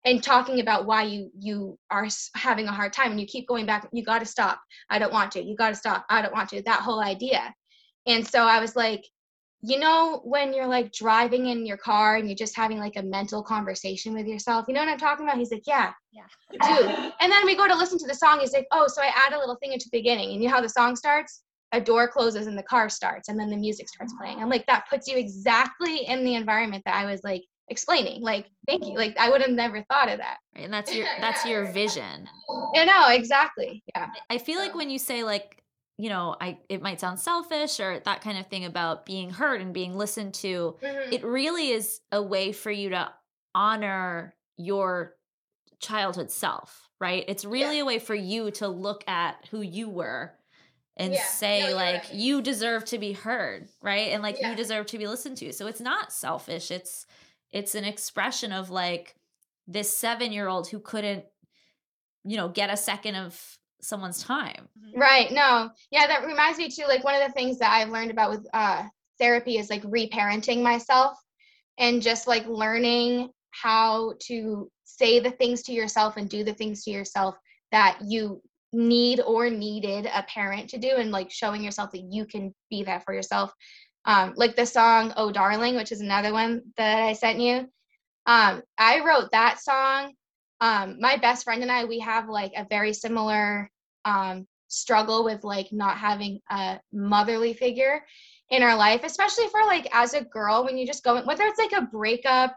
and 0.05 0.21
talking 0.21 0.59
about 0.59 0.85
why 0.85 1.03
you 1.03 1.31
you 1.37 1.77
are 1.89 2.07
having 2.35 2.67
a 2.67 2.71
hard 2.71 2.93
time 2.93 3.11
and 3.11 3.19
you 3.19 3.25
keep 3.25 3.47
going 3.47 3.65
back 3.65 3.87
you 3.93 4.03
got 4.03 4.19
to 4.19 4.25
stop. 4.25 4.59
I 4.89 4.99
don't 4.99 5.13
want 5.13 5.31
to 5.33 5.43
you 5.43 5.55
got 5.55 5.69
to 5.69 5.75
stop. 5.75 6.05
I 6.09 6.21
don't 6.21 6.33
want 6.33 6.49
to 6.49 6.61
that 6.63 6.81
whole 6.81 7.01
idea. 7.01 7.53
And 8.05 8.27
so 8.27 8.43
i 8.43 8.59
was 8.59 8.75
like 8.75 9.05
you 9.65 9.79
know 9.79 10.19
when 10.25 10.53
you're 10.53 10.67
like 10.67 10.91
driving 10.91 11.47
in 11.47 11.65
your 11.65 11.77
car 11.77 12.17
and 12.17 12.27
you're 12.27 12.35
just 12.35 12.55
having 12.55 12.79
like 12.79 12.97
a 12.97 13.01
mental 13.03 13.41
conversation 13.41 14.13
with 14.13 14.27
yourself 14.27 14.65
you 14.67 14.73
know 14.73 14.81
what 14.81 14.89
i'm 14.89 14.97
talking 14.97 15.25
about? 15.25 15.37
He's 15.37 15.51
like 15.51 15.63
yeah 15.65 15.91
Yeah. 16.11 16.27
dude. 16.51 17.13
And 17.21 17.31
then 17.31 17.45
we 17.45 17.55
go 17.55 17.67
to 17.67 17.75
listen 17.75 17.97
to 17.99 18.07
the 18.07 18.13
song. 18.13 18.39
He's 18.41 18.53
like 18.53 18.67
oh 18.71 18.87
so 18.87 19.01
i 19.01 19.07
add 19.25 19.33
a 19.33 19.39
little 19.39 19.55
thing 19.55 19.71
into 19.73 19.85
the 19.91 19.97
beginning. 19.99 20.31
And 20.33 20.41
you 20.43 20.49
know 20.49 20.55
how 20.55 20.61
the 20.61 20.69
song 20.69 20.95
starts? 20.95 21.43
A 21.71 21.81
door 21.81 22.07
closes 22.07 22.45
and 22.47 22.55
the 22.57 22.63
car 22.63 22.87
starts 22.89 23.29
and 23.29 23.39
then 23.39 23.49
the 23.49 23.57
music 23.57 23.87
starts 23.89 24.13
playing. 24.19 24.39
I'm 24.41 24.49
like 24.49 24.65
that 24.67 24.85
puts 24.89 25.07
you 25.07 25.17
exactly 25.17 26.05
in 26.05 26.23
the 26.23 26.35
environment 26.35 26.83
that 26.85 26.95
i 26.95 27.05
was 27.05 27.21
like 27.23 27.43
explaining. 27.69 28.21
Like 28.21 28.47
thank 28.67 28.85
you. 28.85 28.95
Like 28.95 29.15
i 29.17 29.29
would 29.29 29.41
have 29.41 29.49
never 29.51 29.81
thought 29.89 30.09
of 30.09 30.17
that. 30.19 30.37
Right, 30.55 30.65
and 30.65 30.73
that's 30.73 30.93
your 30.97 31.07
that's 31.21 31.45
your 31.45 31.71
vision. 31.71 32.27
yeah 32.73 32.83
no 32.83 33.07
exactly. 33.09 33.81
Yeah. 33.95 34.09
I 34.29 34.37
feel 34.39 34.59
like 34.59 34.75
when 34.75 34.89
you 34.89 34.99
say 34.99 35.23
like, 35.23 35.62
you 36.03 36.09
know, 36.09 36.35
I 36.41 36.57
it 36.67 36.81
might 36.81 36.99
sound 36.99 37.17
selfish 37.17 37.79
or 37.79 37.97
that 37.99 38.19
kind 38.19 38.37
of 38.37 38.47
thing 38.47 38.65
about 38.65 39.05
being 39.05 39.29
heard 39.29 39.61
and 39.61 39.73
being 39.73 39.95
listened 39.95 40.33
to, 40.33 40.75
mm-hmm. 40.81 41.13
it 41.13 41.23
really 41.23 41.69
is 41.69 42.01
a 42.11 42.21
way 42.21 42.51
for 42.51 42.71
you 42.71 42.89
to 42.89 43.09
honor 43.55 44.35
your 44.57 45.13
childhood 45.79 46.29
self, 46.29 46.89
right? 46.99 47.23
It's 47.29 47.45
really 47.45 47.79
a 47.79 47.85
way 47.85 47.99
for 47.99 48.15
you 48.15 48.51
to 48.51 48.67
look 48.67 49.07
at 49.07 49.47
who 49.49 49.61
you 49.61 49.87
were 49.87 50.33
and 50.97 51.13
Yeah. 51.13 51.23
Say 51.23 51.67
you're 51.67 51.75
like 51.75 52.03
right. 52.03 52.13
you 52.13 52.41
deserve 52.41 52.83
to 52.85 52.97
be 52.97 53.13
heard, 53.13 53.69
right? 53.81 54.11
And 54.11 54.21
like 54.21 54.41
Yeah. 54.41 54.49
you 54.49 54.57
deserve 54.57 54.87
to 54.87 54.97
be 54.97 55.07
listened 55.07 55.37
to. 55.37 55.53
So 55.53 55.67
it's 55.67 55.79
not 55.81 56.11
selfish. 56.11 56.69
It's 56.69 57.05
it's 57.49 57.75
an 57.75 57.85
expression 57.85 58.51
of 58.51 58.69
like 58.69 59.15
this 59.67 59.89
7-year-old 60.03 60.67
who 60.67 60.79
couldn't 60.79 61.23
you 62.25 62.37
know, 62.37 62.49
get 62.49 62.69
a 62.69 62.77
second 62.77 63.15
of 63.15 63.57
someone's 63.83 64.23
time. 64.23 64.67
Right. 64.95 65.31
No. 65.31 65.69
Yeah, 65.91 66.07
that 66.07 66.25
reminds 66.25 66.57
me 66.57 66.69
too. 66.69 66.85
Like 66.87 67.03
one 67.03 67.15
of 67.19 67.27
the 67.27 67.33
things 67.33 67.59
that 67.59 67.71
I've 67.71 67.89
learned 67.89 68.11
about 68.11 68.31
with 68.31 68.47
uh, 68.53 68.83
therapy 69.19 69.57
is 69.57 69.69
like 69.69 69.83
reparenting 69.83 70.61
myself 70.61 71.17
and 71.77 72.01
just 72.01 72.27
like 72.27 72.45
learning 72.47 73.29
how 73.51 74.13
to 74.27 74.69
say 74.83 75.19
the 75.19 75.31
things 75.31 75.63
to 75.63 75.73
yourself 75.73 76.17
and 76.17 76.29
do 76.29 76.43
the 76.43 76.53
things 76.53 76.83
to 76.83 76.91
yourself 76.91 77.35
that 77.71 77.99
you 78.05 78.41
need 78.71 79.19
or 79.21 79.49
needed 79.49 80.07
a 80.07 80.23
parent 80.23 80.69
to 80.69 80.77
do 80.77 80.95
and 80.97 81.11
like 81.11 81.29
showing 81.29 81.63
yourself 81.63 81.91
that 81.91 82.03
you 82.09 82.25
can 82.25 82.53
be 82.69 82.83
that 82.83 83.03
for 83.05 83.13
yourself. 83.13 83.53
Um, 84.05 84.33
like 84.35 84.55
the 84.55 84.65
song 84.65 85.13
Oh 85.15 85.31
Darling, 85.31 85.75
which 85.75 85.91
is 85.91 86.01
another 86.01 86.33
one 86.33 86.61
that 86.77 87.01
I 87.01 87.13
sent 87.13 87.39
you. 87.39 87.67
Um, 88.25 88.61
I 88.77 89.01
wrote 89.05 89.31
that 89.31 89.59
song. 89.59 90.13
Um, 90.59 90.97
my 90.99 91.17
best 91.17 91.43
friend 91.43 91.61
and 91.61 91.71
I, 91.71 91.85
we 91.85 91.99
have 91.99 92.29
like 92.29 92.53
a 92.55 92.65
very 92.69 92.93
similar 92.93 93.69
um, 94.05 94.47
struggle 94.67 95.23
with 95.23 95.43
like 95.43 95.71
not 95.71 95.97
having 95.97 96.39
a 96.49 96.79
motherly 96.91 97.53
figure 97.53 98.03
in 98.49 98.63
our 98.63 98.75
life, 98.75 99.01
especially 99.03 99.47
for 99.47 99.61
like 99.65 99.87
as 99.93 100.13
a 100.13 100.23
girl 100.25 100.63
when 100.63 100.77
you 100.77 100.85
just 100.85 101.03
go 101.03 101.23
whether 101.23 101.43
it's 101.43 101.59
like 101.59 101.73
a 101.73 101.87
breakup 101.87 102.55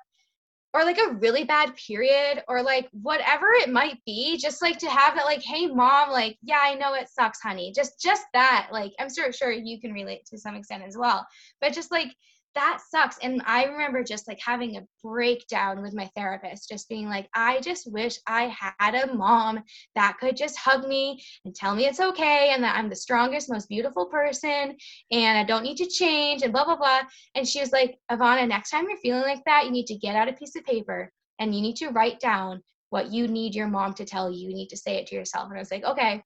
or 0.76 0.84
like 0.84 0.98
a 0.98 1.14
really 1.14 1.44
bad 1.44 1.74
period 1.76 2.42
or 2.48 2.62
like 2.62 2.88
whatever 2.92 3.46
it 3.52 3.70
might 3.70 3.98
be, 4.04 4.36
just 4.36 4.60
like 4.60 4.78
to 4.78 4.90
have 4.90 5.14
that 5.14 5.24
like, 5.24 5.42
hey 5.42 5.66
mom, 5.66 6.10
like, 6.10 6.36
yeah, 6.42 6.60
I 6.60 6.74
know 6.74 6.94
it 6.94 7.08
sucks, 7.08 7.40
honey. 7.40 7.72
Just 7.74 8.00
just 8.00 8.24
that. 8.34 8.68
Like 8.70 8.92
I'm 8.98 9.12
sure 9.12 9.32
sure 9.32 9.52
you 9.52 9.80
can 9.80 9.92
relate 9.92 10.26
to 10.26 10.38
some 10.38 10.54
extent 10.54 10.82
as 10.86 10.96
well. 10.96 11.26
But 11.60 11.72
just 11.72 11.90
like 11.90 12.14
that 12.56 12.80
sucks. 12.90 13.16
And 13.22 13.40
I 13.46 13.64
remember 13.64 14.02
just 14.02 14.26
like 14.26 14.40
having 14.44 14.76
a 14.76 14.86
breakdown 15.02 15.82
with 15.82 15.94
my 15.94 16.10
therapist, 16.16 16.68
just 16.68 16.88
being 16.88 17.08
like, 17.08 17.28
I 17.34 17.60
just 17.60 17.90
wish 17.92 18.18
I 18.26 18.54
had 18.78 18.94
a 18.94 19.14
mom 19.14 19.62
that 19.94 20.16
could 20.18 20.36
just 20.36 20.58
hug 20.58 20.88
me 20.88 21.22
and 21.44 21.54
tell 21.54 21.74
me 21.74 21.86
it's 21.86 22.00
okay 22.00 22.50
and 22.52 22.64
that 22.64 22.76
I'm 22.76 22.88
the 22.88 22.96
strongest, 22.96 23.50
most 23.50 23.68
beautiful 23.68 24.06
person 24.06 24.76
and 25.12 25.38
I 25.38 25.44
don't 25.44 25.62
need 25.62 25.76
to 25.76 25.86
change 25.86 26.42
and 26.42 26.52
blah, 26.52 26.64
blah, 26.64 26.76
blah. 26.76 27.02
And 27.34 27.46
she 27.46 27.60
was 27.60 27.72
like, 27.72 27.96
Ivana, 28.10 28.48
next 28.48 28.70
time 28.70 28.86
you're 28.88 28.98
feeling 28.98 29.22
like 29.22 29.44
that, 29.44 29.66
you 29.66 29.70
need 29.70 29.86
to 29.86 29.96
get 29.96 30.16
out 30.16 30.28
a 30.28 30.32
piece 30.32 30.56
of 30.56 30.64
paper 30.64 31.12
and 31.38 31.54
you 31.54 31.60
need 31.60 31.76
to 31.76 31.90
write 31.90 32.18
down 32.18 32.62
what 32.90 33.12
you 33.12 33.28
need 33.28 33.54
your 33.54 33.68
mom 33.68 33.94
to 33.94 34.04
tell 34.04 34.30
you. 34.30 34.48
You 34.48 34.54
need 34.54 34.68
to 34.68 34.76
say 34.76 34.96
it 34.96 35.06
to 35.08 35.14
yourself. 35.14 35.48
And 35.48 35.56
I 35.56 35.60
was 35.60 35.70
like, 35.70 35.84
okay. 35.84 36.22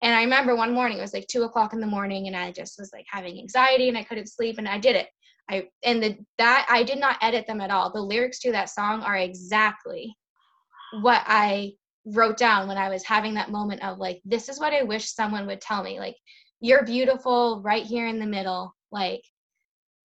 And 0.00 0.14
I 0.14 0.22
remember 0.22 0.54
one 0.54 0.72
morning, 0.72 0.98
it 0.98 1.02
was 1.02 1.12
like 1.12 1.26
two 1.26 1.42
o'clock 1.42 1.72
in 1.72 1.80
the 1.80 1.86
morning, 1.86 2.28
and 2.28 2.36
I 2.36 2.52
just 2.52 2.78
was 2.78 2.90
like 2.92 3.04
having 3.10 3.38
anxiety 3.38 3.88
and 3.88 3.98
I 3.98 4.04
couldn't 4.04 4.28
sleep, 4.28 4.58
and 4.58 4.68
I 4.68 4.78
did 4.78 4.94
it. 4.94 5.08
I 5.50 5.68
and 5.82 6.02
the 6.02 6.18
that 6.38 6.66
I 6.70 6.82
did 6.82 6.98
not 6.98 7.18
edit 7.22 7.46
them 7.46 7.60
at 7.60 7.70
all. 7.70 7.90
The 7.90 8.00
lyrics 8.00 8.38
to 8.40 8.52
that 8.52 8.70
song 8.70 9.02
are 9.02 9.16
exactly 9.16 10.16
what 11.00 11.22
I 11.26 11.72
wrote 12.04 12.36
down 12.36 12.68
when 12.68 12.78
I 12.78 12.88
was 12.88 13.04
having 13.04 13.34
that 13.34 13.50
moment 13.50 13.82
of 13.82 13.98
like, 13.98 14.20
this 14.24 14.48
is 14.48 14.58
what 14.58 14.72
I 14.72 14.82
wish 14.82 15.12
someone 15.12 15.46
would 15.46 15.60
tell 15.60 15.82
me. 15.82 15.98
Like, 15.98 16.16
you're 16.60 16.84
beautiful 16.84 17.60
right 17.62 17.84
here 17.84 18.06
in 18.06 18.18
the 18.18 18.26
middle. 18.26 18.74
Like, 18.90 19.22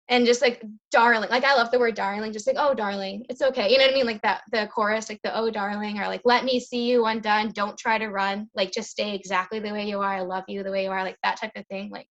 and 0.10 0.26
just 0.26 0.41
like 0.41 0.62
darling 0.91 1.30
like 1.30 1.46
i 1.46 1.56
love 1.56 1.72
the 1.72 1.80
word 1.80 1.96
darling 1.96 2.34
just 2.34 2.46
like 2.46 2.58
oh 2.60 2.74
darling 2.74 3.26
it's 3.30 3.41
okay 3.41 3.72
you 3.72 3.78
know 3.78 3.86
what 3.86 3.91
i 3.91 3.96
mean 3.96 4.06
like 4.06 4.22
that 4.22 4.41
the 4.52 4.68
chorus 4.68 5.10
like 5.10 5.20
the 5.24 5.36
oh 5.36 5.50
darling 5.50 6.00
or 6.00 6.08
like 6.08 6.22
let 6.26 6.44
me 6.44 6.60
see 6.60 6.89
you 6.89 7.06
undone 7.06 7.52
don't 7.52 7.78
try 7.78 7.98
to 7.98 8.10
run 8.10 8.48
like 8.54 8.72
just 8.72 8.89
stay 8.89 9.16
exactly 9.16 9.60
the 9.60 9.72
way 9.72 9.88
you 9.88 10.00
are 10.00 10.14
i 10.14 10.22
love 10.22 10.44
you 10.48 10.62
the 10.62 10.72
way 10.72 10.84
you 10.84 10.89
are 10.89 11.04
like 11.04 11.18
that 11.24 11.39
type 11.39 11.52
of 11.56 11.66
thing 11.68 11.89
like 11.89 12.08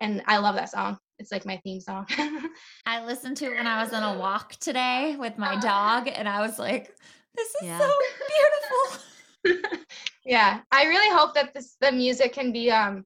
and 0.00 0.22
i 0.26 0.36
love 0.38 0.56
that 0.56 0.70
song 0.70 0.98
it's 1.22 1.32
like 1.32 1.46
my 1.46 1.58
theme 1.64 1.80
song 1.80 2.06
I 2.86 3.04
listened 3.04 3.36
to 3.38 3.46
it 3.46 3.54
when 3.56 3.66
I 3.66 3.82
was 3.82 3.92
on 3.92 4.02
a 4.02 4.18
walk 4.24 4.56
today 4.56 5.16
with 5.18 5.38
my 5.38 5.58
dog, 5.60 6.08
and 6.08 6.28
I 6.28 6.40
was 6.42 6.58
like, 6.58 6.94
this 7.34 7.48
is 7.48 7.62
Yeah. 7.68 7.78
so 7.78 7.90
beautiful. 9.44 9.78
yeah 10.24 10.60
i 10.70 10.84
really 10.84 11.10
hope 11.18 11.34
that 11.34 11.52
this 11.52 11.76
the 11.80 11.90
music 11.90 12.32
can 12.32 12.52
be 12.52 12.70
um 12.70 13.04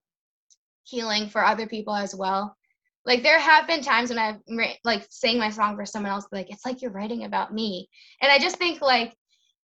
healing 0.85 1.29
for 1.31 1.43
other 1.43 1.67
people 1.67 1.95
as 1.95 2.15
well 2.15 2.55
like 3.07 3.23
there 3.23 3.41
have 3.41 3.67
been 3.67 3.81
times 3.81 4.11
when 4.11 4.19
i've 4.19 4.37
like 4.85 5.07
sang 5.09 5.39
my 5.39 5.49
song 5.49 5.77
for 5.77 5.87
someone 5.87 6.13
else 6.13 6.27
like 6.33 6.51
it's 6.51 6.67
like 6.67 6.83
you're 6.83 6.91
writing 6.91 7.25
about 7.25 7.55
me 7.55 7.89
and 8.21 8.31
i 8.31 8.39
just 8.39 8.57
think 8.59 8.83
like 8.83 9.15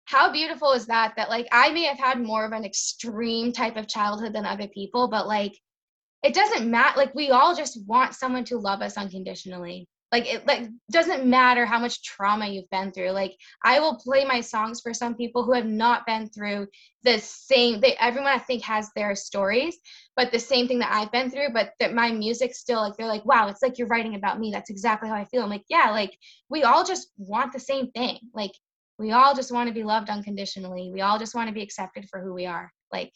how 0.06 0.32
beautiful 0.32 0.74
is 0.74 0.86
that 0.86 1.14
that 1.18 1.30
like 1.30 1.48
i 1.52 1.72
may 1.72 1.86
have 1.86 1.98
had 1.98 2.22
more 2.22 2.46
of 2.46 2.52
an 2.52 2.64
extreme 2.66 3.52
type 3.52 3.76
of 3.78 3.88
childhood 3.88 4.32
than 4.34 4.46
other 4.46 4.68
people 4.68 5.08
but 5.08 5.26
like 5.26 5.58
it 6.24 6.34
doesn't 6.34 6.70
matter 6.70 6.98
like 6.98 7.16
we 7.16 7.30
all 7.30 7.56
just 7.56 7.80
want 7.88 8.16
someone 8.16 8.44
to 8.46 8.58
love 8.58 8.82
us 8.82 8.98
unconditionally. 8.98 9.88
Like 10.12 10.26
it 10.26 10.48
like 10.48 10.68
doesn't 10.92 11.26
matter 11.26 11.68
how 11.68 11.78
much 11.80 12.02
trauma 12.04 12.48
you've 12.48 12.70
been 12.72 12.92
through. 12.92 13.12
Like 13.12 13.36
i 13.64 13.80
will 13.80 13.96
play 13.96 14.26
my 14.26 14.42
songs 14.42 14.82
for 14.82 14.94
some 14.94 15.16
people 15.16 15.44
who 15.44 15.54
have 15.54 15.68
not 15.68 16.06
been 16.06 16.28
through 16.30 16.68
the 17.04 17.20
same 17.20 17.80
they 17.80 17.96
everyone 18.00 18.32
i 18.32 18.40
think 18.40 18.62
has 18.64 18.90
their 18.96 19.16
stories 19.16 19.78
but 20.18 20.32
the 20.32 20.40
same 20.40 20.68
thing 20.68 20.80
that 20.80 20.92
i've 20.92 21.12
been 21.12 21.30
through 21.32 21.50
but 21.54 21.72
that 21.80 21.94
my 21.94 22.12
music 22.12 22.54
still 22.54 22.82
like 22.82 22.98
they're 22.98 23.08
like 23.08 23.24
wow 23.24 23.48
it's 23.48 23.62
like 23.62 23.78
you're 23.78 23.88
writing 23.88 24.16
about 24.16 24.40
me. 24.40 24.52
That's 24.52 24.70
exactly 24.70 25.10
how 25.10 25.16
i 25.16 25.26
feel. 25.26 25.44
I'm 25.44 25.50
like 25.50 25.66
yeah 25.70 25.92
like 25.92 26.18
we 26.50 26.64
all 26.64 26.84
just 26.84 27.10
want 27.18 27.54
the 27.54 27.60
same 27.60 27.92
thing. 27.92 28.18
Like 28.34 28.52
we 28.98 29.12
all 29.14 29.34
just 29.34 29.52
want 29.52 29.70
to 29.70 29.74
be 29.74 29.84
loved 29.84 30.10
unconditionally. 30.10 30.92
We 30.94 31.02
all 31.02 31.18
just 31.18 31.34
want 31.34 31.48
to 31.48 31.54
be 31.54 31.62
accepted 31.62 32.08
for 32.10 32.22
who 32.22 32.34
we 32.34 32.46
are. 32.46 32.70
Like 32.92 33.14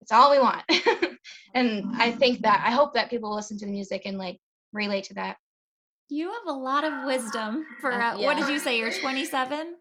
it's 0.00 0.12
all 0.12 0.30
we 0.30 0.38
want 0.38 0.62
and 1.54 1.84
i 1.96 2.10
think 2.10 2.40
that 2.42 2.62
i 2.66 2.70
hope 2.70 2.94
that 2.94 3.10
people 3.10 3.34
listen 3.34 3.58
to 3.58 3.66
the 3.66 3.72
music 3.72 4.02
and 4.04 4.16
like 4.18 4.38
relate 4.72 5.04
to 5.04 5.14
that 5.14 5.36
You 6.08 6.30
have 6.32 6.46
a 6.46 6.52
lot 6.52 6.84
of 6.84 7.04
wisdom 7.04 7.64
for, 7.80 7.92
Uh, 7.92 8.14
uh, 8.14 8.18
what 8.18 8.36
did 8.38 8.48
you 8.48 8.58
say? 8.58 8.78
You're 8.78 8.92
27? 9.00 9.74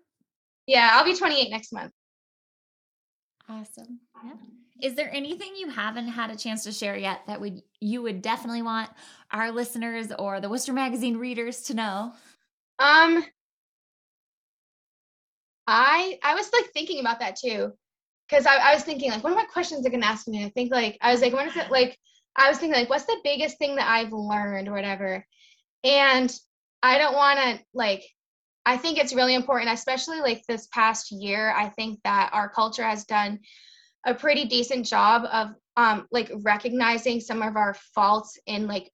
yeah 0.65 0.89
i'll 0.93 1.05
be 1.05 1.15
28 1.15 1.49
next 1.49 1.71
month 1.73 1.91
Awesome. 3.49 4.01
Yeah. 4.25 4.33
Is 4.81 4.95
there 4.95 5.09
anything 5.13 5.55
you 5.55 5.69
haven't 5.69 6.09
had 6.09 6.29
a 6.31 6.35
chance 6.35 6.65
to 6.65 6.73
share 6.73 6.97
yet 6.97 7.21
that 7.27 7.39
would 7.39 7.61
you 7.79 8.01
would 8.01 8.21
definitely 8.21 8.61
want 8.61 8.89
our 9.31 9.51
listeners 9.53 10.11
or 10.19 10.41
the 10.41 10.49
Worcester 10.49 10.73
Magazine 10.73 11.15
readers 11.15 11.61
to 11.63 11.73
know? 11.73 12.11
Um, 12.77 13.23
I 15.65 16.19
I 16.23 16.35
was 16.35 16.51
like 16.53 16.65
thinking 16.73 16.99
about 16.99 17.19
that 17.21 17.37
too, 17.37 17.71
because 18.27 18.45
I, 18.45 18.57
I 18.57 18.73
was 18.73 18.83
thinking 18.83 19.11
like, 19.11 19.23
what 19.23 19.33
are 19.33 19.37
my 19.37 19.45
questions 19.45 19.81
they're 19.81 19.91
gonna 19.91 20.05
ask 20.05 20.27
me? 20.27 20.45
I 20.45 20.49
think 20.49 20.71
like 20.71 20.97
I 21.01 21.11
was 21.11 21.21
like, 21.21 21.33
what 21.33 21.47
is 21.47 21.55
it 21.55 21.71
like? 21.71 21.97
I 22.35 22.49
was 22.49 22.57
thinking 22.57 22.79
like, 22.79 22.89
what's 22.89 23.05
the 23.05 23.19
biggest 23.23 23.57
thing 23.57 23.75
that 23.77 23.89
I've 23.89 24.13
learned 24.13 24.67
or 24.67 24.73
whatever, 24.73 25.25
and 25.83 26.33
I 26.83 26.97
don't 26.97 27.15
want 27.15 27.39
to 27.39 27.59
like. 27.73 28.03
I 28.65 28.75
think 28.75 28.97
it's 28.97 29.15
really 29.15 29.33
important, 29.33 29.71
especially 29.71 30.19
like 30.19 30.43
this 30.45 30.67
past 30.73 31.09
year. 31.09 31.53
I 31.55 31.69
think 31.69 32.01
that 32.03 32.31
our 32.33 32.49
culture 32.49 32.83
has 32.83 33.05
done 33.05 33.39
a 34.05 34.13
pretty 34.13 34.45
decent 34.45 34.85
job 34.85 35.23
of 35.31 35.55
um 35.75 36.07
like 36.11 36.31
recognizing 36.41 37.19
some 37.19 37.41
of 37.41 37.55
our 37.55 37.75
faults 37.95 38.37
and 38.47 38.67
like 38.67 38.91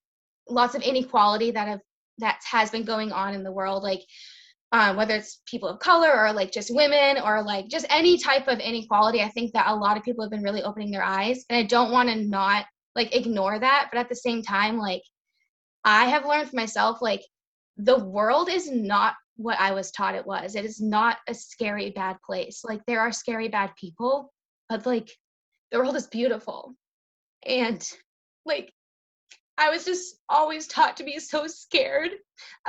lots 0.49 0.75
of 0.75 0.81
inequality 0.81 1.51
that 1.51 1.67
have 1.67 1.79
that 2.19 2.39
has 2.49 2.69
been 2.69 2.83
going 2.83 3.11
on 3.11 3.33
in 3.33 3.43
the 3.43 3.51
world 3.51 3.81
like 3.83 4.01
um, 4.73 4.97
whether 4.97 5.15
it's 5.15 5.41
people 5.45 5.69
of 5.69 5.79
color 5.79 6.11
or 6.11 6.33
like 6.33 6.51
just 6.51 6.73
women 6.73 7.17
or 7.23 7.43
like 7.43 7.67
just 7.69 7.85
any 7.89 8.17
type 8.17 8.47
of 8.47 8.59
inequality 8.59 9.21
i 9.21 9.29
think 9.29 9.53
that 9.53 9.67
a 9.67 9.75
lot 9.75 9.95
of 9.95 10.03
people 10.03 10.23
have 10.23 10.31
been 10.31 10.43
really 10.43 10.63
opening 10.63 10.91
their 10.91 11.03
eyes 11.03 11.45
and 11.49 11.57
i 11.57 11.63
don't 11.63 11.91
want 11.91 12.09
to 12.09 12.15
not 12.15 12.65
like 12.95 13.15
ignore 13.15 13.59
that 13.59 13.87
but 13.91 13.99
at 13.99 14.09
the 14.09 14.15
same 14.15 14.41
time 14.41 14.77
like 14.77 15.03
i 15.85 16.05
have 16.05 16.25
learned 16.25 16.49
for 16.49 16.55
myself 16.55 17.01
like 17.01 17.21
the 17.77 18.03
world 18.03 18.49
is 18.49 18.69
not 18.69 19.13
what 19.35 19.59
i 19.59 19.71
was 19.71 19.91
taught 19.91 20.13
it 20.15 20.27
was. 20.27 20.55
It 20.55 20.63
is 20.63 20.79
not 20.79 21.17
a 21.27 21.33
scary 21.33 21.89
bad 21.89 22.17
place. 22.23 22.61
Like 22.63 22.81
there 22.85 22.99
are 22.99 23.11
scary 23.11 23.47
bad 23.47 23.71
people 23.79 24.31
but 24.69 24.85
like 24.85 25.09
the 25.71 25.79
world 25.79 25.95
is 25.95 26.07
beautiful. 26.07 26.75
And 27.45 27.85
like 28.45 28.71
I 29.63 29.69
was 29.69 29.85
just 29.85 30.17
always 30.27 30.67
taught 30.67 30.97
to 30.97 31.05
be 31.05 31.19
so 31.19 31.47
scared 31.47 32.11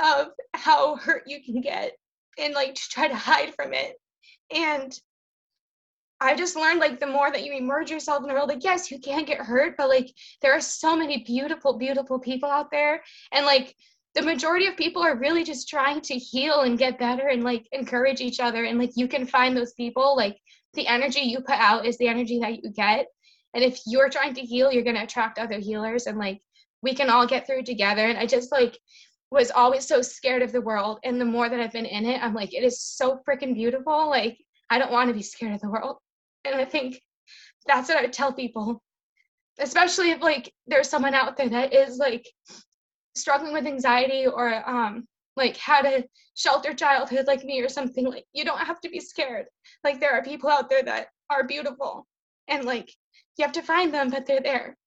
of 0.01 0.27
how 0.53 0.95
hurt 0.95 1.23
you 1.27 1.43
can 1.43 1.59
get 1.59 1.91
and 2.39 2.53
like 2.53 2.75
to 2.75 2.81
try 2.89 3.09
to 3.09 3.15
hide 3.15 3.53
from 3.53 3.73
it. 3.73 3.97
And 4.49 4.97
I 6.21 6.35
just 6.35 6.55
learned 6.55 6.79
like 6.79 7.01
the 7.01 7.07
more 7.07 7.29
that 7.29 7.43
you 7.43 7.51
immerse 7.51 7.91
yourself 7.91 8.21
in 8.21 8.29
the 8.29 8.33
world, 8.33 8.47
like 8.47 8.63
yes, 8.63 8.89
you 8.89 8.99
can 8.99 9.25
get 9.25 9.39
hurt, 9.39 9.75
but 9.77 9.89
like 9.89 10.09
there 10.41 10.53
are 10.53 10.61
so 10.61 10.95
many 10.95 11.25
beautiful, 11.25 11.77
beautiful 11.77 12.17
people 12.17 12.49
out 12.49 12.71
there. 12.71 13.03
And 13.33 13.45
like 13.45 13.75
the 14.13 14.21
majority 14.21 14.67
of 14.67 14.77
people 14.77 15.01
are 15.01 15.17
really 15.17 15.43
just 15.43 15.67
trying 15.67 15.99
to 15.99 16.13
heal 16.13 16.61
and 16.61 16.77
get 16.77 16.97
better 16.97 17.27
and 17.27 17.43
like 17.43 17.67
encourage 17.73 18.21
each 18.21 18.39
other. 18.39 18.63
And 18.63 18.79
like 18.79 18.91
you 18.95 19.09
can 19.09 19.27
find 19.27 19.57
those 19.57 19.73
people, 19.73 20.15
like 20.15 20.37
the 20.75 20.87
energy 20.87 21.19
you 21.19 21.41
put 21.41 21.59
out 21.59 21.85
is 21.85 21.97
the 21.97 22.07
energy 22.07 22.39
that 22.39 22.63
you 22.63 22.71
get. 22.71 23.07
And 23.53 23.65
if 23.65 23.81
you're 23.85 24.09
trying 24.09 24.33
to 24.35 24.41
heal, 24.41 24.71
you're 24.71 24.83
gonna 24.83 25.03
attract 25.03 25.39
other 25.39 25.59
healers 25.59 26.07
and 26.07 26.17
like 26.17 26.39
we 26.81 26.93
can 26.93 27.09
all 27.09 27.27
get 27.27 27.45
through 27.45 27.63
together. 27.63 28.05
And 28.05 28.17
I 28.17 28.25
just 28.25 28.51
like 28.51 28.77
was 29.31 29.51
always 29.51 29.87
so 29.87 30.01
scared 30.01 30.41
of 30.41 30.51
the 30.51 30.61
world. 30.61 30.99
And 31.03 31.19
the 31.19 31.25
more 31.25 31.49
that 31.49 31.59
I've 31.59 31.73
been 31.73 31.85
in 31.85 32.05
it, 32.05 32.23
I'm 32.23 32.33
like, 32.33 32.53
it 32.53 32.63
is 32.63 32.81
so 32.81 33.19
freaking 33.27 33.53
beautiful. 33.53 34.09
Like, 34.09 34.37
I 34.69 34.77
don't 34.77 34.91
want 34.91 35.09
to 35.09 35.13
be 35.13 35.23
scared 35.23 35.53
of 35.53 35.61
the 35.61 35.69
world. 35.69 35.97
And 36.45 36.55
I 36.55 36.65
think 36.65 37.01
that's 37.65 37.89
what 37.89 37.97
I 37.97 38.01
would 38.01 38.13
tell 38.13 38.33
people, 38.33 38.81
especially 39.59 40.11
if 40.11 40.21
like 40.21 40.53
there's 40.67 40.89
someone 40.89 41.13
out 41.13 41.37
there 41.37 41.49
that 41.49 41.73
is 41.73 41.97
like 41.97 42.25
struggling 43.15 43.53
with 43.53 43.65
anxiety 43.65 44.27
or 44.27 44.53
um 44.69 45.07
like 45.35 45.57
had 45.57 45.85
a 45.85 46.03
shelter 46.35 46.73
childhood 46.73 47.25
like 47.27 47.43
me 47.43 47.61
or 47.61 47.69
something 47.69 48.05
like 48.05 48.25
you 48.33 48.43
don't 48.43 48.59
have 48.59 48.79
to 48.81 48.89
be 48.89 48.99
scared 48.99 49.45
like 49.83 49.99
there 49.99 50.13
are 50.13 50.23
people 50.23 50.49
out 50.49 50.69
there 50.69 50.83
that 50.83 51.07
are 51.29 51.47
beautiful 51.47 52.05
and 52.47 52.65
like 52.65 52.93
you 53.37 53.43
have 53.43 53.53
to 53.53 53.61
find 53.61 53.93
them 53.93 54.09
but 54.09 54.25
they're 54.25 54.41
there 54.41 54.77